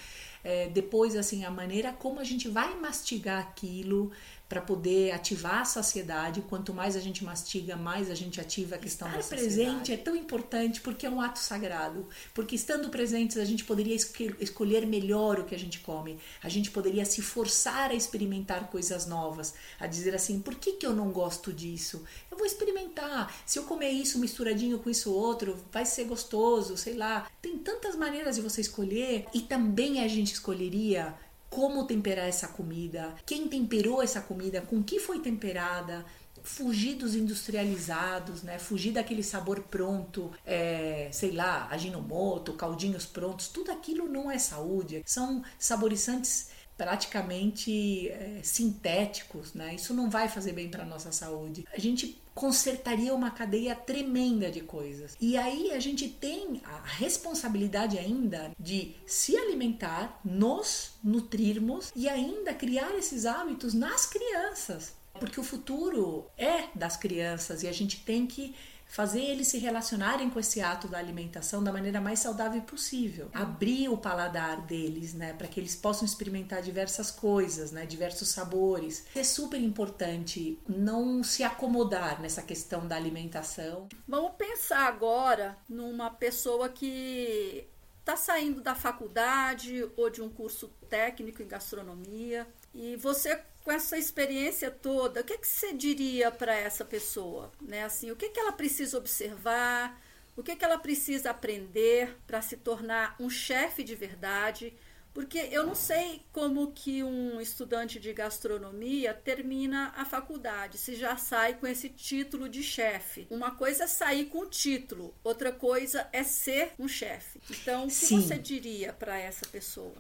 é, 0.42 0.68
depois 0.68 1.16
assim 1.16 1.44
a 1.44 1.50
maneira 1.50 1.92
como 1.92 2.20
a 2.20 2.24
gente 2.24 2.48
vai 2.48 2.74
mastigar 2.78 3.40
aquilo, 3.40 4.10
para 4.48 4.60
poder 4.60 5.12
ativar 5.12 5.60
a 5.60 5.64
saciedade. 5.64 6.42
Quanto 6.48 6.72
mais 6.72 6.94
a 6.96 7.00
gente 7.00 7.24
mastiga, 7.24 7.76
mais 7.76 8.10
a 8.10 8.14
gente 8.14 8.40
ativa 8.40 8.76
a 8.76 8.78
questão 8.78 9.08
Estar 9.08 9.18
da 9.18 9.22
saciedade. 9.22 9.56
presente 9.56 9.92
é 9.92 9.96
tão 9.96 10.14
importante 10.14 10.80
porque 10.80 11.06
é 11.06 11.10
um 11.10 11.20
ato 11.20 11.38
sagrado. 11.38 12.08
Porque 12.32 12.54
estando 12.54 12.88
presentes, 12.88 13.36
a 13.38 13.44
gente 13.44 13.64
poderia 13.64 13.94
escolher 13.94 14.86
melhor 14.86 15.40
o 15.40 15.44
que 15.44 15.54
a 15.54 15.58
gente 15.58 15.80
come. 15.80 16.18
A 16.42 16.48
gente 16.48 16.70
poderia 16.70 17.04
se 17.04 17.20
forçar 17.22 17.90
a 17.90 17.94
experimentar 17.94 18.68
coisas 18.70 19.06
novas, 19.06 19.54
a 19.80 19.86
dizer 19.86 20.14
assim: 20.14 20.40
por 20.40 20.54
que, 20.54 20.72
que 20.72 20.86
eu 20.86 20.94
não 20.94 21.10
gosto 21.10 21.52
disso? 21.52 22.04
Eu 22.30 22.36
vou 22.36 22.46
experimentar. 22.46 23.34
Se 23.44 23.58
eu 23.58 23.64
comer 23.64 23.90
isso 23.90 24.18
misturadinho 24.18 24.78
com 24.78 24.88
isso 24.88 25.12
outro, 25.12 25.58
vai 25.72 25.84
ser 25.84 26.04
gostoso, 26.04 26.76
sei 26.76 26.94
lá. 26.94 27.28
Tem 27.42 27.58
tantas 27.58 27.96
maneiras 27.96 28.36
de 28.36 28.42
você 28.42 28.60
escolher 28.60 29.26
e 29.34 29.40
também 29.40 30.04
a 30.04 30.08
gente 30.08 30.32
escolheria 30.34 31.14
como 31.48 31.86
temperar 31.86 32.28
essa 32.28 32.48
comida, 32.48 33.14
quem 33.24 33.48
temperou 33.48 34.02
essa 34.02 34.20
comida, 34.20 34.60
com 34.60 34.82
que 34.82 34.98
foi 34.98 35.20
temperada, 35.20 36.04
fugir 36.42 36.94
dos 36.94 37.14
industrializados, 37.14 38.42
né? 38.42 38.58
Fugir 38.58 38.92
daquele 38.92 39.22
sabor 39.22 39.60
pronto, 39.62 40.30
é, 40.44 41.08
sei 41.12 41.32
lá, 41.32 41.68
aginomoto, 41.70 42.52
caldinhos 42.52 43.04
prontos, 43.04 43.48
tudo 43.48 43.72
aquilo 43.72 44.08
não 44.08 44.30
é 44.30 44.38
saúde. 44.38 45.02
São 45.04 45.42
saborizantes 45.58 46.48
praticamente 46.76 48.08
é, 48.08 48.40
sintéticos, 48.42 49.54
né? 49.54 49.74
Isso 49.74 49.94
não 49.94 50.10
vai 50.10 50.28
fazer 50.28 50.52
bem 50.52 50.68
para 50.68 50.84
nossa 50.84 51.10
saúde. 51.10 51.64
A 51.72 51.80
gente 51.80 52.20
consertaria 52.34 53.14
uma 53.14 53.30
cadeia 53.30 53.74
tremenda 53.74 54.50
de 54.50 54.60
coisas. 54.60 55.16
E 55.18 55.38
aí 55.38 55.72
a 55.72 55.80
gente 55.80 56.06
tem 56.06 56.60
a 56.64 56.82
responsabilidade 56.84 57.98
ainda 57.98 58.52
de 58.60 58.94
se 59.06 59.34
alimentar, 59.36 60.20
nos 60.22 60.90
nutrirmos 61.02 61.90
e 61.96 62.08
ainda 62.08 62.52
criar 62.52 62.94
esses 62.94 63.24
hábitos 63.24 63.72
nas 63.72 64.04
crianças. 64.04 64.94
Porque 65.18 65.40
o 65.40 65.42
futuro 65.42 66.26
é 66.36 66.64
das 66.74 66.94
crianças 66.94 67.62
e 67.62 67.68
a 67.68 67.72
gente 67.72 68.04
tem 68.04 68.26
que 68.26 68.54
fazer 68.86 69.20
eles 69.20 69.48
se 69.48 69.58
relacionarem 69.58 70.30
com 70.30 70.38
esse 70.38 70.60
ato 70.60 70.88
da 70.88 70.98
alimentação 70.98 71.62
da 71.62 71.72
maneira 71.72 72.00
mais 72.00 72.20
saudável 72.20 72.62
possível, 72.62 73.28
abrir 73.32 73.88
o 73.88 73.98
paladar 73.98 74.62
deles, 74.62 75.12
né, 75.12 75.32
para 75.32 75.48
que 75.48 75.60
eles 75.60 75.76
possam 75.76 76.04
experimentar 76.04 76.62
diversas 76.62 77.10
coisas, 77.10 77.72
né, 77.72 77.84
diversos 77.84 78.28
sabores. 78.28 79.04
É 79.14 79.22
super 79.22 79.60
importante 79.60 80.58
não 80.68 81.22
se 81.22 81.42
acomodar 81.42 82.20
nessa 82.20 82.42
questão 82.42 82.86
da 82.86 82.96
alimentação. 82.96 83.88
Vamos 84.06 84.32
pensar 84.36 84.86
agora 84.86 85.58
numa 85.68 86.10
pessoa 86.10 86.68
que 86.68 87.66
está 88.00 88.16
saindo 88.16 88.60
da 88.60 88.74
faculdade 88.74 89.88
ou 89.96 90.08
de 90.08 90.22
um 90.22 90.28
curso 90.28 90.68
técnico 90.88 91.42
em 91.42 91.48
gastronomia 91.48 92.46
e 92.72 92.94
você 92.96 93.42
com 93.66 93.72
essa 93.72 93.98
experiência 93.98 94.70
toda, 94.70 95.22
o 95.22 95.24
que, 95.24 95.36
que 95.38 95.48
você 95.48 95.72
diria 95.72 96.30
para 96.30 96.54
essa 96.54 96.84
pessoa? 96.84 97.50
Né? 97.60 97.82
Assim, 97.82 98.12
o 98.12 98.16
que, 98.16 98.28
que 98.28 98.38
ela 98.38 98.52
precisa 98.52 98.96
observar? 98.96 100.00
O 100.36 100.42
que, 100.44 100.54
que 100.54 100.64
ela 100.64 100.78
precisa 100.78 101.30
aprender 101.30 102.16
para 102.28 102.40
se 102.40 102.56
tornar 102.56 103.16
um 103.18 103.28
chefe 103.28 103.82
de 103.82 103.96
verdade? 103.96 104.72
Porque 105.12 105.48
eu 105.50 105.66
não 105.66 105.74
sei 105.74 106.22
como 106.32 106.70
que 106.70 107.02
um 107.02 107.40
estudante 107.40 107.98
de 107.98 108.12
gastronomia 108.12 109.12
termina 109.12 109.92
a 109.96 110.04
faculdade, 110.04 110.78
se 110.78 110.94
já 110.94 111.16
sai 111.16 111.54
com 111.54 111.66
esse 111.66 111.88
título 111.88 112.48
de 112.48 112.62
chefe. 112.62 113.26
Uma 113.28 113.50
coisa 113.50 113.82
é 113.82 113.88
sair 113.88 114.26
com 114.26 114.42
o 114.42 114.46
título, 114.46 115.12
outra 115.24 115.50
coisa 115.50 116.08
é 116.12 116.22
ser 116.22 116.70
um 116.78 116.86
chefe. 116.86 117.40
Então, 117.50 117.86
o 117.86 117.88
que 117.88 117.94
Sim. 117.94 118.20
você 118.20 118.38
diria 118.38 118.92
para 118.92 119.18
essa 119.18 119.44
pessoa? 119.46 119.96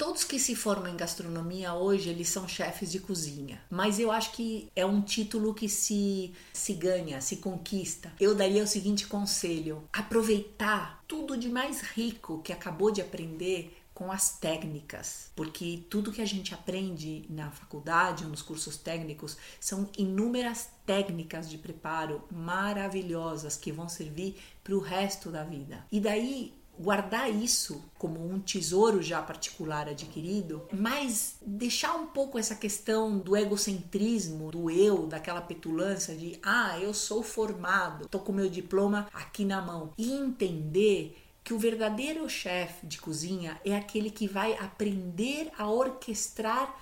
Todos 0.00 0.24
que 0.24 0.38
se 0.38 0.56
formam 0.56 0.90
em 0.90 0.96
gastronomia 0.96 1.74
hoje, 1.74 2.08
eles 2.08 2.30
são 2.30 2.48
chefes 2.48 2.90
de 2.90 2.98
cozinha. 2.98 3.60
Mas 3.68 3.98
eu 3.98 4.10
acho 4.10 4.32
que 4.32 4.72
é 4.74 4.86
um 4.86 5.02
título 5.02 5.52
que 5.52 5.68
se, 5.68 6.32
se 6.54 6.72
ganha, 6.72 7.20
se 7.20 7.36
conquista. 7.36 8.10
Eu 8.18 8.34
daria 8.34 8.64
o 8.64 8.66
seguinte 8.66 9.06
conselho: 9.06 9.86
aproveitar 9.92 11.04
tudo 11.06 11.36
de 11.36 11.50
mais 11.50 11.82
rico 11.82 12.40
que 12.42 12.50
acabou 12.50 12.90
de 12.90 13.02
aprender 13.02 13.76
com 13.92 14.10
as 14.10 14.38
técnicas, 14.38 15.30
porque 15.36 15.84
tudo 15.90 16.10
que 16.10 16.22
a 16.22 16.26
gente 16.26 16.54
aprende 16.54 17.26
na 17.28 17.50
faculdade 17.50 18.24
ou 18.24 18.30
nos 18.30 18.40
cursos 18.40 18.78
técnicos 18.78 19.36
são 19.60 19.86
inúmeras 19.98 20.70
técnicas 20.86 21.50
de 21.50 21.58
preparo 21.58 22.24
maravilhosas 22.30 23.54
que 23.58 23.70
vão 23.70 23.86
servir 23.86 24.40
para 24.64 24.74
o 24.74 24.80
resto 24.80 25.30
da 25.30 25.44
vida. 25.44 25.84
E 25.92 26.00
daí 26.00 26.58
guardar 26.80 27.30
isso 27.30 27.84
como 27.98 28.24
um 28.26 28.40
tesouro 28.40 29.02
já 29.02 29.20
particular 29.20 29.88
adquirido, 29.88 30.66
mas 30.72 31.36
deixar 31.44 31.94
um 31.94 32.06
pouco 32.06 32.38
essa 32.38 32.54
questão 32.54 33.18
do 33.18 33.36
egocentrismo, 33.36 34.50
do 34.50 34.70
eu, 34.70 35.06
daquela 35.06 35.42
petulância 35.42 36.16
de 36.16 36.38
ah, 36.42 36.78
eu 36.80 36.94
sou 36.94 37.22
formado, 37.22 38.08
tô 38.08 38.18
com 38.18 38.32
meu 38.32 38.48
diploma 38.48 39.08
aqui 39.12 39.44
na 39.44 39.60
mão. 39.60 39.92
E 39.98 40.12
entender 40.12 41.16
que 41.44 41.52
o 41.52 41.58
verdadeiro 41.58 42.28
chefe 42.28 42.86
de 42.86 42.98
cozinha 42.98 43.60
é 43.64 43.76
aquele 43.76 44.10
que 44.10 44.26
vai 44.26 44.54
aprender 44.54 45.50
a 45.58 45.68
orquestrar 45.68 46.74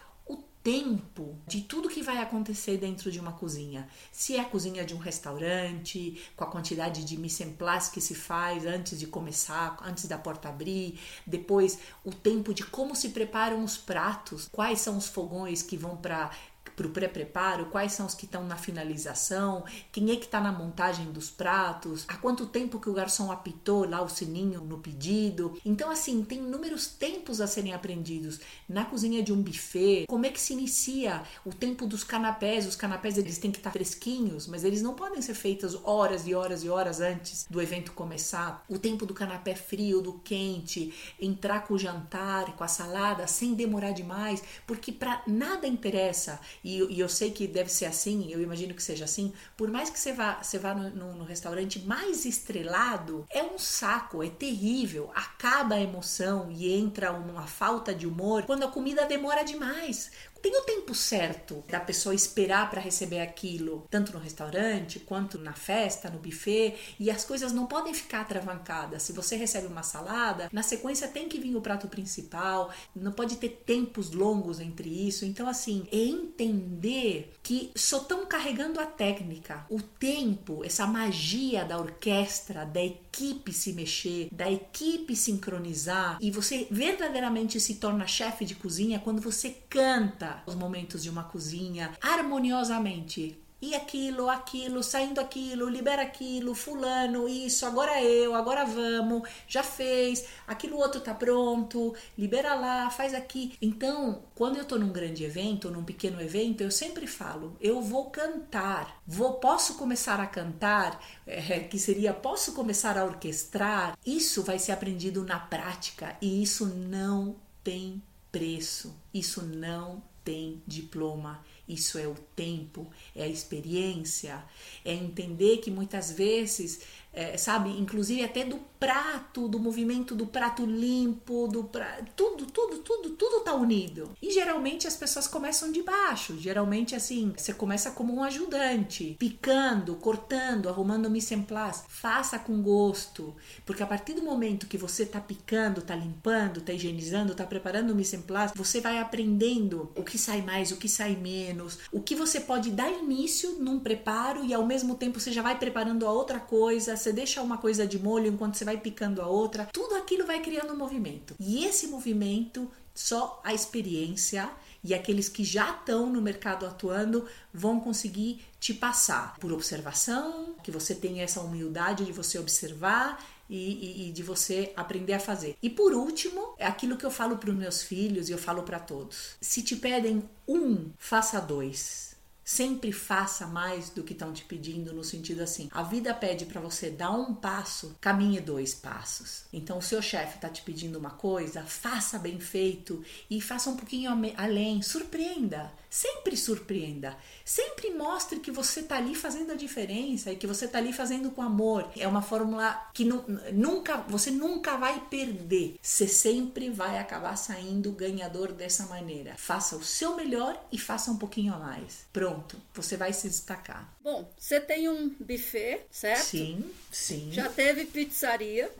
tempo 0.62 1.36
de 1.47 1.62
tudo 1.62 1.89
que 1.89 2.02
vai 2.02 2.18
acontecer 2.18 2.76
dentro 2.76 3.10
de 3.10 3.18
uma 3.18 3.32
cozinha. 3.32 3.89
Se 4.12 4.36
é 4.36 4.40
a 4.40 4.44
cozinha 4.44 4.85
de 4.85 4.94
um 4.94 4.98
restaurante, 4.98 6.20
com 6.36 6.44
a 6.44 6.51
quantidade 6.51 7.05
de 7.05 7.16
mise 7.16 7.43
en 7.43 7.52
place 7.52 7.90
que 7.90 8.01
se 8.01 8.14
faz 8.14 8.66
antes 8.66 8.98
de 8.98 9.06
começar, 9.06 9.76
antes 9.82 10.06
da 10.06 10.18
porta 10.18 10.48
abrir, 10.48 10.98
depois 11.26 11.78
o 12.05 12.12
tempo 12.12 12.52
de 12.52 12.64
como 12.64 12.94
se 12.94 13.10
preparam 13.10 13.62
os 13.64 13.76
pratos, 13.76 14.48
quais 14.51 14.80
são 14.80 14.97
os 14.97 15.09
fogões 15.09 15.62
que 15.62 15.76
vão 15.76 15.97
para 15.97 16.30
para 16.78 16.86
o 16.86 16.90
pré-preparo, 16.90 17.66
quais 17.66 17.90
são 17.90 18.06
os 18.06 18.14
que 18.14 18.24
estão 18.24 18.44
na 18.44 18.56
finalização, 18.56 19.64
quem 19.90 20.12
é 20.12 20.16
que 20.16 20.26
está 20.26 20.40
na 20.40 20.52
montagem 20.52 21.10
dos 21.10 21.28
pratos, 21.28 22.05
há 22.06 22.16
quanto 22.16 22.46
tempo 22.46 22.78
que 22.78 22.88
o 22.88 22.92
garçom 22.92 23.32
apitou 23.32 23.84
lá 23.84 24.00
o 24.00 24.09
sininho 24.09 24.60
no 24.60 24.78
pedido. 24.78 25.59
Então, 25.64 25.90
assim, 25.90 26.22
tem 26.22 26.38
inúmeros 26.38 26.86
tempos 26.86 27.40
a 27.40 27.48
serem 27.48 27.74
aprendidos. 27.74 28.38
Na 28.68 28.84
cozinha 28.84 29.24
de 29.24 29.32
um 29.32 29.42
buffet, 29.42 30.05
como 30.09 30.24
é 30.24 30.30
que 30.30 30.40
se 30.40 30.52
inicia 30.52 31.24
o 31.44 31.52
tempo 31.52 31.84
dos 31.84 32.05
canapés? 32.05 32.64
Os 32.64 32.76
canapés 32.76 33.18
eles 33.18 33.38
têm 33.38 33.50
que 33.50 33.59
estar 33.59 33.70
tá 33.70 33.74
fresquinhos, 33.74 34.46
mas 34.46 34.62
eles 34.62 34.80
não 34.80 34.94
podem 34.94 35.20
ser 35.20 35.34
feitos 35.34 35.76
horas 35.82 36.28
e 36.28 36.34
horas 36.34 36.62
e 36.62 36.68
horas 36.68 37.00
antes 37.00 37.44
do 37.50 37.60
evento 37.60 37.92
começar. 37.92 38.64
O 38.68 38.78
tempo 38.78 39.05
do 39.05 39.14
canapé 39.14 39.56
frio, 39.56 40.00
do 40.00 40.12
quente, 40.12 40.94
entrar 41.20 41.66
com 41.66 41.74
o 41.74 41.78
jantar, 41.78 42.55
com 42.55 42.62
a 42.62 42.68
salada, 42.68 43.26
sem 43.26 43.55
demorar 43.55 43.90
demais, 43.90 44.44
porque 44.64 44.92
para 44.92 45.24
nada 45.26 45.66
interessa 45.66 46.38
e, 46.69 46.97
e, 46.97 47.01
eu 47.01 47.09
sei 47.09 47.31
que 47.31 47.47
deve 47.47 47.70
ser 47.70 47.86
assim, 47.86 48.31
eu 48.31 48.43
imagino 48.43 48.74
que 48.74 48.82
seja 48.82 49.07
assim, 49.07 49.32
por 49.57 49.70
mais 49.70 49.89
que 49.89 49.99
você 49.99 50.12
vá, 50.12 50.43
você 50.43 50.59
vá 50.59 50.74
no, 50.74 50.90
no, 50.90 51.15
no 51.15 51.24
restaurante 51.24 51.78
mais 51.78 52.27
estrelado, 52.27 53.24
é 53.31 53.43
um 53.43 53.59
saco, 53.59 54.23
é 54.23 54.28
terrível, 54.28 55.11
acaba 55.15 55.77
a 55.77 55.81
emoção 55.81 56.51
e 56.51 56.70
entra 56.74 57.11
uma 57.11 57.47
falta 57.47 57.95
de 57.95 58.07
humor 58.07 58.43
quando 58.43 58.65
a 58.65 58.69
comida 58.69 59.07
demora 59.07 59.43
demais. 59.43 60.11
Tem 60.40 60.56
o 60.56 60.62
tempo 60.62 60.94
certo 60.94 61.65
da 61.69 61.81
pessoa 61.81 62.15
esperar 62.15 62.70
para 62.70 62.81
receber 62.81 63.20
aquilo, 63.20 63.86
tanto 63.90 64.12
no 64.12 64.19
restaurante 64.19 65.01
quanto 65.01 65.39
na 65.39 65.52
festa, 65.52 66.09
no 66.09 66.19
buffet, 66.19 66.77
e 66.98 67.10
as 67.10 67.24
coisas 67.24 67.52
não 67.52 67.66
podem 67.66 67.93
ficar 67.93 68.20
atravancadas. 68.20 69.02
Se 69.02 69.12
você 69.12 69.36
recebe 69.36 69.66
uma 69.66 69.82
salada, 69.82 70.48
na 70.52 70.62
sequência 70.62 71.09
tem 71.09 71.28
que 71.28 71.40
vir 71.40 71.56
o 71.56 71.60
prato 71.60 71.89
principal, 71.89 72.73
não 72.94 73.12
pode 73.12 73.36
ter 73.36 73.62
tempos 73.66 74.12
longos 74.12 74.60
entre 74.60 74.89
isso. 74.89 75.24
Então, 75.24 75.48
assim, 75.48 75.86
é 75.90 75.98
entender 75.98 77.35
que 77.43 77.73
só 77.74 77.98
estão 77.98 78.24
carregando 78.24 78.81
a 78.81 78.86
técnica, 78.86 79.66
o 79.69 79.82
tempo, 79.82 80.65
essa 80.65 80.86
magia 80.86 81.65
da 81.65 81.78
orquestra, 81.78 82.65
da 82.65 82.82
equipe 82.82 83.07
se 83.52 83.72
mexer, 83.72 84.28
da 84.30 84.51
equipe 84.51 85.16
sincronizar, 85.16 86.18
e 86.20 86.30
você 86.30 86.66
verdadeiramente 86.70 87.59
se 87.59 87.76
torna 87.76 88.06
chefe 88.06 88.44
de 88.44 88.55
cozinha 88.55 88.98
quando 88.98 89.20
você 89.20 89.51
canta 89.68 90.43
os 90.47 90.55
momentos 90.55 91.02
de 91.02 91.10
uma 91.10 91.24
cozinha 91.24 91.93
harmoniosamente. 92.01 93.39
E 93.60 93.74
aquilo, 93.74 94.28
aquilo, 94.28 94.82
saindo 94.82 95.20
aquilo, 95.20 95.68
libera 95.68 96.02
aquilo, 96.02 96.55
fulano, 96.55 97.28
isso, 97.28 97.66
agora 97.66 98.01
eu, 98.01 98.35
agora 98.35 98.64
vamos, 98.64 99.28
já 99.48 99.64
fez, 99.64 100.26
aquilo 100.47 100.76
outro 100.76 101.01
tá 101.01 101.12
pronto, 101.12 101.93
libera 102.16 102.55
lá, 102.55 102.89
faz 102.89 103.12
aqui. 103.14 103.56
Então, 103.60 104.22
quando 104.35 104.59
eu 104.59 104.64
tô 104.64 104.78
num 104.78 104.93
grande 104.93 105.24
evento, 105.24 105.70
num 105.70 105.82
pequeno 105.82 106.20
evento, 106.20 106.60
eu 106.60 106.70
sempre 106.70 107.06
falo, 107.09 107.56
eu 107.60 107.82
vou 107.82 108.10
cantar, 108.10 109.02
vou, 109.05 109.35
posso 109.35 109.74
começar 109.74 110.20
a 110.20 110.26
cantar, 110.26 111.05
é, 111.26 111.60
que 111.68 111.78
seria 111.78 112.14
posso 112.14 112.52
começar 112.52 112.97
a 112.97 113.05
orquestrar. 113.05 113.97
Isso 114.06 114.43
vai 114.43 114.59
ser 114.59 114.72
aprendido 114.72 115.24
na 115.24 115.39
prática 115.39 116.16
e 116.20 116.43
isso 116.43 116.66
não 116.66 117.36
tem 117.64 118.02
preço, 118.30 118.94
isso 119.12 119.43
não 119.43 120.02
tem 120.24 120.62
diploma. 120.66 121.43
Isso 121.69 121.99
é 121.99 122.09
o 122.09 122.15
tempo, 122.15 122.90
é 123.15 123.24
a 123.24 123.28
experiência, 123.28 124.43
é 124.85 124.93
entender 124.93 125.59
que 125.59 125.70
muitas 125.70 126.11
vezes 126.11 126.81
é, 127.12 127.36
sabe? 127.36 127.70
Inclusive 127.70 128.22
até 128.22 128.44
do 128.44 128.59
prato, 128.78 129.48
do 129.48 129.59
movimento 129.59 130.14
do 130.14 130.26
prato 130.26 130.64
limpo, 130.64 131.48
do 131.48 131.68
tudo, 132.14 132.47
tudo, 132.47 132.78
tudo, 132.78 133.10
tudo 133.10 133.40
tá 133.40 133.55
unido. 133.55 134.10
E 134.22 134.30
geralmente 134.30 134.86
as 134.86 134.97
pessoas 134.97 135.26
começam 135.26 135.72
de 135.72 135.82
baixo. 135.82 136.39
Geralmente 136.39 136.94
assim, 136.94 137.32
você 137.36 137.52
começa 137.52 137.90
como 137.90 138.14
um 138.14 138.22
ajudante, 138.22 139.16
picando, 139.18 139.97
cortando, 139.97 140.68
arrumando 140.68 141.10
mise 141.10 141.35
en 141.35 141.43
place. 141.43 141.82
Faça 141.89 142.39
com 142.39 142.62
gosto, 142.62 143.35
porque 143.66 143.82
a 143.82 143.86
partir 143.86 144.14
do 144.14 144.22
momento 144.22 144.66
que 144.66 144.78
você 144.78 145.05
tá 145.05 145.20
picando, 145.20 145.82
tá 145.82 145.97
limpando, 145.97 146.60
tá 146.60 146.72
higienizando, 146.72 147.35
tá 147.35 147.44
preparando 147.44 147.94
mise 147.94 148.16
en 148.16 148.22
place, 148.22 148.55
você 148.56 148.80
vai 148.80 148.98
aprendendo 148.98 149.90
o 149.97 150.05
que 150.05 150.18
sai 150.18 150.43
mais, 150.43 150.70
o 150.70 150.76
que 150.76 150.89
sai 150.89 151.16
menos, 151.16 151.78
o 151.90 152.01
que 152.01 152.14
você 152.14 152.40
pode 152.40 152.70
dar 152.70 152.90
início 152.90 153.56
num 153.59 153.80
preparo 153.80 154.44
e 154.44 154.55
ao 154.55 154.64
mesmo 154.64 154.94
tempo 154.94 155.18
você 155.18 155.32
já 155.32 155.43
vai 155.43 155.59
preparando 155.59 156.06
a 156.06 156.12
outra 156.12 156.39
coisa, 156.39 156.97
você 156.99 157.12
deixa 157.12 157.43
uma 157.43 157.59
coisa 157.59 157.87
de 157.87 157.99
molho 157.99 158.27
enquanto 158.27 158.57
você 158.57 158.65
vai 158.65 158.77
picando 158.77 159.23
a 159.23 159.27
outra, 159.27 159.69
tudo 159.73 159.95
aquilo 159.95 160.27
vai 160.27 160.41
criando 160.41 160.73
um 160.73 160.77
movimento. 160.77 161.35
E 161.39 161.65
esse 161.65 161.87
movimento, 161.87 162.70
só 162.95 163.41
a 163.45 163.55
experiência 163.55 164.51
e 164.83 164.95
aqueles 164.95 165.29
que 165.29 165.45
já 165.45 165.70
estão 165.70 166.11
no 166.11 166.23
mercado 166.23 166.66
atuando 166.66 167.27
vão 167.53 167.81
conseguir 167.81 168.45
te 168.61 168.73
passar 168.73 169.37
por 169.39 169.53
observação, 169.53 170.55
que 170.62 170.70
você 170.70 170.95
tenha 170.95 171.25
essa 171.25 171.41
humildade 171.41 172.05
de 172.05 172.12
você 172.12 172.39
observar 172.39 173.25
e, 173.49 173.57
e, 173.57 174.09
e, 174.09 174.12
de 174.12 174.23
você 174.23 174.73
aprender 174.77 175.15
a 175.15 175.20
fazer. 175.20 175.57
E 175.62 175.70
por 175.70 175.95
último, 175.95 176.55
é 176.59 176.66
aquilo 176.66 176.97
que 176.97 177.07
eu 177.07 177.11
falo 177.11 177.39
para 177.39 177.51
os 177.51 177.57
meus 177.57 177.83
filhos 177.83 178.29
e 178.29 178.33
eu 178.33 178.39
falo 178.39 178.62
para 178.62 178.79
todos: 178.79 179.37
se 179.41 179.62
te 179.62 179.75
pedem 179.77 180.23
um, 180.47 180.91
faça 180.99 181.41
dois. 181.41 182.07
Sempre 182.51 182.93
faça 182.93 183.47
mais 183.47 183.91
do 183.91 184.03
que 184.03 184.15
estão 184.15 184.33
te 184.33 184.43
pedindo, 184.43 184.95
no 184.95 185.05
sentido 185.05 185.43
assim: 185.43 185.69
a 185.70 185.83
vida 185.83 186.15
pede 186.15 186.47
para 186.47 186.62
você 186.62 186.89
dar 186.89 187.11
um 187.11 187.35
passo, 187.35 187.95
caminhe 188.01 188.41
dois 188.41 188.75
passos. 188.75 189.45
Então, 189.53 189.77
o 189.77 189.83
seu 189.83 190.01
chefe 190.01 190.37
está 190.37 190.49
te 190.49 190.62
pedindo 190.62 190.99
uma 190.99 191.11
coisa, 191.11 191.62
faça 191.62 192.19
bem 192.19 192.41
feito 192.41 193.05
e 193.29 193.39
faça 193.39 193.69
um 193.69 193.77
pouquinho 193.77 194.11
além, 194.39 194.81
surpreenda. 194.81 195.70
Sempre 195.91 196.37
surpreenda. 196.37 197.16
Sempre 197.45 197.91
mostre 197.95 198.41
que 198.41 198.51
você 198.51 198.81
está 198.81 198.97
ali 198.97 199.15
fazendo 199.15 199.53
a 199.53 199.57
diferença 199.57 200.31
e 200.31 200.37
que 200.37 200.47
você 200.47 200.66
está 200.66 200.79
ali 200.79 200.93
fazendo 200.93 201.31
com 201.31 201.41
amor. 201.41 201.91
É 201.97 202.07
uma 202.07 202.20
fórmula 202.20 202.91
que 202.93 203.05
nunca, 203.53 203.97
você 204.09 204.31
nunca 204.31 204.77
vai 204.77 205.01
perder. 205.09 205.77
Você 205.81 206.07
sempre 206.07 206.69
vai 206.69 206.99
acabar 206.99 207.37
saindo 207.37 207.93
ganhador 207.93 208.53
dessa 208.53 208.85
maneira. 208.87 209.35
Faça 209.39 209.77
o 209.77 209.85
seu 209.85 210.15
melhor 210.15 210.62
e 210.70 210.79
faça 210.79 211.11
um 211.11 211.16
pouquinho 211.16 211.55
a 211.55 211.59
mais. 211.59 212.07
Pronto, 212.12 212.38
você 212.74 212.97
vai 212.97 213.12
se 213.12 213.28
destacar. 213.28 213.93
Bom, 214.02 214.31
você 214.39 214.60
tem 214.60 214.89
um 214.89 215.09
buffet, 215.20 215.82
certo? 215.90 216.24
Sim, 216.24 216.70
sim. 216.90 217.31
Já 217.32 217.48
teve 217.48 217.85
pizzaria. 217.86 218.70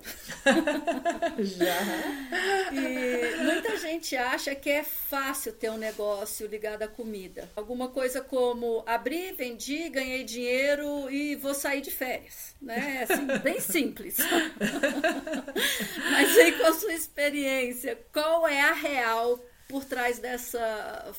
Já. 1.39 2.73
E 2.73 3.43
muita 3.43 3.77
gente 3.77 4.17
acha 4.17 4.55
que 4.55 4.71
é 4.71 4.83
fácil 4.83 5.53
ter 5.53 5.71
um 5.71 5.77
negócio 5.77 6.47
ligado 6.47 6.83
à 6.83 6.89
comida. 6.89 7.49
Alguma 7.55 7.89
coisa 7.89 8.21
como 8.21 8.83
abri, 8.87 9.33
vendi, 9.33 9.89
ganhei 9.89 10.25
dinheiro 10.25 11.11
e 11.11 11.37
vou 11.37 11.55
sair 11.55 11.81
de 11.81 11.91
férias. 11.91 12.55
Né? 12.61 13.07
Assim, 13.09 13.27
bem 13.43 13.61
simples. 13.61 14.17
Mas 16.11 16.39
aí, 16.39 16.53
com 16.53 16.67
a 16.67 16.73
sua 16.73 16.93
experiência, 16.93 17.99
qual 18.13 18.47
é 18.49 18.61
a 18.61 18.73
real 18.73 19.39
por 19.69 19.85
trás 19.85 20.19
dessa 20.19 21.15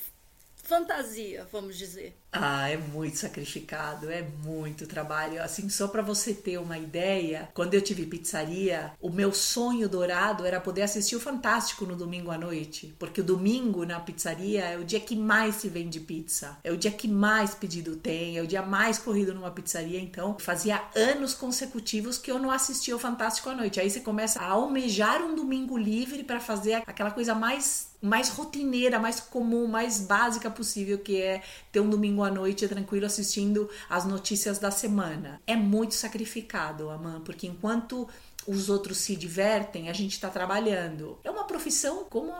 fantasia, 0.69 1.47
vamos 1.51 1.77
dizer? 1.77 2.15
Ah, 2.31 2.69
é 2.69 2.77
muito 2.77 3.17
sacrificado, 3.17 4.09
é 4.09 4.21
muito 4.21 4.85
trabalho. 4.85 5.41
Assim, 5.41 5.67
só 5.67 5.87
para 5.87 6.03
você 6.03 6.31
ter 6.31 6.59
uma 6.59 6.77
ideia, 6.77 7.49
quando 7.55 7.73
eu 7.73 7.81
tive 7.81 8.05
pizzaria, 8.05 8.93
o 9.01 9.09
meu 9.09 9.31
sonho 9.33 9.89
dourado 9.89 10.45
era 10.45 10.61
poder 10.61 10.83
assistir 10.83 11.15
o 11.15 11.19
Fantástico 11.19 11.87
no 11.87 11.95
domingo 11.95 12.29
à 12.29 12.37
noite, 12.37 12.95
porque 12.99 13.21
o 13.21 13.23
domingo 13.23 13.83
na 13.83 13.99
pizzaria 13.99 14.63
é 14.63 14.77
o 14.77 14.83
dia 14.83 14.99
que 14.99 15.15
mais 15.15 15.55
se 15.55 15.69
vende 15.69 15.99
pizza, 15.99 16.55
é 16.63 16.71
o 16.71 16.77
dia 16.77 16.91
que 16.91 17.07
mais 17.07 17.55
pedido 17.55 17.95
tem, 17.95 18.37
é 18.37 18.41
o 18.43 18.47
dia 18.47 18.61
mais 18.61 18.99
corrido 18.99 19.33
numa 19.33 19.49
pizzaria. 19.49 19.99
Então, 19.99 20.37
fazia 20.39 20.83
anos 20.95 21.33
consecutivos 21.33 22.19
que 22.19 22.31
eu 22.31 22.37
não 22.37 22.51
assistia 22.51 22.95
o 22.95 22.99
Fantástico 22.99 23.49
à 23.49 23.55
noite. 23.55 23.79
Aí 23.79 23.89
você 23.89 24.01
começa 24.01 24.39
a 24.39 24.49
almejar 24.49 25.23
um 25.23 25.33
domingo 25.35 25.75
livre 25.75 26.23
para 26.23 26.39
fazer 26.39 26.75
aquela 26.85 27.09
coisa 27.09 27.33
mais 27.33 27.89
mais 28.01 28.29
rotineira, 28.29 28.99
mais 28.99 29.19
comum, 29.19 29.67
mais 29.67 29.99
básica 30.01 30.49
possível, 30.49 30.99
que 30.99 31.21
é 31.21 31.43
ter 31.71 31.79
um 31.79 31.89
domingo 31.89 32.18
à 32.23 32.31
noite 32.31 32.67
tranquilo 32.67 33.05
assistindo 33.05 33.69
as 33.89 34.05
notícias 34.05 34.59
da 34.59 34.71
semana. 34.71 35.41
É 35.45 35.55
muito 35.55 35.95
sacrificado, 35.95 36.89
Aman, 36.89 37.21
porque 37.21 37.47
enquanto 37.47 38.07
os 38.47 38.69
outros 38.69 38.97
se 38.97 39.15
divertem, 39.15 39.89
a 39.89 39.93
gente 39.93 40.13
está 40.13 40.29
trabalhando. 40.29 41.19
É 41.23 41.31
uma 41.31 41.43
profissão 41.43 42.05
como 42.09 42.31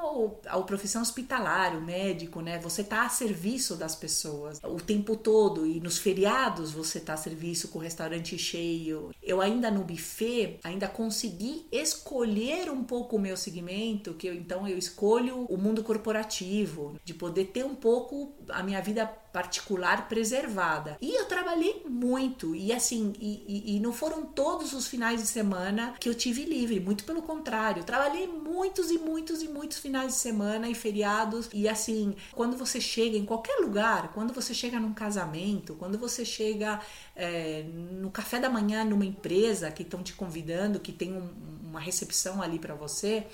a, 0.46 0.54
a, 0.56 0.62
profissão 0.62 1.02
hospitalar, 1.02 1.76
o 1.78 1.82
médico, 1.82 2.42
né? 2.42 2.60
Você 2.60 2.82
está 2.82 3.06
a 3.06 3.10
serviço 3.10 3.76
das 3.76 3.96
pessoas 3.96 4.60
o 4.64 4.78
tempo 4.78 5.16
todo 5.16 5.66
e 5.66 5.80
nos 5.80 5.98
feriados 5.98 6.72
você 6.72 6.98
está 6.98 7.14
a 7.14 7.18
serviço 7.18 7.68
com 7.70 7.80
o 7.80 7.82
restaurante 7.82 8.38
cheio. 8.38 9.12
Eu 9.22 9.42
ainda 9.42 9.70
no 9.70 9.84
buffet, 9.84 10.60
ainda 10.64 10.88
consegui 10.88 11.68
escolher 11.72 12.70
um 12.72 12.84
pouco 12.84 13.16
o 13.16 13.20
meu 13.20 13.38
segmento, 13.38 14.14
que 14.14 14.28
eu, 14.28 14.34
então 14.34 14.68
eu 14.68 14.78
escolho 14.78 15.46
o 15.46 15.58
mundo 15.58 15.84
corporativo, 15.84 17.00
de 17.04 17.14
poder 17.14 17.46
ter 17.46 17.66
um 17.66 17.76
pouco 17.76 18.34
a 18.50 18.64
minha 18.64 18.82
vida 18.82 19.06
particular 19.32 20.08
preservada. 20.08 20.98
E 21.02 21.14
eu 21.16 21.26
trabalhei 21.26 21.84
muito, 21.88 22.56
e 22.56 22.74
assim, 22.74 23.14
e, 23.20 23.44
e, 23.48 23.76
e, 23.76 23.80
não 23.80 23.94
foram 23.94 24.26
todos 24.26 24.74
os 24.74 24.88
finais 24.88 25.22
de 25.22 25.28
semana 25.28 25.89
que 26.00 26.10
eu 26.10 26.16
tive 26.16 26.46
livre, 26.46 26.80
muito 26.80 27.04
pelo 27.04 27.22
contrário, 27.22 27.84
trabalhei 27.84 28.28
muitos 28.28 28.92
e 28.92 28.98
muitos 28.98 29.42
e 29.42 29.48
muitos 29.48 29.80
finais 29.80 30.14
de 30.14 30.20
semana 30.20 30.70
e 30.70 30.76
feriados, 30.76 31.50
e 31.54 31.68
assim, 31.68 32.16
quando 32.34 32.58
você 32.58 32.80
chega 32.82 33.18
em 33.18 33.26
qualquer 33.26 33.60
lugar, 33.60 34.12
quando 34.14 34.34
você 34.34 34.54
chega 34.54 34.80
num 34.80 34.94
casamento, 34.94 35.76
quando 35.76 35.98
você 35.98 36.26
chega 36.26 36.80
é, 37.16 37.64
no 37.64 38.12
café 38.12 38.40
da 38.40 38.50
manhã 38.50 38.84
numa 38.84 39.06
empresa 39.06 39.72
que 39.72 39.84
estão 39.84 40.04
te 40.04 40.14
convidando, 40.14 40.80
que 40.80 40.92
tem 40.92 41.14
um, 41.14 41.30
uma 41.64 41.80
recepção 41.80 42.42
ali 42.42 42.60
para 42.60 42.76
você, 42.76 43.26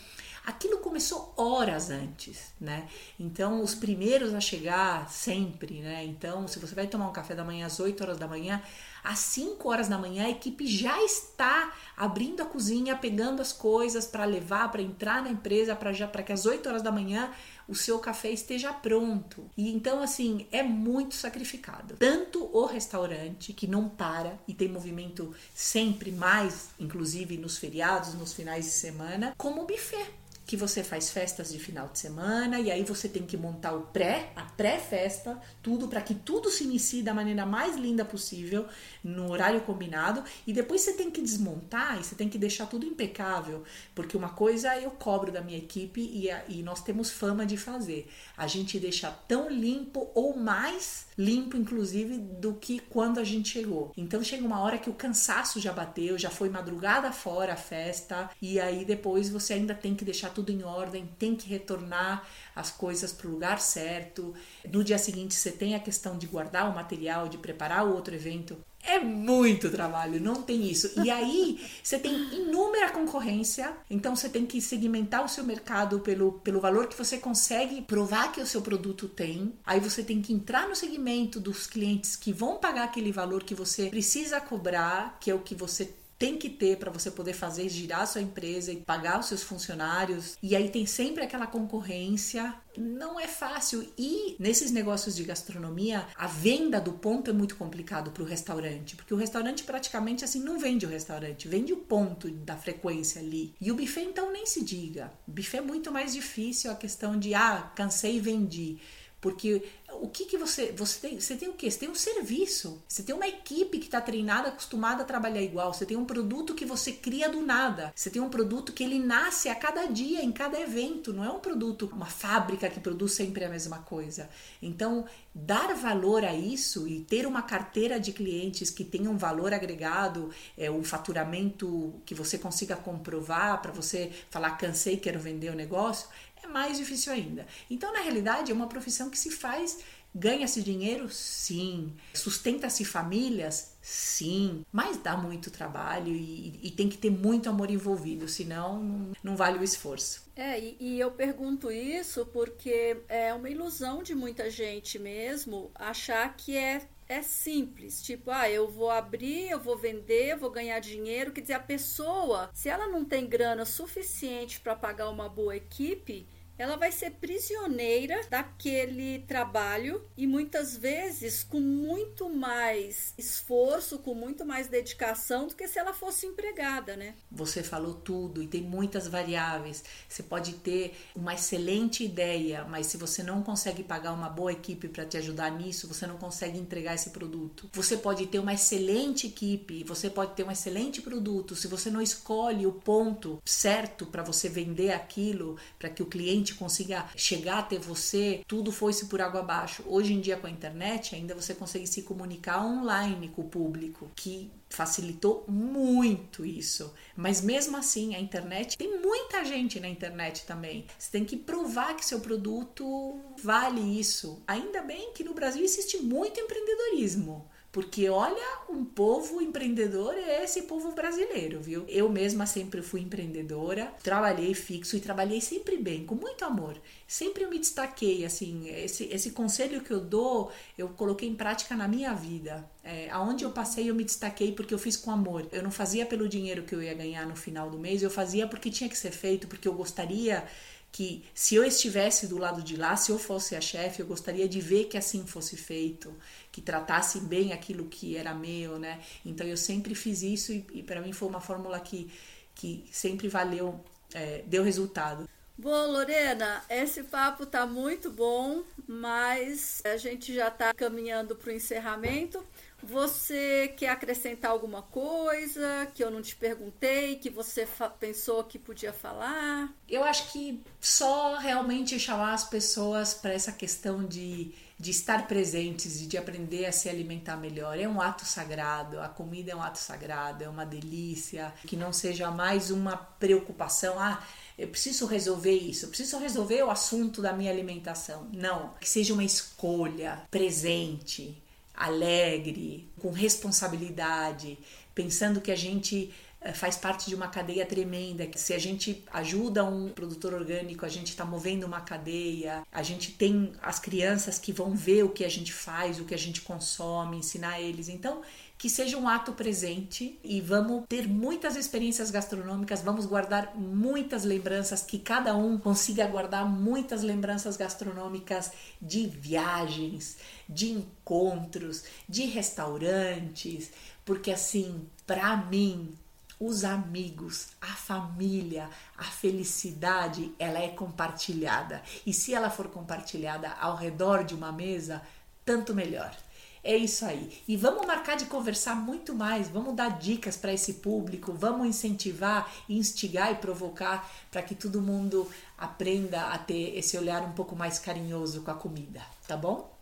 Aquilo 0.46 0.78
começou 0.78 1.34
horas 1.36 1.90
antes, 1.90 2.54
né? 2.62 2.88
Então, 3.20 3.64
os 3.64 3.74
primeiros 3.74 4.34
a 4.34 4.40
chegar 4.40 5.10
sempre, 5.10 5.82
né? 5.82 6.06
Então, 6.06 6.48
se 6.48 6.60
você 6.60 6.76
vai 6.76 6.88
tomar 6.88 7.10
um 7.10 7.14
café 7.14 7.34
da 7.34 7.44
manhã 7.44 7.66
às 7.66 7.80
8 7.80 8.02
horas 8.04 8.18
da 8.18 8.28
manhã, 8.28 8.62
às 9.04 9.20
5 9.20 9.70
horas 9.70 9.88
da 9.88 9.98
manhã 9.98 10.26
a 10.26 10.30
equipe 10.30 10.68
já 10.68 11.02
está 11.04 11.74
abrindo 11.98 12.42
a 12.42 12.46
cozinha, 12.46 12.96
pegando 12.96 13.42
as 13.42 13.52
coisas 13.52 14.06
para 14.06 14.26
levar, 14.26 14.72
para 14.72 14.82
entrar 14.82 15.22
na 15.22 15.30
empresa, 15.30 15.76
para 15.76 15.94
já 15.94 16.08
para 16.08 16.24
que 16.24 16.32
às 16.32 16.46
8 16.46 16.68
horas 16.68 16.82
da 16.82 16.92
manhã 16.92 17.32
o 17.68 17.76
seu 17.76 18.00
café 18.00 18.30
esteja 18.30 18.72
pronto. 18.74 19.50
E 19.58 19.72
então 19.72 20.02
assim, 20.02 20.48
é 20.52 20.62
muito 20.62 21.16
sacrificado. 21.16 21.96
Tanto 21.98 22.50
o 22.56 22.66
restaurante 22.66 23.54
que 23.54 23.68
não 23.68 23.90
para 23.90 24.38
e 24.48 24.54
tem 24.54 24.68
movimento 24.68 25.34
sempre 25.54 26.12
mais, 26.12 26.70
inclusive 26.80 27.38
nos 27.38 27.58
feriados, 27.58 28.14
nos 28.14 28.34
finais 28.34 28.66
de 28.66 28.72
semana, 28.72 29.34
como 29.38 29.64
o 29.64 29.66
buffet 29.66 30.25
que 30.46 30.56
você 30.56 30.84
faz 30.84 31.10
festas 31.10 31.52
de 31.52 31.58
final 31.58 31.88
de 31.88 31.98
semana 31.98 32.60
e 32.60 32.72
aí 32.72 32.84
você 32.84 33.10
tem 33.10 33.26
que 33.26 33.36
montar 33.36 33.74
o 33.74 33.82
pré, 33.88 34.32
a 34.36 34.44
pré-festa, 34.44 35.42
tudo 35.62 35.88
para 35.88 36.02
que 36.02 36.14
tudo 36.14 36.50
se 36.52 36.64
inicie 36.64 37.02
da 37.02 37.14
maneira 37.14 37.46
mais 37.46 37.76
linda 37.76 38.06
possível 38.06 38.68
no 39.04 39.32
horário 39.32 39.62
combinado 39.62 40.24
e 40.46 40.54
depois 40.54 40.82
você 40.82 40.94
tem 40.94 41.10
que 41.10 41.22
desmontar 41.22 42.00
e 42.00 42.04
você 42.04 42.14
tem 42.14 42.30
que 42.30 42.38
deixar 42.38 42.68
tudo 42.68 42.86
impecável, 42.86 43.64
porque 43.96 44.16
uma 44.16 44.30
coisa 44.30 44.80
eu 44.80 44.92
cobro 44.92 45.32
da 45.32 45.42
minha 45.42 45.58
equipe 45.58 46.02
e, 46.02 46.30
e 46.48 46.62
nós 46.62 46.84
temos 46.84 47.10
fama 47.10 47.46
de 47.46 47.58
fazer, 47.58 48.08
a 48.38 48.46
gente 48.46 48.80
deixa 48.80 49.10
tão 49.28 49.50
limpo 49.50 50.12
ou 50.14 50.38
mais 50.38 51.05
limpo 51.18 51.58
inclusive 51.58 52.18
do 52.18 52.54
que 52.54 52.80
quando 52.80 53.20
a 53.20 53.24
gente 53.24 53.50
chegou. 53.50 53.92
Então 53.96 54.24
chega 54.24 54.46
uma 54.46 54.62
hora 54.62 54.78
que 54.78 54.90
o 54.90 54.94
cansaço 54.94 55.60
já 55.60 55.72
bateu, 55.72 56.18
já 56.18 56.30
foi 56.30 56.50
madrugada 56.50 57.12
fora 57.12 57.54
a 57.54 57.58
festa 57.58 58.30
e 58.42 58.60
aí 58.60 58.86
depois 58.86 59.30
você 59.30 59.54
ainda 59.54 59.74
tem 59.74 59.96
que 59.96 60.06
deixar 60.06 60.30
tudo 60.30 60.52
em 60.52 60.64
ordem, 60.64 61.10
tem 61.18 61.36
que 61.36 61.48
retornar 61.48 62.28
as 62.56 62.72
coisas 62.72 63.12
para 63.12 63.28
o 63.28 63.32
lugar 63.32 63.60
certo. 63.60 64.34
No 64.72 64.84
dia 64.84 64.98
seguinte 64.98 65.36
você 65.36 65.52
tem 65.52 65.76
a 65.76 65.80
questão 65.80 66.18
de 66.18 66.28
guardar 66.28 66.70
o 66.70 66.76
material, 66.76 67.28
de 67.28 67.38
preparar 67.38 67.86
o 67.86 67.94
outro 67.94 68.14
evento. 68.14 68.58
É 68.86 69.00
muito 69.00 69.70
trabalho, 69.72 70.22
não 70.22 70.44
tem 70.44 70.70
isso. 70.70 70.92
E 71.04 71.10
aí 71.10 71.60
você 71.82 71.98
tem 71.98 72.14
inúmera 72.36 72.92
concorrência, 72.92 73.74
então 73.90 74.16
você 74.16 74.30
tem 74.30 74.46
que 74.46 74.62
segmentar 74.62 75.26
o 75.26 75.30
seu 75.30 75.44
mercado 75.44 76.00
pelo, 76.00 76.34
pelo 76.34 76.60
valor 76.60 76.88
que 76.88 76.98
você 76.98 77.18
consegue 77.18 77.82
provar 77.82 78.32
que 78.32 78.40
o 78.40 78.46
seu 78.46 78.62
produto 78.62 79.08
tem. 79.08 79.54
Aí 79.66 79.80
você 79.80 80.04
tem 80.04 80.22
que 80.22 80.32
entrar 80.32 80.70
no 80.70 80.76
segmento 80.76 81.40
dos 81.40 81.66
clientes 81.66 82.16
que 82.16 82.32
vão 82.32 82.58
pagar 82.58 82.84
aquele 82.84 83.12
valor 83.12 83.44
que 83.44 83.56
você 83.56 83.88
precisa 83.88 84.40
cobrar, 84.40 85.18
que 85.20 85.32
é 85.32 85.36
o 85.36 85.40
que 85.40 85.56
você 85.56 85.92
tem 86.18 86.38
que 86.38 86.50
ter 86.50 86.78
para 86.78 86.92
você 86.92 87.12
poder 87.12 87.34
fazer 87.34 87.68
girar 87.70 88.02
a 88.02 88.06
sua 88.06 88.22
empresa 88.22 88.72
e 88.72 88.78
pagar 88.78 89.20
os 89.20 89.28
seus 89.28 89.44
funcionários. 89.44 90.38
E 90.42 90.56
aí 90.56 90.70
tem 90.70 90.86
sempre 90.86 91.24
aquela 91.24 91.48
concorrência. 91.48 92.56
Não 92.78 93.20
é 93.20 93.28
fácil. 93.28 93.86
E 93.98 94.36
nesses 94.40 94.72
negócios 94.72 95.16
de 95.16 95.24
gastronomia, 95.24 96.08
a 96.16 96.28
venda 96.28 96.80
do 96.80 96.94
ponto 96.94 97.30
é 97.30 97.34
muito 97.34 97.56
complicado 97.56 98.12
para 98.12 98.24
o 98.24 98.26
restaurante, 98.26 98.96
porque 98.96 99.14
o 99.14 99.18
restaurante 99.18 99.64
praticamente 99.64 100.24
assim 100.24 100.42
não 100.42 100.60
vende 100.60 100.86
o 100.86 100.90
restaurante, 100.90 101.48
vende 101.48 101.74
o 101.74 101.78
ponto 101.78 102.30
da 102.30 102.56
frequência 102.56 103.22
ali. 103.22 103.54
E 103.60 103.72
o 103.72 103.76
buffet 103.76 104.04
então 104.04 104.32
nem 104.32 104.46
se 104.46 104.64
diga. 104.64 105.12
O 105.28 105.32
buffet 105.32 105.58
é 105.58 105.62
muito 105.62 105.92
mais 105.92 106.14
difícil 106.14 106.72
a 106.72 106.76
questão 106.76 107.18
de 107.18 107.34
ah, 107.34 107.72
cansei 107.76 108.18
e 108.18 108.20
vendi. 108.20 108.78
Porque 109.20 109.64
o 110.02 110.10
que, 110.10 110.26
que 110.26 110.38
você. 110.38 110.72
Você 110.74 111.00
tem, 111.00 111.20
você 111.20 111.36
tem 111.36 111.50
o 111.50 111.54
quê? 111.54 111.70
Você 111.70 111.80
tem 111.80 111.90
um 111.90 111.96
serviço. 111.96 112.84
Você 112.88 113.04
tem 113.04 113.16
uma 113.16 113.28
equipe 113.28 113.80
que 113.80 113.86
está 113.86 114.02
treinada, 114.02 114.50
acostumada 114.50 115.04
a 115.04 115.06
trabalhar 115.06 115.42
igual. 115.42 115.74
Você 115.74 115.86
tem 115.86 115.98
um 115.98 116.06
produto 116.06 116.54
que 116.54 116.66
você 116.66 116.92
cria 116.92 117.30
do 117.30 117.42
nada. 117.42 117.92
Você 117.96 118.10
tem 118.10 118.22
um 118.22 118.30
produto 118.30 118.74
que 118.74 118.84
ele 118.84 119.00
nasce 119.00 119.50
a 119.50 119.56
cada 119.56 119.86
dia, 119.86 120.24
em 120.24 120.32
cada 120.32 120.60
evento. 120.60 121.14
Não 121.14 121.24
é 121.24 121.30
um 121.30 121.40
produto, 121.40 121.90
uma 121.94 122.06
fábrica 122.06 122.70
que 122.70 122.80
produz 122.80 123.14
sempre 123.14 123.44
a 123.44 123.50
mesma 123.50 123.80
coisa. 123.80 124.30
Então, 124.62 125.06
dar 125.34 125.74
valor 125.76 126.24
a 126.24 126.34
isso 126.34 126.88
e 126.88 127.02
ter 127.02 127.28
uma 127.28 127.42
carteira 127.42 128.00
de 128.00 128.14
clientes 128.14 128.70
que 128.70 128.84
tenha 128.84 129.10
um 129.10 129.18
valor 129.18 129.54
agregado, 129.54 130.30
é, 130.58 130.72
um 130.72 130.84
faturamento 130.84 131.94
que 132.06 132.16
você 132.16 132.38
consiga 132.38 132.76
comprovar 132.76 133.62
para 133.62 133.72
você 133.72 134.12
falar 134.30 134.52
cansei, 134.52 134.98
quero 134.98 135.20
vender 135.20 135.50
o 135.50 135.56
negócio, 135.56 136.08
é 136.46 136.48
mais 136.48 136.78
difícil 136.78 137.12
ainda. 137.12 137.46
Então, 137.70 137.92
na 137.92 138.00
realidade, 138.00 138.52
é 138.52 138.56
uma 138.56 138.68
profissão 138.68 139.10
que 139.10 139.18
se 139.18 139.32
faz. 139.32 139.80
Ganha-se 140.16 140.64
dinheiro? 140.64 141.10
Sim. 141.10 141.94
Sustenta-se 142.14 142.86
famílias? 142.86 143.76
Sim. 143.82 144.64
Mas 144.72 144.98
dá 144.98 145.18
muito 145.18 145.52
trabalho 145.52 146.08
e, 146.08 146.58
e, 146.64 146.72
tem 146.72 146.88
que 146.88 146.98
ter 146.98 147.12
muito 147.12 147.50
amor 147.50 147.70
envolvido, 147.70 148.28
senão 148.30 149.12
não, 149.22 149.36
vale 149.36 149.60
o 149.60 149.64
esforço. 149.64 150.24
É, 150.36 150.58
e, 150.58 150.78
e, 150.80 151.00
eu 151.00 151.12
pergunto 151.12 151.70
isso 151.70 152.26
porque 152.28 152.98
é 153.10 153.34
uma 153.34 153.50
ilusão 153.50 154.02
de 154.02 154.16
muita 154.16 154.50
gente 154.50 154.98
mesmo 154.98 155.70
achar 155.76 156.36
que 156.36 156.56
é 156.56 156.88
é 157.08 157.22
simples, 157.22 158.02
tipo, 158.02 158.32
ah, 158.32 158.50
eu 158.50 158.68
vou 158.68 158.90
abrir, 158.90 159.50
eu 159.50 159.60
vou 159.60 159.78
vender, 159.78 160.32
eu 160.32 160.40
vou 160.40 160.50
ganhar 160.50 160.80
dinheiro. 160.80 161.32
Quer 161.32 161.42
dizer, 161.42 161.54
a 161.54 161.60
pessoa, 161.60 162.50
se 162.52 162.68
ela 162.68 162.88
não 162.88 163.06
tem 163.06 163.28
grana 163.28 163.64
suficiente 163.64 164.60
para 164.60 164.76
pagar 164.76 165.10
uma 165.10 165.30
boa 165.30 165.56
equipe, 165.56 166.28
ela 166.58 166.76
vai 166.78 166.92
ser 166.92 167.12
prisioneira 167.12 168.22
daquele 168.30 169.20
trabalho 169.20 170.04
e 170.16 170.26
muitas 170.26 170.76
vezes 170.76 171.44
com 171.44 171.60
muito 171.60 172.30
mais 172.30 173.14
esforço, 173.18 174.00
com 174.00 174.14
muito 174.14 174.46
mais 174.46 174.68
dedicação 174.68 175.48
do 175.48 175.56
que 175.56 175.68
se 175.68 175.78
ela 175.78 175.94
fosse 175.94 176.26
empregada, 176.26 176.96
né? 176.96 177.16
Você 177.32 177.62
falou 177.62 177.94
tudo 177.94 178.42
e 178.42 178.48
tem 178.48 178.62
muitas 178.62 179.08
variáveis. 179.08 179.84
Você 180.08 180.24
pode 180.24 180.54
ter 180.54 180.96
uma 181.16 181.34
excelente 181.34 182.04
ideia, 182.04 182.64
mas 182.66 182.88
se 182.88 182.98
você 182.98 183.22
não 183.22 183.44
consegue 183.44 183.84
pagar 183.84 184.14
uma 184.14 184.30
boa 184.30 184.52
equipe 184.52 184.88
para 184.88 185.06
te 185.06 185.18
ajudar 185.18 185.52
nisso, 185.52 185.88
você 185.88 186.08
não 186.08 186.18
consegue 186.18 186.58
entregar 186.58 186.96
esse 186.96 187.10
produto. 187.10 187.70
Você 187.74 187.98
pode 187.98 188.28
ter 188.28 188.40
uma 188.40 188.54
excelente 188.54 189.28
equipe, 189.28 189.84
você 189.84 190.10
pode 190.10 190.34
ter 190.36 190.44
um 190.44 190.52
excelente 190.52 191.02
produto, 191.02 191.56
se 191.56 191.68
você 191.68 191.90
não 191.90 192.02
escolhe 192.02 192.66
o 192.66 192.72
ponto 192.72 193.42
certo 193.44 194.06
para 194.06 194.24
você 194.24 194.48
vender 194.48 194.92
aquilo, 194.92 195.58
para 195.78 195.90
que 195.90 196.02
o 196.02 196.06
cliente 196.06 196.45
cliente 196.46 196.54
consiga 196.54 197.10
chegar 197.16 197.60
até 197.60 197.78
você, 197.80 198.44
tudo 198.48 198.72
foi-se 198.72 199.08
por 199.08 199.20
água 199.20 199.40
abaixo. 199.40 199.84
Hoje 199.88 200.14
em 200.14 200.22
dia, 200.22 200.38
com 200.38 200.46
a 200.46 200.50
internet, 200.50 201.16
ainda 201.16 201.34
você 201.34 201.56
consegue 201.56 201.88
se 201.88 202.04
comunicar 202.04 202.64
online 202.64 203.30
com 203.30 203.42
o 203.42 203.50
público, 203.50 204.10
que 204.16 204.52
facilitou 204.70 205.46
muito 205.48 206.46
isso. 206.46 206.94
Mas 207.16 207.42
mesmo 207.42 207.76
assim, 207.78 208.14
a 208.14 208.20
internet 208.20 208.78
tem 208.78 209.00
muita 209.00 209.44
gente 209.44 209.80
na 209.80 209.88
internet 209.88 210.46
também. 210.46 210.86
Você 210.98 211.12
tem 211.12 211.26
que 211.26 211.38
provar 211.38 211.96
que 211.96 212.06
seu 212.06 212.20
produto 212.20 213.20
vale 213.42 213.82
isso. 214.00 214.42
Ainda 214.48 214.82
bem 214.82 215.14
que 215.14 215.24
no 215.24 215.34
Brasil 215.34 215.64
existe 215.64 215.98
muito 215.98 216.40
empreendedorismo. 216.40 217.50
Porque 217.76 218.08
olha, 218.08 218.60
um 218.70 218.86
povo 218.86 219.42
empreendedor 219.42 220.14
é 220.14 220.46
esse 220.46 220.62
povo 220.62 220.94
brasileiro, 220.94 221.60
viu? 221.60 221.84
Eu 221.90 222.08
mesma 222.08 222.46
sempre 222.46 222.82
fui 222.82 223.02
empreendedora, 223.02 223.94
trabalhei 224.02 224.54
fixo 224.54 224.96
e 224.96 225.02
trabalhei 225.02 225.42
sempre 225.42 225.76
bem, 225.76 226.06
com 226.06 226.16
muito 226.16 226.46
amor. 226.46 226.82
Sempre 227.06 227.44
eu 227.44 227.50
me 227.50 227.60
destaquei, 227.60 228.24
assim, 228.24 228.70
esse, 228.70 229.04
esse 229.12 229.32
conselho 229.32 229.82
que 229.82 229.92
eu 229.92 230.00
dou, 230.00 230.54
eu 230.78 230.88
coloquei 230.88 231.28
em 231.28 231.36
prática 231.36 231.76
na 231.76 231.86
minha 231.86 232.14
vida. 232.14 232.66
É, 232.82 233.10
aonde 233.10 233.44
eu 233.44 233.52
passei, 233.52 233.90
eu 233.90 233.96
me 233.96 234.06
destaquei 234.06 234.54
porque 234.54 234.74
eu 234.74 234.80
fiz 234.80 234.96
com 234.96 235.12
amor. 235.12 235.46
Eu 235.52 235.62
não 235.62 235.70
fazia 235.70 236.06
pelo 236.06 236.30
dinheiro 236.30 236.64
que 236.64 236.74
eu 236.74 236.82
ia 236.82 236.94
ganhar 236.94 237.28
no 237.28 237.36
final 237.36 237.70
do 237.70 237.78
mês, 237.78 238.02
eu 238.02 238.10
fazia 238.10 238.48
porque 238.48 238.70
tinha 238.72 238.90
que 238.90 238.98
ser 238.98 239.12
feito, 239.12 239.50
porque 239.50 239.68
eu 239.68 239.74
gostaria 239.74 240.48
que 240.96 241.26
se 241.34 241.56
eu 241.56 241.66
estivesse 241.66 242.26
do 242.26 242.38
lado 242.38 242.64
de 242.64 242.78
lá, 242.78 242.96
se 242.96 243.12
eu 243.12 243.20
fosse 243.20 243.54
a 243.54 243.60
chefe, 243.60 244.00
eu 244.00 244.06
gostaria 244.06 244.48
de 244.48 244.62
ver 244.62 244.86
que 244.86 244.98
assim 244.98 245.28
fosse 245.28 245.58
feito, 245.58 246.16
que 246.56 246.62
tratasse 246.62 247.20
bem 247.20 247.52
aquilo 247.52 247.84
que 247.84 248.16
era 248.16 248.34
meu, 248.34 248.80
né? 248.80 249.02
Então 249.26 249.46
eu 249.46 249.58
sempre 249.58 249.94
fiz 249.94 250.22
isso 250.22 250.54
e, 250.54 250.66
e 250.72 250.84
para 250.84 251.02
mim 251.02 251.12
foi 251.12 251.28
uma 251.28 251.42
fórmula 251.42 251.78
que, 251.82 252.10
que 252.56 252.86
sempre 252.94 253.28
valeu, 253.28 253.84
é, 254.14 254.42
deu 254.48 254.64
resultado. 254.64 255.28
Bom, 255.58 255.92
Lorena, 255.92 256.64
esse 256.70 257.04
papo 257.04 257.46
tá 257.46 257.66
muito 257.66 258.10
bom, 258.10 258.64
mas 258.88 259.82
a 259.84 259.98
gente 259.98 260.34
já 260.34 260.48
está 260.48 260.74
caminhando 260.74 261.36
para 261.36 261.50
o 261.50 261.54
encerramento. 261.54 262.42
Você 262.82 263.74
quer 263.76 263.90
acrescentar 263.90 264.52
alguma 264.52 264.82
coisa 264.82 265.90
que 265.94 266.02
eu 266.02 266.10
não 266.10 266.22
te 266.22 266.38
perguntei, 266.38 267.18
que 267.18 267.30
você 267.30 267.68
pensou 268.00 268.46
que 268.46 268.58
podia 268.58 268.94
falar? 268.94 269.74
Eu 269.90 270.06
acho 270.06 270.32
que 270.32 270.64
só 270.80 271.36
realmente 271.36 272.00
chamar 272.00 272.34
as 272.34 272.46
pessoas 272.46 273.14
para 273.14 273.34
essa 273.34 273.52
questão 273.52 274.06
de, 274.06 274.54
de 274.78 274.92
estar 274.92 275.28
presentes 275.28 276.02
e 276.02 276.06
de 276.06 276.18
aprender 276.18 276.66
a 276.66 276.72
se 276.72 276.90
alimentar 276.90 277.38
melhor. 277.38 277.80
É 277.80 277.88
um 277.88 278.02
ato 278.02 278.26
sagrado, 278.26 279.00
a 279.00 279.08
comida 279.08 279.52
é 279.52 279.56
um 279.56 279.62
ato 279.62 279.80
sagrado, 279.80 280.44
é 280.44 280.50
uma 280.50 280.66
delícia. 280.66 281.54
Que 281.66 281.78
não 281.78 281.94
seja 281.94 282.30
mais 282.30 282.72
uma 282.72 282.98
preocupação. 282.98 284.00
Ah, 284.00 284.22
eu 284.58 284.68
preciso 284.68 285.06
resolver 285.06 285.56
isso, 285.56 285.86
eu 285.86 285.90
preciso 285.90 286.18
resolver 286.18 286.64
o 286.64 286.70
assunto 286.70 287.22
da 287.22 287.34
minha 287.34 287.52
alimentação. 287.52 288.28
Não, 288.34 288.74
que 288.80 288.90
seja 288.90 289.14
uma 289.14 289.24
escolha 289.24 290.22
presente, 290.30 291.42
alegre, 291.74 292.90
com 293.00 293.12
responsabilidade, 293.12 294.58
pensando 294.94 295.42
que 295.42 295.52
a 295.52 295.58
gente 295.58 296.14
faz 296.54 296.78
parte 296.78 297.10
de 297.10 297.16
uma 297.16 297.28
cadeia 297.28 297.66
tremenda, 297.66 298.28
se 298.36 298.54
a 298.54 298.60
gente 298.60 299.04
ajuda 299.12 299.64
um 299.64 299.90
produtor 299.90 300.34
orgânico, 300.34 300.86
a 300.86 300.90
gente 300.90 301.10
está 301.10 301.26
movendo 301.26 301.66
uma 301.66 301.82
cadeia, 301.82 302.64
a 302.72 302.84
gente 302.84 303.12
tem 303.12 303.54
as 303.62 303.80
crianças 303.80 304.38
que 304.38 304.52
vão 304.52 304.76
ver 304.76 305.04
o 305.04 305.10
que 305.10 305.26
a 305.26 305.30
gente 305.30 305.52
faz, 305.52 306.00
o 306.00 306.06
que 306.06 306.14
a 306.14 306.18
gente 306.18 306.42
consome, 306.42 307.18
ensinar 307.18 307.60
eles. 307.60 307.90
Então, 307.90 308.22
que 308.58 308.70
seja 308.70 308.98
um 308.98 309.08
ato 309.08 309.34
presente 309.34 310.18
e 310.24 310.40
vamos 310.40 310.86
ter 310.88 311.08
muitas 311.08 311.56
experiências 311.56 312.10
gastronômicas, 312.10 312.82
vamos 312.82 313.06
guardar 313.06 313.56
muitas 313.56 314.24
lembranças, 314.24 314.82
que 314.82 314.98
cada 314.98 315.36
um 315.36 315.58
consiga 315.58 316.08
guardar 316.08 316.48
muitas 316.48 317.04
lembranças 317.04 317.58
gastronômicas 317.58 318.52
de 318.82 319.08
viagens, 319.08 320.18
de 320.48 320.70
encontros, 320.70 321.84
de 322.08 322.26
restaurantes, 322.26 323.72
porque 324.06 324.32
assim, 324.32 324.88
para 325.06 325.36
mim, 325.36 325.94
os 326.40 326.64
amigos, 326.64 327.50
a 327.62 327.74
família, 327.74 328.70
a 328.98 329.04
felicidade, 329.04 330.34
ela 330.38 330.60
é 330.60 330.70
compartilhada. 330.70 331.82
E 332.06 332.14
se 332.14 332.34
ela 332.34 332.50
for 332.50 332.68
compartilhada 332.68 333.50
ao 333.60 333.76
redor 333.76 334.24
de 334.24 334.34
uma 334.34 334.52
mesa, 334.52 335.02
tanto 335.46 335.74
melhor. 335.74 336.16
É 336.64 336.76
isso 336.76 337.06
aí. 337.06 337.44
E 337.48 337.56
vamos 337.56 337.86
marcar 337.86 338.18
de 338.18 338.26
conversar 338.26 338.76
muito 338.76 339.14
mais, 339.14 339.48
vamos 339.48 339.76
dar 339.76 340.00
dicas 340.00 340.36
para 340.36 340.52
esse 340.52 340.74
público, 340.76 341.32
vamos 341.32 341.68
incentivar, 341.68 342.52
instigar 342.68 343.32
e 343.32 343.36
provocar 343.36 344.12
para 344.32 344.42
que 344.42 344.56
todo 344.56 344.82
mundo 344.82 345.30
aprenda 345.56 346.30
a 346.30 346.40
ter 346.40 346.76
esse 346.76 346.98
olhar 346.98 347.22
um 347.22 347.34
pouco 347.34 347.56
mais 347.56 347.78
carinhoso 347.78 348.42
com 348.42 348.50
a 348.50 348.56
comida, 348.56 349.02
tá 349.28 349.38
bom? 349.38 349.75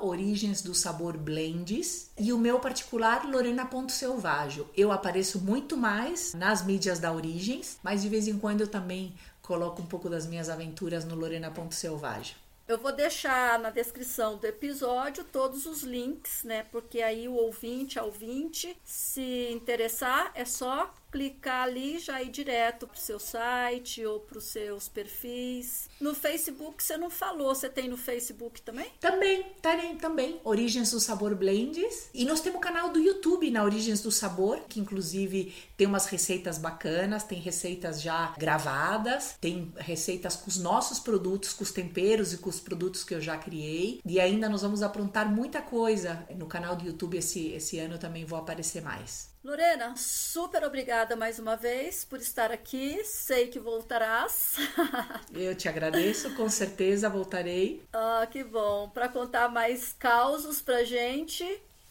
origensdosaborblends 0.01 2.11
e 2.19 2.31
o 2.33 2.39
meu 2.39 2.61
particular 2.61 3.29
lorena.selvaggio. 3.29 4.69
Eu 4.77 4.93
apareço 4.93 5.41
muito 5.41 5.77
mais 5.77 6.35
nas 6.35 6.65
mídias 6.65 6.99
da 6.99 7.13
Origens, 7.13 7.79
mas 7.83 8.03
de 8.03 8.11
vez 8.11 8.29
em 8.29 8.39
quando 8.39 8.61
eu 8.61 8.69
também 8.69 9.15
coloco 9.41 9.81
um 9.81 9.87
pouco 9.87 10.11
das 10.11 10.27
minhas 10.27 10.51
aventuras 10.51 11.07
no 11.07 11.15
lorena.selvaggio. 11.15 12.37
Eu 12.69 12.77
vou 12.77 12.93
deixar 12.93 13.59
na 13.59 13.71
descrição 13.71 14.37
do 14.37 14.47
episódio 14.47 15.25
todos 15.25 15.65
os 15.65 15.83
links, 15.83 16.45
né? 16.45 16.65
Porque 16.65 17.01
aí 17.01 17.27
o 17.27 17.33
ouvinte, 17.33 17.99
a 17.99 18.05
ouvinte, 18.05 18.77
se 18.85 19.49
interessar, 19.51 20.31
é 20.35 20.45
só 20.45 20.93
clicar 21.11 21.63
ali 21.63 21.99
já 21.99 22.23
ir 22.23 22.29
direto 22.29 22.87
para 22.87 22.95
o 22.95 23.01
seu 23.01 23.19
site 23.19 24.05
ou 24.05 24.21
para 24.21 24.37
os 24.37 24.45
seus 24.45 24.87
perfis. 24.87 25.89
No 25.99 26.15
Facebook 26.15 26.83
você 26.83 26.99
não 26.99 27.09
falou, 27.09 27.55
você 27.55 27.71
tem 27.71 27.89
no 27.89 27.97
Facebook 27.97 28.61
também? 28.61 28.93
Também, 29.01 29.47
tem 29.63 29.97
também. 29.97 30.39
Origens 30.45 30.91
do 30.91 31.01
Sabor 31.01 31.35
Blends. 31.35 32.11
E 32.13 32.27
nós 32.27 32.43
temos 32.43 32.59
o 32.59 32.61
canal 32.61 32.91
do 32.91 32.99
YouTube 32.99 33.51
na 33.51 33.65
Origens 33.65 34.03
do 34.03 34.13
Sabor, 34.13 34.61
que 34.69 34.79
inclusive 34.79 35.55
tem 35.79 35.87
umas 35.87 36.07
receitas 36.07 36.59
bacanas, 36.59 37.23
tem 37.23 37.39
receitas 37.39 38.03
já 38.03 38.35
gravadas, 38.37 39.37
tem 39.41 39.73
receitas 39.77 40.35
com 40.35 40.49
os 40.49 40.59
nossos 40.59 40.99
produtos, 40.99 41.53
com 41.53 41.63
os 41.63 41.71
temperos 41.71 42.33
e 42.33 42.39
com 42.39 42.51
os 42.51 42.59
produtos 42.59 43.05
que 43.05 43.15
eu 43.15 43.21
já 43.21 43.39
criei. 43.39 44.01
E 44.05 44.19
ainda 44.19 44.49
nós 44.49 44.63
vamos 44.63 44.83
aprontar 44.83 45.31
muita 45.31 45.63
coisa 45.63 46.27
no 46.35 46.47
canal 46.47 46.75
do 46.75 46.85
YouTube 46.85 47.17
esse, 47.17 47.53
esse 47.53 47.79
ano 47.79 47.97
também 47.97 48.25
vou 48.25 48.37
aparecer 48.37 48.83
mais. 48.83 49.31
Lorena, 49.45 49.95
super 49.97 50.65
obrigada 50.65 51.15
mais 51.15 51.39
uma 51.39 51.57
vez 51.57 52.05
por 52.05 52.19
estar 52.19 52.51
aqui. 52.51 53.05
Sei 53.05 53.47
que 53.47 53.61
voltarás. 53.61 54.57
Eu 55.33 55.55
te 55.55 55.69
agradeço, 55.69 56.35
com 56.35 56.49
certeza 56.49 57.09
voltarei. 57.09 57.85
Ah, 57.93 58.27
que 58.29 58.43
bom. 58.43 58.89
Para 58.89 59.09
contar 59.09 59.49
mais 59.49 59.95
causos 59.97 60.61
pra 60.61 60.83
gente. 60.83 61.45